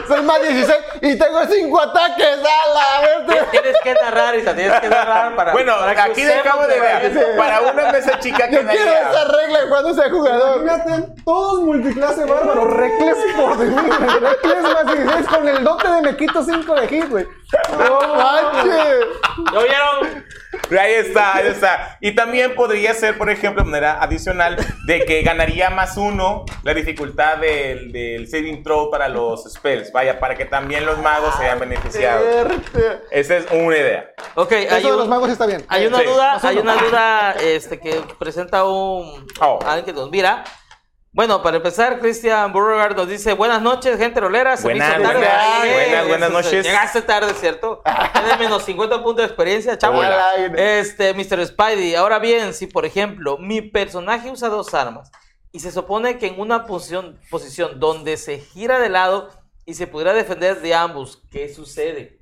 Soy 0.09 0.23
más 0.23 0.41
16 0.43 0.77
y 1.03 1.19
tengo 1.19 1.45
5 1.45 1.81
ataques. 1.81 2.39
¡A 2.39 2.75
la 2.75 3.01
verte! 3.27 3.47
Tienes 3.51 3.77
que 3.83 3.95
narrar, 3.95 4.36
Isa, 4.39 4.55
tienes 4.55 4.81
que 4.81 4.89
narrar 4.89 5.35
para. 5.37 5.53
Bueno, 5.53 5.75
para 5.79 5.95
que 5.95 6.01
aquí 6.01 6.23
dejamos 6.23 6.69
de 6.69 6.81
ver. 6.81 7.37
Para 7.37 7.61
una 7.61 7.93
mesa 7.93 8.19
chica 8.19 8.49
Yo 8.51 8.61
quiero 8.61 8.73
esa 8.73 9.11
quedaría. 9.11 9.25
regla 9.39 9.59
cuando 9.69 9.95
sea 9.95 10.11
jugador. 10.11 10.63
Imagínate, 10.63 11.13
todos 11.25 11.61
multiclase 11.63 12.25
bárbaro. 12.25 12.65
Recles 12.69 13.17
por 13.37 13.57
de 13.59 13.67
mí. 13.67 13.77
Recles 14.21 14.63
más 14.63 14.87
16 14.87 15.27
con 15.29 15.49
el 15.49 15.65
dote 15.65 15.89
de 15.89 16.03
me 16.03 16.17
quito 16.17 16.43
5 16.43 16.75
de 16.75 16.89
hit, 16.89 17.09
güey. 17.09 17.27
¡No 17.79 18.15
manches! 18.15 19.07
¿Lo 19.53 19.63
vieron? 19.63 20.25
Ahí 20.71 20.95
está, 20.95 21.37
ahí 21.37 21.47
está. 21.49 21.99
Y 22.01 22.15
también 22.15 22.55
podría 22.55 22.93
ser, 22.95 23.17
por 23.19 23.31
ejemplo, 23.31 23.63
de 23.63 23.71
manera 23.71 24.03
adicional, 24.03 24.57
de 24.87 25.05
que 25.05 25.23
ganaría 25.23 25.71
más 25.71 25.97
uno 25.97 26.45
la 26.63 26.75
dificultad 26.75 27.39
del, 27.39 27.93
del 27.93 28.29
saving 28.29 28.63
throw 28.63 28.91
para 28.91 29.09
los 29.09 29.45
spells. 29.53 29.93
Vaya, 29.93 30.19
para 30.19 30.35
que 30.35 30.45
también 30.45 30.85
los 30.87 30.99
magos 30.99 31.35
sean 31.37 31.59
beneficiados. 31.61 32.25
Esa 33.11 33.37
es 33.37 33.47
una 33.51 33.77
idea. 33.77 34.11
Ok, 34.35 34.53
hay, 34.53 34.65
Eso 34.67 34.93
de 34.93 34.97
los 34.99 35.09
magos 35.09 35.31
está 35.31 35.47
bien. 35.47 35.65
hay 35.69 35.87
una 35.87 35.99
Sí. 35.99 36.05
duda, 36.05 36.39
hay 36.43 36.59
una 36.59 36.75
duda 36.77 37.33
este, 37.41 37.79
que 37.81 38.03
presenta 38.19 38.65
un 38.65 39.27
Oh. 39.41 39.59
alguien 39.65 39.85
que 39.85 39.93
nos 39.93 40.11
mira. 40.11 40.45
Bueno, 41.17 41.43
para 41.43 41.57
empezar, 41.57 41.99
Cristian 41.99 42.53
Beauregard 42.53 42.95
nos 42.95 43.09
dice, 43.09 43.33
buenas 43.33 43.63
noches, 43.63 43.97
gente 43.97 44.21
rolera. 44.21 44.55
Se 44.59 44.67
me 44.67 44.75
Buenas, 44.75 44.99
hizo 45.01 45.03
tarde. 45.03 45.27
buenas, 45.73 46.09
buenas, 46.09 46.31
noches. 46.31 46.63
Llegaste 46.63 47.01
tarde, 47.01 47.33
¿cierto? 47.33 47.83
Tienes 48.13 48.39
menos 48.39 48.63
50 48.65 49.03
puntos 49.03 49.17
de 49.17 49.25
experiencia, 49.25 49.79
chavo. 49.79 50.03
Este, 50.59 51.15
Mr. 51.15 51.47
Spidey. 51.47 51.95
Ahora 51.95 52.19
bien, 52.19 52.53
si 52.53 52.67
por 52.67 52.85
ejemplo 52.85 53.39
mi 53.39 53.63
personaje 53.63 54.31
usa 54.31 54.51
dos 54.51 54.75
armas 54.75 55.11
y 55.53 55.61
se 55.61 55.73
supone 55.73 56.19
que 56.19 56.27
en 56.27 56.39
una 56.39 56.67
posición, 56.67 57.19
posición 57.31 57.81
donde 57.81 58.19
se 58.19 58.39
gira 58.39 58.79
de 58.79 58.91
lado 58.91 59.31
y 59.65 59.73
se 59.73 59.87
pudiera 59.87 60.13
defender 60.13 60.61
de 60.61 60.75
ambos, 60.75 61.23
¿qué 61.31 61.49
sucede? 61.49 62.21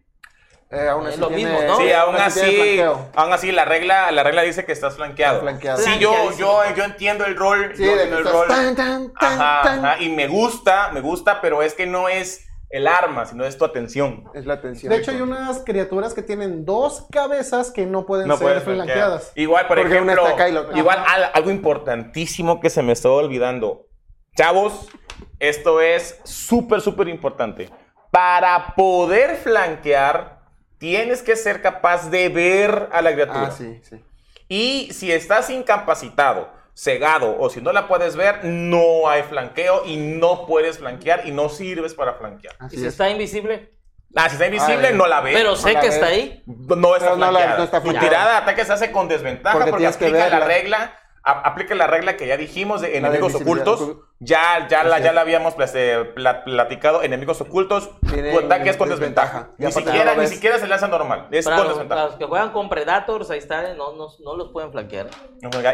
Eh, 0.74 0.88
aún 0.88 1.06
Es 1.06 1.18
lo 1.18 1.28
tiene- 1.28 1.44
mismo, 1.52 1.66
¿no? 1.68 1.76
Sí, 1.76 1.92
aún 1.92 2.16
así, 2.16 2.80
aún 3.14 3.32
así 3.32 3.52
la 3.52 3.64
regla, 3.64 4.10
la 4.10 4.22
regla 4.24 4.42
dice 4.42 4.64
que 4.64 4.72
estás 4.72 4.96
flanqueado. 4.96 5.40
Flanqueado. 5.40 5.78
Sí, 5.78 5.98
yo, 6.00 6.12
yo, 6.36 6.60
yo 6.74 6.84
entiendo 6.84 7.24
el 7.24 7.36
rol, 7.36 7.72
Sí, 7.76 7.84
yo 7.84 7.92
entiendo 7.92 8.18
el 8.18 8.24
rol. 8.24 8.48
tan, 8.48 8.74
tan, 8.74 9.12
tan, 9.14 9.40
Ajá, 9.40 9.62
tan. 9.62 9.84
ajá, 9.84 10.02
y 10.02 10.08
me 10.08 10.26
gusta, 10.26 10.90
me 10.92 11.00
gusta, 11.00 11.40
pero 11.40 11.62
es 11.62 11.74
que 11.74 11.86
no 11.86 12.08
es 12.08 12.46
el 12.70 12.88
arma, 12.88 13.24
sino 13.24 13.44
es 13.44 13.56
tu 13.56 13.64
atención. 13.64 14.24
Es 14.34 14.46
la 14.46 14.60
tensión. 14.60 14.90
De 14.92 14.98
hecho, 14.98 15.12
hay 15.12 15.20
unas 15.20 15.60
criaturas 15.60 16.12
que 16.12 16.22
tienen 16.22 16.64
dos 16.64 17.06
cabezas 17.12 17.70
que 17.70 17.86
no 17.86 18.04
pueden 18.04 18.26
No 18.26 18.36
ser 18.36 18.60
flanqueadas. 18.62 19.30
Igual, 19.36 19.68
por 19.68 19.76
Porque 19.76 19.92
una 19.98 20.12
ejemplo, 20.12 20.22
está 20.22 20.34
acá 20.34 20.48
y 20.48 20.52
la 20.52 20.60
otra. 20.62 20.76
igual 20.78 20.98
al- 21.06 21.30
algo 21.34 21.50
importantísimo 21.50 22.60
que 22.60 22.70
se 22.70 22.82
me 22.82 22.92
estaba 22.92 23.14
olvidando. 23.14 23.86
Chavos, 24.36 24.88
esto 25.38 25.80
es 25.80 26.18
súper, 26.24 26.80
súper 26.80 27.06
importante. 27.06 27.70
Para 28.10 28.74
poder 28.74 29.36
flanquear, 29.36 30.40
tienes 30.78 31.22
que 31.22 31.36
ser 31.36 31.62
capaz 31.62 32.10
de 32.10 32.28
ver 32.28 32.88
a 32.92 33.02
la 33.02 33.12
criatura. 33.12 33.46
Ah, 33.48 33.50
sí, 33.50 33.80
sí. 33.82 34.02
Y 34.48 34.92
si 34.92 35.10
estás 35.12 35.48
incapacitado, 35.50 36.52
cegado 36.74 37.36
o 37.38 37.48
si 37.50 37.60
no 37.60 37.72
la 37.72 37.86
puedes 37.88 38.16
ver, 38.16 38.44
no 38.44 39.08
hay 39.08 39.22
flanqueo 39.22 39.84
y 39.86 39.96
no 39.96 40.46
puedes 40.46 40.78
flanquear 40.78 41.26
y 41.26 41.30
no 41.30 41.48
sirves 41.48 41.94
para 41.94 42.14
flanquear. 42.14 42.54
Así 42.58 42.76
¿Y 42.76 42.78
si 42.80 42.84
es. 42.86 42.92
está 42.92 43.08
invisible? 43.08 43.70
Ah, 44.16 44.28
si 44.28 44.34
está 44.34 44.46
invisible, 44.46 44.88
Ay. 44.88 44.94
no 44.94 45.06
la 45.06 45.20
ves. 45.20 45.34
Pero 45.34 45.56
sé 45.56 45.72
la 45.72 45.80
que 45.80 45.86
ves. 45.86 45.94
está 45.96 46.06
ahí. 46.08 46.42
No 46.46 46.94
está 46.94 47.06
Pero 47.14 47.16
no 47.16 47.30
la- 47.32 47.38
flanqueada. 47.38 47.58
no 47.58 47.64
está 47.64 47.78
Tu 47.80 47.82
flanqueada. 47.90 48.08
tirada 48.08 48.30
de 48.32 48.36
ataque 48.38 48.64
se 48.64 48.72
hace 48.72 48.92
con 48.92 49.08
desventaja 49.08 49.54
Porque 49.56 49.70
porque, 49.70 49.80
tienes 49.82 49.96
que 49.96 50.06
aplica 50.06 50.28
la 50.28 50.46
regla, 50.46 50.98
aplica 51.24 51.74
la 51.74 51.86
regla 51.86 52.16
que 52.16 52.26
ya 52.26 52.36
dijimos 52.36 52.80
de 52.82 52.98
enemigos 52.98 53.34
ocultos. 53.34 53.96
Ya, 54.20 54.66
ya, 54.68 54.84
la, 54.84 54.98
ya 55.00 55.12
la 55.12 55.22
habíamos 55.22 55.54
pues, 55.54 55.72
eh, 55.74 56.04
pla- 56.14 56.44
platicado. 56.44 57.02
Enemigos 57.02 57.40
ocultos, 57.40 57.90
tu 58.00 58.38
ataque 58.38 58.70
es 58.70 58.76
con 58.76 58.88
desventaja. 58.88 59.50
Ni 59.58 59.70
siquiera, 59.72 60.14
ni 60.14 60.26
siquiera 60.26 60.58
se 60.58 60.66
lanza 60.66 60.88
normal. 60.88 61.28
Es 61.30 61.44
Para 61.44 61.56
con 61.56 61.64
los, 61.66 61.74
desventaja. 61.76 61.98
para 62.00 62.10
los 62.10 62.18
que 62.18 62.24
juegan 62.26 62.50
con 62.52 62.68
Predators, 62.68 63.30
ahí 63.30 63.38
está, 63.38 63.74
no, 63.74 63.92
no, 63.94 64.08
no 64.24 64.36
los 64.36 64.50
pueden 64.52 64.70
flanquear. 64.72 65.08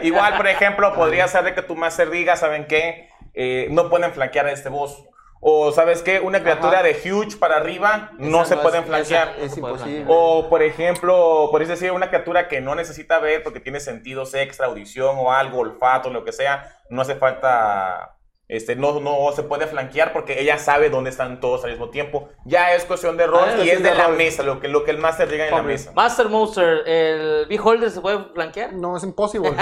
Igual, 0.02 0.36
por 0.36 0.46
ejemplo, 0.48 0.94
podría 0.94 1.28
ser 1.28 1.44
de 1.44 1.54
que 1.54 1.62
tu 1.62 1.76
master 1.76 2.10
diga, 2.10 2.36
¿saben 2.36 2.66
qué? 2.66 3.08
Eh, 3.34 3.68
no 3.70 3.88
pueden 3.90 4.12
flanquear 4.12 4.46
a 4.46 4.52
este 4.52 4.68
boss. 4.68 5.04
O, 5.42 5.72
¿sabes 5.72 6.02
qué? 6.02 6.20
Una 6.20 6.40
criatura 6.42 6.80
Ajá. 6.80 6.82
de 6.82 7.12
huge 7.12 7.38
para 7.38 7.56
arriba 7.56 8.10
no 8.18 8.44
se 8.44 8.56
no 8.56 8.62
pueden 8.62 8.82
es- 8.82 8.86
flanquear. 8.88 9.34
Es 9.40 9.56
imposible. 9.56 10.04
O, 10.06 10.48
por 10.50 10.62
ejemplo, 10.62 11.48
podéis 11.50 11.70
decir 11.70 11.92
una 11.92 12.08
criatura 12.08 12.46
que 12.46 12.60
no 12.60 12.74
necesita 12.74 13.18
ver 13.20 13.42
porque 13.42 13.58
tiene 13.60 13.80
sentidos 13.80 14.34
extra, 14.34 14.66
audición 14.66 15.16
o 15.18 15.32
algo, 15.32 15.60
olfato, 15.60 16.10
lo 16.10 16.24
que 16.24 16.32
sea, 16.32 16.76
no 16.90 17.00
hace 17.00 17.14
falta, 17.14 18.16
este, 18.50 18.76
no, 18.76 19.00
no 19.00 19.32
se 19.34 19.42
puede 19.44 19.66
flanquear 19.66 20.12
porque 20.12 20.40
ella 20.40 20.58
sabe 20.58 20.90
dónde 20.90 21.10
están 21.10 21.40
todos 21.40 21.64
al 21.64 21.70
mismo 21.70 21.90
tiempo. 21.90 22.28
Ya 22.44 22.74
es 22.74 22.84
cuestión 22.84 23.16
de 23.16 23.26
rol 23.26 23.44
Ah, 23.44 23.64
y 23.64 23.70
es 23.70 23.82
de 23.82 23.90
de 23.90 23.94
la 23.94 24.08
rol. 24.08 24.16
mesa, 24.16 24.42
lo 24.42 24.60
que, 24.60 24.68
lo 24.68 24.84
que 24.84 24.90
el 24.90 24.98
master 24.98 25.28
diga 25.28 25.46
en 25.46 25.54
la 25.54 25.62
mesa. 25.62 25.92
Master 25.94 26.28
Monster, 26.28 26.82
¿el 26.86 27.46
Beholder 27.48 27.90
se 27.90 28.00
puede 28.00 28.24
flanquear? 28.34 28.72
No, 28.72 28.96
es 28.96 29.04
imposible. 29.04 29.52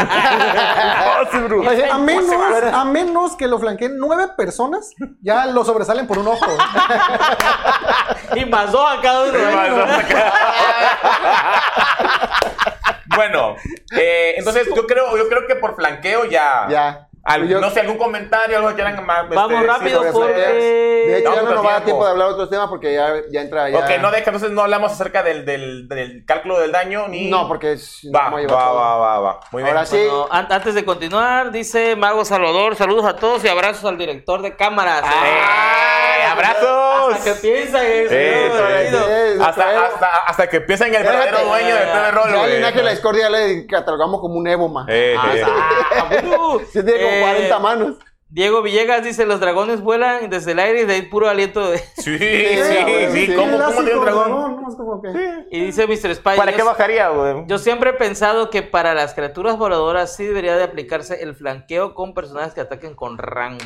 A, 1.90 1.98
menos, 1.98 2.34
a 2.72 2.84
menos 2.84 3.36
que 3.36 3.46
lo 3.46 3.58
flanqueen 3.58 3.98
nueve 3.98 4.28
personas, 4.36 4.90
ya 5.20 5.46
lo 5.46 5.64
sobresalen 5.64 6.06
por 6.06 6.18
un 6.18 6.28
ojo. 6.28 6.46
Y 8.34 8.44
más 8.44 8.70
dos 8.70 8.84
a 8.86 9.00
cada 9.00 9.24
uno. 9.24 9.38
bueno, 13.16 13.56
eh, 13.96 14.34
entonces 14.36 14.68
yo 14.74 14.86
creo, 14.86 15.16
yo 15.16 15.28
creo 15.28 15.46
que 15.46 15.56
por 15.56 15.74
flanqueo 15.76 16.24
ya. 16.26 16.66
Ya. 16.68 17.07
Al- 17.28 17.46
Yo- 17.48 17.60
no 17.60 17.70
sé, 17.70 17.80
algún 17.80 17.98
comentario, 17.98 18.56
algo 18.56 18.68
que 18.70 18.74
quieran 18.76 19.04
más. 19.06 19.28
Vamos 19.28 19.52
este, 19.60 19.66
rápido 19.66 20.02
sí, 20.02 20.08
porque... 20.12 20.34
De 21.08 21.18
hecho, 21.18 21.30
No, 21.30 21.34
ya 21.36 21.42
no 21.42 21.46
otro 21.48 21.56
nos 21.56 21.64
va 21.66 21.70
a 21.70 21.72
dar 21.74 21.84
tiempo. 21.84 22.04
de 22.04 22.10
hablar 22.10 22.28
de 22.28 22.34
otros 22.34 22.50
temas 22.50 22.68
porque 22.68 22.94
ya, 22.94 23.14
ya 23.30 23.40
entra. 23.40 23.68
Ya... 23.70 23.78
Ok, 23.78 23.90
no 24.00 24.10
deja, 24.10 24.24
entonces 24.30 24.50
no 24.50 24.62
hablamos 24.62 24.92
acerca 24.92 25.22
del, 25.22 25.44
del, 25.46 25.88
del 25.88 26.24
cálculo 26.26 26.58
del 26.58 26.72
daño 26.72 27.06
ni. 27.08 27.30
No, 27.30 27.46
porque 27.48 27.72
es. 27.72 28.00
Va, 28.14 28.30
no 28.30 28.36
va, 28.36 28.46
todo. 28.46 28.56
va, 28.74 28.96
va, 28.96 29.20
va. 29.20 29.40
Muy 29.52 29.62
bien. 29.62 29.74
Ahora 29.76 29.86
sí. 29.86 29.96
Bueno, 29.96 30.26
an- 30.30 30.48
antes 30.50 30.74
de 30.74 30.84
continuar, 30.84 31.50
dice 31.50 31.96
Mago 31.96 32.24
Salvador, 32.24 32.76
saludos 32.76 33.04
a 33.06 33.16
todos 33.16 33.44
y 33.44 33.48
abrazos 33.48 33.84
al 33.84 33.96
director 33.98 34.42
de 34.42 34.56
cámaras. 34.56 35.02
¡Ay, 35.04 36.22
abrazos! 36.30 37.14
Hasta 37.14 37.24
que 37.24 37.40
piensa 37.40 37.80
que 37.80 38.04
es 38.04 38.12
Eh, 38.12 38.50
señor, 38.90 39.04
sí, 39.06 39.34
sí. 39.38 39.42
Hasta, 39.42 39.86
hasta, 39.86 40.06
hasta 40.26 40.46
que 40.48 40.56
empieza 40.58 40.86
en 40.86 40.94
el 40.94 41.02
verdadero 41.04 41.44
dueño 41.44 41.74
de 41.74 41.80
TV 41.86 42.10
Roll, 42.10 42.30
Ya 42.32 42.38
güey. 42.38 42.54
linaje 42.56 42.76
de 42.78 42.82
la 42.84 42.90
discordia 42.90 43.30
le 43.30 43.66
catalogamos 43.66 44.20
como 44.20 44.34
un. 44.34 44.48
Eh, 44.48 45.14
Ah, 45.18 45.30
eh. 45.34 45.42
ah. 45.46 46.08
Sí, 46.72 46.82
tiene 46.82 46.92
como 47.02 47.16
Eh, 47.16 47.17
40 47.20 47.58
manos. 47.58 47.96
Diego 48.30 48.60
Villegas 48.60 49.02
dice, 49.04 49.24
los 49.24 49.40
dragones 49.40 49.80
vuelan 49.80 50.28
desde 50.28 50.52
el 50.52 50.58
aire 50.58 50.82
y 50.82 50.84
de 50.84 50.94
ahí 50.94 51.02
puro 51.02 51.30
aliento 51.30 51.70
de... 51.70 51.78
Sí, 51.78 52.18
sí, 52.18 52.18
sí. 52.18 53.26
sí. 53.26 53.34
¿Cómo, 53.34 53.56
cómo 53.56 53.82
tiene 53.82 53.94
un 53.98 54.04
dragón? 54.04 55.46
Y 55.50 55.64
dice 55.64 55.86
Mr. 55.86 56.14
Spy, 56.14 56.36
¿Para 56.36 56.50
yo- 56.50 56.56
qué 56.58 56.62
bajaría, 56.62 57.08
güey? 57.08 57.44
Yo 57.46 57.56
siempre 57.56 57.90
he 57.90 57.92
pensado 57.94 58.50
que 58.50 58.62
para 58.62 58.92
las 58.92 59.14
criaturas 59.14 59.56
voladoras 59.56 60.14
sí 60.14 60.26
debería 60.26 60.56
de 60.58 60.64
aplicarse 60.64 61.22
el 61.22 61.34
flanqueo 61.36 61.94
con 61.94 62.12
personajes 62.12 62.52
que 62.52 62.60
ataquen 62.60 62.94
con 62.94 63.16
rango. 63.16 63.64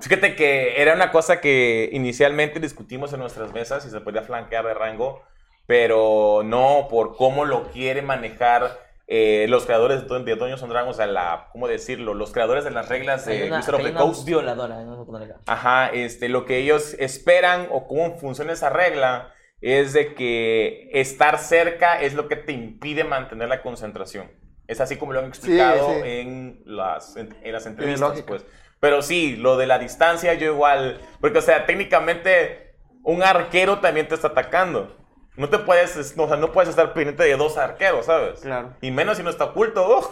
Fíjate 0.00 0.36
que 0.36 0.82
era 0.82 0.92
una 0.94 1.10
cosa 1.10 1.40
que 1.40 1.88
inicialmente 1.92 2.60
discutimos 2.60 3.14
en 3.14 3.20
nuestras 3.20 3.52
mesas 3.54 3.82
si 3.82 3.88
se 3.90 4.00
podía 4.00 4.22
flanquear 4.22 4.66
de 4.66 4.74
rango, 4.74 5.22
pero 5.66 6.42
no 6.44 6.88
por 6.90 7.16
cómo 7.16 7.46
lo 7.46 7.70
quiere 7.70 8.02
manejar 8.02 8.78
eh, 9.06 9.46
los 9.48 9.66
creadores 9.66 10.08
de 10.08 10.18
de 10.20 10.36
Dungeons 10.36 10.62
and 10.62 10.72
Dragons, 10.72 10.94
o 10.94 10.96
sea, 10.96 11.06
la, 11.06 11.48
¿cómo 11.52 11.68
decirlo? 11.68 12.14
Los 12.14 12.32
creadores 12.32 12.64
de 12.64 12.70
las 12.70 12.88
reglas 12.88 13.26
Hay 13.26 13.38
de 13.38 13.46
una, 13.48 13.58
Wizard 13.58 13.74
of 13.74 13.82
the 13.82 13.90
una 13.90 14.00
Coast. 14.00 14.24
violadora. 14.24 14.76
a 14.78 15.22
acá. 15.22 15.40
Ajá, 15.46 15.88
este, 15.88 16.28
lo 16.28 16.46
que 16.46 16.58
ellos 16.58 16.94
esperan 16.98 17.68
o 17.70 17.86
cómo 17.86 18.16
funciona 18.18 18.52
esa 18.52 18.70
regla 18.70 19.34
es 19.60 19.92
de 19.92 20.14
que 20.14 20.90
estar 20.92 21.38
cerca 21.38 22.00
es 22.00 22.14
lo 22.14 22.28
que 22.28 22.36
te 22.36 22.52
impide 22.52 23.04
mantener 23.04 23.48
la 23.48 23.62
concentración. 23.62 24.30
Es 24.66 24.80
así 24.80 24.96
como 24.96 25.12
lo 25.12 25.20
han 25.20 25.26
explicado 25.26 25.88
sí. 25.88 26.00
en, 26.04 26.62
las, 26.64 27.16
en, 27.16 27.36
en 27.42 27.52
las 27.52 27.66
entrevistas, 27.66 28.22
pues. 28.22 28.46
Pero 28.80 29.02
sí, 29.02 29.36
lo 29.36 29.56
de 29.56 29.66
la 29.66 29.78
distancia 29.78 30.34
yo 30.34 30.52
igual, 30.52 31.00
porque 31.20 31.38
o 31.38 31.42
sea, 31.42 31.66
técnicamente 31.66 32.76
un 33.02 33.22
arquero 33.22 33.80
también 33.80 34.08
te 34.08 34.14
está 34.14 34.28
atacando. 34.28 34.96
No 35.36 35.48
te 35.48 35.58
puedes, 35.58 35.96
es- 35.96 36.16
no, 36.16 36.24
o 36.24 36.28
sea, 36.28 36.36
no 36.36 36.52
puedes 36.52 36.70
estar 36.70 36.92
pendiente 36.94 37.24
de 37.24 37.36
dos 37.36 37.56
arqueros, 37.58 38.06
¿sabes? 38.06 38.40
Claro. 38.40 38.74
Y 38.80 38.90
menos 38.90 39.16
si 39.16 39.22
no 39.22 39.30
está 39.30 39.44
oculto. 39.46 39.98
¡uf! 39.98 40.06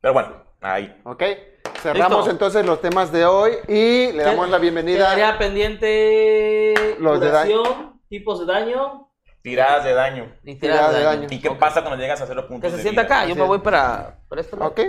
Pero 0.00 0.14
bueno, 0.14 0.44
ahí. 0.60 1.00
Ok. 1.04 1.22
Cerramos 1.82 2.18
Listo. 2.18 2.30
entonces 2.30 2.64
los 2.64 2.80
temas 2.80 3.10
de 3.12 3.26
hoy 3.26 3.52
y 3.68 4.12
le 4.12 4.22
damos 4.22 4.48
la 4.48 4.58
bienvenida. 4.58 5.14
Quedaría 5.14 5.38
pendiente 5.38 6.96
Los 7.00 7.20
de 7.20 7.26
duración, 7.26 8.00
tipos 8.08 8.40
de 8.40 8.46
daño 8.52 9.08
Tiradas 9.42 9.84
de 9.84 9.92
daño. 9.92 10.32
y 10.42 10.54
tiradas 10.54 10.94
de 10.94 11.02
daño. 11.02 11.26
¿Y 11.30 11.40
qué 11.40 11.48
Ok. 11.50 11.58
pasa 11.58 11.82
cuando 11.82 12.00
llegas 12.00 12.20
a 12.22 12.26
cero 12.26 12.46
puntos? 12.48 12.62
Que 12.68 12.70
se 12.70 12.76
de 12.78 12.82
sienta 12.82 13.02
acá, 13.02 13.24
yo 13.24 13.32
Así 13.32 13.34
me 13.34 13.42
es. 13.42 13.48
voy 13.48 13.58
para, 13.58 14.20
para 14.28 14.40
esto. 14.40 14.56
Ok. 14.58 14.80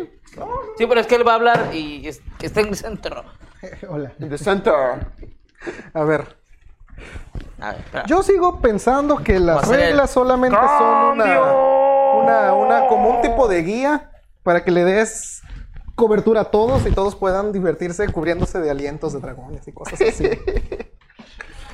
Sí, 0.77 0.85
pero 0.87 1.01
es 1.01 1.07
que 1.07 1.15
él 1.15 1.27
va 1.27 1.33
a 1.33 1.35
hablar 1.35 1.69
y 1.73 2.07
es- 2.07 2.21
está 2.41 2.61
en 2.61 2.67
el 2.67 2.75
centro. 2.77 3.25
Hola. 3.89 4.13
In 4.19 4.29
the 4.29 4.37
center. 4.37 4.73
A 5.93 6.03
ver, 6.05 6.37
A 7.59 7.71
ver, 7.71 7.79
espera. 7.81 8.05
yo 8.05 8.21
sigo 8.23 8.59
pensando 8.59 9.17
que 9.17 9.39
las 9.39 9.69
el 9.69 9.77
reglas 9.77 10.09
solamente 10.11 10.57
son 10.57 11.19
una, 11.19 11.41
una, 11.41 12.53
una, 12.53 12.87
como 12.87 13.09
un 13.09 13.21
tipo 13.21 13.47
de 13.47 13.61
guía 13.63 14.11
para 14.43 14.63
que 14.63 14.71
le 14.71 14.83
des 14.83 15.41
cobertura 15.95 16.41
a 16.41 16.45
todos 16.45 16.85
y 16.85 16.91
todos 16.91 17.15
puedan 17.15 17.51
divertirse 17.53 18.07
cubriéndose 18.11 18.59
de 18.59 18.69
alientos 18.69 19.13
de 19.13 19.19
dragones 19.21 19.67
y 19.67 19.71
cosas 19.71 19.99
así. 20.01 20.29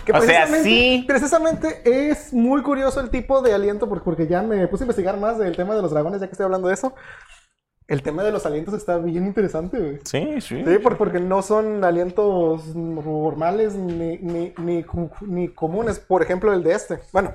Que 0.05 0.13
O 0.13 0.21
sea, 0.21 0.47
precisamente- 0.47 0.63
sí. 0.63 1.03
Precisamente 1.07 1.81
es 2.09 2.33
muy 2.33 2.63
curioso 2.63 2.99
el 3.01 3.11
tipo 3.11 3.43
de 3.43 3.53
aliento, 3.53 3.87
porque, 3.87 4.03
porque 4.03 4.25
ya 4.27 4.41
me 4.41 4.67
puse 4.67 4.83
a 4.83 4.85
investigar 4.85 5.15
más 5.17 5.37
del 5.37 5.55
tema 5.55 5.75
de 5.75 5.83
los 5.83 5.91
dragones, 5.91 6.19
ya 6.19 6.25
que 6.25 6.31
estoy 6.31 6.45
hablando 6.45 6.67
de 6.69 6.73
eso. 6.73 6.95
El 7.91 8.01
tema 8.03 8.23
de 8.23 8.31
los 8.31 8.45
alientos 8.45 8.73
está 8.73 8.97
bien 8.97 9.25
interesante, 9.25 9.77
güey. 9.79 9.99
Sí, 10.05 10.41
sí. 10.41 10.63
Sí, 10.65 10.77
por- 10.79 10.97
porque 10.97 11.19
no 11.19 11.41
son 11.41 11.83
alientos 11.83 12.75
normales 12.75 13.73
ni, 13.75 14.17
ni, 14.19 14.53
ni, 14.57 14.85
ni 15.21 15.47
comunes. 15.49 15.99
Por 15.99 16.21
ejemplo, 16.21 16.53
el 16.53 16.63
de 16.63 16.73
este. 16.73 16.99
Bueno, 17.11 17.33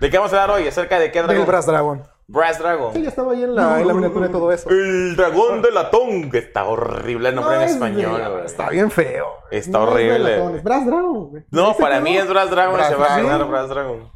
¿De 0.00 0.10
qué 0.10 0.18
vamos 0.18 0.32
a 0.32 0.42
hablar 0.42 0.58
hoy? 0.58 0.66
¿Acerca 0.66 0.98
de 0.98 1.12
qué 1.12 1.18
dragón? 1.20 1.36
del 1.36 1.46
Brass 1.46 1.66
Dragon. 1.66 2.02
Brass 2.26 2.58
Dragon. 2.58 2.92
Sí, 2.94 3.02
ya 3.02 3.08
estaba 3.08 3.32
ahí 3.32 3.42
en 3.44 3.54
la, 3.54 3.80
en 3.80 3.86
la 3.86 3.94
miniatura 3.94 4.26
de 4.26 4.32
todo 4.32 4.50
eso. 4.52 4.68
El 4.70 5.14
dragón 5.16 5.60
de 5.62 5.70
latón. 5.70 6.30
Que 6.30 6.38
está 6.38 6.64
horrible 6.64 7.28
el 7.28 7.34
nombre 7.36 7.54
No 7.56 7.60
en 7.62 7.66
es 7.68 7.74
español. 7.74 8.16
de-. 8.40 8.46
Está 8.46 8.70
bien 8.70 8.90
feo. 8.90 9.26
Está 9.50 9.78
No 9.78 9.84
es 9.84 9.90
horrible. 9.92 10.36
latones, 10.38 10.62
Brass 10.64 10.86
Dragon, 10.86 11.28
güey. 11.30 11.44
No, 11.50 11.70
Ese 11.72 11.80
para 11.82 12.00
mí 12.00 12.16
es 12.16 12.28
Brass 12.28 12.50
Dragon 12.50 12.80
y 12.80 12.84
se 12.84 12.94
va 12.94 13.04
a 13.04 13.08
Dragon. 13.14 13.30
ganar 13.30 13.48
Brass 13.48 13.68
Dragon. 13.68 14.10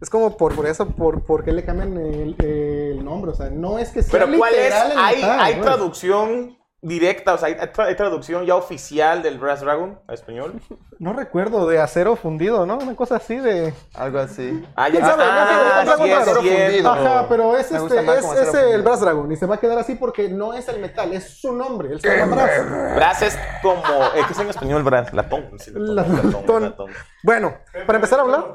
Es 0.00 0.08
como 0.10 0.36
por, 0.36 0.54
por 0.54 0.66
eso, 0.66 0.86
por, 0.88 1.24
por 1.24 1.44
qué 1.44 1.52
le 1.52 1.64
cambian 1.64 1.96
el, 1.98 2.34
el 2.38 3.04
nombre. 3.04 3.32
O 3.32 3.34
sea, 3.34 3.50
no 3.50 3.78
es 3.78 3.90
que 3.90 4.02
sea 4.02 4.12
Pero 4.24 4.38
¿cuál 4.38 4.54
es? 4.54 4.74
el 4.74 4.92
¿Hay, 4.98 5.22
hay 5.22 5.60
traducción 5.60 6.56
directa? 6.82 7.34
O 7.34 7.38
sea, 7.38 7.48
¿hay, 7.48 7.56
hay 7.60 7.66
tra- 7.68 7.84
hay 7.84 7.94
traducción 7.96 8.46
ya 8.46 8.56
oficial 8.56 9.22
del 9.22 9.38
Brass 9.38 9.60
Dragon 9.60 10.00
a 10.08 10.14
español? 10.14 10.54
No 10.98 11.12
recuerdo, 11.12 11.66
de 11.68 11.78
acero 11.78 12.16
fundido, 12.16 12.64
¿no? 12.64 12.78
Una 12.78 12.96
cosa 12.96 13.16
así 13.16 13.36
de... 13.36 13.74
Algo 13.94 14.18
así. 14.20 14.64
Ah. 14.74 14.88
No 14.88 14.96
sé, 14.96 15.02
ah, 15.18 15.80
otra 15.82 15.96
sí 16.04 16.10
raro. 16.12 16.40
cierto. 16.42 16.88
Ajá, 16.90 17.26
pero 17.28 17.56
es, 17.58 17.70
este, 17.70 17.96
es, 18.00 18.02
es 18.02 18.08
acero 18.08 18.40
el 18.40 18.52
fundido. 18.52 18.82
Brass 18.84 19.00
Dragon 19.00 19.32
y 19.32 19.36
se 19.36 19.46
va 19.46 19.54
a 19.56 19.58
quedar 19.58 19.78
así 19.78 19.94
porque 19.96 20.30
no 20.30 20.54
es 20.54 20.66
el 20.68 20.80
metal, 20.80 21.12
es 21.12 21.40
su 21.40 21.52
nombre. 21.54 21.90
Llama 21.98 22.34
Brass. 22.36 22.94
Brass 22.96 23.22
es 23.22 23.38
como... 23.62 23.82
¿eh, 24.14 24.22
¿Qué 24.26 24.32
es 24.32 24.38
en 24.38 24.48
español 24.48 24.82
Brass? 24.82 25.12
Latón. 25.12 25.50
sí, 25.58 25.72
latón, 25.74 26.32
Latón. 26.32 26.62
latón. 26.62 26.90
Bueno, 27.22 27.54
para 27.86 27.96
empezar 27.98 28.18
a 28.20 28.22
hablar, 28.22 28.54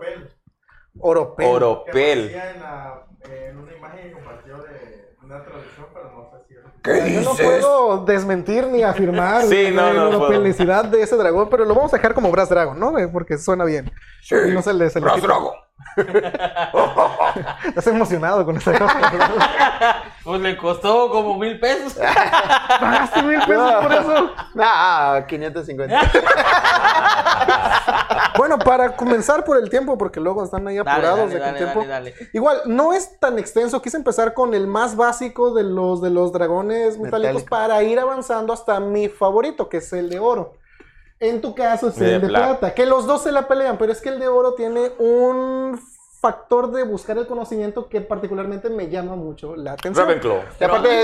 Oropel. 0.99 1.47
Oropel. 1.47 2.29
Que 2.31 2.37
en, 2.37 2.59
la, 2.61 3.05
en 3.29 3.57
una 3.57 3.73
imagen 3.75 4.01
que 4.07 4.11
compartió 4.13 4.57
de 4.57 5.15
una 5.23 5.43
traducción, 5.43 5.85
pero 5.93 6.11
no 6.11 6.29
sé 6.31 6.45
si. 6.47 7.13
Yo 7.15 7.21
no 7.21 7.35
puedo 7.35 8.05
desmentir 8.05 8.67
ni 8.67 8.83
afirmar 8.83 9.41
Sí, 9.43 9.69
no, 9.73 9.81
la 9.81 9.93
no 9.93 10.09
puedo. 10.09 10.21
oropelicidad 10.21 10.85
de 10.85 11.01
ese 11.01 11.15
dragón, 11.17 11.49
pero 11.49 11.65
lo 11.65 11.73
vamos 11.73 11.91
a 11.93 11.97
dejar 11.97 12.13
como 12.13 12.29
Brass 12.31 12.49
Dragon, 12.49 12.79
¿no? 12.79 12.93
Porque 13.11 13.37
suena 13.39 13.65
bien. 13.65 13.91
Y 14.29 14.51
no 14.51 14.61
se 14.61 14.73
le, 14.73 14.89
se 14.91 14.99
le 14.99 15.03
Brass 15.05 15.15
quita. 15.15 15.27
Dragon. 15.27 15.53
Estás 17.65 17.87
emocionado 17.87 18.45
con 18.45 18.57
esta 18.57 18.77
cosa. 18.77 20.01
Pues 20.25 20.41
le 20.41 20.57
costó 20.57 21.11
como 21.11 21.37
mil 21.37 21.59
pesos. 21.59 21.93
Pagaste 22.79 23.21
mil 23.21 23.39
pesos 23.41 23.73
por 23.75 23.93
eso. 23.93 24.31
Ah, 24.59 25.23
550. 25.27 26.01
Bueno, 28.35 28.57
para 28.57 28.95
comenzar 28.95 29.43
por 29.45 29.57
el 29.57 29.69
tiempo, 29.69 29.99
porque 29.99 30.19
luego 30.19 30.43
están 30.43 30.67
ahí 30.67 30.79
apurados 30.79 31.19
dale, 31.19 31.33
de 31.35 31.39
dale, 31.39 31.57
tiempo. 31.59 31.79
dale, 31.81 32.11
dale. 32.11 32.29
Igual, 32.33 32.61
no 32.65 32.93
es 32.93 33.19
tan 33.19 33.37
extenso. 33.37 33.83
Quise 33.83 33.97
empezar 33.97 34.33
con 34.33 34.55
el 34.55 34.65
más 34.65 34.95
básico 34.95 35.53
de 35.53 35.63
los, 35.63 36.01
de 36.01 36.09
los 36.09 36.31
dragones 36.33 36.97
metálicos 36.97 37.43
Metálicos. 37.43 37.43
para 37.43 37.83
ir 37.83 37.99
avanzando 37.99 38.51
hasta 38.51 38.79
mi 38.79 39.07
favorito, 39.09 39.69
que 39.69 39.77
es 39.77 39.93
el 39.93 40.09
de 40.09 40.17
oro. 40.17 40.53
En 41.19 41.41
tu 41.41 41.55
caso 41.55 41.89
es 41.89 41.97
el 41.99 42.21
de 42.21 42.27
plata. 42.27 42.59
plata, 42.59 42.73
que 42.73 42.85
los 42.85 43.07
dos 43.07 43.23
se 43.23 43.31
la 43.31 43.47
pelean, 43.47 43.77
pero 43.77 43.91
es 43.91 44.01
que 44.01 44.09
el 44.09 44.19
de 44.19 44.27
oro 44.27 44.53
tiene 44.53 44.91
un 44.99 45.79
factor 46.19 46.71
de 46.71 46.83
buscar 46.83 47.17
el 47.17 47.27
conocimiento 47.27 47.87
que 47.87 48.01
particularmente 48.01 48.69
me 48.69 48.89
llama 48.89 49.15
mucho 49.15 49.55
la 49.55 49.73
atención. 49.73 50.07
Ravenclaw. 50.07 50.39
Y 50.59 50.63
aparte, 50.63 50.87
de 50.87 51.03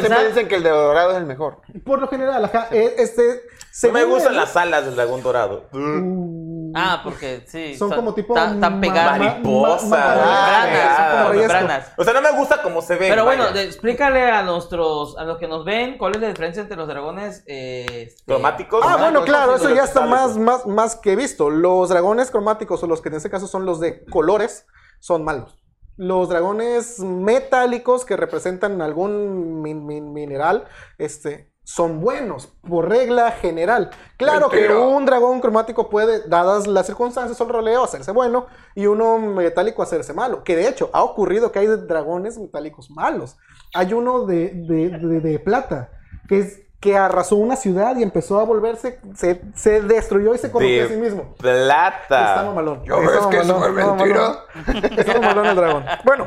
siempre, 0.00 0.28
dicen 0.28 0.48
que 0.48 0.54
el 0.54 0.62
de 0.62 0.70
dorado 0.70 1.10
es 1.10 1.16
el 1.16 1.26
mejor. 1.26 1.56
Por 1.84 2.00
lo 2.00 2.08
general, 2.08 2.44
ajá, 2.44 2.68
eh, 2.70 2.94
este... 2.98 3.42
No 3.82 3.92
me 3.92 4.04
gustan 4.04 4.36
las 4.36 4.56
alas 4.56 4.84
del 4.84 4.94
dragón 4.96 5.22
dorado. 5.22 5.64
Uh, 5.72 6.59
Ah, 6.74 7.00
porque 7.02 7.44
sí. 7.46 7.74
Son 7.76 7.90
como 7.90 8.14
tipo 8.14 8.34
Tan, 8.34 8.80
pegadas. 8.80 9.18
ma- 9.18 9.24
Mariposa. 9.26 9.86
ma- 9.86 9.96
ma- 9.96 10.14
membranas, 10.16 10.96
son 10.96 11.06
como 11.18 11.28
reyesco. 11.32 11.52
membranas. 11.54 11.92
O 11.96 12.04
sea, 12.04 12.12
no 12.12 12.22
me 12.22 12.32
gusta 12.32 12.62
cómo 12.62 12.82
se 12.82 12.94
ve. 12.96 13.08
Pero 13.08 13.24
bueno, 13.24 13.44
vaya. 13.44 13.62
explícale 13.62 14.30
a 14.30 14.42
nuestros, 14.42 15.16
a 15.18 15.24
los 15.24 15.38
que 15.38 15.48
nos 15.48 15.64
ven, 15.64 15.98
cuál 15.98 16.14
es 16.14 16.20
la 16.20 16.28
diferencia 16.28 16.62
entre 16.62 16.76
los 16.76 16.88
dragones 16.88 17.42
eh, 17.46 17.86
este, 18.08 18.24
¿Cromáticos? 18.24 18.84
Ah, 18.86 18.96
bueno, 18.96 19.22
claro, 19.24 19.56
eso 19.56 19.74
ya 19.74 19.84
está 19.84 20.02
más, 20.02 20.36
más, 20.36 20.66
más 20.66 20.96
que 20.96 21.16
visto. 21.16 21.50
Los 21.50 21.88
dragones 21.88 22.30
cromáticos, 22.30 22.82
o 22.82 22.86
los 22.86 23.00
que 23.00 23.08
en 23.08 23.16
este 23.16 23.30
caso 23.30 23.46
son 23.46 23.64
los 23.66 23.80
de 23.80 24.04
colores, 24.06 24.66
son 25.00 25.24
malos. 25.24 25.56
Los 25.96 26.28
dragones 26.30 26.98
metálicos 27.00 28.04
que 28.04 28.16
representan 28.16 28.80
algún 28.80 29.60
min- 29.60 29.84
min- 29.86 30.12
mineral, 30.12 30.64
este, 30.98 31.52
son 31.64 32.00
buenos, 32.00 32.48
por 32.68 32.88
regla 32.88 33.30
general. 33.32 33.90
Claro 34.16 34.48
que 34.48 34.68
un 34.72 35.06
dragón 35.06 35.40
cromático 35.40 35.88
puede, 35.88 36.26
dadas 36.28 36.66
las 36.66 36.86
circunstancias 36.86 37.40
o 37.40 37.44
el 37.44 37.50
roleo, 37.50 37.84
hacerse 37.84 38.10
bueno 38.12 38.46
y 38.74 38.86
uno 38.86 39.18
metálico 39.18 39.82
hacerse 39.82 40.12
malo. 40.12 40.42
Que 40.42 40.56
de 40.56 40.66
hecho 40.68 40.90
ha 40.92 41.04
ocurrido 41.04 41.52
que 41.52 41.60
hay 41.60 41.66
dragones 41.66 42.38
metálicos 42.38 42.90
malos. 42.90 43.36
Hay 43.74 43.92
uno 43.92 44.26
de, 44.26 44.50
de- 44.52 44.88
de- 44.98 45.20
de 45.20 45.38
plata 45.38 45.90
que 46.28 46.38
es 46.40 46.60
que 46.80 46.96
arrasó 46.96 47.36
una 47.36 47.56
ciudad 47.56 47.94
y 47.96 48.02
empezó 48.02 48.40
a 48.40 48.44
volverse, 48.44 48.98
se, 49.14 49.42
se 49.54 49.82
destruyó 49.82 50.34
y 50.34 50.38
se 50.38 50.50
corrompió 50.50 50.86
a 50.86 50.88
sí 50.88 50.96
mismo. 50.96 51.34
Está 51.36 51.42
Plata. 51.42 52.42
mamalón. 52.46 52.82
¿Ya 52.84 52.94
Está 52.96 53.10
ves 53.10 53.26
que 53.26 53.36
eso 53.40 53.58
mamalón, 53.58 53.78
es 53.78 53.84
está 53.84 53.94
mentira? 53.94 54.20
mamalón. 54.54 54.98
Está 54.98 55.12
mamalón 55.20 55.46
el 55.46 55.56
dragón. 55.56 55.84
Bueno, 56.06 56.26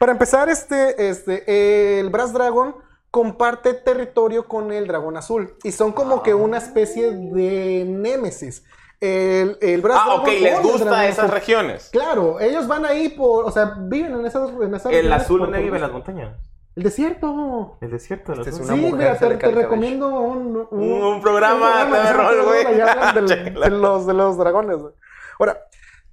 para 0.00 0.10
empezar, 0.12 0.48
este, 0.48 1.08
este, 1.08 2.00
el 2.00 2.10
Brass 2.10 2.32
Dragon 2.32 2.74
comparte 3.12 3.74
territorio 3.74 4.48
con 4.48 4.72
el 4.72 4.88
dragón 4.88 5.16
azul 5.16 5.54
y 5.62 5.70
son 5.70 5.92
como 5.92 6.22
que 6.24 6.34
una 6.34 6.58
especie 6.58 7.12
de 7.12 7.84
némesis. 7.86 8.64
El, 9.00 9.58
el 9.60 9.82
Ah, 9.92 10.14
ok, 10.14 10.28
les 10.40 10.62
gusta 10.62 11.06
esas 11.06 11.24
azul. 11.26 11.30
regiones. 11.34 11.88
Claro, 11.92 12.40
ellos 12.40 12.66
van 12.66 12.86
ahí 12.86 13.10
por, 13.10 13.44
o 13.44 13.50
sea, 13.50 13.74
viven 13.78 14.12
en 14.14 14.26
esas, 14.26 14.50
en 14.50 14.74
esas 14.74 14.86
El 14.92 15.02
regiones 15.02 15.22
azul 15.22 15.40
donde 15.40 15.58
vive 15.60 15.76
en 15.76 15.82
las 15.82 15.92
montañas. 15.92 16.36
El 16.74 16.84
desierto. 16.84 17.76
El 17.82 17.90
desierto, 17.90 18.32
el 18.32 18.40
Este. 18.40 18.62
Una 18.62 18.74
sí, 18.74 18.92
mira, 18.92 19.18
te, 19.18 19.34
te 19.36 19.50
recomiendo 19.50 20.08
un, 20.08 20.66
Un- 20.70 21.02
un 21.04 21.20
programa 21.20 21.84
de 21.84 22.12
rol, 22.14 22.42
güey. 22.44 22.64
de, 23.60 23.70
los, 23.70 24.06
de 24.06 24.14
los 24.14 24.38
dragones. 24.38 24.78
güey. 24.78 24.94
Ahora, 25.38 25.58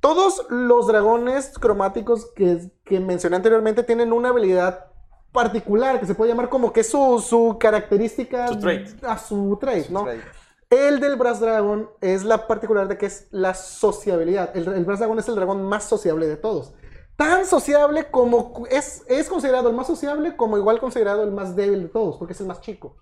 todos 0.02 0.45
los 0.50 0.88
dragones 0.88 1.58
cromáticos 1.60 2.32
que, 2.36 2.60
que 2.84 3.00
mencioné 3.00 3.38
anteriormente 3.38 3.84
tienen 3.84 4.12
una 4.12 4.30
habilidad 4.30 4.88
particular 5.32 6.00
que 6.00 6.06
se 6.06 6.16
puede 6.16 6.32
llamar 6.32 6.50
como 6.50 6.74
que 6.74 6.82
es 6.82 6.90
su, 6.90 7.24
su 7.26 7.58
característica. 7.60 8.48
Su 8.48 8.60
trait. 8.60 9.04
A 9.04 9.18
su 9.18 9.58
trait, 9.60 9.90
¿no? 9.90 10.04
trait. 10.04 10.22
El 10.70 11.00
del 11.00 11.16
Brass 11.16 11.40
Dragon 11.40 11.90
es 12.00 12.24
la 12.24 12.46
particular 12.46 12.88
de 12.88 12.98
que 12.98 13.08
es 13.08 13.28
la 13.32 13.54
sociabilidad. 13.56 14.56
El, 14.56 14.68
el 14.68 14.86
Brass 14.86 15.00
Dragon 15.00 15.18
es 15.18 15.28
el 15.28 15.36
dragón 15.36 15.64
más 15.64 15.86
sociable 15.86 16.28
de 16.28 16.38
todos. 16.38 16.74
Tan 17.16 17.46
sociable 17.46 18.10
como 18.12 18.66
es, 18.70 19.04
es 19.08 19.28
considerado 19.28 19.70
el 19.70 19.76
más 19.76 19.88
sociable, 19.88 20.36
como 20.38 20.58
igual 20.58 20.80
considerado 20.80 21.24
el 21.24 21.32
más 21.32 21.56
débil 21.56 21.84
de 21.84 21.90
todos, 21.90 22.18
porque 22.18 22.34
es 22.34 22.40
el 22.40 22.48
más 22.48 22.62
chico. 22.62 22.98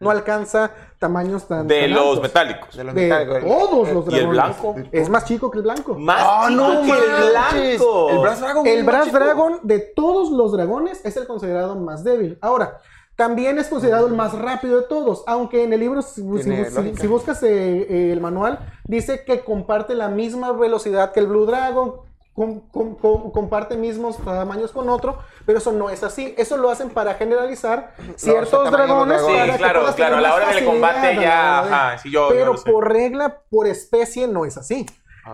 No 0.00 0.10
alcanza 0.10 0.70
tamaños 0.98 1.46
tan. 1.46 1.68
De 1.68 1.82
tan 1.82 1.90
los 1.90 2.00
altos. 2.00 2.22
metálicos. 2.22 2.76
De 2.76 2.84
los 2.84 2.94
De 2.94 3.02
metálicos. 3.02 3.40
todos 3.44 3.88
los 3.92 4.06
dragones. 4.06 4.12
¿Y 4.14 4.18
el 4.18 4.26
blanco? 4.28 4.74
Es 4.92 5.08
más 5.10 5.24
chico 5.26 5.50
que 5.50 5.58
el 5.58 5.62
blanco. 5.64 5.94
Más 5.98 6.22
¡Ah, 6.26 6.46
chico 6.48 6.62
no 6.62 6.82
que 6.82 6.90
el 6.92 7.30
blanco. 7.30 8.08
El 8.10 8.18
Brass 8.18 8.40
Dragon. 8.40 8.66
El 8.66 8.84
Brass 8.84 9.04
chico. 9.06 9.18
Dragon 9.18 9.60
de 9.62 9.78
todos 9.94 10.30
los 10.30 10.52
dragones 10.52 11.00
es 11.04 11.16
el 11.16 11.26
considerado 11.26 11.76
más 11.76 12.02
débil. 12.02 12.38
Ahora, 12.40 12.78
también 13.14 13.58
es 13.58 13.68
considerado 13.68 14.06
el 14.06 14.14
más 14.14 14.32
rápido 14.38 14.80
de 14.80 14.86
todos, 14.86 15.22
aunque 15.26 15.62
en 15.64 15.74
el 15.74 15.80
libro, 15.80 16.00
si, 16.00 16.22
si- 16.22 16.44
Tiene 16.44 16.64
si- 16.70 16.74
lógica. 16.74 17.00
si 17.02 17.06
buscas 17.06 17.42
eh, 17.42 17.48
eh, 17.82 18.12
el 18.12 18.20
manual, 18.22 18.58
dice 18.84 19.24
que 19.26 19.40
comparte 19.44 19.94
la 19.94 20.08
misma 20.08 20.52
velocidad 20.52 21.12
que 21.12 21.20
el 21.20 21.26
Blue 21.26 21.44
Dragon, 21.44 21.96
com- 22.40 22.60
com- 22.70 22.94
com- 22.96 23.30
comparte 23.32 23.76
mismos 23.76 24.16
tamaños 24.24 24.72
con 24.72 24.88
otro, 24.88 25.18
pero 25.44 25.58
eso 25.58 25.72
no 25.72 25.90
es 25.90 26.02
así. 26.02 26.34
Eso 26.38 26.56
lo 26.56 26.70
hacen 26.70 26.88
para 26.88 27.14
generalizar 27.14 27.92
ciertos 28.16 28.70
dragones. 28.70 29.20
para 29.20 29.44
Sí, 29.44 29.50
que 29.52 29.56
claro, 29.58 29.80
puedas 29.80 29.94
claro. 29.94 30.16
A 30.16 30.20
la 30.22 30.34
hora 30.34 30.54
del 30.54 30.64
combate 30.64 31.16
ya. 31.20 31.58
Ajá, 31.58 31.98
sí, 31.98 32.10
yo. 32.10 32.30
yo 32.30 32.34
pero 32.34 32.54
por 32.54 32.90
regla, 32.90 33.42
por 33.50 33.66
especie, 33.66 34.26
no 34.26 34.46
es 34.46 34.56
así. 34.56 34.86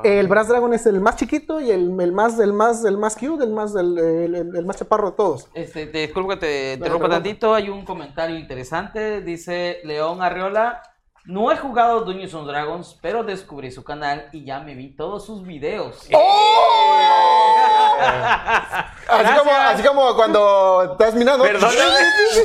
El 0.02 0.26
Brass 0.26 0.48
Dragon 0.48 0.74
es 0.74 0.84
el 0.86 1.00
más 1.00 1.14
chiquito 1.16 1.60
y 1.60 1.70
el, 1.70 1.98
el 2.00 2.12
más, 2.12 2.38
el 2.40 2.52
más, 2.52 2.84
el 2.84 2.98
más 2.98 3.14
cute, 3.16 3.44
el 3.44 3.50
más, 3.52 3.74
el, 3.76 3.96
el- 3.96 4.34
el- 4.34 4.56
el 4.56 4.66
más 4.66 4.76
chaparro 4.76 5.10
de 5.12 5.16
todos. 5.16 5.48
Este, 5.54 5.86
te 5.86 5.98
disculpo 5.98 6.30
que 6.30 6.36
te 6.36 6.72
interrumpa 6.74 7.08
tantito. 7.08 7.54
Hay 7.54 7.68
un 7.70 7.84
comentario 7.84 8.36
interesante. 8.36 9.22
Dice 9.22 9.78
León 9.84 10.22
Arriola. 10.22 10.82
No 11.26 11.50
he 11.50 11.56
jugado 11.56 12.04
Dungeons 12.04 12.34
and 12.34 12.46
Dragons, 12.46 12.96
pero 13.02 13.24
descubrí 13.24 13.72
su 13.72 13.82
canal 13.82 14.28
y 14.30 14.44
ya 14.44 14.60
me 14.60 14.76
vi 14.76 14.90
todos 14.90 15.26
sus 15.26 15.42
videos. 15.42 16.08
Así 19.08 19.38
como, 19.38 19.52
así 19.52 19.82
como 19.84 20.16
cuando 20.16 20.88
estás 20.92 21.14
minando. 21.14 21.44
Perdóname, 21.44 21.80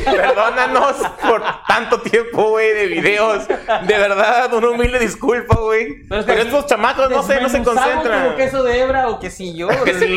perdónanos 0.05 0.95
por 1.21 1.43
tanto 1.67 1.99
tiempo, 2.01 2.49
güey, 2.49 2.71
de 2.73 2.85
videos. 2.87 3.47
De 3.47 3.97
verdad, 3.97 4.53
una 4.53 4.69
humilde 4.69 4.99
disculpa, 4.99 5.55
güey. 5.55 6.03
Pero 6.07 6.07
Pero, 6.07 6.19
es 6.19 6.25
que 6.25 6.41
estos 6.41 6.67
chamacos 6.67 7.09
no 7.09 7.23
sé, 7.23 7.41
no 7.41 7.49
se 7.49 7.63
concentran. 7.63 8.25
como 8.25 8.35
queso 8.35 8.63
de 8.63 8.79
hebra 8.79 9.09
o 9.09 9.19
quesillo. 9.19 9.69
Que 9.83 9.93
sí, 9.99 10.07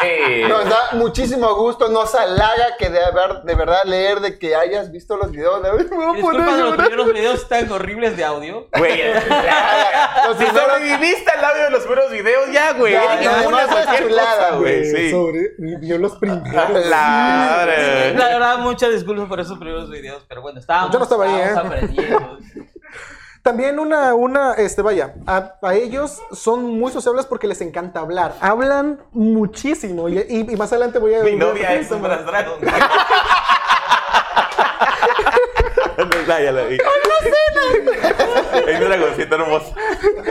Sí. 0.00 0.42
Nos 0.48 0.68
da 0.68 0.78
muchísimo 0.92 1.54
gusto, 1.54 1.88
nos 1.88 2.14
halaga 2.14 2.76
que 2.78 2.90
de, 2.90 3.04
haber, 3.04 3.42
de 3.42 3.54
verdad 3.54 3.84
leer 3.84 4.20
de 4.20 4.38
que 4.38 4.56
hayas 4.56 4.90
visto 4.90 5.16
los 5.16 5.30
videos. 5.30 5.62
De... 5.62 5.70
Me 5.70 5.86
voy 5.86 6.18
a 6.18 6.22
poner 6.22 6.42
Disculpa, 6.42 6.54
a 6.54 6.56
los 6.56 6.76
primeros 6.76 7.12
videos 7.12 7.48
tan 7.48 7.70
horribles 7.70 8.16
de 8.16 8.24
audio. 8.24 8.66
Güey, 8.76 9.00
si 10.38 10.46
sobreviviste 10.46 11.30
al 11.30 11.44
audio 11.44 11.62
de 11.64 11.70
los 11.70 11.82
primeros 11.82 12.10
videos, 12.10 12.50
ya, 12.52 12.72
güey. 12.72 12.94
Eres 12.94 13.66
cualquier 13.68 14.05
chulada, 14.08 14.56
güey. 14.56 14.84
Sí. 14.84 15.10
Sobre, 15.10 15.50
vio 15.58 15.98
los 15.98 16.16
primeros. 16.16 16.48
La 16.88 16.96
madre. 17.58 18.14
La 18.14 18.26
verdad, 18.28 18.58
muchas 18.58 18.92
disculpas 18.92 19.28
por 19.28 19.40
esos 19.40 19.58
primeros 19.58 19.90
videos, 19.90 20.24
pero 20.28 20.42
bueno, 20.42 20.58
estábamos, 20.60 20.92
Yo 20.92 20.98
no 20.98 21.04
estaba 21.04 21.24
ahí, 21.24 21.40
¿eh? 21.40 22.66
También 23.42 23.78
una, 23.78 24.12
una, 24.14 24.54
este, 24.54 24.82
vaya, 24.82 25.14
a, 25.24 25.52
a 25.62 25.74
ellos 25.76 26.20
son 26.32 26.64
muy 26.80 26.90
sociables 26.90 27.26
porque 27.26 27.46
les 27.46 27.60
encanta 27.60 28.00
hablar. 28.00 28.34
Hablan 28.40 28.98
muchísimo 29.12 30.08
y, 30.08 30.18
y- 30.18 30.46
y 30.52 30.56
más 30.56 30.72
adelante 30.72 30.98
voy 30.98 31.14
a... 31.14 31.22
Mi 31.22 31.36
novia 31.36 31.74
es 31.74 31.88
un 31.92 32.02
Dragon. 32.02 32.58
No, 36.26 36.40
ya, 36.40 36.52
la 36.52 36.64
vi. 36.64 36.78
Es 38.66 38.80
un 38.80 38.88
dragoncito 38.88 39.34
hermoso. 39.34 39.74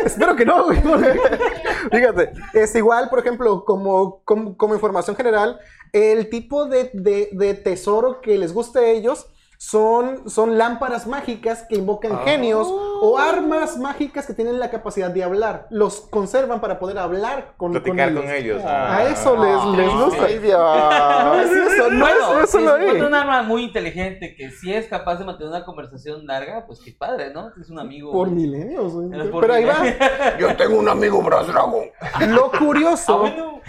Espero 0.05 0.35
que 0.35 0.45
no, 0.45 0.65
güey. 0.65 0.81
porque- 0.81 1.19
Fíjate, 1.91 2.31
es 2.53 2.75
igual, 2.75 3.09
por 3.09 3.19
ejemplo, 3.19 3.63
como, 3.65 4.21
como, 4.25 4.57
como 4.57 4.73
información 4.73 5.15
general, 5.15 5.59
el 5.93 6.29
tipo 6.29 6.65
de, 6.65 6.89
de- 6.93 7.29
de 7.31 7.53
tesoro 7.53 8.21
que 8.21 8.37
les 8.37 8.53
gusta 8.53 8.79
a 8.79 8.85
ellos 8.85 9.27
son, 9.57 10.29
son 10.29 10.57
lámparas 10.57 11.07
mágicas 11.07 11.65
que 11.69 11.75
invocan 11.75 12.19
genios 12.23 12.67
o 12.69 13.17
armas 13.17 13.77
mágicas 13.77 14.25
que 14.27 14.33
tienen 14.33 14.59
la 14.59 14.69
capacidad 14.69 15.09
de 15.09 15.23
hablar. 15.23 15.67
Los 15.69 16.01
conservan 16.01 16.61
para 16.61 16.79
poder 16.79 16.97
hablar 16.97 17.53
con, 17.57 17.71
Platicar 17.71 18.13
con 18.13 18.23
con 18.23 18.31
ellos. 18.31 18.57
ellos. 18.59 18.63
A 18.63 18.97
Ah. 18.97 19.03
eso 19.09 19.35
les, 19.43 19.77
les 19.77 19.93
gusta. 19.93 20.25
Dios. 20.27 20.59
No 20.59 21.35
es 21.41 21.51
eso, 21.51 21.89
no 21.91 21.99
bueno, 22.05 22.39
es 22.39 22.49
eso 22.49 22.57
si 22.59 22.63
encuentra 22.63 22.91
ahí. 22.93 23.01
un 23.01 23.13
arma 23.13 23.41
muy 23.43 23.63
inteligente 23.63 24.35
que 24.35 24.51
sí 24.51 24.73
es 24.73 24.87
capaz 24.87 25.15
de 25.17 25.25
mantener 25.25 25.51
una 25.53 25.65
conversación 25.65 26.25
larga, 26.25 26.65
pues 26.67 26.79
qué 26.83 26.91
padre, 26.91 27.33
¿no? 27.33 27.51
Es 27.59 27.69
un 27.69 27.79
amigo. 27.79 28.11
Por 28.11 28.29
milenios, 28.29 28.93
güey. 28.93 29.09
Pero 29.09 29.31
por 29.31 29.41
Pero 29.41 29.53
ahí 29.53 29.65
va. 29.65 29.75
Yo 30.39 30.55
tengo 30.55 30.77
un 30.79 30.89
amigo 30.89 31.21
Brass 31.21 31.47
Dragon. 31.47 31.85
Lo 32.29 32.45
Ah, 32.53 32.57
curioso, 32.59 33.19
bueno. 33.19 33.61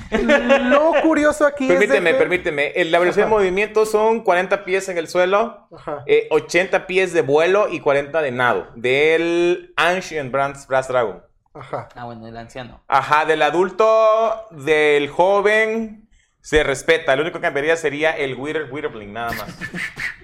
lo 0.71 0.93
curioso 1.03 1.47
aquí 1.47 1.67
Permíteme, 1.67 1.97
es 1.99 2.05
de 2.05 2.13
que- 2.13 2.19
permíteme. 2.19 2.67
El- 2.77 2.91
La 2.93 2.99
velocidad 2.99 3.27
de 3.27 3.31
movimiento 3.31 3.85
son 3.87 4.21
40 4.23 4.65
pies 4.65 4.89
en 4.89 4.99
el 4.99 5.09
suelo, 5.09 5.67
Ajá. 5.73 5.76
Eh, 6.07 6.29
80 6.31 6.87
pies 6.87 7.13
de 7.13 7.23
vuelo 7.23 7.69
y 7.69 7.81
40 7.81 8.23
de 8.23 8.31
nado. 8.31 8.69
Del 8.75 9.73
Ancient 9.77 10.31
Brass, 10.33 10.67
Brass 10.67 10.89
Dragon. 10.89 11.23
Ajá. 11.55 11.89
Ah, 11.95 12.05
bueno, 12.05 12.27
el 12.27 12.37
anciano. 12.37 12.83
Ajá, 12.87 13.25
del 13.25 13.43
adulto, 13.43 14.47
del 14.51 15.09
joven, 15.09 16.09
se 16.41 16.63
respeta. 16.63 17.17
Lo 17.17 17.23
único 17.23 17.39
que 17.39 17.43
cambiaría 17.43 17.77
sería 17.77 18.11
el 18.11 18.35
Wither, 18.35 18.71
Witherling, 18.71 19.13
nada 19.13 19.33
más. 19.33 19.49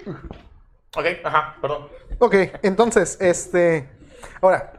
ok, 0.97 1.07
ajá, 1.25 1.57
perdón. 1.61 1.89
Ok, 2.19 2.35
entonces, 2.63 3.17
este. 3.21 3.89
Ahora, 4.41 4.73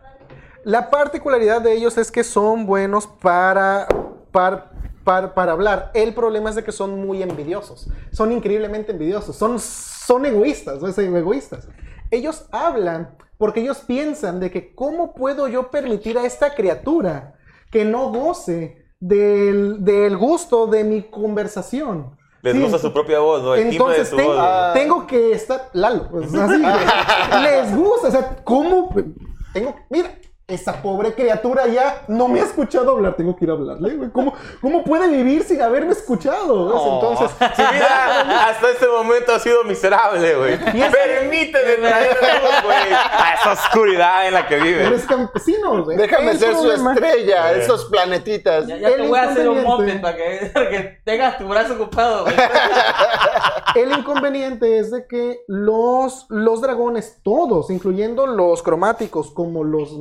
la 0.64 0.90
particularidad 0.90 1.62
de 1.62 1.74
ellos 1.74 1.98
es 1.98 2.12
que 2.12 2.24
son 2.24 2.66
buenos 2.66 3.08
para, 3.08 3.88
para, 4.32 4.72
para, 5.04 5.34
para 5.34 5.52
hablar. 5.54 5.92
El 5.94 6.14
problema 6.14 6.50
es 6.50 6.56
de 6.56 6.64
que 6.64 6.72
son 6.72 7.06
muy 7.06 7.22
envidiosos. 7.24 7.88
Son 8.12 8.32
increíblemente 8.32 8.92
envidiosos. 8.92 9.36
Son, 9.36 9.60
son 9.60 10.26
egoístas, 10.26 10.82
¿no? 10.82 10.92
Son 10.92 11.16
egoístas. 11.16 11.68
Ellos 12.12 12.46
hablan 12.52 13.16
porque 13.38 13.62
ellos 13.62 13.80
piensan 13.80 14.40
de 14.40 14.52
que 14.52 14.74
cómo 14.76 15.14
puedo 15.14 15.48
yo 15.48 15.70
permitir 15.72 16.18
a 16.18 16.26
esta 16.26 16.54
criatura 16.56 17.36
que 17.72 17.84
no 17.86 18.10
goce 18.12 18.86
del, 19.00 19.84
del 19.84 20.16
gusto 20.18 20.68
de 20.68 20.84
mi 20.84 21.02
conversación. 21.04 22.16
Les 22.42 22.54
Sí, 22.56 22.62
gusta 22.62 22.78
su 22.78 22.92
propia 22.94 23.20
voz, 23.20 23.42
¿no? 23.42 23.56
El 23.56 23.70
timbre 23.70 23.96
de 23.96 24.02
entonces 24.02 24.10
su 24.10 24.16
tengo, 24.18 24.34
voz. 24.34 24.42
güey. 24.42 24.74
tengo 24.74 25.08
que 25.08 25.32
estar. 25.32 25.70
Lalo, 25.74 26.10
pues, 26.10 26.34
así. 26.34 26.62
les 27.44 27.76
gusta, 27.76 28.08
o 28.10 28.12
sea, 28.12 28.36
¿cómo? 28.44 28.94
Tengo. 29.54 29.76
Mira, 29.90 30.14
esa 30.54 30.82
pobre 30.82 31.14
criatura 31.14 31.68
ya 31.68 32.04
no 32.08 32.28
me 32.28 32.40
ha 32.42 32.44
escuchado 32.44 32.92
hablar. 32.92 33.16
Tengo 33.16 33.36
que 33.36 33.46
ir 33.46 33.52
a 33.52 33.54
hablarle, 33.54 33.96
güey. 33.96 34.10
¿Cómo, 34.12 34.34
cómo 34.62 34.84
puede 34.84 35.08
vivir 35.08 35.44
sin 35.44 35.62
haberme 35.62 35.92
escuchado? 35.94 36.54
Oh, 36.74 36.96
Entonces. 36.96 37.32
su 37.56 37.74
vida 37.74 38.48
hasta 38.50 38.70
este 38.72 38.88
momento 38.88 39.34
ha 39.34 39.40
sido 39.40 39.64
miserable, 39.64 40.36
güey. 40.36 40.58
Permíteme 40.58 41.76
traer 41.76 42.18
luz, 42.42 42.64
güey, 42.64 42.94
a 42.94 43.34
esa 43.40 43.52
oscuridad 43.54 44.28
en 44.28 44.34
la 44.34 44.48
que 44.48 44.58
vive. 44.58 44.86
Eres 44.86 45.06
campesino, 45.06 45.84
güey. 45.84 45.98
Déjame 45.98 46.36
ser 46.38 46.54
su 46.54 46.62
problema- 46.62 46.94
estrella, 46.94 47.52
esos 47.54 47.86
planetitas. 47.86 48.68
Ya, 48.68 48.78
ya 48.78 48.88
El 48.90 48.96
te 48.96 49.08
voy 49.08 49.20
a 49.20 49.24
hacer 49.24 49.50
un 49.50 49.64
moped 49.64 50.02
para 50.02 50.16
que, 50.16 50.52
para 50.54 50.70
que 50.70 51.00
tengas 51.04 51.38
tu 51.38 51.48
brazo 51.48 51.74
ocupado. 51.76 52.24
güey. 52.24 52.36
El 53.76 53.92
inconveniente 53.92 54.78
es 54.78 54.92
de 54.92 55.08
que 55.08 55.40
los, 55.48 56.28
los 56.30 56.62
dragones, 56.62 57.18
todos, 57.24 57.72
incluyendo 57.72 58.28
los 58.28 58.62
cromáticos 58.62 59.32
como 59.32 59.64
los 59.64 59.94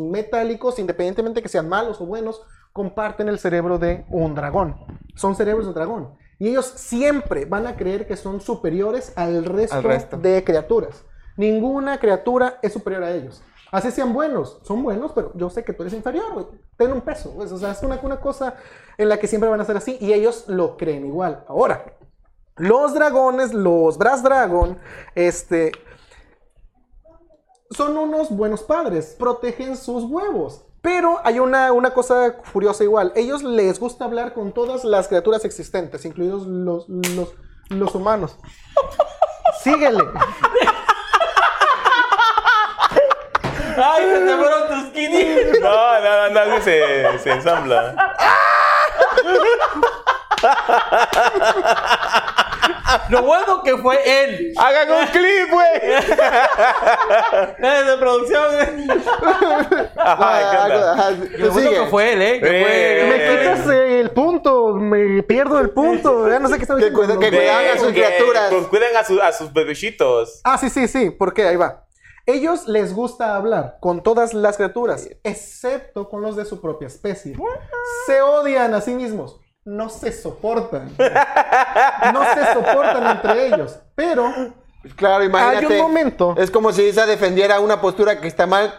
metálicos, 0.42 0.78
independientemente 0.78 1.42
que 1.42 1.48
sean 1.48 1.68
malos 1.68 2.00
o 2.00 2.06
buenos, 2.06 2.42
comparten 2.72 3.28
el 3.28 3.38
cerebro 3.38 3.78
de 3.78 4.04
un 4.10 4.34
dragón. 4.34 4.76
Son 5.14 5.34
cerebros 5.36 5.66
de 5.66 5.72
dragón. 5.72 6.14
Y 6.38 6.48
ellos 6.48 6.66
siempre 6.66 7.44
van 7.44 7.66
a 7.66 7.76
creer 7.76 8.06
que 8.06 8.16
son 8.16 8.40
superiores 8.40 9.12
al 9.16 9.44
resto, 9.44 9.76
Al 9.76 9.82
resto. 9.84 10.16
de 10.16 10.42
criaturas. 10.42 11.04
Ninguna 11.36 11.98
criatura 11.98 12.58
es 12.62 12.72
superior 12.72 13.04
a 13.04 13.12
ellos. 13.12 13.42
Así 13.70 13.90
sean 13.90 14.12
buenos, 14.12 14.58
son 14.64 14.82
buenos, 14.82 15.12
pero 15.12 15.32
yo 15.34 15.48
sé 15.48 15.64
que 15.64 15.72
tú 15.72 15.82
eres 15.82 15.94
inferior, 15.94 16.32
güey. 16.34 16.46
Ten 16.76 16.92
un 16.92 17.00
peso. 17.00 17.32
pues, 17.34 17.52
O 17.52 17.58
sea, 17.58 17.70
es 17.70 17.82
una, 17.82 17.98
una 18.02 18.20
cosa 18.20 18.54
en 18.98 19.08
la 19.08 19.18
que 19.18 19.26
siempre 19.28 19.48
van 19.48 19.60
a 19.60 19.64
ser 19.64 19.76
así 19.76 19.96
y 20.00 20.12
ellos 20.12 20.44
lo 20.48 20.76
creen 20.76 21.06
igual. 21.06 21.44
Ahora, 21.48 21.84
los 22.56 22.92
dragones, 22.92 23.54
los 23.54 23.96
Brass 23.96 24.22
Dragon, 24.22 24.76
este, 25.14 25.72
son 27.76 27.96
unos 27.96 28.30
buenos 28.30 28.62
padres, 28.62 29.16
protegen 29.18 29.76
sus 29.76 30.04
huevos. 30.04 30.64
Pero 30.80 31.20
hay 31.22 31.38
una, 31.38 31.72
una 31.72 31.94
cosa 31.94 32.36
curiosa 32.52 32.82
igual. 32.82 33.12
Ellos 33.14 33.44
les 33.44 33.78
gusta 33.78 34.04
hablar 34.04 34.34
con 34.34 34.52
todas 34.52 34.84
las 34.84 35.06
criaturas 35.06 35.44
existentes, 35.44 36.04
incluidos 36.04 36.46
los, 36.46 36.88
los, 36.88 37.34
los 37.68 37.94
humanos. 37.94 38.36
Síguele. 39.62 40.02
Ay, 43.76 44.04
se 44.04 44.26
te 44.26 44.36
fueron 44.36 44.68
tus 44.68 44.92
kiddies. 44.92 45.60
No, 45.60 46.00
no, 46.00 46.30
no, 46.30 46.46
no, 46.46 46.60
se, 46.62 47.18
se 47.20 47.30
ensambla. 47.30 47.94
Lo 53.08 53.22
bueno 53.22 53.62
que 53.62 53.76
fue 53.78 53.98
él. 54.24 54.52
¡Hagan 54.58 54.90
un 54.92 55.06
clip, 55.06 55.50
güey! 55.50 55.66
Es 55.82 56.08
de 57.86 57.96
producción. 57.98 58.44
eh. 58.60 58.86
Ajá, 59.96 60.50
¿qué 60.50 60.56
onda? 60.74 60.94
Ah, 60.98 61.10
Lo 61.38 61.50
bueno 61.52 61.70
sigue. 61.70 61.82
que 61.84 61.90
fue 61.90 62.12
él, 62.12 62.22
¿eh? 62.22 62.40
Que 62.40 62.62
Eh, 62.62 63.08
Me 63.08 63.14
quitas 63.54 63.66
el 63.74 64.10
punto, 64.10 64.74
me 64.74 65.22
pierdo 65.22 65.58
el 65.60 65.70
punto. 65.70 66.28
Ya 66.28 66.38
no 66.38 66.48
sé 66.48 66.58
qué 66.58 66.66
Que 66.66 66.74
diciendo. 66.74 66.98
cuida- 67.00 67.18
que 67.18 67.28
cuidaban 67.30 67.66
a 67.66 67.78
sus 67.78 67.88
que- 67.88 67.94
criaturas. 68.04 68.50
pues, 68.52 68.66
cuiden 68.66 68.96
a, 68.96 69.04
su- 69.04 69.22
a 69.22 69.32
sus 69.32 69.52
bebechitos. 69.52 70.40
Ah, 70.44 70.58
sí, 70.58 70.68
sí, 70.70 70.86
sí, 70.88 71.10
porque 71.10 71.46
ahí 71.46 71.56
va. 71.56 71.84
Ellos 72.24 72.68
les 72.68 72.94
gusta 72.94 73.34
hablar 73.34 73.78
con 73.80 74.04
todas 74.04 74.32
las 74.32 74.56
criaturas, 74.56 75.08
excepto 75.24 76.08
con 76.08 76.22
los 76.22 76.36
de 76.36 76.44
su 76.44 76.60
propia 76.60 76.86
especie. 76.86 77.34
Se 78.06 78.22
odian 78.22 78.74
a 78.74 78.80
sí 78.80 78.94
mismos, 78.94 79.40
no 79.64 79.88
se 79.88 80.12
soportan. 80.12 80.90
No 82.12 82.24
se 82.34 82.52
soportan 82.52 83.16
entre 83.16 83.46
ellos, 83.46 83.78
pero 83.94 84.32
Claro, 84.96 85.24
imagínate. 85.24 85.66
Hay 85.66 85.80
un 85.80 85.82
momento. 85.82 86.34
Es 86.36 86.50
como 86.50 86.72
si 86.72 86.82
Isa 86.82 87.06
defendiera 87.06 87.60
una 87.60 87.80
postura 87.80 88.20
que 88.20 88.26
está 88.26 88.46
mal 88.46 88.72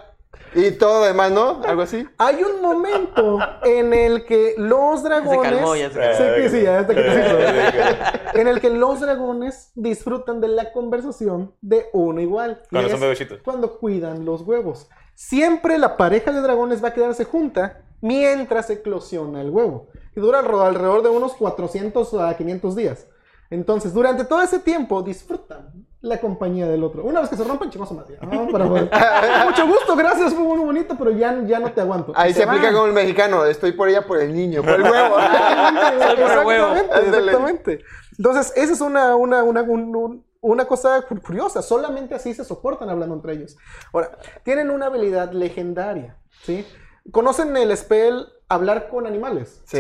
y 0.55 0.71
todo 0.71 0.99
lo 0.99 1.05
demás, 1.05 1.31
¿no? 1.31 1.61
Algo 1.65 1.81
así. 1.81 2.07
hay 2.17 2.43
un 2.43 2.61
momento 2.61 3.39
en 3.63 3.93
el 3.93 4.25
que 4.25 4.53
los 4.57 5.03
dragones... 5.03 5.51
calmó, 5.51 5.75
ya 5.75 5.89
se 5.89 5.99
calmó. 5.99 6.17
Sí, 6.17 6.23
que 6.41 6.49
sí, 6.49 6.61
ya 6.63 6.79
está. 6.81 8.39
En 8.39 8.47
el 8.47 8.59
que 8.59 8.69
los 8.69 8.99
dragones 8.99 9.71
disfrutan 9.75 10.41
de 10.41 10.49
la 10.49 10.71
conversación 10.71 11.53
de 11.61 11.88
uno 11.93 12.19
igual. 12.19 12.61
Cuando 12.69 12.89
son 12.89 12.99
bebecitos. 12.99 13.39
Cuando 13.43 13.77
cuidan 13.77 14.25
los 14.25 14.41
huevos. 14.41 14.89
Siempre 15.15 15.77
la 15.77 15.97
pareja 15.97 16.31
de 16.31 16.41
dragones 16.41 16.84
va 16.84 16.89
a 16.89 16.93
quedarse 16.93 17.23
junta 17.23 17.81
mientras 18.03 18.69
eclosiona 18.69 19.41
el 19.41 19.49
huevo. 19.49 19.87
Y 20.15 20.19
dura 20.19 20.39
alrededor 20.39 21.01
de 21.01 21.09
unos 21.09 21.33
400 21.33 22.13
a 22.15 22.35
500 22.37 22.75
días. 22.75 23.07
Entonces, 23.49 23.93
durante 23.93 24.25
todo 24.25 24.41
ese 24.41 24.59
tiempo 24.59 25.01
disfrutan 25.03 25.85
la 26.01 26.19
compañía 26.19 26.67
del 26.67 26.83
otro. 26.83 27.03
Una 27.03 27.21
vez 27.21 27.29
que 27.29 27.35
se 27.37 27.43
rompen, 27.43 27.69
chicos, 27.69 27.91
más. 27.93 28.05
ya, 28.07 28.19
¿no? 28.25 28.47
Pero, 28.51 28.67
bueno, 28.67 28.89
mucho 29.45 29.67
gusto, 29.67 29.95
gracias, 29.95 30.33
fue 30.33 30.43
muy 30.43 30.57
bonito, 30.59 30.95
pero 30.97 31.11
ya, 31.11 31.39
ya 31.45 31.59
no 31.59 31.71
te 31.71 31.79
aguanto. 31.81 32.11
Ahí 32.15 32.31
Y 32.31 32.33
se 32.33 32.43
aplica 32.43 32.71
como 32.73 32.85
el 32.87 32.93
mexicano. 32.93 33.45
Estoy 33.45 33.71
por 33.73 33.87
ella 33.89 34.05
por 34.05 34.19
el 34.19 34.33
niño, 34.33 34.61
por 34.63 34.71
el 34.73 34.83
huevo. 34.83 35.15
Exactamente, 35.19 36.99
exactamente. 37.09 37.79
Entonces, 38.17 38.53
esa 38.55 38.73
es 38.73 38.81
una, 38.81 39.15
una, 39.15 39.43
una, 39.43 39.61
un- 39.63 39.95
un- 39.95 40.25
una 40.41 40.65
cosa 40.65 41.01
cu- 41.03 41.21
curiosa. 41.21 41.61
Solamente 41.61 42.15
así 42.15 42.33
se 42.33 42.43
soportan 42.43 42.89
hablando 42.89 43.15
entre 43.15 43.33
ellos. 43.33 43.55
Ahora, 43.93 44.11
tienen 44.43 44.69
una 44.71 44.87
habilidad 44.87 45.31
legendaria, 45.31 46.17
¿sí? 46.43 46.65
¿Conocen 47.11 47.55
el 47.57 47.75
spell 47.75 48.27
hablar 48.49 48.87
con 48.89 49.05
animales? 49.07 49.61
Sí. 49.65 49.79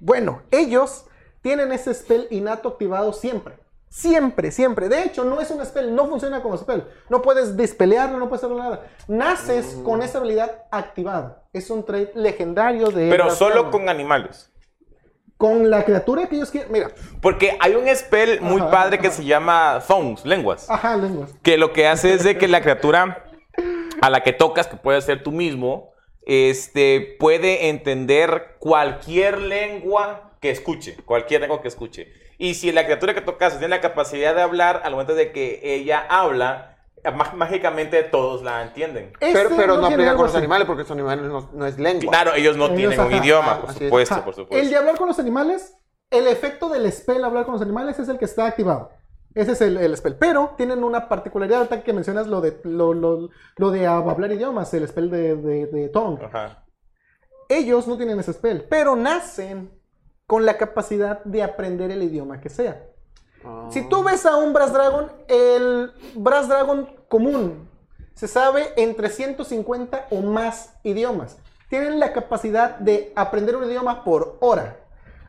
Bueno, 0.00 0.42
ellos 0.50 1.06
tienen 1.40 1.72
ese 1.72 1.92
spell 1.94 2.26
innato 2.30 2.68
activado 2.70 3.12
siempre. 3.12 3.54
Siempre, 3.88 4.50
siempre. 4.52 4.88
De 4.88 5.02
hecho, 5.02 5.22
no 5.24 5.40
es 5.40 5.50
un 5.50 5.62
spell, 5.66 5.94
no 5.94 6.06
funciona 6.06 6.42
como 6.42 6.56
spell. 6.56 6.84
No 7.10 7.20
puedes 7.20 7.56
despelearlo, 7.58 8.16
no 8.18 8.28
puedes 8.28 8.42
hacer 8.44 8.56
nada. 8.56 8.86
Naces 9.06 9.78
con 9.84 10.02
esa 10.02 10.18
habilidad 10.18 10.62
activada. 10.70 11.42
Es 11.52 11.68
un 11.68 11.84
trait 11.84 12.14
legendario 12.14 12.88
de... 12.88 13.10
Pero 13.10 13.30
solo 13.30 13.70
con 13.70 13.90
animales. 13.90 14.50
Con 15.36 15.68
la 15.68 15.84
criatura 15.84 16.26
que 16.26 16.36
ellos 16.36 16.50
quieren. 16.50 16.72
Mira, 16.72 16.90
Porque 17.20 17.58
hay 17.60 17.74
un 17.74 17.86
spell 17.94 18.40
muy 18.40 18.62
Ajá, 18.62 18.70
padre 18.70 18.98
que 18.98 19.10
se 19.10 19.24
llama 19.24 19.82
Thongs, 19.86 20.24
lenguas. 20.24 20.70
ajá, 20.70 20.96
lenguas. 20.96 21.30
Que 21.42 21.58
lo 21.58 21.72
que 21.74 21.86
hace 21.86 22.14
es 22.14 22.24
de 22.24 22.38
que 22.38 22.48
la 22.48 22.62
criatura 22.62 23.24
a 24.00 24.08
la 24.08 24.22
que 24.22 24.32
tocas, 24.32 24.68
que 24.68 24.76
puede 24.76 25.02
ser 25.02 25.22
tú 25.22 25.32
mismo, 25.32 25.91
este, 26.26 27.16
puede 27.18 27.68
entender 27.68 28.56
cualquier 28.58 29.38
lengua 29.40 30.32
que 30.40 30.50
escuche, 30.50 30.96
cualquier 31.04 31.40
lengua 31.42 31.62
que 31.62 31.68
escuche. 31.68 32.12
Y 32.38 32.54
si 32.54 32.72
la 32.72 32.84
criatura 32.84 33.14
que 33.14 33.20
tocas 33.20 33.52
tiene 33.58 33.68
la 33.68 33.80
capacidad 33.80 34.34
de 34.34 34.42
hablar, 34.42 34.82
al 34.84 34.92
momento 34.92 35.14
de 35.14 35.30
que 35.32 35.60
ella 35.62 36.04
habla, 36.08 36.76
má- 37.14 37.32
mágicamente 37.34 38.02
todos 38.02 38.42
la 38.42 38.62
entienden. 38.62 39.12
Pero, 39.20 39.40
Este 39.40 39.54
pero 39.56 39.74
no 39.76 39.80
tiene 39.88 39.94
aplica 39.94 40.12
con 40.14 40.22
los 40.24 40.32
así. 40.32 40.38
animales 40.38 40.66
porque 40.66 40.82
los 40.82 40.90
animales 40.90 41.24
no, 41.26 41.50
no 41.52 41.66
es 41.66 41.78
lengua. 41.78 42.10
Claro, 42.10 42.34
ellos 42.34 42.56
no 42.56 42.66
Ellos, 42.66 42.76
tienen 42.76 43.00
un 43.00 43.12
idioma, 43.14 43.60
por 43.60 43.72
supuesto, 43.74 44.16
por 44.24 44.28
El 44.28 44.34
supuesto. 44.34 44.68
de 44.70 44.76
hablar 44.76 44.96
con 44.96 45.06
los 45.08 45.18
animales, 45.20 45.76
el 46.10 46.26
efecto 46.26 46.68
del 46.68 46.90
spell 46.92 47.24
hablar 47.24 47.44
con 47.44 47.52
los 47.54 47.62
animales 47.62 47.98
es 47.98 48.08
el 48.08 48.18
que 48.18 48.24
está 48.24 48.46
activado. 48.46 48.90
Ese 49.34 49.52
es 49.52 49.60
el, 49.62 49.76
el 49.78 49.96
spell. 49.96 50.16
Pero 50.16 50.54
tienen 50.56 50.84
una 50.84 51.08
particularidad, 51.08 51.58
ahorita 51.60 51.82
que 51.82 51.92
mencionas 51.92 52.26
lo 52.26 52.40
de, 52.40 52.60
lo, 52.64 52.92
lo- 52.94 53.30
lo 53.56 53.70
de 53.70 53.86
hablar 53.86 54.30
idiomas, 54.32 54.72
el 54.74 54.86
spell 54.88 55.10
de, 55.10 55.36
de, 55.36 55.66
de 55.66 55.88
tongue. 55.88 56.24
Ajá. 56.26 56.64
Ellos 57.48 57.86
no 57.86 57.96
tienen 57.96 58.18
ese 58.20 58.32
spell, 58.32 58.64
pero 58.68 58.96
nacen 58.96 59.70
con 60.26 60.46
la 60.46 60.56
capacidad 60.56 61.22
de 61.24 61.42
aprender 61.42 61.90
el 61.90 62.02
idioma 62.02 62.40
que 62.40 62.48
sea. 62.48 62.84
Ah. 63.44 63.68
Si 63.70 63.88
tú 63.88 64.02
ves 64.02 64.24
a 64.24 64.36
un 64.36 64.52
Brass 64.52 64.72
Dragon, 64.72 65.10
el 65.28 65.92
Brass 66.14 66.48
Dragon 66.48 66.88
común 67.08 67.68
se 68.14 68.28
sabe 68.28 68.68
entre 68.76 69.08
150 69.08 70.06
o 70.10 70.20
más 70.22 70.74
idiomas. 70.82 71.38
Tienen 71.68 71.98
la 71.98 72.12
capacidad 72.12 72.78
de 72.78 73.12
aprender 73.16 73.56
un 73.56 73.64
idioma 73.64 74.04
por 74.04 74.36
hora. 74.40 74.78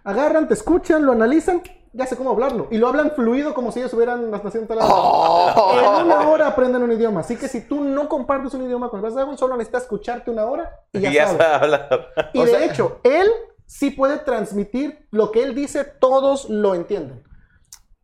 Agarran, 0.04 0.48
te 0.48 0.54
escuchan, 0.54 1.06
lo 1.06 1.14
analizan, 1.14 1.62
ya 1.94 2.06
sé 2.08 2.18
cómo 2.18 2.32
hablarlo. 2.32 2.68
Y 2.72 2.78
lo 2.78 2.88
hablan 2.88 3.12
fluido 3.12 3.54
como 3.54 3.72
si 3.72 3.80
ellos 3.80 3.94
hubieran 3.94 4.30
nacido 4.32 4.62
en 4.62 4.68
tal 4.68 4.80
lado. 4.80 6.00
En 6.02 6.06
una 6.08 6.28
hora 6.28 6.48
aprenden 6.48 6.82
un 6.84 6.92
idioma. 6.92 7.22
Así 7.22 7.38
que 7.38 7.48
si 7.48 7.62
tú 7.68 7.84
no 7.84 8.10
compartes 8.10 8.54
un 8.56 8.64
idioma 8.66 8.90
con 8.90 9.04
el 9.06 9.14
Dragon, 9.14 9.38
solo 9.38 9.56
necesitas 9.56 9.84
escucharte 9.84 10.32
una 10.32 10.46
hora 10.46 10.72
y 10.92 11.00
ya, 11.00 11.10
Y 11.10 11.14
ya 11.14 11.28
sabes. 11.28 11.42
sabe 11.42 11.54
hablar. 11.56 12.10
Y 12.34 12.40
O 12.40 12.46
de 12.46 12.52
sea- 12.52 12.66
hecho, 12.66 13.00
él 13.04 13.30
sí 13.66 13.92
puede 13.92 14.18
transmitir 14.18 15.08
lo 15.12 15.32
que 15.32 15.44
él 15.44 15.56
dice, 15.56 15.84
todos 15.86 16.50
lo 16.50 16.76
entienden. 16.76 17.24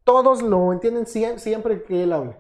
Todos 0.04 0.42
lo 0.42 0.72
entienden 0.74 1.06
sie- 1.06 1.38
siempre 1.38 1.84
que 1.84 2.04
él 2.04 2.14
hable. 2.14 2.36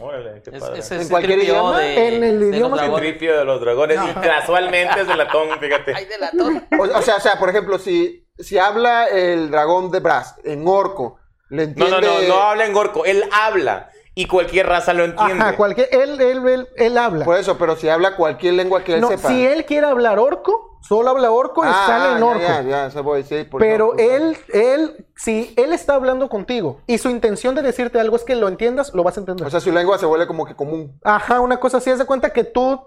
Órale, 0.00 0.40
qué 0.42 0.52
padre. 0.52 0.78
es 0.78 0.90
¿En 0.90 1.08
cualquier 1.08 1.38
idioma? 1.40 1.78
de- 1.78 2.16
En 2.16 2.24
el 2.24 2.42
idioma 2.42 2.80
que 2.80 2.88
tripio 2.96 3.38
de 3.38 3.44
los 3.44 3.60
dragones 3.60 3.98
y 4.10 4.12
casualmente 4.20 5.02
es 5.02 5.06
de 5.06 5.16
latón, 5.16 5.48
fíjate. 5.60 5.94
Ay, 5.94 6.06
de 6.06 6.18
la 6.18 6.30
torre. 6.30 6.62
O, 6.80 6.98
o 6.98 7.02
sea, 7.02 7.16
o 7.16 7.20
sea, 7.20 7.38
por 7.38 7.50
ejemplo, 7.50 7.78
si, 7.78 8.21
si 8.38 8.58
habla 8.58 9.06
el 9.06 9.50
dragón 9.50 9.90
de 9.90 10.00
Brass 10.00 10.34
en 10.44 10.66
orco, 10.66 11.18
le 11.48 11.66
No, 11.66 11.86
entiende... 11.86 12.00
no, 12.00 12.20
no, 12.22 12.28
no 12.28 12.42
habla 12.42 12.64
en 12.66 12.72
gorco, 12.72 13.04
él 13.04 13.22
habla 13.32 13.90
y 14.14 14.26
cualquier 14.26 14.66
raza 14.66 14.92
lo 14.92 15.04
entiende. 15.04 15.42
Ajá, 15.42 15.56
cualquier, 15.56 15.88
él, 15.92 16.20
él, 16.20 16.46
él, 16.46 16.68
él 16.76 16.98
habla. 16.98 17.24
Por 17.24 17.36
eso, 17.38 17.56
pero 17.58 17.76
si 17.76 17.88
habla 17.88 18.16
cualquier 18.16 18.54
lengua 18.54 18.84
que 18.84 18.94
él 18.94 19.00
No, 19.00 19.08
sepa. 19.08 19.28
si 19.28 19.46
él 19.46 19.64
quiere 19.64 19.86
hablar 19.86 20.18
orco, 20.18 20.78
solo 20.82 21.10
habla 21.10 21.30
orco 21.30 21.64
y 21.64 21.68
Ah, 21.70 21.84
sale 21.86 22.12
en 22.12 22.18
ya, 22.18 22.26
orco. 22.26 22.40
Ya, 22.42 22.62
ya, 22.62 22.86
eso 22.86 23.02
voy, 23.02 23.22
sí, 23.22 23.44
por 23.44 23.60
Pero 23.60 23.96
él, 23.98 24.36
él, 24.52 25.06
si 25.16 25.54
él 25.56 25.72
está 25.72 25.94
hablando 25.94 26.28
contigo 26.28 26.80
y 26.86 26.98
su 26.98 27.08
intención 27.08 27.54
de 27.54 27.62
decirte 27.62 28.00
algo 28.00 28.16
es 28.16 28.24
que 28.24 28.34
lo 28.34 28.48
entiendas, 28.48 28.92
lo 28.94 29.02
vas 29.02 29.16
a 29.16 29.20
entender. 29.20 29.46
O 29.46 29.50
sea, 29.50 29.60
su 29.60 29.72
lengua 29.72 29.98
se 29.98 30.06
vuelve 30.06 30.26
como 30.26 30.44
que 30.44 30.54
común. 30.56 30.98
Ajá, 31.04 31.40
una 31.40 31.58
cosa 31.60 31.78
así, 31.78 31.90
haz 31.90 31.98
de 31.98 32.04
cuenta 32.06 32.30
que 32.30 32.44
tú 32.44 32.80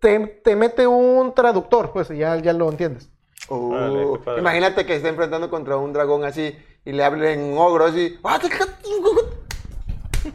te, 0.00 0.18
te 0.44 0.56
mete 0.56 0.86
un 0.86 1.34
traductor, 1.34 1.92
pues 1.92 2.08
ya, 2.08 2.36
ya 2.36 2.52
lo 2.54 2.70
entiendes. 2.70 3.10
Uh, 3.50 3.72
Órale, 3.72 4.40
imagínate 4.40 4.86
que 4.86 4.96
esté 4.96 5.08
enfrentando 5.08 5.50
contra 5.50 5.76
un 5.76 5.92
dragón 5.92 6.24
así 6.24 6.56
y 6.84 6.92
le 6.92 7.04
hable 7.04 7.32
en 7.34 7.58
ogro 7.58 7.84
así. 7.86 8.16
"Ah, 8.24 8.38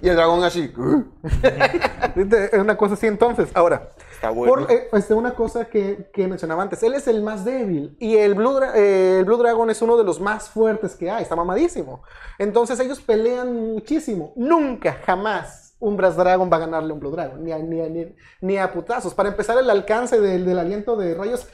Y 0.02 0.10
el 0.10 0.16
dragón 0.16 0.44
así. 0.44 0.72
"Uh". 0.78 1.04
Es 2.54 2.60
una 2.60 2.76
cosa 2.78 2.94
así 2.96 3.08
entonces. 3.08 3.50
Ahora, 3.54 3.90
Está 4.14 4.30
bueno. 4.30 4.54
por, 4.54 4.72
eh, 4.72 4.88
este, 4.94 5.14
una 5.14 5.34
cosa 5.36 5.66
que, 5.66 6.10
que 6.14 6.28
mencionaba 6.28 6.64
antes, 6.64 6.82
él 6.84 6.94
es 6.94 7.08
el 7.08 7.22
más 7.22 7.44
débil 7.46 7.96
y 8.00 8.16
el 8.18 8.36
Blue, 8.36 8.60
eh, 8.74 9.18
el 9.20 9.26
Blue 9.26 9.38
Dragon 9.38 9.70
es 9.70 9.82
uno 9.82 9.98
de 9.98 10.04
los 10.04 10.20
más 10.20 10.50
fuertes 10.50 10.96
que 10.96 11.10
hay, 11.12 11.24
está 11.24 11.36
mamadísimo. 11.36 12.04
Entonces 12.40 12.80
ellos 12.80 13.00
pelean 13.02 13.54
muchísimo. 13.74 14.34
Nunca, 14.36 14.94
jamás 15.06 15.76
un 15.80 15.98
Brass 15.98 16.16
Dragon 16.16 16.50
va 16.52 16.58
a 16.58 16.62
ganarle 16.62 16.92
a 16.92 16.94
un 16.94 17.00
Blue 17.00 17.12
Dragon, 17.12 17.44
ni 17.44 17.52
a, 17.52 17.58
ni 17.60 17.82
a- 17.82 17.90
ni- 17.90 18.16
ni 18.42 18.58
a 18.58 18.72
putazos. 18.72 19.14
Para 19.14 19.30
empezar, 19.30 19.58
el 19.58 19.70
alcance 19.70 20.20
del, 20.20 20.46
del 20.46 20.58
aliento 20.58 20.96
de 20.96 21.14
rayos 21.14 21.48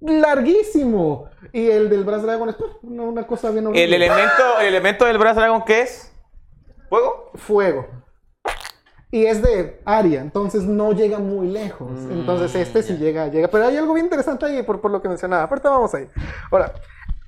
larguísimo. 0.00 1.28
Y 1.52 1.68
el 1.70 1.88
del 1.88 2.04
Brass 2.04 2.22
Dragon 2.22 2.48
es 2.48 2.56
pues, 2.56 2.70
una, 2.82 3.26
cosa 3.26 3.50
bien 3.50 3.66
El 3.74 3.94
elemento, 3.94 4.60
el 4.60 4.66
elemento 4.66 5.04
del 5.04 5.18
Brass 5.18 5.36
Dragon, 5.36 5.62
¿qué 5.64 5.82
es? 5.82 6.12
¿Fuego? 6.88 7.30
fuego. 7.34 7.86
Y 9.10 9.24
es 9.24 9.40
de 9.40 9.80
área, 9.86 10.20
entonces 10.20 10.64
no 10.64 10.92
llega 10.92 11.18
muy 11.18 11.48
lejos. 11.48 11.90
entonces 12.10 12.54
este 12.54 12.82
sí 12.82 12.98
llega, 12.98 13.28
llega. 13.28 13.48
Pero 13.48 13.66
hay 13.66 13.76
algo 13.76 13.94
bien 13.94 14.06
interesante 14.06 14.44
ahí 14.44 14.62
por, 14.62 14.80
por 14.80 14.90
lo 14.90 15.00
que 15.00 15.08
mencionaba. 15.08 15.44
Ahorita 15.44 15.70
vamos 15.70 15.94
ahí. 15.94 16.08
Ahora, 16.50 16.74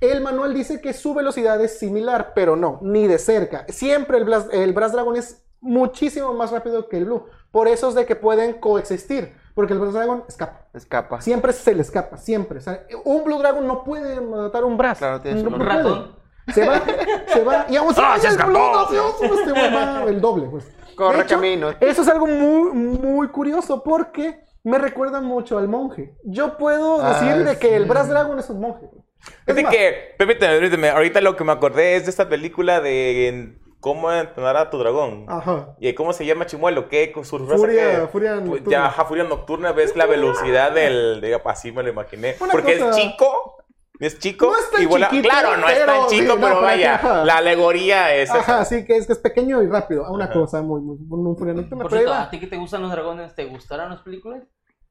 el 0.00 0.20
manual 0.20 0.52
dice 0.52 0.80
que 0.80 0.92
su 0.92 1.14
velocidad 1.14 1.60
es 1.62 1.78
similar, 1.78 2.32
pero 2.34 2.54
no, 2.54 2.80
ni 2.82 3.06
de 3.06 3.18
cerca. 3.18 3.64
Siempre 3.68 4.18
el, 4.18 4.26
el 4.52 4.72
Brass 4.74 4.92
Dragon 4.92 5.16
es 5.16 5.42
muchísimo 5.60 6.34
más 6.34 6.50
rápido 6.50 6.88
que 6.88 6.98
el 6.98 7.06
Blue. 7.06 7.24
Por 7.50 7.66
eso 7.66 7.88
es 7.88 7.94
de 7.94 8.04
que 8.04 8.16
pueden 8.16 8.54
coexistir. 8.54 9.34
Porque 9.60 9.74
el 9.74 9.78
Brass 9.78 9.92
Dragon 9.94 10.24
escapa. 10.28 10.66
Escapa. 10.72 11.20
Siempre 11.20 11.52
se 11.52 11.74
le 11.74 11.82
escapa, 11.82 12.16
siempre. 12.16 12.58
O 12.58 12.60
sea, 12.62 12.84
un 13.04 13.24
Blue 13.24 13.38
Dragon 13.38 13.66
no 13.66 13.84
puede 13.84 14.20
matar 14.20 14.64
un 14.64 14.76
Brass. 14.76 14.98
Claro, 14.98 15.20
tiene 15.20 15.40
su 15.42 15.50
No 15.50 15.56
Un 15.56 15.62
ratón. 15.66 16.16
Se 16.54 16.66
va, 16.66 16.82
se 17.26 17.44
va. 17.44 17.66
Y 17.68 17.76
aún 17.76 17.90
¡Ah, 17.98 18.16
se 18.18 18.26
¡ay, 18.28 18.32
el 18.34 18.40
escapó! 18.40 18.50
Blue 18.50 18.72
gracioso! 18.72 19.24
Este 19.24 19.52
va 19.52 20.04
el 20.04 20.20
doble, 20.20 20.46
pues. 20.50 20.66
Corre 20.96 21.18
De 21.18 21.22
hecho, 21.24 21.34
camino. 21.36 21.70
Eso 21.78 22.02
es 22.02 22.08
algo 22.08 22.26
muy, 22.26 22.72
muy 22.72 23.28
curioso 23.28 23.82
porque 23.84 24.40
me 24.64 24.78
recuerda 24.78 25.20
mucho 25.20 25.58
al 25.58 25.68
monje. 25.68 26.14
Yo 26.24 26.56
puedo 26.56 27.00
Ah, 27.02 27.20
decir 27.20 27.44
de 27.44 27.58
que 27.58 27.76
el 27.76 27.84
Brass 27.84 28.08
Dragon 28.08 28.38
es 28.38 28.48
un 28.50 28.60
monje. 28.60 28.86
güey. 28.90 29.02
Fíjate 29.44 29.62
más- 29.64 29.72
que, 29.72 30.14
permíteme, 30.16 30.54
permíteme, 30.54 30.88
ahorita 30.90 31.20
lo 31.20 31.36
que 31.36 31.44
me 31.44 31.52
acordé 31.52 31.96
es 31.96 32.04
de 32.04 32.10
esta 32.10 32.28
película 32.28 32.80
de 32.80 33.58
cómo 33.80 34.12
entrenar 34.12 34.56
a 34.56 34.70
tu 34.70 34.78
dragón. 34.78 35.24
Ajá. 35.28 35.74
¿Y 35.80 35.92
cómo 35.94 36.12
se 36.12 36.24
llama 36.26 36.46
Chimuelo? 36.46 36.88
¿Qué? 36.88 37.10
Con 37.12 37.24
su 37.24 37.38
Furia- 37.38 38.00
que- 38.02 38.06
furia 38.08 38.34
nocturna. 38.36 38.70
Ya, 38.70 38.86
ajá, 38.86 39.04
furia 39.06 39.24
nocturna, 39.24 39.72
ves 39.72 39.96
la 39.96 40.06
velocidad 40.06 40.72
del... 40.72 41.20
De, 41.20 41.40
así 41.46 41.72
me 41.72 41.82
lo 41.82 41.88
imaginé. 41.90 42.36
Una 42.40 42.52
Porque 42.52 42.78
cosa- 42.78 42.90
es 42.90 42.96
chico, 42.96 43.56
es 43.98 44.18
chico. 44.18 44.46
No 44.46 44.58
es 44.58 44.70
tan 44.70 44.82
y 44.82 44.86
vuela- 44.86 45.08
chiquito, 45.10 45.28
Claro, 45.28 45.56
no 45.56 45.68
es 45.68 45.86
tan 45.86 46.06
chico, 46.08 46.34
pero 46.34 46.48
pero 46.48 46.60
vaya, 46.62 46.94
ajá. 46.96 47.24
la 47.24 47.36
alegoría 47.38 48.14
es... 48.14 48.28
esa. 48.30 48.38
Ajá, 48.40 48.64
sí, 48.64 48.84
que 48.84 48.96
es, 48.96 49.06
que 49.06 49.14
es 49.14 49.18
pequeño 49.18 49.62
y 49.62 49.66
rápido. 49.68 50.10
Una 50.12 50.24
Ajá. 50.26 50.34
cosa 50.34 50.62
muy, 50.62 50.80
muy, 50.80 50.96
muy 50.98 51.36
furia 51.36 51.54
nocturna, 51.54 51.82
Por 51.84 51.92
cierto. 51.92 52.12
¿a 52.14 52.28
ti 52.30 52.38
que 52.38 52.46
te 52.46 52.56
gustan 52.56 52.82
los 52.82 52.90
dragones? 52.90 53.34
¿Te 53.34 53.44
gustaron 53.46 53.90
las 53.90 54.00
películas? 54.02 54.42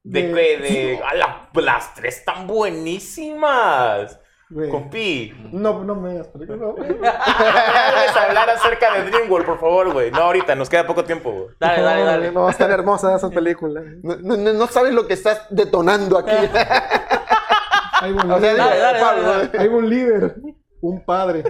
De 0.02 0.28
de- 0.28 0.34
que, 0.34 0.58
de... 0.98 1.00
a 1.04 1.14
la- 1.14 1.48
las 1.54 1.94
tres 1.94 2.18
están 2.18 2.46
buenísimas. 2.46 4.18
Güey. 4.50 4.68
Compi. 4.68 5.32
No, 5.52 5.84
no 5.84 5.94
me 5.94 6.10
digas, 6.10 6.28
no. 6.34 6.74
A 7.06 8.22
hablar 8.26 8.50
acerca 8.50 8.92
de 8.94 9.04
DreamWorld, 9.10 9.46
por 9.46 9.60
favor, 9.60 9.92
güey. 9.92 10.10
No, 10.10 10.22
ahorita, 10.22 10.56
nos 10.56 10.68
queda 10.68 10.86
poco 10.86 11.04
tiempo, 11.04 11.30
güey. 11.30 11.46
Dale, 11.60 11.82
dale, 11.82 12.02
dale. 12.02 12.32
No, 12.32 12.48
están 12.50 12.70
hermosas 12.72 13.16
esas 13.18 13.32
películas. 13.32 13.84
No, 14.02 14.16
no- 14.36 14.52
no 14.52 14.66
sabes 14.66 14.92
lo 14.92 15.06
que 15.06 15.14
estás 15.14 15.42
detonando 15.50 16.18
aquí. 16.18 16.34
Hay 18.02 18.12
un, 18.12 18.18
líder, 18.28 18.56
Dale, 18.56 18.78
dale, 18.78 18.98
Pablo, 19.00 19.22
dale, 19.22 19.46
dale. 19.48 19.58
hay 19.58 19.68
un 19.68 19.90
líder, 19.90 20.36
un 20.80 21.04
padre, 21.04 21.44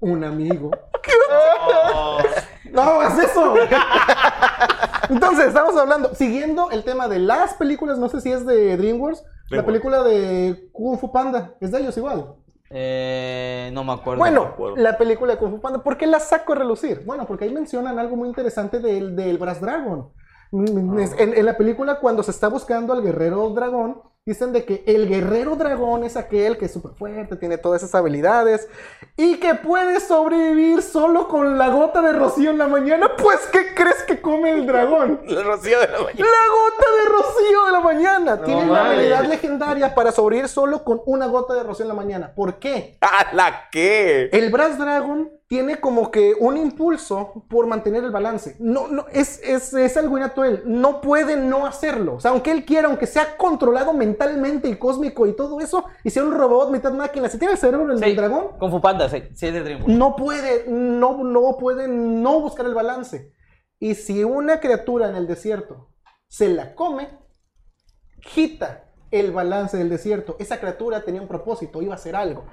un 0.00 0.24
amigo. 0.24 0.70
Oh, 1.92 2.18
No, 2.72 3.02
es 3.02 3.18
eso. 3.18 3.54
Entonces, 5.10 5.48
estamos 5.48 5.76
hablando, 5.76 6.14
siguiendo 6.14 6.70
el 6.70 6.82
tema 6.82 7.08
de 7.08 7.18
las 7.18 7.52
películas, 7.54 7.98
no 7.98 8.08
sé 8.08 8.22
si 8.22 8.32
es 8.32 8.46
de 8.46 8.78
DreamWorks, 8.78 9.22
la 9.50 9.64
película 9.64 10.02
de 10.02 10.68
Kung 10.72 10.98
Fu 10.98 11.12
Panda, 11.12 11.54
es 11.60 11.70
de 11.70 11.80
ellos 11.80 11.96
igual. 11.96 12.34
eh, 12.70 13.70
no 13.72 13.84
me 13.84 13.92
acuerdo. 13.92 14.18
Bueno, 14.18 14.42
acuerdo. 14.42 14.76
la 14.76 14.98
película 14.98 15.32
de 15.34 15.38
Kung 15.38 15.52
Fu 15.52 15.60
Panda, 15.60 15.82
¿por 15.82 15.96
qué 15.96 16.06
la 16.06 16.18
saco 16.20 16.52
a 16.52 16.56
relucir? 16.56 17.02
Bueno, 17.04 17.26
porque 17.26 17.44
ahí 17.44 17.52
mencionan 17.52 17.98
algo 17.98 18.16
muy 18.16 18.28
interesante 18.28 18.80
del, 18.80 19.14
del 19.14 19.38
Brass 19.38 19.60
Dragon. 19.60 20.10
Mm, 20.50 20.98
En, 21.18 21.34
en 21.34 21.44
la 21.46 21.56
película, 21.56 21.98
cuando 22.00 22.22
se 22.22 22.30
está 22.30 22.48
buscando 22.48 22.92
al 22.92 23.02
guerrero 23.02 23.48
dragón, 23.50 24.00
dicen 24.26 24.52
de 24.52 24.64
que 24.64 24.82
el 24.88 25.08
guerrero 25.08 25.54
dragón 25.54 26.02
es 26.02 26.16
aquel 26.16 26.58
que 26.58 26.64
es 26.64 26.72
súper 26.72 26.90
fuerte, 26.98 27.36
tiene 27.36 27.58
todas 27.58 27.80
esas 27.80 27.94
habilidades 27.94 28.68
y 29.16 29.36
que 29.36 29.54
puede 29.54 30.00
sobrevivir 30.00 30.82
solo 30.82 31.28
con 31.28 31.56
la 31.56 31.68
gota 31.68 32.02
de 32.02 32.12
rocío 32.12 32.50
en 32.50 32.58
la 32.58 32.66
mañana. 32.66 33.12
Pues, 33.16 33.46
¿qué 33.52 33.72
crees 33.72 34.02
que 34.02 34.20
come 34.20 34.50
el 34.50 34.66
dragón? 34.66 35.20
El 35.28 35.44
rocío 35.44 35.78
de 35.78 35.86
la 35.86 36.00
mañana. 36.00 36.26
La 36.26 36.52
gota 36.52 36.86
de 36.98 37.08
rocío 37.08 37.66
de 37.66 37.72
la 37.72 37.80
mañana. 37.80 38.42
Tiene 38.42 38.64
una 38.64 38.86
habilidad 38.90 39.24
legendaria 39.26 39.94
para 39.94 40.10
sobrevivir 40.10 40.48
solo 40.48 40.82
con 40.82 41.00
una 41.06 41.26
gota 41.26 41.54
de 41.54 41.62
rocío 41.62 41.84
en 41.84 41.88
la 41.88 41.94
mañana. 41.94 42.34
¿Por 42.34 42.58
qué? 42.58 42.98
¿A 43.02 43.32
la 43.32 43.68
qué? 43.70 44.28
El 44.32 44.50
Brass 44.50 44.76
Dragon 44.76 45.35
tiene 45.48 45.80
como 45.80 46.10
que 46.10 46.34
un 46.40 46.56
impulso 46.56 47.44
por 47.48 47.66
mantener 47.68 48.02
el 48.02 48.10
balance. 48.10 48.56
No, 48.58 48.88
no, 48.88 49.06
es, 49.12 49.40
es, 49.44 49.72
es 49.74 49.96
algo 49.96 50.18
él. 50.18 50.62
No 50.66 51.00
puede 51.00 51.36
no 51.36 51.66
hacerlo. 51.66 52.14
O 52.16 52.20
sea, 52.20 52.32
aunque 52.32 52.50
él 52.50 52.64
quiera, 52.64 52.88
aunque 52.88 53.06
sea 53.06 53.36
controlado 53.36 53.92
mentalmente 53.92 54.68
y 54.68 54.76
cósmico 54.76 55.24
y 55.26 55.36
todo 55.36 55.60
eso, 55.60 55.84
y 56.02 56.10
sea 56.10 56.24
un 56.24 56.32
robot 56.32 56.70
mitad 56.70 56.92
máquina, 56.92 57.28
si 57.28 57.38
tiene 57.38 57.52
el 57.52 57.58
cerebro 57.58 57.86
del 57.86 58.02
Sí, 58.02 58.14
dragón, 58.16 58.58
Kung 58.58 58.72
Fu 58.72 58.80
Panda, 58.80 59.08
sí, 59.08 59.22
sí 59.34 59.46
es 59.46 59.52
de 59.54 59.62
DreamWorks. 59.62 59.94
no 59.96 60.16
puede, 60.16 60.64
no, 60.68 61.22
no 61.22 61.56
puede 61.58 61.86
no 61.86 62.40
buscar 62.40 62.66
el 62.66 62.74
balance. 62.74 63.32
Y 63.78 63.94
si 63.94 64.24
una 64.24 64.58
criatura 64.58 65.08
en 65.08 65.16
el 65.16 65.28
desierto 65.28 65.90
se 66.26 66.48
la 66.48 66.74
come, 66.74 67.08
quita 68.34 68.90
el 69.12 69.30
balance 69.30 69.76
del 69.76 69.88
desierto. 69.90 70.34
Esa 70.40 70.58
criatura 70.58 71.02
tenía 71.04 71.22
un 71.22 71.28
propósito, 71.28 71.82
iba 71.82 71.92
a 71.92 71.96
hacer 71.96 72.16
algo. 72.16 72.44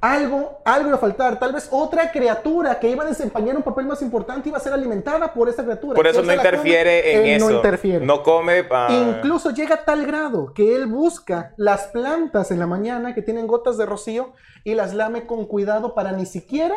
Algo, 0.00 0.60
algo 0.64 0.88
iba 0.88 0.96
a 0.96 1.00
faltar. 1.00 1.38
Tal 1.40 1.52
vez 1.52 1.68
otra 1.72 2.12
criatura 2.12 2.78
que 2.78 2.88
iba 2.88 3.02
a 3.02 3.06
desempeñar 3.06 3.56
un 3.56 3.62
papel 3.62 3.86
más 3.86 4.00
importante 4.00 4.48
iba 4.48 4.58
a 4.58 4.60
ser 4.60 4.72
alimentada 4.72 5.34
por 5.34 5.48
esa 5.48 5.64
criatura. 5.64 5.96
Por 5.96 6.06
eso 6.06 6.20
no 6.20 6.26
come, 6.28 6.36
interfiere 6.36 7.14
en 7.14 7.26
él 7.26 7.36
eso. 7.36 7.50
No 7.50 7.56
interfiere. 7.56 8.06
No 8.06 8.22
come. 8.22 8.64
ah, 8.70 8.88
Incluso 8.90 9.50
llega 9.50 9.74
a 9.76 9.84
tal 9.84 10.06
grado 10.06 10.52
que 10.54 10.76
él 10.76 10.86
busca 10.86 11.52
las 11.56 11.88
plantas 11.88 12.50
en 12.52 12.60
la 12.60 12.66
mañana 12.66 13.12
que 13.14 13.22
tienen 13.22 13.48
gotas 13.48 13.76
de 13.76 13.86
rocío 13.86 14.34
y 14.62 14.74
las 14.74 14.94
lame 14.94 15.26
con 15.26 15.46
cuidado 15.46 15.94
para 15.94 16.12
ni 16.12 16.26
siquiera 16.26 16.76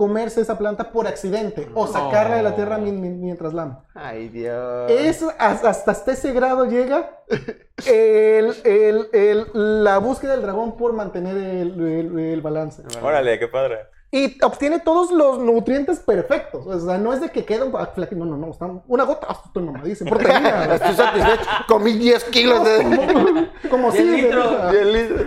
comerse 0.00 0.40
esa 0.40 0.56
planta 0.56 0.92
por 0.92 1.06
accidente 1.06 1.68
o 1.74 1.86
sacarla 1.86 2.36
de 2.36 2.42
la 2.42 2.54
tierra 2.54 2.78
mi- 2.78 2.90
mi- 2.90 3.10
mientras 3.10 3.52
lame. 3.52 3.74
Ay, 3.94 4.28
Dios. 4.30 4.90
Es, 4.90 5.22
hasta, 5.38 5.68
hasta 5.68 6.12
ese 6.12 6.32
grado 6.32 6.64
llega 6.64 7.18
el- 7.86 8.54
el- 8.64 9.08
el- 9.12 9.84
la 9.84 9.98
búsqueda 9.98 10.32
del 10.32 10.40
dragón 10.40 10.78
por 10.78 10.94
mantener 10.94 11.36
el, 11.36 11.78
el- 11.78 12.18
el 12.18 12.40
balance. 12.40 12.82
Órale, 13.02 13.38
qué 13.38 13.46
padre. 13.46 13.80
Y 14.10 14.42
obtiene 14.42 14.80
todos 14.80 15.10
los 15.12 15.38
nutrientes 15.38 15.98
perfectos. 16.00 16.66
O 16.66 16.80
sea, 16.80 16.96
no 16.96 17.12
es 17.12 17.20
de 17.20 17.28
que 17.28 17.44
queda 17.44 17.66
un... 17.66 17.72
No, 17.72 18.24
no, 18.24 18.36
no. 18.58 18.82
una 18.88 19.04
gota. 19.04 19.26
Ah, 19.28 19.42
estoy 19.44 19.62
mamadísimo. 19.64 20.08
Proteína. 20.08 20.64
Estoy 20.76 20.94
satisfecho. 20.94 21.44
Comí 21.68 21.92
10 21.92 22.24
kilos 22.24 22.64
de. 22.64 23.48
Como 23.70 23.92
Diez 23.92 24.04
si... 24.04 24.22
litros. 24.22 24.70
Diez 24.72 24.86
litros. 24.86 25.26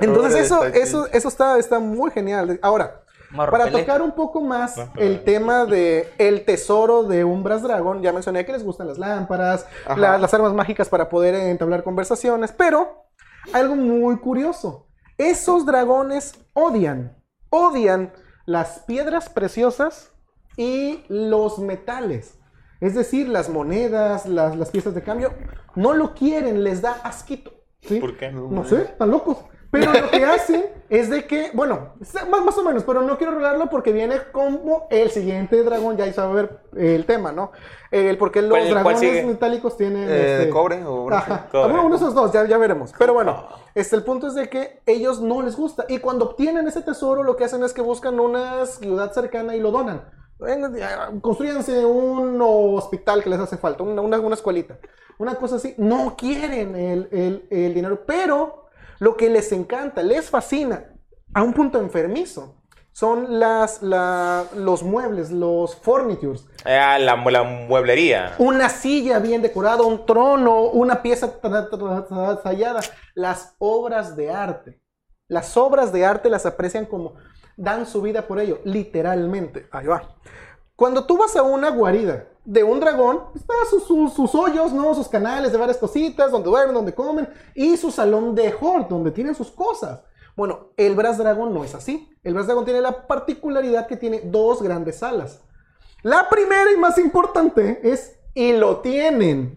Entonces 0.00 0.50
Órale, 0.50 0.66
eso, 0.66 0.66
está 0.66 0.78
eso, 0.82 1.06
eso 1.12 1.28
está, 1.28 1.58
está 1.58 1.78
muy 1.78 2.10
genial. 2.10 2.58
Ahora, 2.60 3.03
para 3.50 3.64
tocar 3.80 4.02
un 4.02 4.12
poco 4.12 4.40
más 4.40 4.76
el 4.96 5.24
tema 5.24 5.64
de 5.66 6.08
el 6.18 6.44
tesoro 6.44 7.02
de 7.04 7.24
un 7.24 7.42
Brass 7.42 7.62
Dragon, 7.62 8.00
ya 8.02 8.12
mencioné 8.12 8.44
que 8.46 8.52
les 8.52 8.64
gustan 8.64 8.86
las 8.88 8.98
lámparas, 8.98 9.66
la- 9.96 10.18
las 10.18 10.32
armas 10.34 10.52
mágicas 10.54 10.88
para 10.88 11.08
poder 11.08 11.34
entablar 11.34 11.82
conversaciones, 11.82 12.52
pero 12.52 13.04
algo 13.52 13.74
muy 13.76 14.16
curioso, 14.18 14.86
esos 15.18 15.66
dragones 15.66 16.34
odian, 16.54 17.16
odian 17.50 18.12
las 18.46 18.80
piedras 18.80 19.28
preciosas 19.28 20.10
y 20.56 21.04
los 21.08 21.58
metales. 21.58 22.38
Es 22.80 22.94
decir, 22.94 23.28
las 23.28 23.48
monedas, 23.48 24.26
las, 24.26 24.56
las 24.56 24.70
piezas 24.70 24.94
de 24.94 25.02
cambio, 25.02 25.32
no 25.74 25.94
lo 25.94 26.14
quieren, 26.14 26.62
les 26.64 26.82
da 26.82 26.92
asquito. 27.02 27.52
¿sí? 27.80 28.00
¿Por 28.00 28.16
qué? 28.16 28.30
No 28.30 28.64
sé, 28.64 28.82
están 28.82 29.10
locos. 29.10 29.38
Pero 29.80 29.92
lo 29.92 30.10
que 30.10 30.24
hacen 30.24 30.64
es 30.88 31.10
de 31.10 31.26
que, 31.26 31.50
bueno, 31.54 31.94
más, 32.30 32.44
más 32.44 32.58
o 32.58 32.62
menos, 32.64 32.84
pero 32.84 33.02
no 33.02 33.16
quiero 33.18 33.32
revelarlo 33.32 33.68
porque 33.68 33.92
viene 33.92 34.16
como 34.32 34.86
el 34.90 35.10
siguiente 35.10 35.62
dragón, 35.62 35.96
ya 35.96 36.04
a 36.22 36.26
ver 36.28 36.60
el 36.76 37.04
tema, 37.06 37.32
¿no? 37.32 37.50
El 37.90 38.16
porque 38.18 38.42
los 38.42 38.50
¿Cuál- 38.50 38.62
cuál 38.82 38.94
dragones 38.96 39.26
metálicos 39.26 39.76
tienen... 39.76 40.08
Eh, 40.08 40.36
este, 40.40 40.50
¿Cobre 40.50 40.84
o 40.84 41.04
bronce? 41.04 41.32
Ajá. 41.32 41.48
Cobre. 41.50 41.64
Ah, 41.64 41.66
bueno, 41.68 41.86
uno 41.86 41.96
de 41.96 42.02
esos 42.02 42.14
dos, 42.14 42.32
ya, 42.32 42.44
ya 42.46 42.58
veremos. 42.58 42.92
Pero 42.98 43.14
bueno, 43.14 43.46
este, 43.74 43.96
el 43.96 44.02
punto 44.04 44.26
es 44.28 44.34
de 44.34 44.48
que 44.48 44.80
ellos 44.86 45.20
no 45.20 45.42
les 45.42 45.56
gusta. 45.56 45.84
Y 45.88 45.98
cuando 45.98 46.24
obtienen 46.26 46.66
ese 46.66 46.82
tesoro, 46.82 47.22
lo 47.22 47.36
que 47.36 47.44
hacen 47.44 47.62
es 47.62 47.72
que 47.72 47.82
buscan 47.82 48.18
una 48.20 48.66
ciudad 48.66 49.12
cercana 49.12 49.54
y 49.56 49.60
lo 49.60 49.70
donan. 49.70 50.02
Ya, 50.76 51.10
Construyanse 51.20 51.84
un 51.86 52.38
hospital 52.42 53.22
que 53.22 53.30
les 53.30 53.38
hace 53.40 53.56
falta, 53.56 53.82
una, 53.84 54.02
una, 54.02 54.18
una 54.20 54.34
escuelita. 54.34 54.78
Una 55.18 55.36
cosa 55.36 55.56
así. 55.56 55.74
No 55.78 56.16
quieren 56.18 56.74
el, 56.74 57.08
el- 57.12 57.46
el 57.50 57.72
dinero, 57.74 58.00
pero 58.04 58.63
lo 59.04 59.16
que 59.16 59.28
les 59.30 59.52
encanta, 59.52 60.02
les 60.02 60.30
fascina, 60.30 60.76
a 61.34 61.42
un 61.42 61.52
punto 61.52 61.78
enfermizo, 61.78 62.60
son 62.92 63.38
las, 63.40 63.82
la- 63.82 64.44
los 64.56 64.82
muebles, 64.82 65.30
los 65.32 65.74
furnitures 65.76 66.46
Ah, 66.64 66.96
la, 66.98 67.16
la 67.16 67.42
mueblería. 67.42 68.34
una 68.38 68.68
silla 68.68 69.18
bien 69.18 69.42
decorada, 69.42 69.82
un 69.82 70.06
trono, 70.06 70.60
una 70.70 71.02
pieza 71.02 71.26
tallada. 72.42 72.80
Las 73.14 73.54
obras 73.58 74.16
de 74.16 74.30
arte. 74.30 74.80
Las 75.28 75.56
obras 75.56 75.92
de 75.92 76.04
arte 76.06 76.30
las 76.30 76.46
aprecian 76.46 76.86
como 76.86 77.14
dan 77.56 77.84
su 77.86 78.00
vida 78.02 78.22
por 78.26 78.38
ello, 78.40 78.60
literalmente. 78.64 79.66
Ahí 79.72 79.86
va. 79.86 80.16
Cuando 80.76 81.04
tú 81.04 81.16
vas 81.18 81.34
a 81.36 81.42
una 81.42 81.70
guarida 81.70 82.28
de 82.44 82.62
un 82.62 82.78
dragón, 82.80 83.20
está 83.34 83.54
sus, 83.70 83.84
sus- 83.84 84.12
sus 84.12 84.34
hoyos, 84.34 84.72
¿no? 84.72 84.94
Sus 84.94 85.08
canales 85.08 85.50
de 85.52 85.58
varias 85.58 85.78
cositas, 85.78 86.30
donde 86.30 86.48
duermen, 86.50 86.74
donde 86.74 86.94
comen, 86.94 87.28
y 87.54 87.76
su 87.76 87.90
salón 87.90 88.34
de 88.34 88.54
hort, 88.60 88.88
donde 88.88 89.10
tienen 89.10 89.34
sus 89.34 89.50
cosas. 89.50 90.00
Bueno, 90.36 90.68
el 90.76 90.94
Brass 90.94 91.18
Dragon 91.18 91.54
no 91.54 91.64
es 91.64 91.74
así. 91.74 92.10
El 92.22 92.34
Brass 92.34 92.46
Dragon 92.46 92.64
tiene 92.64 92.80
la 92.80 93.06
particularidad 93.06 93.86
que 93.86 93.96
tiene 93.96 94.20
dos 94.24 94.60
grandes 94.62 94.98
salas. 94.98 95.40
La 96.02 96.28
primera 96.28 96.70
y 96.72 96.76
más 96.76 96.98
importante 96.98 97.80
es, 97.82 98.16
y 98.34 98.52
lo 98.52 98.78
tienen, 98.78 99.54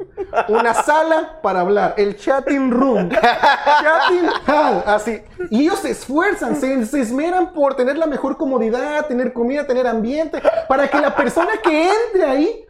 una 0.48 0.74
sala 0.76 1.40
para 1.42 1.62
hablar, 1.62 1.96
el 1.98 2.16
chatting 2.16 2.70
room, 2.72 3.10
chatting 3.10 4.30
hall, 4.48 4.84
así. 4.86 5.22
Y 5.50 5.64
ellos 5.64 5.80
se 5.80 5.90
esfuerzan, 5.92 6.56
se, 6.56 6.86
se 6.86 7.02
esmeran 7.02 7.54
por 7.54 7.76
tener 7.76 7.98
la 7.98 8.06
mejor 8.06 8.38
comodidad, 8.38 9.08
tener 9.08 9.34
comida, 9.34 9.66
tener 9.66 9.88
ambiente, 9.88 10.42
para 10.70 10.88
que 10.88 11.02
la 11.02 11.16
persona 11.16 11.54
que 11.62 11.90
entre 11.90 12.24
ahí 12.24 12.64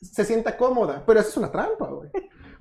se 0.00 0.24
sienta 0.24 0.56
cómoda. 0.56 1.02
Pero 1.06 1.20
eso 1.20 1.30
es 1.30 1.36
una 1.36 1.50
trampa, 1.50 1.86
güey. 1.86 2.10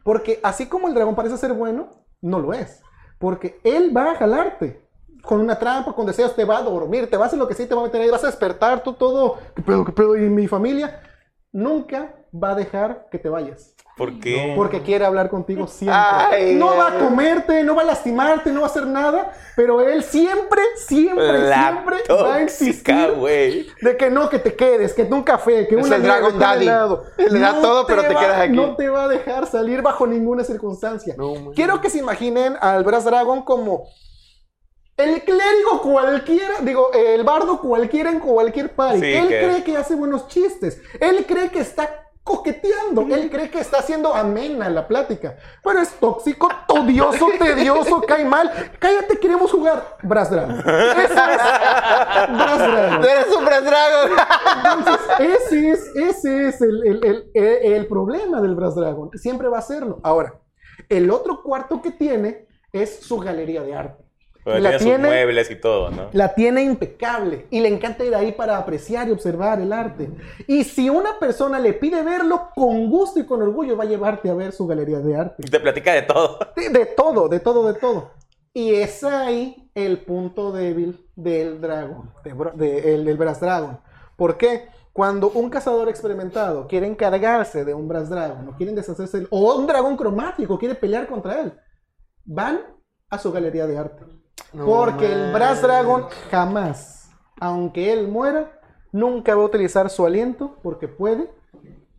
Porque 0.04 0.40
así 0.44 0.68
como 0.68 0.88
el 0.88 0.94
dragón 0.94 1.16
parece 1.16 1.38
ser 1.38 1.54
bueno, 1.54 2.06
no 2.22 2.40
lo 2.40 2.54
es. 2.54 2.82
Porque 3.20 3.60
él 3.64 3.96
va 3.96 4.12
a 4.12 4.16
jalarte 4.16 4.88
con 5.22 5.42
una 5.42 5.60
trampa, 5.60 5.94
con 5.94 6.06
deseos, 6.06 6.36
te 6.36 6.46
va 6.46 6.58
a 6.58 6.64
dormir, 6.64 7.10
te 7.10 7.18
va 7.18 7.26
a 7.26 7.28
hacer 7.28 7.40
lo 7.40 7.48
que 7.48 7.54
sí, 7.54 7.66
te 7.66 7.76
va 7.76 7.82
a 7.82 7.86
meter 7.86 8.02
ahí, 8.02 8.10
vas 8.10 8.24
a 8.24 8.28
despertar 8.28 8.82
tú 8.84 8.94
todo. 8.94 9.38
¿Qué 9.56 9.62
pedo, 9.62 9.84
qué 9.84 9.92
pedo? 9.92 10.16
Y 10.16 10.30
mi 10.30 10.48
familia 10.48 11.02
nunca 11.52 12.16
va 12.34 12.52
a 12.52 12.56
dejar 12.56 13.08
que 13.12 13.20
te 13.20 13.30
vayas. 13.30 13.76
¿Por 13.98 14.20
qué? 14.20 14.54
Porque 14.56 14.82
quiere 14.84 15.06
hablar 15.06 15.28
contigo 15.30 15.66
siempre. 15.66 15.98
Ay, 16.00 16.54
no 16.56 16.68
va 16.78 16.90
a 16.90 17.00
comerte, 17.00 17.64
no 17.64 17.74
va 17.76 17.82
a 17.82 17.86
lastimarte, 17.86 18.52
no 18.52 18.62
va 18.62 18.68
a 18.68 18.70
hacer 18.70 18.86
nada, 18.86 19.34
pero 19.56 19.82
él 19.82 20.04
siempre, 20.04 20.62
siempre, 20.86 21.40
La 21.40 21.72
siempre 21.72 21.96
va 22.08 22.36
a 22.36 22.40
tóxica, 22.40 22.42
insistir 22.44 23.12
güey. 23.18 23.68
de 23.82 23.98
que 23.98 24.12
no, 24.12 24.30
que 24.30 24.38
te 24.38 24.56
quedes, 24.56 24.94
que 24.94 25.02
un 25.02 25.24
café, 25.24 25.68
que 25.68 25.80
Es 25.80 25.86
una 25.88 25.96
el 25.96 26.04
Dragon 26.04 26.38
Daddy. 26.38 26.66
helado. 26.68 27.06
Le 27.18 27.40
da 27.40 27.60
todo, 27.60 27.88
pero 27.88 28.04
te 28.04 28.14
va- 28.14 28.20
quedas 28.20 28.42
aquí. 28.42 28.56
No 28.56 28.76
te 28.76 28.88
va 28.88 29.06
a 29.06 29.08
dejar 29.08 29.48
salir 29.48 29.82
bajo 29.82 30.06
ninguna 30.06 30.44
circunstancia. 30.44 31.16
No. 31.18 31.52
Quiero 31.56 31.82
que 31.82 31.90
se 31.90 31.98
imaginen 31.98 32.56
al 32.62 32.84
Brass 32.84 33.04
Dragon 33.06 33.42
como 33.44 33.88
el 34.96 35.22
clérigo 35.24 35.82
cualquiera, 35.84 36.56
digo, 36.62 36.92
el 36.94 37.24
bardo 37.24 37.60
cualquiera 37.62 38.10
en 38.12 38.20
cualquier 38.20 38.76
party. 38.76 39.00
Sí, 39.00 39.06
él 39.14 39.28
que- 39.28 39.40
cree 39.40 39.64
que 39.64 39.78
hace 39.78 39.96
buenos 39.96 40.28
chistes. 40.28 40.82
Él 41.00 41.26
cree 41.28 41.50
que 41.50 41.60
está 41.60 42.04
coqueteando. 42.28 43.02
Él 43.10 43.30
cree 43.32 43.50
que 43.50 43.60
está 43.60 43.80
haciendo 43.80 44.14
amena 44.14 44.70
la 44.70 44.88
plática. 44.88 45.38
Pero 45.64 45.80
es 45.80 45.90
tóxico, 46.00 46.50
todioso, 46.68 47.28
tedioso, 47.40 48.02
cae 48.02 48.26
mal. 48.26 48.52
Cállate, 48.80 49.18
queremos 49.20 49.52
jugar. 49.52 49.98
Brass 50.04 50.30
Dragon. 50.30 50.60
Eso 50.60 51.02
es 51.02 51.10
Brass 51.16 52.60
Dragon. 52.60 53.06
Eres 53.06 53.36
un 53.36 53.46
Brass 53.46 53.64
Dragon. 53.66 54.12
Entonces, 54.78 55.08
ese 55.20 55.70
es, 55.72 55.96
ese 55.96 56.48
es 56.50 56.62
el, 56.62 56.86
el- 56.86 57.06
el- 57.06 57.32
el- 57.34 57.74
el 57.74 57.88
problema 57.88 58.42
del 58.42 58.56
Brass 58.56 58.76
Dragon. 58.76 59.10
Siempre 59.16 59.48
va 59.48 59.60
a 59.60 59.62
serlo. 59.62 60.00
Ahora, 60.04 60.34
el 60.90 61.10
otro 61.10 61.42
cuarto 61.42 61.82
que 61.82 61.92
tiene 61.92 62.48
es 62.72 63.00
su 63.00 63.18
galería 63.20 63.62
de 63.64 63.74
arte. 63.76 64.04
Pero 64.54 64.60
La 64.60 64.78
tiene 64.78 64.96
sus 64.96 65.06
muebles 65.08 65.52
y 65.52 65.56
todo, 65.56 65.90
¿no? 65.92 66.10
La 66.14 66.34
tiene 66.34 66.64
impecable 66.64 67.48
y 67.50 67.60
le 67.60 67.68
encanta 67.70 68.04
ir 68.06 68.16
ahí 68.16 68.32
para 68.32 68.58
apreciar 68.58 69.08
y 69.08 69.12
observar 69.12 69.60
el 69.60 69.74
arte. 69.74 70.10
Y 70.48 70.64
si 70.64 70.90
una 70.90 71.20
persona 71.20 71.60
le 71.60 71.74
pide 71.74 72.02
verlo, 72.04 72.50
con 72.56 72.90
gusto 72.90 73.20
y 73.20 73.26
con 73.26 73.42
orgullo 73.42 73.76
va 73.76 73.84
a 73.84 73.88
llevarte 73.88 74.30
a 74.30 74.34
ver 74.34 74.52
su 74.54 74.66
galería 74.68 75.00
de 75.00 75.16
arte. 75.16 75.44
Y 75.46 75.50
te 75.52 75.60
platica 75.60 75.94
de 75.94 76.04
todo. 76.04 76.40
De, 76.56 76.70
de 76.70 76.86
todo, 76.86 77.28
de 77.28 77.40
todo, 77.40 77.68
de 77.72 77.80
todo. 77.80 78.12
Y 78.54 78.74
es 78.74 79.04
ahí 79.04 79.70
el 79.76 80.00
punto 80.00 80.52
débil 80.52 81.06
del 81.16 81.62
dragón, 81.62 82.12
de 82.24 82.34
de- 82.56 82.94
el- 82.96 83.06
del 83.06 83.18
Brass 83.18 83.40
Dragon. 83.42 83.80
¿Por 84.16 84.38
qué? 84.38 84.70
Cuando 84.94 85.30
un 85.30 85.50
cazador 85.52 85.90
experimentado 85.90 86.68
quiere 86.68 86.88
encargarse 86.88 87.64
de 87.64 87.74
un 87.76 87.88
Brass 87.88 88.10
Dragon, 88.10 88.48
o 88.48 88.56
quieren 88.56 88.74
deshacerse, 88.76 89.28
o 89.30 89.56
un 89.56 89.68
dragón 89.68 89.96
cromático 89.96 90.58
quiere 90.58 90.74
pelear 90.74 91.06
contra 91.08 91.40
él, 91.42 91.54
van 92.26 92.62
a 93.10 93.18
su 93.20 93.32
galería 93.32 93.68
de 93.68 93.78
arte. 93.78 94.04
No 94.54 94.66
Porque 94.66 95.12
el 95.12 95.32
Brass. 95.34 95.62
Dragon 95.62 96.08
jamás, 96.32 97.10
aunque 97.40 97.92
él 97.94 98.08
muera, 98.08 98.52
nunca 98.92 99.36
va 99.36 99.42
a 99.44 99.46
utilizar 99.46 99.90
su 99.90 100.06
aliento 100.06 100.58
porque 100.64 100.88
puede 100.88 101.30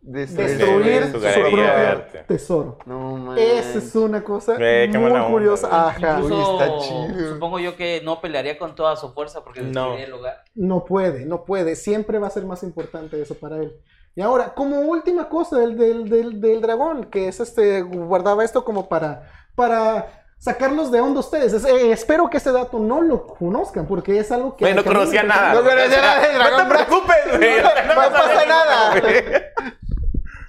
destruir 0.01 1.03
su 1.11 1.19
su, 1.19 1.19
propio 1.19 1.63
arte. 1.71 2.23
tesoro. 2.27 2.77
No. 2.85 3.35
Esa 3.35 3.77
es 3.77 3.95
una 3.95 4.23
cosa 4.23 4.55
Eh, 4.59 4.87
muy 4.93 5.03
onda, 5.11 5.27
curiosa. 5.27 5.67
güey. 5.67 5.79
Ajá. 5.81 6.17
Uy, 6.19 6.23
Incluso, 6.25 6.61
está 6.63 6.77
chido. 6.79 7.33
supongo 7.33 7.59
yo 7.59 7.75
que 7.75 8.01
no 8.03 8.19
pelearía 8.21 8.57
con 8.57 8.73
toda 8.75 8.95
su 8.95 9.11
fuerza 9.13 9.43
porque 9.43 9.61
No. 9.61 9.65
destruiría 9.67 10.05
el 10.05 10.11
lugar. 10.11 10.43
No 10.55 10.85
puede, 10.85 11.25
no 11.25 11.45
puede. 11.45 11.75
Siempre 11.75 12.17
va 12.17 12.27
a 12.27 12.31
ser 12.31 12.45
más 12.45 12.63
importante 12.63 13.21
eso 13.21 13.35
para 13.35 13.57
él. 13.57 13.73
Y 14.15 14.21
ahora, 14.21 14.53
como 14.55 14.79
última 14.79 15.29
cosa 15.29 15.59
del, 15.59 15.77
del, 15.77 16.09
del, 16.09 16.41
del 16.41 16.61
dragón, 16.61 17.05
que 17.05 17.27
es 17.27 17.39
este, 17.39 17.81
guardaba 17.83 18.43
esto 18.43 18.65
como 18.65 18.89
para, 18.89 19.29
para 19.55 20.18
sacarlos 20.39 20.89
de 20.91 21.01
onda 21.01 21.19
ustedes. 21.19 21.53
Es- 21.53 21.65
eh, 21.65 21.91
espero 21.91 22.29
que 22.29 22.37
este 22.37 22.51
dato 22.51 22.79
no 22.79 23.01
lo 23.01 23.27
conozcan, 23.27 23.85
porque 23.85 24.17
es 24.17 24.31
algo 24.31 24.55
que... 24.55 24.63
Güey, 24.65 24.73
no 24.73 24.83
conocía 24.83 25.21
nada. 25.21 25.53
No 25.53 25.59
conocía 25.63 26.01
nada 26.01 26.27
del 26.27 26.37
No 26.39 26.57
te 26.57 26.65
preocupes, 26.75 27.37
güey. 27.37 27.61
No 27.87 27.95
pasa 27.95 28.45
nada. 28.47 28.93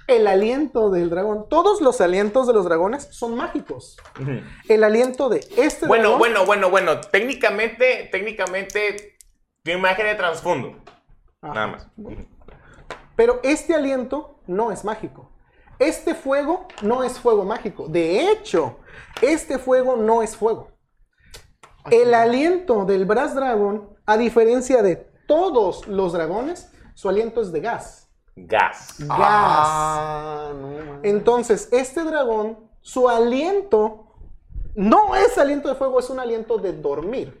El 0.07 0.27
aliento 0.27 0.89
del 0.89 1.09
dragón. 1.09 1.47
Todos 1.49 1.79
los 1.79 2.01
alientos 2.01 2.47
de 2.47 2.53
los 2.53 2.65
dragones 2.65 3.07
son 3.11 3.35
mágicos. 3.35 3.97
El 4.67 4.83
aliento 4.83 5.29
de 5.29 5.37
este 5.57 5.87
Bueno, 5.87 6.03
dragón... 6.03 6.19
bueno, 6.19 6.45
bueno, 6.45 6.69
bueno. 6.69 7.01
Técnicamente, 7.01 8.09
técnicamente, 8.11 9.17
tiene 9.63 9.79
imagen 9.79 10.05
de 10.07 10.15
trasfondo. 10.15 10.75
Nada 11.41 11.67
más. 11.67 11.87
Pero 13.15 13.39
este 13.43 13.73
aliento 13.75 14.39
no 14.47 14.71
es 14.71 14.83
mágico. 14.83 15.31
Este 15.79 16.13
fuego 16.13 16.67
no 16.81 17.03
es 17.03 17.17
fuego 17.19 17.43
mágico. 17.45 17.87
De 17.87 18.29
hecho, 18.31 18.79
este 19.21 19.57
fuego 19.57 19.97
no 19.97 20.21
es 20.21 20.35
fuego. 20.35 20.69
El 21.89 22.13
aliento 22.13 22.85
del 22.85 23.05
Brass 23.05 23.33
Dragon, 23.33 23.89
a 24.05 24.17
diferencia 24.17 24.83
de 24.83 24.95
todos 25.27 25.87
los 25.87 26.13
dragones, 26.13 26.71
su 26.93 27.09
aliento 27.09 27.41
es 27.41 27.51
de 27.51 27.61
gas. 27.61 28.09
Gas. 28.35 28.95
Gas. 28.99 29.09
Ah, 29.09 30.51
no. 30.53 30.99
Entonces, 31.03 31.69
este 31.71 32.03
dragón, 32.03 32.59
su 32.81 33.09
aliento 33.09 34.11
no 34.75 35.15
es 35.15 35.37
aliento 35.37 35.69
de 35.69 35.75
fuego, 35.75 35.99
es 35.99 36.09
un 36.09 36.19
aliento 36.19 36.57
de 36.57 36.73
dormir. 36.73 37.39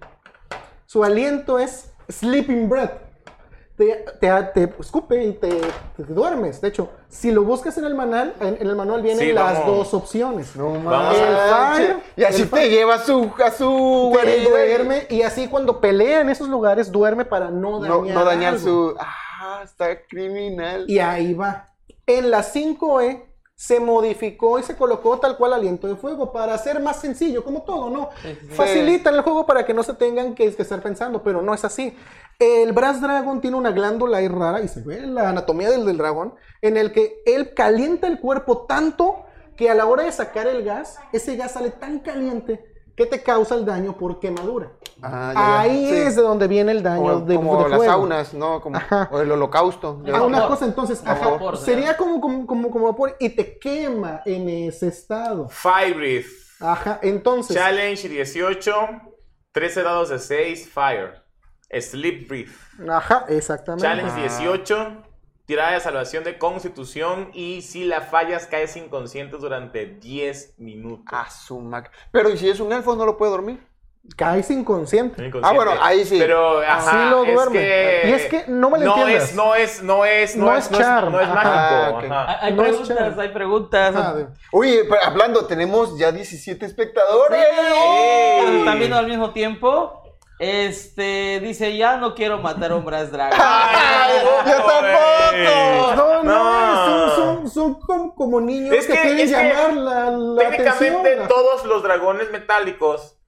Su 0.85 1.03
aliento 1.03 1.59
es 1.59 1.93
sleeping 2.09 2.67
breath. 2.67 3.10
Te, 3.81 4.05
te- 4.19 4.43
te 4.67 4.73
escupe 4.79 5.23
y 5.23 5.31
te, 5.33 5.49
te 5.97 6.03
duermes. 6.03 6.61
De 6.61 6.67
hecho, 6.67 6.89
si 7.09 7.31
lo 7.31 7.43
buscas 7.43 7.79
en 7.79 7.85
el 7.85 7.95
manual, 7.95 8.35
en, 8.39 8.57
en 8.61 8.67
el 8.67 8.75
manual 8.75 9.01
vienen 9.01 9.25
Sí, 9.25 9.33
las 9.33 9.65
dos 9.65 9.91
opciones. 9.95 10.55
No 10.55 10.75
fire, 10.83 11.97
Y 12.15 12.23
así 12.23 12.45
te 12.45 12.69
lleva 12.69 12.95
a 12.95 12.99
su, 12.99 13.31
a 13.43 13.49
su 13.49 14.15
Te 14.21 14.43
duerme 14.43 15.07
y 15.09 15.23
así 15.23 15.47
cuando 15.47 15.81
pelea 15.81 16.21
en 16.21 16.29
esos 16.29 16.47
lugares 16.47 16.91
duerme 16.91 17.25
para 17.25 17.49
no 17.49 17.79
No, 17.79 18.01
dañar, 18.01 18.15
no 18.15 18.23
dañar 18.23 18.53
algo. 18.53 18.63
su. 18.91 18.95
Ah, 18.99 19.61
está 19.63 19.99
criminal. 20.03 20.85
Y 20.87 20.99
ahí 20.99 21.33
va. 21.33 21.65
En 22.05 22.29
la 22.29 22.43
5E 22.43 23.23
se 23.61 23.79
modificó 23.79 24.57
y 24.57 24.63
se 24.63 24.75
colocó 24.75 25.19
tal 25.19 25.37
cual 25.37 25.53
aliento 25.53 25.87
de 25.87 25.95
fuego 25.95 26.31
para 26.31 26.55
hacer 26.55 26.79
más 26.81 26.99
sencillo, 26.99 27.43
como 27.43 27.61
todo, 27.61 27.91
¿no? 27.91 28.09
Sí. 28.23 28.35
Facilitan 28.55 29.13
el 29.13 29.21
juego 29.21 29.45
para 29.45 29.67
que 29.67 29.71
no 29.71 29.83
se 29.83 29.93
tengan 29.93 30.33
que, 30.33 30.51
que 30.51 30.63
estar 30.63 30.81
pensando, 30.81 31.21
pero 31.21 31.43
no 31.43 31.53
es 31.53 31.63
así. 31.63 31.95
El 32.39 32.71
Brass 32.73 32.99
Dragon 33.01 33.39
tiene 33.39 33.55
una 33.55 33.69
glándula 33.69 34.17
ahí 34.17 34.27
rara 34.27 34.61
y 34.61 34.67
se 34.67 34.81
ve 34.81 35.01
la 35.01 35.29
anatomía 35.29 35.69
del, 35.69 35.85
del 35.85 35.99
dragón, 35.99 36.33
en 36.63 36.75
el 36.75 36.91
que 36.91 37.21
él 37.27 37.53
calienta 37.53 38.07
el 38.07 38.19
cuerpo 38.19 38.65
tanto 38.65 39.25
que 39.55 39.69
a 39.69 39.75
la 39.75 39.85
hora 39.85 40.05
de 40.05 40.11
sacar 40.11 40.47
el 40.47 40.63
gas, 40.63 40.97
ese 41.13 41.35
gas 41.35 41.51
sale 41.51 41.69
tan 41.69 41.99
caliente 41.99 42.70
que 42.95 43.05
te 43.05 43.23
causa 43.23 43.55
el 43.55 43.65
daño 43.65 43.93
por 43.97 44.19
quemadura. 44.19 44.71
Ah, 45.01 45.31
ya, 45.33 45.39
ya. 45.39 45.59
Ahí 45.61 45.87
Sí. 45.89 45.95
es 45.95 46.15
de 46.15 46.21
donde 46.21 46.47
viene 46.47 46.71
el 46.73 46.83
daño 46.83 47.01
Como, 47.01 47.19
de, 47.21 47.35
como 47.35 47.63
de 47.63 47.69
las 47.69 47.77
fuego. 47.77 47.91
saunas, 47.93 48.33
¿no? 48.33 48.61
Como, 48.61 48.77
Ajá. 48.77 49.09
o 49.11 49.19
el 49.21 49.31
holocausto. 49.31 49.99
Ah, 50.01 50.03
ves. 50.11 50.21
una 50.21 50.39
Vapor. 50.39 50.47
cosa 50.49 50.65
entonces, 50.65 51.01
ajá, 51.05 51.55
sería 51.57 51.97
como, 51.97 52.21
como, 52.21 52.45
como, 52.45 52.69
como 52.69 52.85
vapor 52.85 53.15
y 53.19 53.29
te 53.29 53.57
quema 53.57 54.21
en 54.25 54.47
ese 54.49 54.87
estado. 54.89 55.47
Fire 55.49 55.95
Breath. 55.95 56.25
Ajá, 56.59 56.99
entonces, 57.01 57.55
Challenge 57.55 58.07
18. 58.07 58.71
13 59.51 59.83
dados 59.83 60.09
de 60.09 60.19
6. 60.19 60.69
Fire. 60.69 61.21
Sleep 61.79 62.27
Breath. 62.27 62.49
ajá, 62.89 63.25
exactamente. 63.29 63.87
Challenge 63.87 64.13
18. 64.21 65.03
Tirada 65.51 65.73
de 65.73 65.81
salvación 65.81 66.23
de 66.23 66.37
constitución. 66.37 67.29
Y 67.33 67.61
si 67.61 67.83
la 67.83 67.99
fallas, 67.99 68.47
caes 68.47 68.77
inconsciente 68.77 69.35
durante 69.35 69.85
10 69.85 70.53
minutos. 70.59 71.05
A 71.11 71.29
su 71.29 71.59
mac. 71.59 71.91
Pero 72.09 72.29
¿y 72.29 72.37
si 72.37 72.49
es 72.49 72.61
un 72.61 72.71
elfo 72.71 72.95
no 72.95 73.05
lo 73.05 73.17
puede 73.17 73.31
dormir? 73.33 73.61
Caes 74.15 74.49
inconsciente. 74.49 75.25
Inconsciente. 75.25 75.45
Ah, 75.45 75.51
bueno, 75.53 75.73
ahí 75.83 76.05
sí. 76.05 76.17
Pero 76.17 76.59
ajá, 76.61 76.77
Así 76.77 77.09
lo 77.09 77.25
es 77.25 77.33
duerme. 77.33 77.59
que- 77.59 78.01
Y 78.05 78.11
es 78.13 78.25
que 78.27 78.45
no 78.47 78.69
me 78.69 78.79
lo 78.79 78.85
no 78.85 78.97
entiendas. 78.99 79.29
es, 79.31 79.35
no 79.35 79.53
es, 79.55 79.83
no 79.83 80.05
es, 80.05 80.35
no, 80.37 80.45
No 80.45 80.55
es, 80.57 80.63
es 80.67 80.71
no 80.71 80.79
es, 80.79 80.85
charm. 80.85 81.11
no 81.11 81.19
es 81.19 81.27
mágico. 81.27 82.13
Hay, 82.13 82.37
hay 82.39 82.53
No 82.53 82.63
es 82.63 82.77
preguntas, 82.77 83.17
hay 83.19 83.29
preguntas. 83.29 84.25
Oye, 84.53 84.85
pero 84.89 85.03
hablando, 85.03 85.45
tenemos 85.47 85.97
ya 85.97 86.13
17 86.13 86.65
espectadores. 86.65 87.45
Cuando 88.39 88.59
están 88.59 88.79
viendo 88.79 88.95
al 88.95 89.07
mismo 89.07 89.31
tiempo. 89.31 90.00
Este 90.41 91.39
dice, 91.39 91.77
ya 91.77 91.97
no 91.97 92.15
quiero 92.15 92.39
matar 92.39 92.71
a 92.71 92.75
un 92.75 92.83
Brass 92.83 93.11
Dragon. 93.11 93.37
Ay, 93.39 94.13
yo 94.23 94.53
tampoco. 94.63 95.95
No, 95.95 96.23
no, 96.23 96.23
No. 96.23 96.85
son, 97.15 97.15
son, 97.15 97.49
son 97.51 97.79
como, 97.81 98.15
como 98.15 98.41
niños 98.41 98.73
Es 98.75 98.87
que, 98.87 98.93
que- 98.93 99.01
quieren 99.01 99.19
es 99.19 99.31
que 99.31 99.37
llamar 99.53 99.73
la, 99.73 100.09
la 100.09 100.41
Técnicamente 100.49 100.97
atención. 100.99 101.27
todos 101.27 101.63
los 101.65 101.83
dragones 101.83 102.31
metálicos 102.31 103.19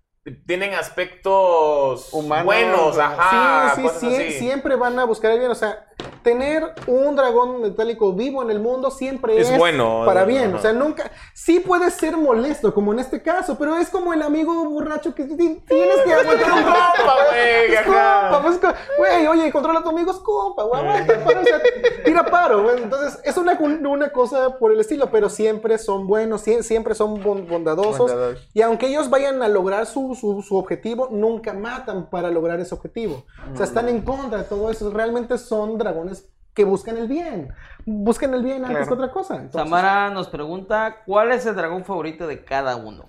tienen 0.47 0.74
aspectos 0.74 2.09
Humanos, 2.14 2.45
buenos, 2.45 2.97
ajá. 2.97 3.76
sí, 3.76 3.88
sí, 3.99 4.07
así. 4.16 4.32
siempre 4.39 4.76
van 4.76 4.97
a 4.97 5.03
buscar 5.05 5.32
el 5.32 5.39
bien. 5.39 5.51
O 5.51 5.55
sea, 5.55 5.86
tener 6.24 6.74
un 6.88 7.15
dragón 7.15 7.61
metálico 7.61 8.13
vivo 8.13 8.41
en 8.41 8.49
el 8.49 8.59
mundo 8.59 8.89
siempre 8.89 9.39
Es 9.39 9.49
es, 9.49 9.57
bueno, 9.57 10.03
para 10.05 10.24
bien. 10.26 10.55
O 10.55 10.59
sea, 10.59 10.74
nunca. 10.74 11.11
Sí 11.34 11.59
puede 11.59 11.91
ser 11.91 12.17
molesto, 12.17 12.74
como 12.74 12.93
en 12.93 12.99
este 12.99 13.21
caso, 13.21 13.57
pero 13.59 13.78
es 13.78 13.89
como 13.89 14.13
el 14.13 14.21
amigo 14.21 14.53
borracho 14.69 15.13
que 15.13 15.26
ti- 15.26 15.36
tienes 15.67 15.97
que 16.05 16.13
aguantar 16.13 16.51
un 16.53 16.63
compa, 16.63 17.15
güey, 17.30 17.74
Es 17.74 17.82
compa, 17.84 18.41
pues, 18.41 18.59
güey, 18.97 19.28
oye, 19.28 19.51
controla 19.51 19.80
a 19.80 19.84
tu 19.84 19.89
amigo, 19.89 20.11
es 20.11 20.17
compa, 20.17 20.63
güey, 20.63 20.82
aguanta, 20.82 21.24
paro, 21.24 21.41
o 21.41 21.43
sea, 21.43 21.61
tira 22.05 22.26
paro, 22.26 22.63
güey. 22.63 22.82
Entonces, 22.84 23.19
es 23.24 23.38
una, 23.38 23.53
una 23.59 24.09
cosa 24.11 24.57
por 24.57 24.71
el 24.71 24.80
estilo, 24.80 25.09
pero 25.11 25.30
siempre 25.30 25.78
son 25.78 26.07
buenos, 26.07 26.45
sie- 26.47 26.63
siempre 26.63 26.95
son 26.95 27.21
bon- 27.21 27.47
bondadosos. 27.47 27.97
Bondadosos. 28.11 28.47
Y 28.53 28.61
aunque 28.61 28.88
ellos 28.88 29.09
vayan 29.09 29.41
a 29.43 29.47
lograr 29.47 29.86
su, 29.86 30.15
su, 30.15 30.41
su 30.41 30.55
objetivo, 30.57 31.09
nunca 31.11 31.53
matan 31.53 32.09
para 32.09 32.30
lograr 32.30 32.59
ese 32.59 32.74
objetivo. 32.74 33.24
O 33.53 33.57
sea, 33.57 33.65
están 33.65 33.89
en 33.89 34.01
contra 34.01 34.39
de 34.39 34.43
todo 34.45 34.69
eso. 34.69 34.89
Realmente 34.91 35.38
son 35.38 35.78
dragones 35.78 36.12
que 36.53 36.63
buscan 36.65 36.97
el 36.97 37.07
bien. 37.07 37.53
Buscan 37.85 38.33
el 38.33 38.43
bien 38.43 38.63
antes 38.65 38.69
Claro. 38.69 38.87
que 38.87 38.93
otra 38.93 39.11
cosa. 39.11 39.35
Entonces, 39.35 39.61
Samara 39.61 40.09
nos 40.11 40.27
pregunta, 40.29 41.01
¿cuál 41.05 41.31
es 41.31 41.45
el 41.45 41.55
dragón 41.55 41.83
favorito 41.85 42.27
de 42.27 42.43
cada 42.43 42.75
uno? 42.75 43.05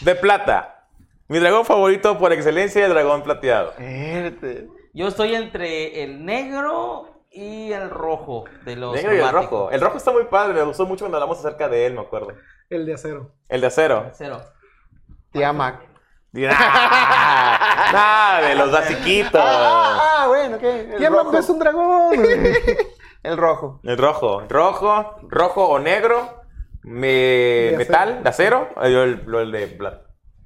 De 0.00 0.14
plata. 0.14 0.86
Mi 1.28 1.38
dragón 1.38 1.64
favorito 1.64 2.18
por 2.18 2.32
excelencia 2.32 2.80
es 2.82 2.86
el 2.88 2.92
dragón 2.94 3.22
plateado. 3.22 3.72
Verte. 3.78 4.68
Yo 4.92 5.06
estoy 5.08 5.34
entre 5.34 6.02
el 6.02 6.24
negro 6.24 7.24
y 7.30 7.70
el 7.70 7.88
rojo 7.90 8.44
de 8.64 8.74
los 8.74 8.92
Negro 8.94 9.14
y 9.14 9.20
el 9.20 9.30
rojo. 9.30 9.70
El 9.70 9.80
rojo 9.80 9.96
está 9.98 10.10
muy 10.10 10.24
padre, 10.24 10.54
me 10.54 10.62
gustó 10.64 10.84
mucho 10.86 11.04
cuando 11.04 11.16
hablamos 11.18 11.38
acerca 11.38 11.68
de 11.68 11.86
él, 11.86 11.94
me 11.94 12.00
acuerdo. 12.00 12.32
el 12.70 12.84
de 12.86 12.94
acero. 12.94 13.30
El 13.48 13.60
de 13.60 13.66
acero. 13.68 14.10
Cero. 14.14 14.40
Tiamat. 15.30 15.76
Nada, 16.32 18.40
de 18.48 18.54
los 18.54 18.70
basiquitos. 18.70 19.40
Ah, 19.44 20.22
ah, 20.22 20.26
bueno, 20.28 20.58
¿qué? 20.58 20.96
Rojo. 21.08 21.36
es 21.38 21.48
un 21.48 21.58
dragón. 21.58 22.14
El 23.22 23.36
rojo. 23.36 23.80
El 23.84 23.98
rojo. 23.98 24.44
Rojo, 24.48 25.16
rojo 25.28 25.68
o 25.68 25.78
negro. 25.78 26.40
Me- 26.82 27.06
De 27.72 27.74
metal, 27.76 28.22
de 28.22 28.28
acero. 28.30 28.68
Yo 28.76 29.02
el, 29.02 29.22
el 29.34 29.52
de 29.52 29.66
plata. 29.66 30.04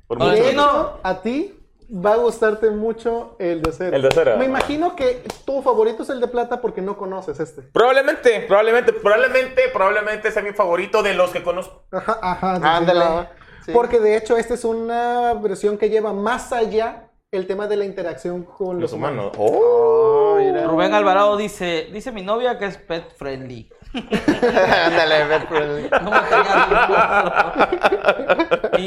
Por 0.09 0.19
mucho. 0.19 0.33
De 0.33 0.51
hecho, 0.51 0.99
a 1.05 1.23
ti 1.23 1.55
va 1.89 2.15
a 2.15 2.17
gustarte 2.17 2.71
mucho 2.71 3.37
el 3.39 3.63
de 3.63 3.71
acero. 3.71 3.95
El 3.95 4.03
de 4.03 4.09
acero. 4.09 4.37
Me 4.39 4.47
imagino 4.47 4.97
que 4.97 5.23
tu 5.45 5.63
favorito 5.63 6.03
es 6.03 6.11
el 6.11 6.21
de 6.21 6.27
plata 6.27 6.61
porque 6.61 6.83
no 6.83 6.97
conoces 6.97 7.39
este. 7.39 7.63
Probablemente, 7.63 8.41
probablemente, 8.49 8.93
probablemente, 8.93 9.63
probablemente 9.73 10.33
sea 10.33 10.43
mi 10.43 10.53
favorito 10.53 11.05
de 11.05 11.15
los 11.15 11.31
que 11.31 11.45
conozco. 11.45 11.85
Ajá, 11.93 12.19
ajá. 12.21 12.77
Ándale. 12.77 13.29
Sí. 13.65 13.73
Porque 13.73 13.99
de 14.01 14.17
hecho, 14.17 14.37
esta 14.37 14.55
es 14.55 14.65
una 14.65 15.35
versión 15.35 15.79
que 15.79 15.89
lleva 15.91 16.13
más 16.13 16.53
allá 16.53 17.11
el 17.31 17.47
tema 17.47 17.67
de 17.67 17.77
la 17.77 17.85
interacción 17.85 18.45
con 18.45 18.75
los, 18.75 18.83
Los 18.83 18.93
humanos. 18.93 19.33
humanos. 19.37 19.53
Oh. 19.55 20.37
Oh. 20.37 20.69
Rubén 20.69 20.95
Alvarado 20.95 21.37
dice, 21.37 21.89
dice 21.93 22.13
mi 22.13 22.23
novia 22.23 22.59
que 22.59 22.67
es 22.67 22.77
pet 22.77 23.13
friendly. 23.17 23.71
Ándale, 23.95 25.25
Bertrand. 25.25 25.91
No 26.03 26.11
me 26.11 26.21
caigas 26.29 26.69
bien. 26.69 26.81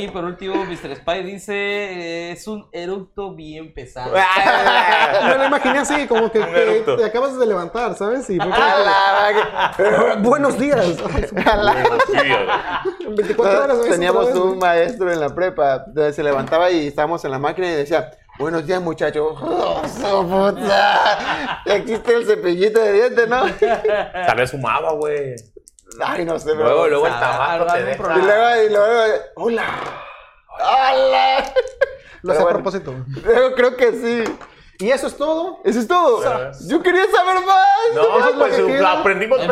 Y 0.03 0.07
por 0.09 0.25
último, 0.25 0.65
Mr. 0.65 0.95
Spy 0.97 1.23
dice, 1.23 2.31
es 2.31 2.47
un 2.47 2.67
eructo 2.71 3.33
bien 3.33 3.73
pesado. 3.73 4.13
Me 4.13 5.37
lo 5.37 5.45
imaginé 5.45 5.79
así, 5.79 6.05
como 6.07 6.31
que 6.31 6.39
te, 6.39 7.03
acabas 7.05 7.37
de 7.39 7.45
levantar, 7.45 7.95
¿sabes? 7.95 8.29
Y 8.29 8.37
fue 8.37 8.45
como 8.49 8.55
A 8.55 8.79
la 8.79 9.71
que, 9.77 9.83
"Eh, 9.83 10.15
Buenos 10.19 10.57
días. 10.59 10.85
La- 11.45 11.75
24 13.07 13.63
horas. 13.63 13.77
Teníamos 13.89 14.27
un 14.35 14.59
maestro 14.59 15.11
en 15.11 15.19
la 15.19 15.33
prepa, 15.33 15.79
donde 15.87 16.13
se 16.13 16.23
levantaba 16.23 16.69
y 16.69 16.87
estábamos 16.87 17.23
en 17.25 17.31
la 17.31 17.39
máquina 17.39 17.67
y 17.67 17.71
decía, 17.75 18.11
buenos 18.37 18.65
días 18.65 18.81
muchachos. 18.81 19.37
¡Oh, 19.41 19.81
su 19.87 20.27
puta! 20.27 21.61
Existe 21.65 22.13
el 22.15 22.25
cepillito 22.25 22.79
de 22.79 22.93
dientes, 22.93 23.27
¿no? 23.27 23.43
Tal 24.25 24.37
vez 24.37 24.51
fumaba, 24.51 24.91
güey. 24.93 25.35
Ay, 26.03 26.25
no 26.25 26.37
sé, 26.37 26.51
pero... 26.51 26.63
Luego, 26.65 26.87
luego 26.87 27.07
el 27.07 27.13
tabaco 27.13 27.65
te 27.73 27.83
deja. 27.83 28.17
Y 28.17 28.21
luego, 28.21 28.63
y 28.63 28.69
luego, 28.69 29.13
hola. 29.35 29.65
¡Hola! 30.59 31.53
Lo 32.23 32.33
hace 32.33 32.41
a 32.43 32.47
propósito. 32.47 32.93
Yo 33.23 33.55
creo 33.55 33.75
que 33.77 33.91
sí. 33.93 34.37
Y 34.79 34.91
eso 34.91 35.07
es 35.07 35.17
todo. 35.17 35.59
Eso 35.63 35.79
es 35.79 35.87
todo. 35.87 36.19
Pero- 36.21 36.51
Yo 36.67 36.83
quería 36.83 37.05
saber 37.05 37.35
más. 37.45 37.67
No, 37.95 38.01
Eso 38.19 38.29
es 38.29 38.35
lo 38.35 38.39
pues 38.41 38.55
que 38.55 38.67
queda. 38.67 38.99
aprendimos, 38.99 39.39
Es. 39.41 39.47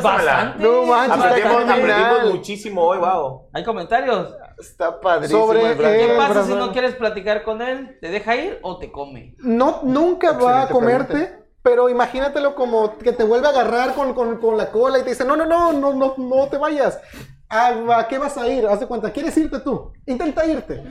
No 0.60 0.84
manches, 0.84 1.26
Aprendimos, 1.26 1.64
aprendimos 1.64 2.24
muchísimo 2.34 2.84
hoy, 2.84 2.98
wow. 3.00 3.50
¿Hay 3.54 3.64
comentarios? 3.64 4.36
Está 4.60 5.00
padrísimo. 5.00 5.46
Sobre 5.48 5.62
el. 5.72 5.78
¿Qué 5.78 6.14
pasa 6.18 6.44
si 6.46 6.54
no 6.54 6.72
quieres 6.72 6.96
platicar 6.96 7.44
con 7.44 7.62
él? 7.62 7.98
¿Te 8.02 8.10
deja 8.10 8.36
ir 8.36 8.60
o 8.62 8.78
te 8.78 8.92
come? 8.92 9.36
No, 9.40 9.80
nunca 9.84 10.32
va 10.34 10.64
a 10.64 10.68
comerte, 10.70 11.14
pregunta. 11.14 11.40
pero 11.62 11.90
imagínatelo 11.90 12.56
como 12.56 12.98
que 12.98 13.12
te 13.12 13.24
vuelve 13.24 13.48
a 13.48 13.50
agarrar 13.52 13.94
con, 13.96 14.14
con- 14.14 14.38
con 14.38 14.58
la 14.58 14.72
cola 14.72 15.00
y 15.00 15.04
te 15.04 15.10
dice, 15.10 15.26
no, 15.26 15.36
no, 15.36 15.46
no, 15.46 15.74
no, 15.74 15.94
no, 15.94 16.14
no 16.18 16.48
te 16.48 16.58
vayas. 16.58 17.00
¿A, 17.50 17.68
a 18.00 18.08
qué 18.08 18.18
vas 18.18 18.38
a 18.38 18.48
ir? 18.48 18.66
Haz 18.66 18.80
de 18.80 18.88
cuenta, 18.88 19.12
¿quieres 19.12 19.36
irte 19.38 19.60
tú? 19.60 19.92
Intenta 20.06 20.46
irte. 20.46 20.84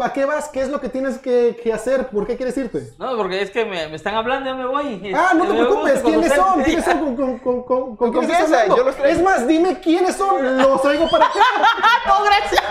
¿A 0.00 0.12
qué 0.12 0.24
vas? 0.24 0.48
¿Qué 0.48 0.60
es 0.62 0.68
lo 0.68 0.80
que 0.80 0.88
tienes 0.88 1.18
que, 1.18 1.58
que 1.62 1.72
hacer? 1.72 2.08
¿Por 2.08 2.26
qué 2.26 2.36
quieres 2.36 2.56
irte? 2.56 2.92
No, 2.98 3.16
porque 3.16 3.42
es 3.42 3.50
que 3.50 3.64
me, 3.64 3.88
me 3.88 3.96
están 3.96 4.14
hablando, 4.14 4.48
ya 4.50 4.54
me 4.54 4.66
voy. 4.66 5.12
Ah, 5.14 5.32
no 5.34 5.44
te 5.46 5.54
preocupes, 5.54 6.00
¿quiénes 6.00 6.32
son? 6.32 6.62
¿Quiénes 6.64 6.84
son? 6.84 6.98
¿Con, 6.98 7.16
con, 7.16 7.38
con, 7.38 7.62
con, 7.64 7.96
con 7.96 7.96
Con 7.96 8.10
quiénes 8.26 8.30
estás 8.30 8.40
confianza, 8.42 8.60
hablando? 8.62 8.76
yo 8.76 8.84
los 8.84 8.96
traigo. 8.96 9.18
Es 9.18 9.22
más, 9.24 9.46
dime 9.46 9.80
quiénes 9.80 10.16
son, 10.16 10.58
los 10.58 10.82
traigo 10.82 11.08
para 11.10 11.26
acá. 11.26 11.38
no, 12.06 12.24
gracias. 12.24 12.62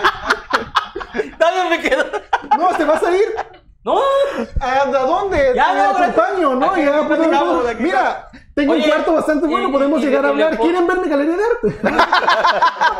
Todavía 1.38 1.64
me 1.70 1.80
quedo. 1.80 2.04
No, 2.58 2.68
¿te 2.76 2.84
vas 2.84 3.02
a 3.02 3.16
ir? 3.16 3.24
No. 3.84 3.98
¿A, 4.60 4.82
a 4.82 4.86
dónde? 4.86 5.52
Ya, 5.54 5.74
no, 5.74 5.98
acompaño, 5.98 6.54
¿no? 6.54 6.76
Ya, 6.76 7.08
podemos- 7.08 7.66
aquí 7.66 7.82
Mira, 7.82 8.28
tengo 8.54 8.72
Oye, 8.72 8.82
un 8.84 8.88
cuarto 8.90 9.12
bastante 9.14 9.46
y- 9.46 9.50
bueno, 9.50 9.72
podemos 9.72 10.00
y- 10.00 10.04
llegar 10.04 10.24
a 10.24 10.28
y 10.28 10.30
hablar. 10.32 10.56
puedo- 10.56 10.62
¿Quieren 10.70 10.86
ver 10.86 10.98
mi 11.00 11.08
galería 11.08 11.36
de 11.36 11.42
arte? 11.44 11.78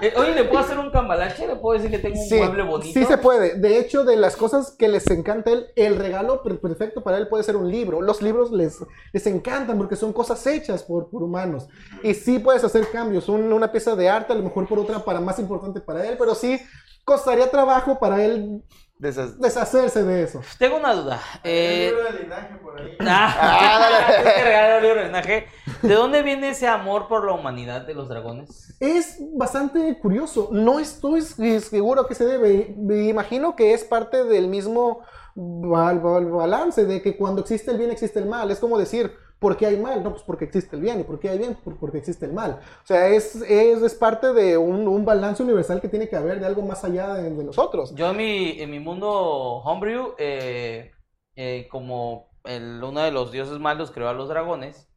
Eh, 0.00 0.12
oye, 0.18 0.34
¿le 0.34 0.44
puedo 0.44 0.58
hacer 0.62 0.78
un 0.78 0.90
cambalache? 0.90 1.46
¿Le 1.46 1.56
puedo 1.56 1.78
decir 1.80 1.90
que 1.90 1.98
tengo 1.98 2.20
un 2.20 2.26
Sí, 2.28 2.34
mueble 2.36 2.62
bonito? 2.64 2.92
sí 2.98 3.06
se 3.06 3.16
puede. 3.16 3.54
De 3.58 3.78
hecho, 3.78 4.04
de 4.04 4.16
las 4.16 4.36
cosas 4.36 4.72
que 4.72 4.88
les 4.88 5.08
encanta 5.10 5.48
a 5.50 5.52
él, 5.54 5.66
el 5.76 5.96
regalo 5.96 6.42
per- 6.42 6.60
perfecto 6.60 7.02
para 7.02 7.16
él 7.16 7.28
puede 7.28 7.42
ser 7.44 7.56
un 7.56 7.70
libro. 7.70 8.02
Los 8.02 8.20
libros 8.20 8.50
les, 8.52 8.80
les 9.12 9.26
encantan 9.26 9.78
porque 9.78 9.96
son 9.96 10.12
cosas 10.12 10.46
hechas 10.46 10.82
por, 10.82 11.08
por 11.08 11.22
humanos. 11.22 11.68
Y 12.02 12.12
sí 12.12 12.38
puedes 12.38 12.62
hacer 12.64 12.86
cambios. 12.90 13.28
Un- 13.30 13.50
una 13.50 13.72
pieza 13.72 13.96
de 13.96 14.10
arte, 14.10 14.32
a 14.34 14.36
lo 14.36 14.42
mejor 14.42 14.66
por 14.68 14.78
otra 14.78 14.98
para 14.98 15.20
más 15.20 15.38
importante 15.38 15.80
para 15.80 16.04
él, 16.06 16.16
pero 16.18 16.34
sí 16.34 16.60
costaría 17.04 17.50
trabajo 17.50 17.98
para 17.98 18.22
él 18.22 18.62
Deshacerse 18.98 20.02
de 20.04 20.22
eso. 20.22 20.40
Tengo 20.58 20.76
una 20.76 20.94
duda. 20.94 21.20
El 21.42 21.50
Eh, 21.52 21.86
libro 21.90 22.04
de 22.12 22.22
linaje 22.22 22.54
por 22.62 22.80
ahí. 22.80 22.96
ah, 23.00 24.08
el 24.78 24.82
libro 24.82 25.00
de 25.00 25.06
linaje. 25.06 25.46
¿De 25.82 25.94
dónde 25.94 26.22
viene 26.22 26.50
ese 26.50 26.68
amor 26.68 27.08
por 27.08 27.26
la 27.26 27.32
humanidad 27.32 27.82
de 27.86 27.94
los 27.94 28.08
dragones? 28.08 28.74
Es 28.80 29.18
bastante 29.36 29.98
curioso. 30.00 30.48
No 30.52 30.78
estoy 30.78 31.22
seguro 31.22 32.02
a 32.02 32.08
qué 32.08 32.14
se 32.14 32.24
debe. 32.24 32.74
Me 32.78 33.08
imagino 33.08 33.56
que 33.56 33.74
es 33.74 33.84
parte 33.84 34.24
del 34.24 34.46
mismo 34.48 35.00
bal- 35.34 36.00
bal- 36.00 36.30
balance 36.30 36.84
de 36.86 37.02
que 37.02 37.16
cuando 37.16 37.40
existe 37.42 37.72
el 37.72 37.78
bien 37.78 37.90
existe 37.90 38.20
el 38.20 38.26
mal. 38.26 38.50
Es 38.50 38.60
como 38.60 38.78
decir, 38.78 39.12
¿por 39.44 39.56
qué 39.58 39.66
hay 39.66 39.76
mal? 39.78 40.02
No, 40.02 40.10
pues 40.10 40.22
porque 40.22 40.46
existe 40.46 40.74
el 40.76 40.82
bien. 40.82 41.00
¿Y 41.00 41.04
por 41.04 41.18
qué 41.20 41.28
hay 41.28 41.38
bien? 41.38 41.54
Por- 41.62 41.76
porque 41.78 41.98
existe 41.98 42.24
el 42.26 42.32
mal. 42.32 42.50
O 42.82 42.86
sea, 42.86 43.08
es, 43.08 43.36
es, 43.36 43.82
es 43.82 43.94
parte 43.94 44.32
de 44.32 44.56
un, 44.56 44.88
un 44.88 45.04
balance 45.04 45.42
universal 45.42 45.80
que 45.80 45.88
tiene 45.88 46.08
que 46.08 46.16
haber 46.16 46.40
de 46.40 46.46
algo 46.46 46.62
más 46.62 46.82
allá 46.84 47.14
de, 47.14 47.30
de 47.30 47.44
nosotros. 47.44 47.94
Yo 47.94 48.10
en 48.10 48.16
mi, 48.16 48.60
en 48.60 48.70
mi 48.70 48.80
mundo 48.80 49.08
homebrew, 49.66 50.14
eh, 50.18 50.90
eh, 51.36 51.68
como 51.70 52.30
el, 52.44 52.82
uno 52.82 53.00
de 53.00 53.10
los 53.12 53.30
dioses 53.32 53.58
malos 53.58 53.90
creó 53.90 54.08
a 54.08 54.14
los 54.14 54.28
dragones, 54.28 54.88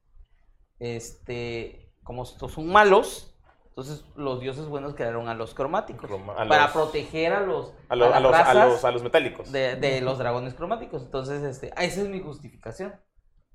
este, 0.80 1.94
como 2.04 2.24
estos 2.24 2.54
son 2.54 2.68
malos, 2.68 3.34
entonces 3.70 4.06
los 4.16 4.40
dioses 4.40 4.68
buenos 4.68 4.96
crearon 4.96 5.28
a 5.30 5.34
los 5.36 5.54
cromáticos 5.54 6.10
para 6.36 6.46
los- 6.64 6.72
proteger 6.72 7.34
a 7.34 7.42
los 7.42 7.74
A, 7.90 7.96
los- 7.96 8.10
las 8.10 8.18
a 8.18 8.20
los, 8.22 8.34
a, 8.36 8.54
los, 8.66 8.86
a 8.86 8.92
los 8.92 9.04
metálicos. 9.04 9.52
de, 9.52 9.76
de 9.76 10.02
los 10.02 10.18
dragones 10.18 10.54
cromáticos. 10.56 11.04
Entonces, 11.04 11.44
este, 11.44 11.68
esa 11.78 12.02
es 12.02 12.10
mi 12.10 12.20
justificación 12.22 12.94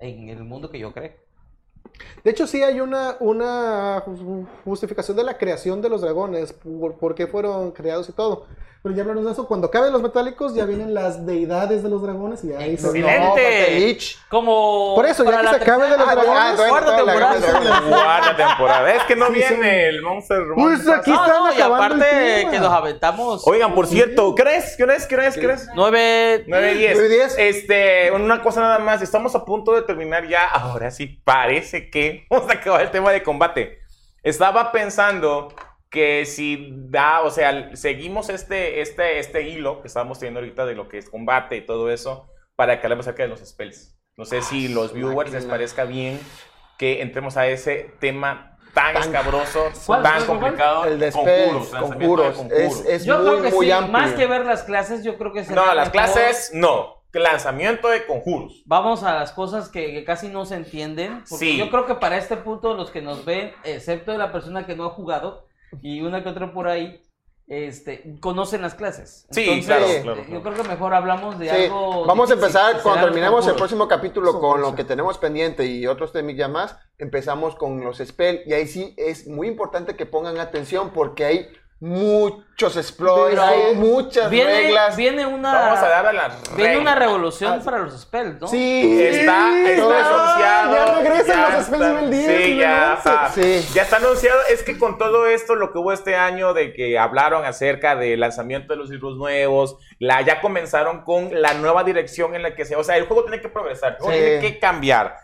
en 0.03 0.29
el 0.29 0.45
mundo 0.45 0.71
que 0.71 0.79
yo 0.79 0.93
creo. 0.93 1.13
De 2.25 2.31
hecho, 2.31 2.47
sí 2.47 2.63
hay 2.63 2.81
una, 2.81 3.17
una 3.21 4.05
ju- 4.05 4.47
justificación 4.65 5.17
de 5.17 5.25
la 5.25 5.39
creación 5.39 5.81
de 5.83 5.89
los 5.89 6.01
dragones, 6.01 6.53
por, 6.53 6.95
por 6.95 7.15
qué 7.15 7.27
fueron 7.27 7.71
creados 7.73 8.09
y 8.09 8.13
todo. 8.13 8.47
Pero 8.83 8.97
ya 8.97 9.03
hablaron 9.03 9.25
de 9.25 9.31
eso. 9.31 9.47
Cuando 9.47 9.69
acaben 9.69 9.93
los 9.93 10.03
metálicos, 10.03 10.57
ya 10.57 10.65
vienen 10.65 10.93
las 10.93 11.25
deidades 11.25 11.85
de 11.85 11.89
los 11.89 12.03
dragones 12.03 12.43
y 12.43 12.53
ahí 12.53 12.77
se 12.77 12.89
Excelente. 12.89 14.17
Como 14.29 14.97
Por 14.97 15.07
eso, 15.07 15.25
ya 15.25 15.41
que 15.41 15.49
se 15.49 15.55
acabe 15.55 15.89
de 15.89 15.97
los 15.97 16.07
dragones, 16.07 16.37
ah, 16.37 16.55
cuarta 16.69 16.97
todavía 16.97 17.15
la 17.15 17.35
temporada. 17.35 17.89
Cuarta 17.89 18.37
temporada. 18.37 18.95
Es 18.95 19.05
que 19.05 19.15
no 19.15 19.31
viene 19.31 19.89
el 19.89 20.03
Monster 20.03 20.43
Pues 20.57 20.89
aquí 20.89 21.13
están 21.13 21.57
y 21.57 21.61
aparte 21.61 22.49
que 22.51 22.59
nos 22.59 22.73
aventamos 22.73 23.47
Oigan, 23.47 23.73
por 23.73 23.87
cierto, 23.87 24.35
¿crees? 24.35 24.75
¿Crees? 24.77 25.07
¿Crees? 25.07 25.37
¿Crees? 25.37 25.69
nueve 25.77 26.45
9 26.49 26.73
y 26.73 26.79
10. 26.79 26.93
9 26.95 27.09
y 27.09 27.19
10. 27.19 27.39
Este, 27.39 28.11
una 28.11 28.43
cosa 28.43 28.61
nada 28.63 28.81
más. 28.81 29.01
Estamos 29.01 29.35
a 29.37 29.45
punto 29.45 29.75
de 29.75 29.83
terminar 29.83 30.27
ya. 30.27 30.49
Ahora 30.49 30.91
sí, 30.91 31.07
parece 31.07 31.89
que 31.89 32.27
vamos 32.31 32.51
a 32.51 32.55
acabar 32.55 32.83
el 32.83 32.91
tema 32.91 33.13
de 33.13 33.23
combate. 33.23 33.79
Estaba 34.25 34.73
pensando 34.73 35.55
que 35.93 36.25
si 36.25 36.71
da, 36.89 37.21
o 37.21 37.31
sea, 37.31 37.77
seguimos 37.77 38.31
este, 38.31 38.81
este, 38.81 39.19
este 39.19 39.43
hilo 39.49 39.83
que 39.83 39.89
estamos 39.89 40.19
teniendo 40.19 40.41
ahorita 40.41 40.65
de 40.67 40.75
lo 40.75 40.89
que 40.89 40.97
es 40.99 41.09
combate 41.11 41.57
y 41.59 41.61
todo 41.67 41.91
eso, 41.91 42.27
para 42.57 42.81
que 42.81 42.87
hablemos 42.87 43.07
acerca 43.07 43.25
de 43.25 43.29
los 43.29 43.41
spells. 43.41 43.95
No 44.17 44.25
sé 44.25 44.41
si 44.43 44.69
los 44.69 44.93
viewers 44.95 45.31
les 45.31 45.43
máquina. 45.43 45.51
parezca 45.51 45.85
bien 45.85 46.19
que 46.79 47.03
entremos 47.03 47.37
a 47.37 47.47
ese 47.47 47.95
tema 48.01 48.57
tan, 48.75 48.95
Tan- 48.95 49.03
escabroso, 49.03 49.65
¿Cuál, 49.87 50.03
tan 50.03 50.13
cuál, 50.13 50.27
cuál? 50.27 50.39
complicado. 50.41 50.85
El 50.87 50.99
de 50.99 51.13
spells, 51.13 51.69
conjuros. 51.69 52.37
conjuros. 52.39 52.59
Es, 52.59 52.87
es 52.87 53.05
Yo 53.05 53.19
muy, 53.19 53.27
creo 53.29 53.43
que 53.43 53.51
muy 53.51 53.67
sí, 53.67 53.73
amplio. 53.73 53.93
más 53.93 54.13
que 54.15 54.27
ver 54.27 54.47
las 54.47 54.63
clases, 54.63 55.05
yo 55.05 55.19
creo 55.19 55.33
que 55.35 55.45
será 55.45 55.61
No, 55.67 55.75
las 55.75 55.93
mejor- 55.93 55.93
clases 56.13 56.51
no. 56.55 57.03
Lanzamiento 57.13 57.89
de 57.89 58.07
conjuros. 58.07 58.63
Vamos 58.65 59.03
a 59.03 59.13
las 59.15 59.33
cosas 59.33 59.69
que, 59.69 59.93
que 59.93 60.03
casi 60.05 60.29
no 60.29 60.47
se 60.47 60.55
entienden. 60.55 61.23
Porque 61.29 61.45
Sí. 61.45 61.59
yo 61.59 61.69
creo 61.71 61.85
que 61.85 61.97
para 61.97 62.17
este 62.17 62.39
punto, 62.39 62.73
los 62.73 62.91
que 62.91 63.03
nos 63.03 63.27
ven, 63.27 63.53
excepto 63.65 64.17
la 64.17 64.33
persona 64.33 64.65
que 64.65 64.75
no 64.75 64.87
ha 64.87 64.91
jugado 64.91 65.47
y 65.81 66.03
una 66.03 66.23
que 66.23 66.29
otra 66.29 66.53
por 66.53 66.69
ahí, 66.69 67.01
este, 67.49 68.17
conocen 68.21 68.63
las 68.63 68.75
clases. 68.75 69.27
Sí, 69.31 69.63
claro, 69.67 69.87
eh, 69.87 70.01
claro, 70.03 70.25
Yo 70.29 70.43
creo 70.43 70.55
que 70.55 70.63
mejor 70.63 70.95
hablamos 70.95 71.39
de 71.39 71.49
Sí, 71.51 71.65
algo. 71.67 72.07
vamos 72.07 72.31
a 72.31 72.35
empezar 72.35 72.77
que 72.77 72.83
cuando 72.83 73.05
terminemos 73.07 73.47
el 73.47 73.55
próximo 73.57 73.89
capítulo 73.89 74.41
con 74.41 74.61
lo 74.61 74.75
que 74.75 74.85
tenemos 74.85 75.19
pendiente 75.19 75.67
y 75.67 75.87
otros 75.87 76.13
temas 76.13 76.37
ya 76.37 76.49
más. 76.49 76.77
Empezamos 76.99 77.57
con 77.57 77.81
los 77.85 77.99
spell 77.99 78.43
y 78.47 78.53
ahí 78.53 78.67
sí 78.67 78.95
es 78.97 79.27
muy 79.27 79.49
importante 79.49 79.97
que 79.97 80.07
pongan 80.07 80.39
atención 80.39 80.91
porque 80.95 81.25
hay 81.25 81.49
muchos 81.83 82.77
exploits, 82.77 83.37
hay 83.41 83.75
muchas 83.75 84.31
viene, 84.31 84.53
reglas. 84.53 84.97
Viene 84.97 85.27
una. 85.27 85.53
Vamos 85.53 85.79
a 85.81 85.89
dar 85.89 86.07
a 86.07 86.13
las 86.13 86.55
Viene 86.55 86.79
una 86.79 86.95
reglas. 86.95 86.99
revolución 87.09 87.59
Ah, 87.61 87.65
para 87.65 87.79
los 87.79 88.01
spells, 88.01 88.41
¿no? 88.41 88.47
Sí. 88.47 89.03
Está, 89.03 89.51
está 89.69 89.83
todo 89.83 89.99
eso. 89.99 90.15
anunciado. 90.21 90.73
Ya 90.75 90.95
regresan 90.95 91.27
ya 91.27 91.57
los 91.57 91.67
spells 91.67 91.85
nivel 91.87 92.11
10, 92.11 92.23
Sí, 92.27 92.33
nivel 92.53 92.59
ya 92.61 92.95
11. 92.97 93.09
está. 93.09 93.29
Sí. 93.31 93.69
Ya 93.75 93.83
está 93.83 93.97
anunciado. 93.97 94.39
Es 94.51 94.63
que 94.63 94.79
con 94.79 94.97
todo 94.97 95.27
esto, 95.27 95.57
lo 95.57 95.73
que 95.73 95.79
hubo 95.79 95.93
este 95.93 96.15
año 96.15 96.55
de 96.55 96.73
que 96.73 96.99
hablaron 96.99 97.45
acerca 97.45 97.97
del 97.97 98.21
lanzamiento 98.21 98.73
de 98.75 98.79
los 98.79 98.89
libros 98.89 99.17
nuevos, 99.17 99.77
la, 99.99 100.21
ya 100.23 100.41
comenzaron 100.41 101.03
con 101.03 101.31
la 101.43 101.55
nueva 101.55 101.83
dirección 101.83 102.35
en 102.37 102.43
la 102.45 102.55
que 102.55 102.65
se. 102.65 102.77
O 102.77 102.85
sea, 102.85 102.97
el 102.97 103.07
juego 103.07 103.25
tiene 103.25 103.41
que 103.41 103.49
progresar, 103.49 103.93
el 103.95 103.99
juego 103.99 104.13
Sí. 104.13 104.19
tiene 104.21 104.41
que 104.41 104.59
cambiar. 104.61 105.17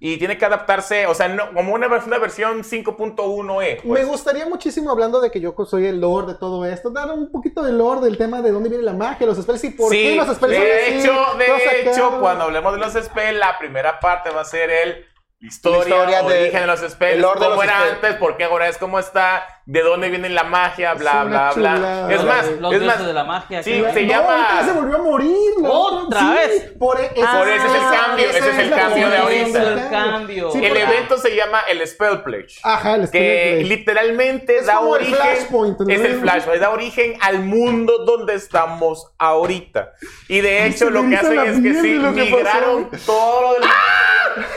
Y 0.00 0.18
tiene 0.18 0.36
que 0.36 0.44
adaptarse, 0.44 1.06
o 1.06 1.14
sea, 1.14 1.28
no, 1.28 1.52
como 1.52 1.72
una, 1.74 1.86
una 1.86 2.18
versión 2.18 2.62
5.1e. 2.62 3.82
Me 3.84 3.88
pues. 3.88 4.06
gustaría 4.06 4.46
muchísimo, 4.46 4.90
hablando 4.90 5.20
de 5.20 5.30
que 5.30 5.40
yo 5.40 5.54
soy 5.66 5.86
el 5.86 6.00
lord 6.00 6.26
de 6.26 6.34
todo 6.34 6.64
esto, 6.66 6.90
dar 6.90 7.10
un 7.10 7.30
poquito 7.30 7.62
de 7.62 7.72
lore 7.72 8.00
del 8.02 8.18
tema 8.18 8.42
de 8.42 8.50
dónde 8.50 8.68
viene 8.68 8.84
la 8.84 8.92
magia, 8.92 9.26
los 9.26 9.40
spells 9.40 9.64
y 9.64 9.70
por 9.70 9.90
sí, 9.90 10.02
qué 10.02 10.16
los 10.16 10.26
spells 10.34 10.56
son 10.56 10.64
de 10.64 10.82
así, 10.82 10.94
hecho, 10.98 11.12
de 11.38 11.90
hecho, 11.90 12.20
cuando 12.20 12.44
hablemos 12.44 12.74
de 12.74 12.80
los 12.80 12.92
spells, 12.92 13.38
la 13.38 13.56
primera 13.58 13.98
parte 14.00 14.30
va 14.30 14.42
a 14.42 14.44
ser 14.44 14.70
el 14.70 15.06
historia, 15.46 16.22
de- 16.22 16.40
origen 16.42 16.60
de 16.60 16.66
los 16.66 16.80
spells, 16.80 17.14
el 17.16 17.22
lore 17.22 17.40
de 17.40 17.46
cómo 17.46 17.56
los 17.56 17.64
era 17.64 17.78
spells. 17.78 17.94
antes, 17.94 18.14
por 18.16 18.36
qué 18.36 18.44
ahora 18.44 18.68
es 18.68 18.78
como 18.78 18.98
está, 18.98 19.46
de 19.66 19.80
dónde 19.82 20.10
viene 20.10 20.28
la 20.28 20.44
magia, 20.44 20.92
bla, 20.94 21.22
Es 21.22 21.28
bla, 21.28 21.52
bla. 21.54 22.08
Es 22.14 22.22
más, 22.24 22.46
los 22.60 22.74
es 22.74 22.82
más, 22.82 23.06
de 23.06 23.12
la 23.12 23.24
magia. 23.24 23.62
sí, 23.62 23.70
que- 23.82 23.92
se 23.92 24.02
no, 24.02 24.08
llama- 24.12 24.62
se 24.64 24.72
volvió 24.72 24.96
a 24.96 25.02
morir. 25.02 25.30
¿no? 25.60 25.70
¿Otra 25.72 26.20
Sí, 26.20 26.26
vez? 26.34 26.72
Por, 26.78 27.00
e- 27.00 27.10
Ah, 27.24 27.36
Por 27.38 27.48
ese 27.48 27.66
es 27.66 27.72
el 27.74 27.80
cambio, 27.80 28.28
ese 28.30 28.38
es 28.50 28.58
el 28.58 28.70
cambio 28.70 29.08
de 29.10 29.16
ahorita. 29.16 29.62
El 29.62 29.90
cambio. 29.90 30.50
Sí, 30.50 30.64
el 30.64 30.76
evento 30.76 31.16
se 31.18 31.34
llama 31.34 31.60
el 31.68 31.86
Spell 31.86 32.22
Pledge. 32.22 32.60
Ajá, 32.62 32.96
el 32.96 33.10
que 33.10 33.54
Spell 33.58 33.68
literalmente 33.68 34.58
Es 34.58 34.66
da 34.66 34.74
como 34.76 34.96
el 34.96 35.02
origen 35.02 35.16
Flashpoint, 35.16 35.80
¿no? 35.80 35.94
es 35.94 36.00
el 36.00 36.20
flashpoint 36.20 36.60
da 36.60 36.70
origen 36.70 37.16
al 37.20 37.40
mundo 37.40 37.98
donde 38.04 38.34
estamos 38.34 39.12
ahorita 39.18 39.92
y 40.28 40.40
de 40.40 40.66
hecho 40.66 40.90
lo 40.90 41.08
que 41.08 41.16
hacen 41.16 41.38
es 41.38 41.60
que 41.62 41.74
sí 41.80 42.00
que 42.00 42.10
migraron 42.10 42.90
todo 43.06 43.58
lo 43.58 43.64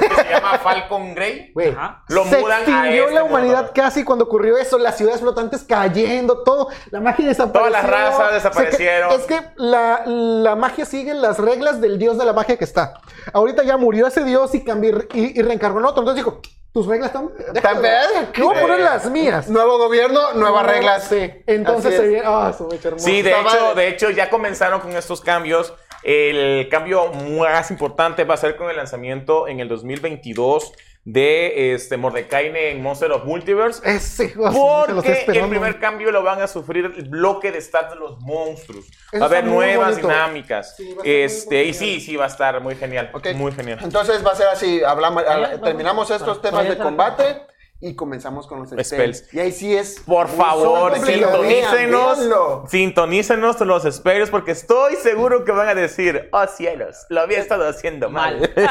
que 0.09 0.15
se 0.23 0.29
llama 0.29 0.59
Falcon 0.81 1.15
Grey 1.15 1.53
Ajá. 1.75 2.03
lo 2.09 2.23
se 2.25 2.37
mudan 2.39 2.57
a 2.57 2.61
extinguió 2.63 3.03
este 3.03 3.13
la 3.15 3.21
mundo. 3.21 3.35
humanidad 3.37 3.71
casi 3.73 4.03
cuando 4.03 4.25
ocurrió 4.25 4.57
eso, 4.57 4.77
las 4.77 4.97
ciudades 4.97 5.21
flotantes 5.21 5.63
cayendo, 5.63 6.43
todo, 6.43 6.69
la 6.91 6.99
magia 7.01 7.27
desapareció. 7.27 7.59
Todas 7.67 7.71
las 7.71 7.89
razas 7.89 8.33
desaparecieron. 8.33 9.11
es 9.11 9.25
que 9.25 9.39
la, 9.55 10.03
la 10.05 10.55
magia 10.55 10.85
sigue 10.85 11.13
las 11.13 11.37
reglas 11.39 11.81
del 11.81 11.97
dios 11.97 12.17
de 12.17 12.25
la 12.25 12.33
magia 12.33 12.57
que 12.57 12.63
está. 12.63 12.93
Ahorita 13.33 13.63
ya 13.63 13.77
murió 13.77 14.07
ese 14.07 14.23
dios 14.23 14.53
y 14.55 14.63
cambió 14.63 14.97
y, 15.13 15.39
y 15.39 15.41
reencargó 15.41 15.79
en 15.79 15.85
otro. 15.85 16.01
Entonces 16.01 16.23
dijo, 16.23 16.41
tus 16.73 16.85
reglas 16.85 17.07
están... 17.07 17.29
Están 17.55 17.81
verdes. 17.81 18.29
No 18.37 18.45
voy 18.45 18.57
a 18.57 18.61
poner 18.61 18.79
las 18.81 19.09
mías. 19.09 19.49
Nuevo 19.49 19.77
gobierno, 19.77 20.33
nuevas 20.33 20.65
reglas. 20.65 21.05
Sí. 21.05 21.31
Entonces 21.47 21.95
se 21.95 22.07
viene... 22.07 22.23
Ah, 22.27 22.53
hermosa. 22.83 23.05
Sí, 23.05 23.21
de 23.21 23.31
hecho, 23.31 23.75
de 23.75 23.87
hecho 23.87 24.09
ya 24.11 24.29
comenzaron 24.29 24.79
con 24.79 24.95
estos 24.95 25.21
cambios. 25.21 25.73
El 26.03 26.69
cambio 26.69 27.11
más 27.11 27.71
importante 27.71 28.23
va 28.23 28.35
a 28.35 28.37
ser 28.37 28.55
con 28.55 28.69
el 28.69 28.77
lanzamiento 28.77 29.47
en 29.47 29.59
el 29.59 29.67
2022 29.67 30.73
de 31.09 31.73
este 31.73 31.95
Mordecai 31.95 32.51
en 32.53 32.83
Monster 32.83 33.09
of 33.13 33.23
Multiverse. 33.23 33.81
Ese 33.89 34.33
Porque 34.35 35.39
el 35.39 35.47
primer 35.47 35.79
cambio 35.79 36.11
lo 36.11 36.21
van 36.21 36.41
a 36.41 36.47
sufrir 36.47 36.93
el 36.97 37.05
bloque 37.05 37.49
de 37.49 37.61
stats 37.61 37.91
de 37.91 37.95
los 37.95 38.19
monstruos. 38.19 38.85
Eso 39.13 39.19
va 39.19 39.25
a 39.25 39.29
haber 39.29 39.45
nuevas 39.45 39.91
bonito. 39.91 40.09
dinámicas. 40.09 40.75
Sí, 40.75 40.97
este, 41.05 41.55
muy 41.55 41.69
y 41.69 41.73
sí, 41.73 42.01
sí, 42.01 42.17
va 42.17 42.25
a 42.25 42.27
estar 42.27 42.59
muy 42.59 42.75
genial. 42.75 43.09
Muy 43.35 43.53
genial. 43.53 43.79
Entonces 43.81 44.25
va 44.25 44.31
a 44.31 44.35
ser 44.35 44.47
así, 44.47 44.83
hablamos, 44.83 45.23
terminamos 45.63 46.11
estos 46.11 46.41
temas 46.41 46.67
de 46.67 46.77
combate 46.77 47.41
y 47.79 47.95
comenzamos 47.95 48.47
con 48.47 48.59
los 48.59 48.69
spells. 48.69 48.87
Spells. 48.87 49.33
Y 49.33 49.39
ahí 49.39 49.51
sí 49.51 49.75
es... 49.75 49.99
Por 49.99 50.27
favor, 50.27 50.97
sintonícenos, 50.99 52.69
sintonícenos 52.69 53.59
los 53.61 53.83
spells 53.83 54.29
porque 54.29 54.51
estoy 54.51 54.95
seguro 54.95 55.45
que 55.45 55.51
van 55.51 55.67
a 55.67 55.75
decir, 55.75 56.29
oh 56.31 56.47
cielos, 56.47 57.05
lo 57.09 57.21
había 57.21 57.39
estado 57.39 57.67
haciendo 57.67 58.09
mal. 58.09 58.39
Mal. 58.39 58.51
Sí, 58.55 58.61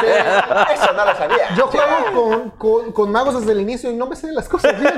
Eso 0.75 0.93
no 0.93 1.05
lo 1.05 1.17
sabía. 1.17 1.55
Yo 1.57 1.69
juego 1.69 1.97
con, 2.13 2.51
con, 2.51 2.93
con 2.93 3.13
magos 3.13 3.39
desde 3.39 3.53
el 3.53 3.61
inicio 3.61 3.91
y 3.91 3.97
no 3.97 4.07
me 4.07 4.17
sé 4.17 4.33
las 4.33 4.49
cosas 4.49 4.79
bien. 4.81 4.95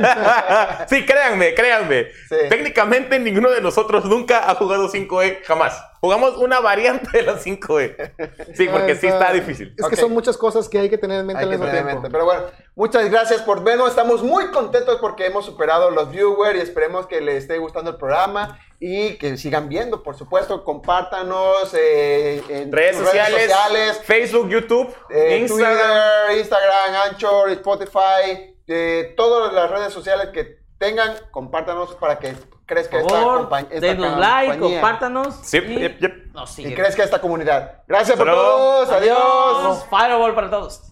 sí, 0.89 1.05
créanme, 1.05 1.55
créanme. 1.55 2.07
Sí. 2.29 2.37
Técnicamente 2.49 3.19
ninguno 3.19 3.51
de 3.51 3.61
nosotros 3.61 4.05
nunca 4.07 4.51
ha 4.51 4.55
jugado 4.55 4.91
5E, 4.91 5.45
jamás. 5.45 5.79
Jugamos 6.01 6.37
una 6.37 6.61
variante 6.61 7.09
de 7.19 7.23
los 7.23 7.45
5E. 7.45 8.55
Sí, 8.55 8.69
porque 8.71 8.95
sí 8.95 9.07
está 9.09 9.33
difícil. 9.33 9.75
Es 9.77 9.87
que 9.87 9.97
son 9.97 10.13
muchas 10.13 10.37
cosas 10.37 10.69
que 10.69 10.79
hay 10.79 10.89
que 10.89 10.99
tener 10.99 11.21
en 11.21 11.27
mente 11.27 11.43
Hay 11.43 11.49
que 11.49 11.57
mismo 11.57 11.67
tener 11.67 11.81
en 11.81 11.87
tiempo. 11.87 12.03
mente. 12.03 12.13
Pero 12.13 12.25
bueno, 12.25 12.45
muchas 12.75 13.11
gracias 13.11 13.43
por 13.43 13.65
vernos. 13.65 13.89
Estamos 13.89 14.23
muy 14.23 14.49
contentos 14.49 14.99
porque 15.01 15.27
hemos 15.27 15.45
superado 15.45 15.91
los 15.91 16.11
viewers 16.11 16.59
y 16.59 16.63
esperemos 16.63 17.07
que 17.07 17.21
les 17.21 17.43
esté 17.43 17.59
gustando 17.59 17.91
el 17.91 17.97
programa 17.97 18.59
y 18.81 19.17
que 19.19 19.37
sigan 19.37 19.69
viendo, 19.69 20.03
por 20.03 20.17
supuesto. 20.17 20.63
Compártanos 20.65 21.75
eh, 21.75 22.43
en 22.49 22.71
Redes 22.71 22.97
sus 22.97 23.07
sociales, 23.07 23.43
sociales, 23.51 24.01
Facebook, 24.05 24.49
YouTube, 24.49 24.95
eh, 25.11 25.39
Instagram. 25.39 25.77
Twitter, 25.77 26.39
Instagram, 26.39 27.11
Anchor, 27.11 27.51
Spotify, 27.51 28.55
eh, 28.69 29.15
todas 29.17 29.53
las 29.53 29.71
redes 29.71 29.93
sociales 29.93 30.29
que 30.33 30.59
tengan, 30.79 31.15
compártanos 31.33 31.95
para 31.97 32.19
que 32.19 32.35
crezca 32.69 32.99
Por 33.01 33.07
esta, 33.07 33.19
favor, 33.21 33.49
esta 33.71 33.87
denos 33.87 34.19
like, 34.19 34.53
compañía 34.53 34.81
compártanos. 34.81 35.41
Sí, 35.43 35.57
y 35.57 35.79
yep, 35.81 35.99
yep. 36.01 36.33
nos 36.35 36.51
y 36.53 36.55
siguen. 36.63 36.75
crezca 36.75 37.03
esta 37.03 37.21
comunidad. 37.21 37.83
Gracias 37.89 38.17
por 38.17 38.29
Hasta 38.29 38.41
luego. 38.41 38.57
todos. 38.59 38.91
Adiós. 38.93 39.19
Adiós. 39.19 39.87
Fireball 39.91 40.35
para 40.35 40.51
todos. 40.51 40.83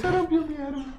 Se 0.00 0.10
rompió 0.10 0.40
mi 0.42 0.56
arma. 0.56 0.94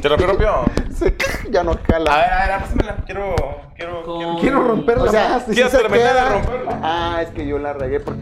¿Te 0.00 0.08
rompió, 0.08 0.26
rompió? 0.26 0.64
Se- 0.94 1.16
ya 1.50 1.62
no 1.62 1.72
A 1.72 1.78
jala. 1.90 2.16
ver, 2.16 2.32
a 2.32 2.46
ver, 2.48 2.60
pásamela. 2.60 2.96
Quiero, 3.06 3.34
quiero, 3.76 4.02
Con- 4.02 4.18
quiero. 4.18 4.36
Quiero 4.40 4.64
romperla 4.64 5.04
O 5.04 5.08
sea, 5.08 5.28
más. 5.30 5.44
quiero 5.44 5.70
se 5.70 5.78
terminar 5.78 6.06
de 6.06 6.12
queda. 6.20 6.28
romperla. 6.30 6.80
Ah, 6.82 7.22
es 7.22 7.30
que 7.30 7.46
yo 7.46 7.58
la 7.58 7.72
regué 7.72 8.00
porque 8.00 8.20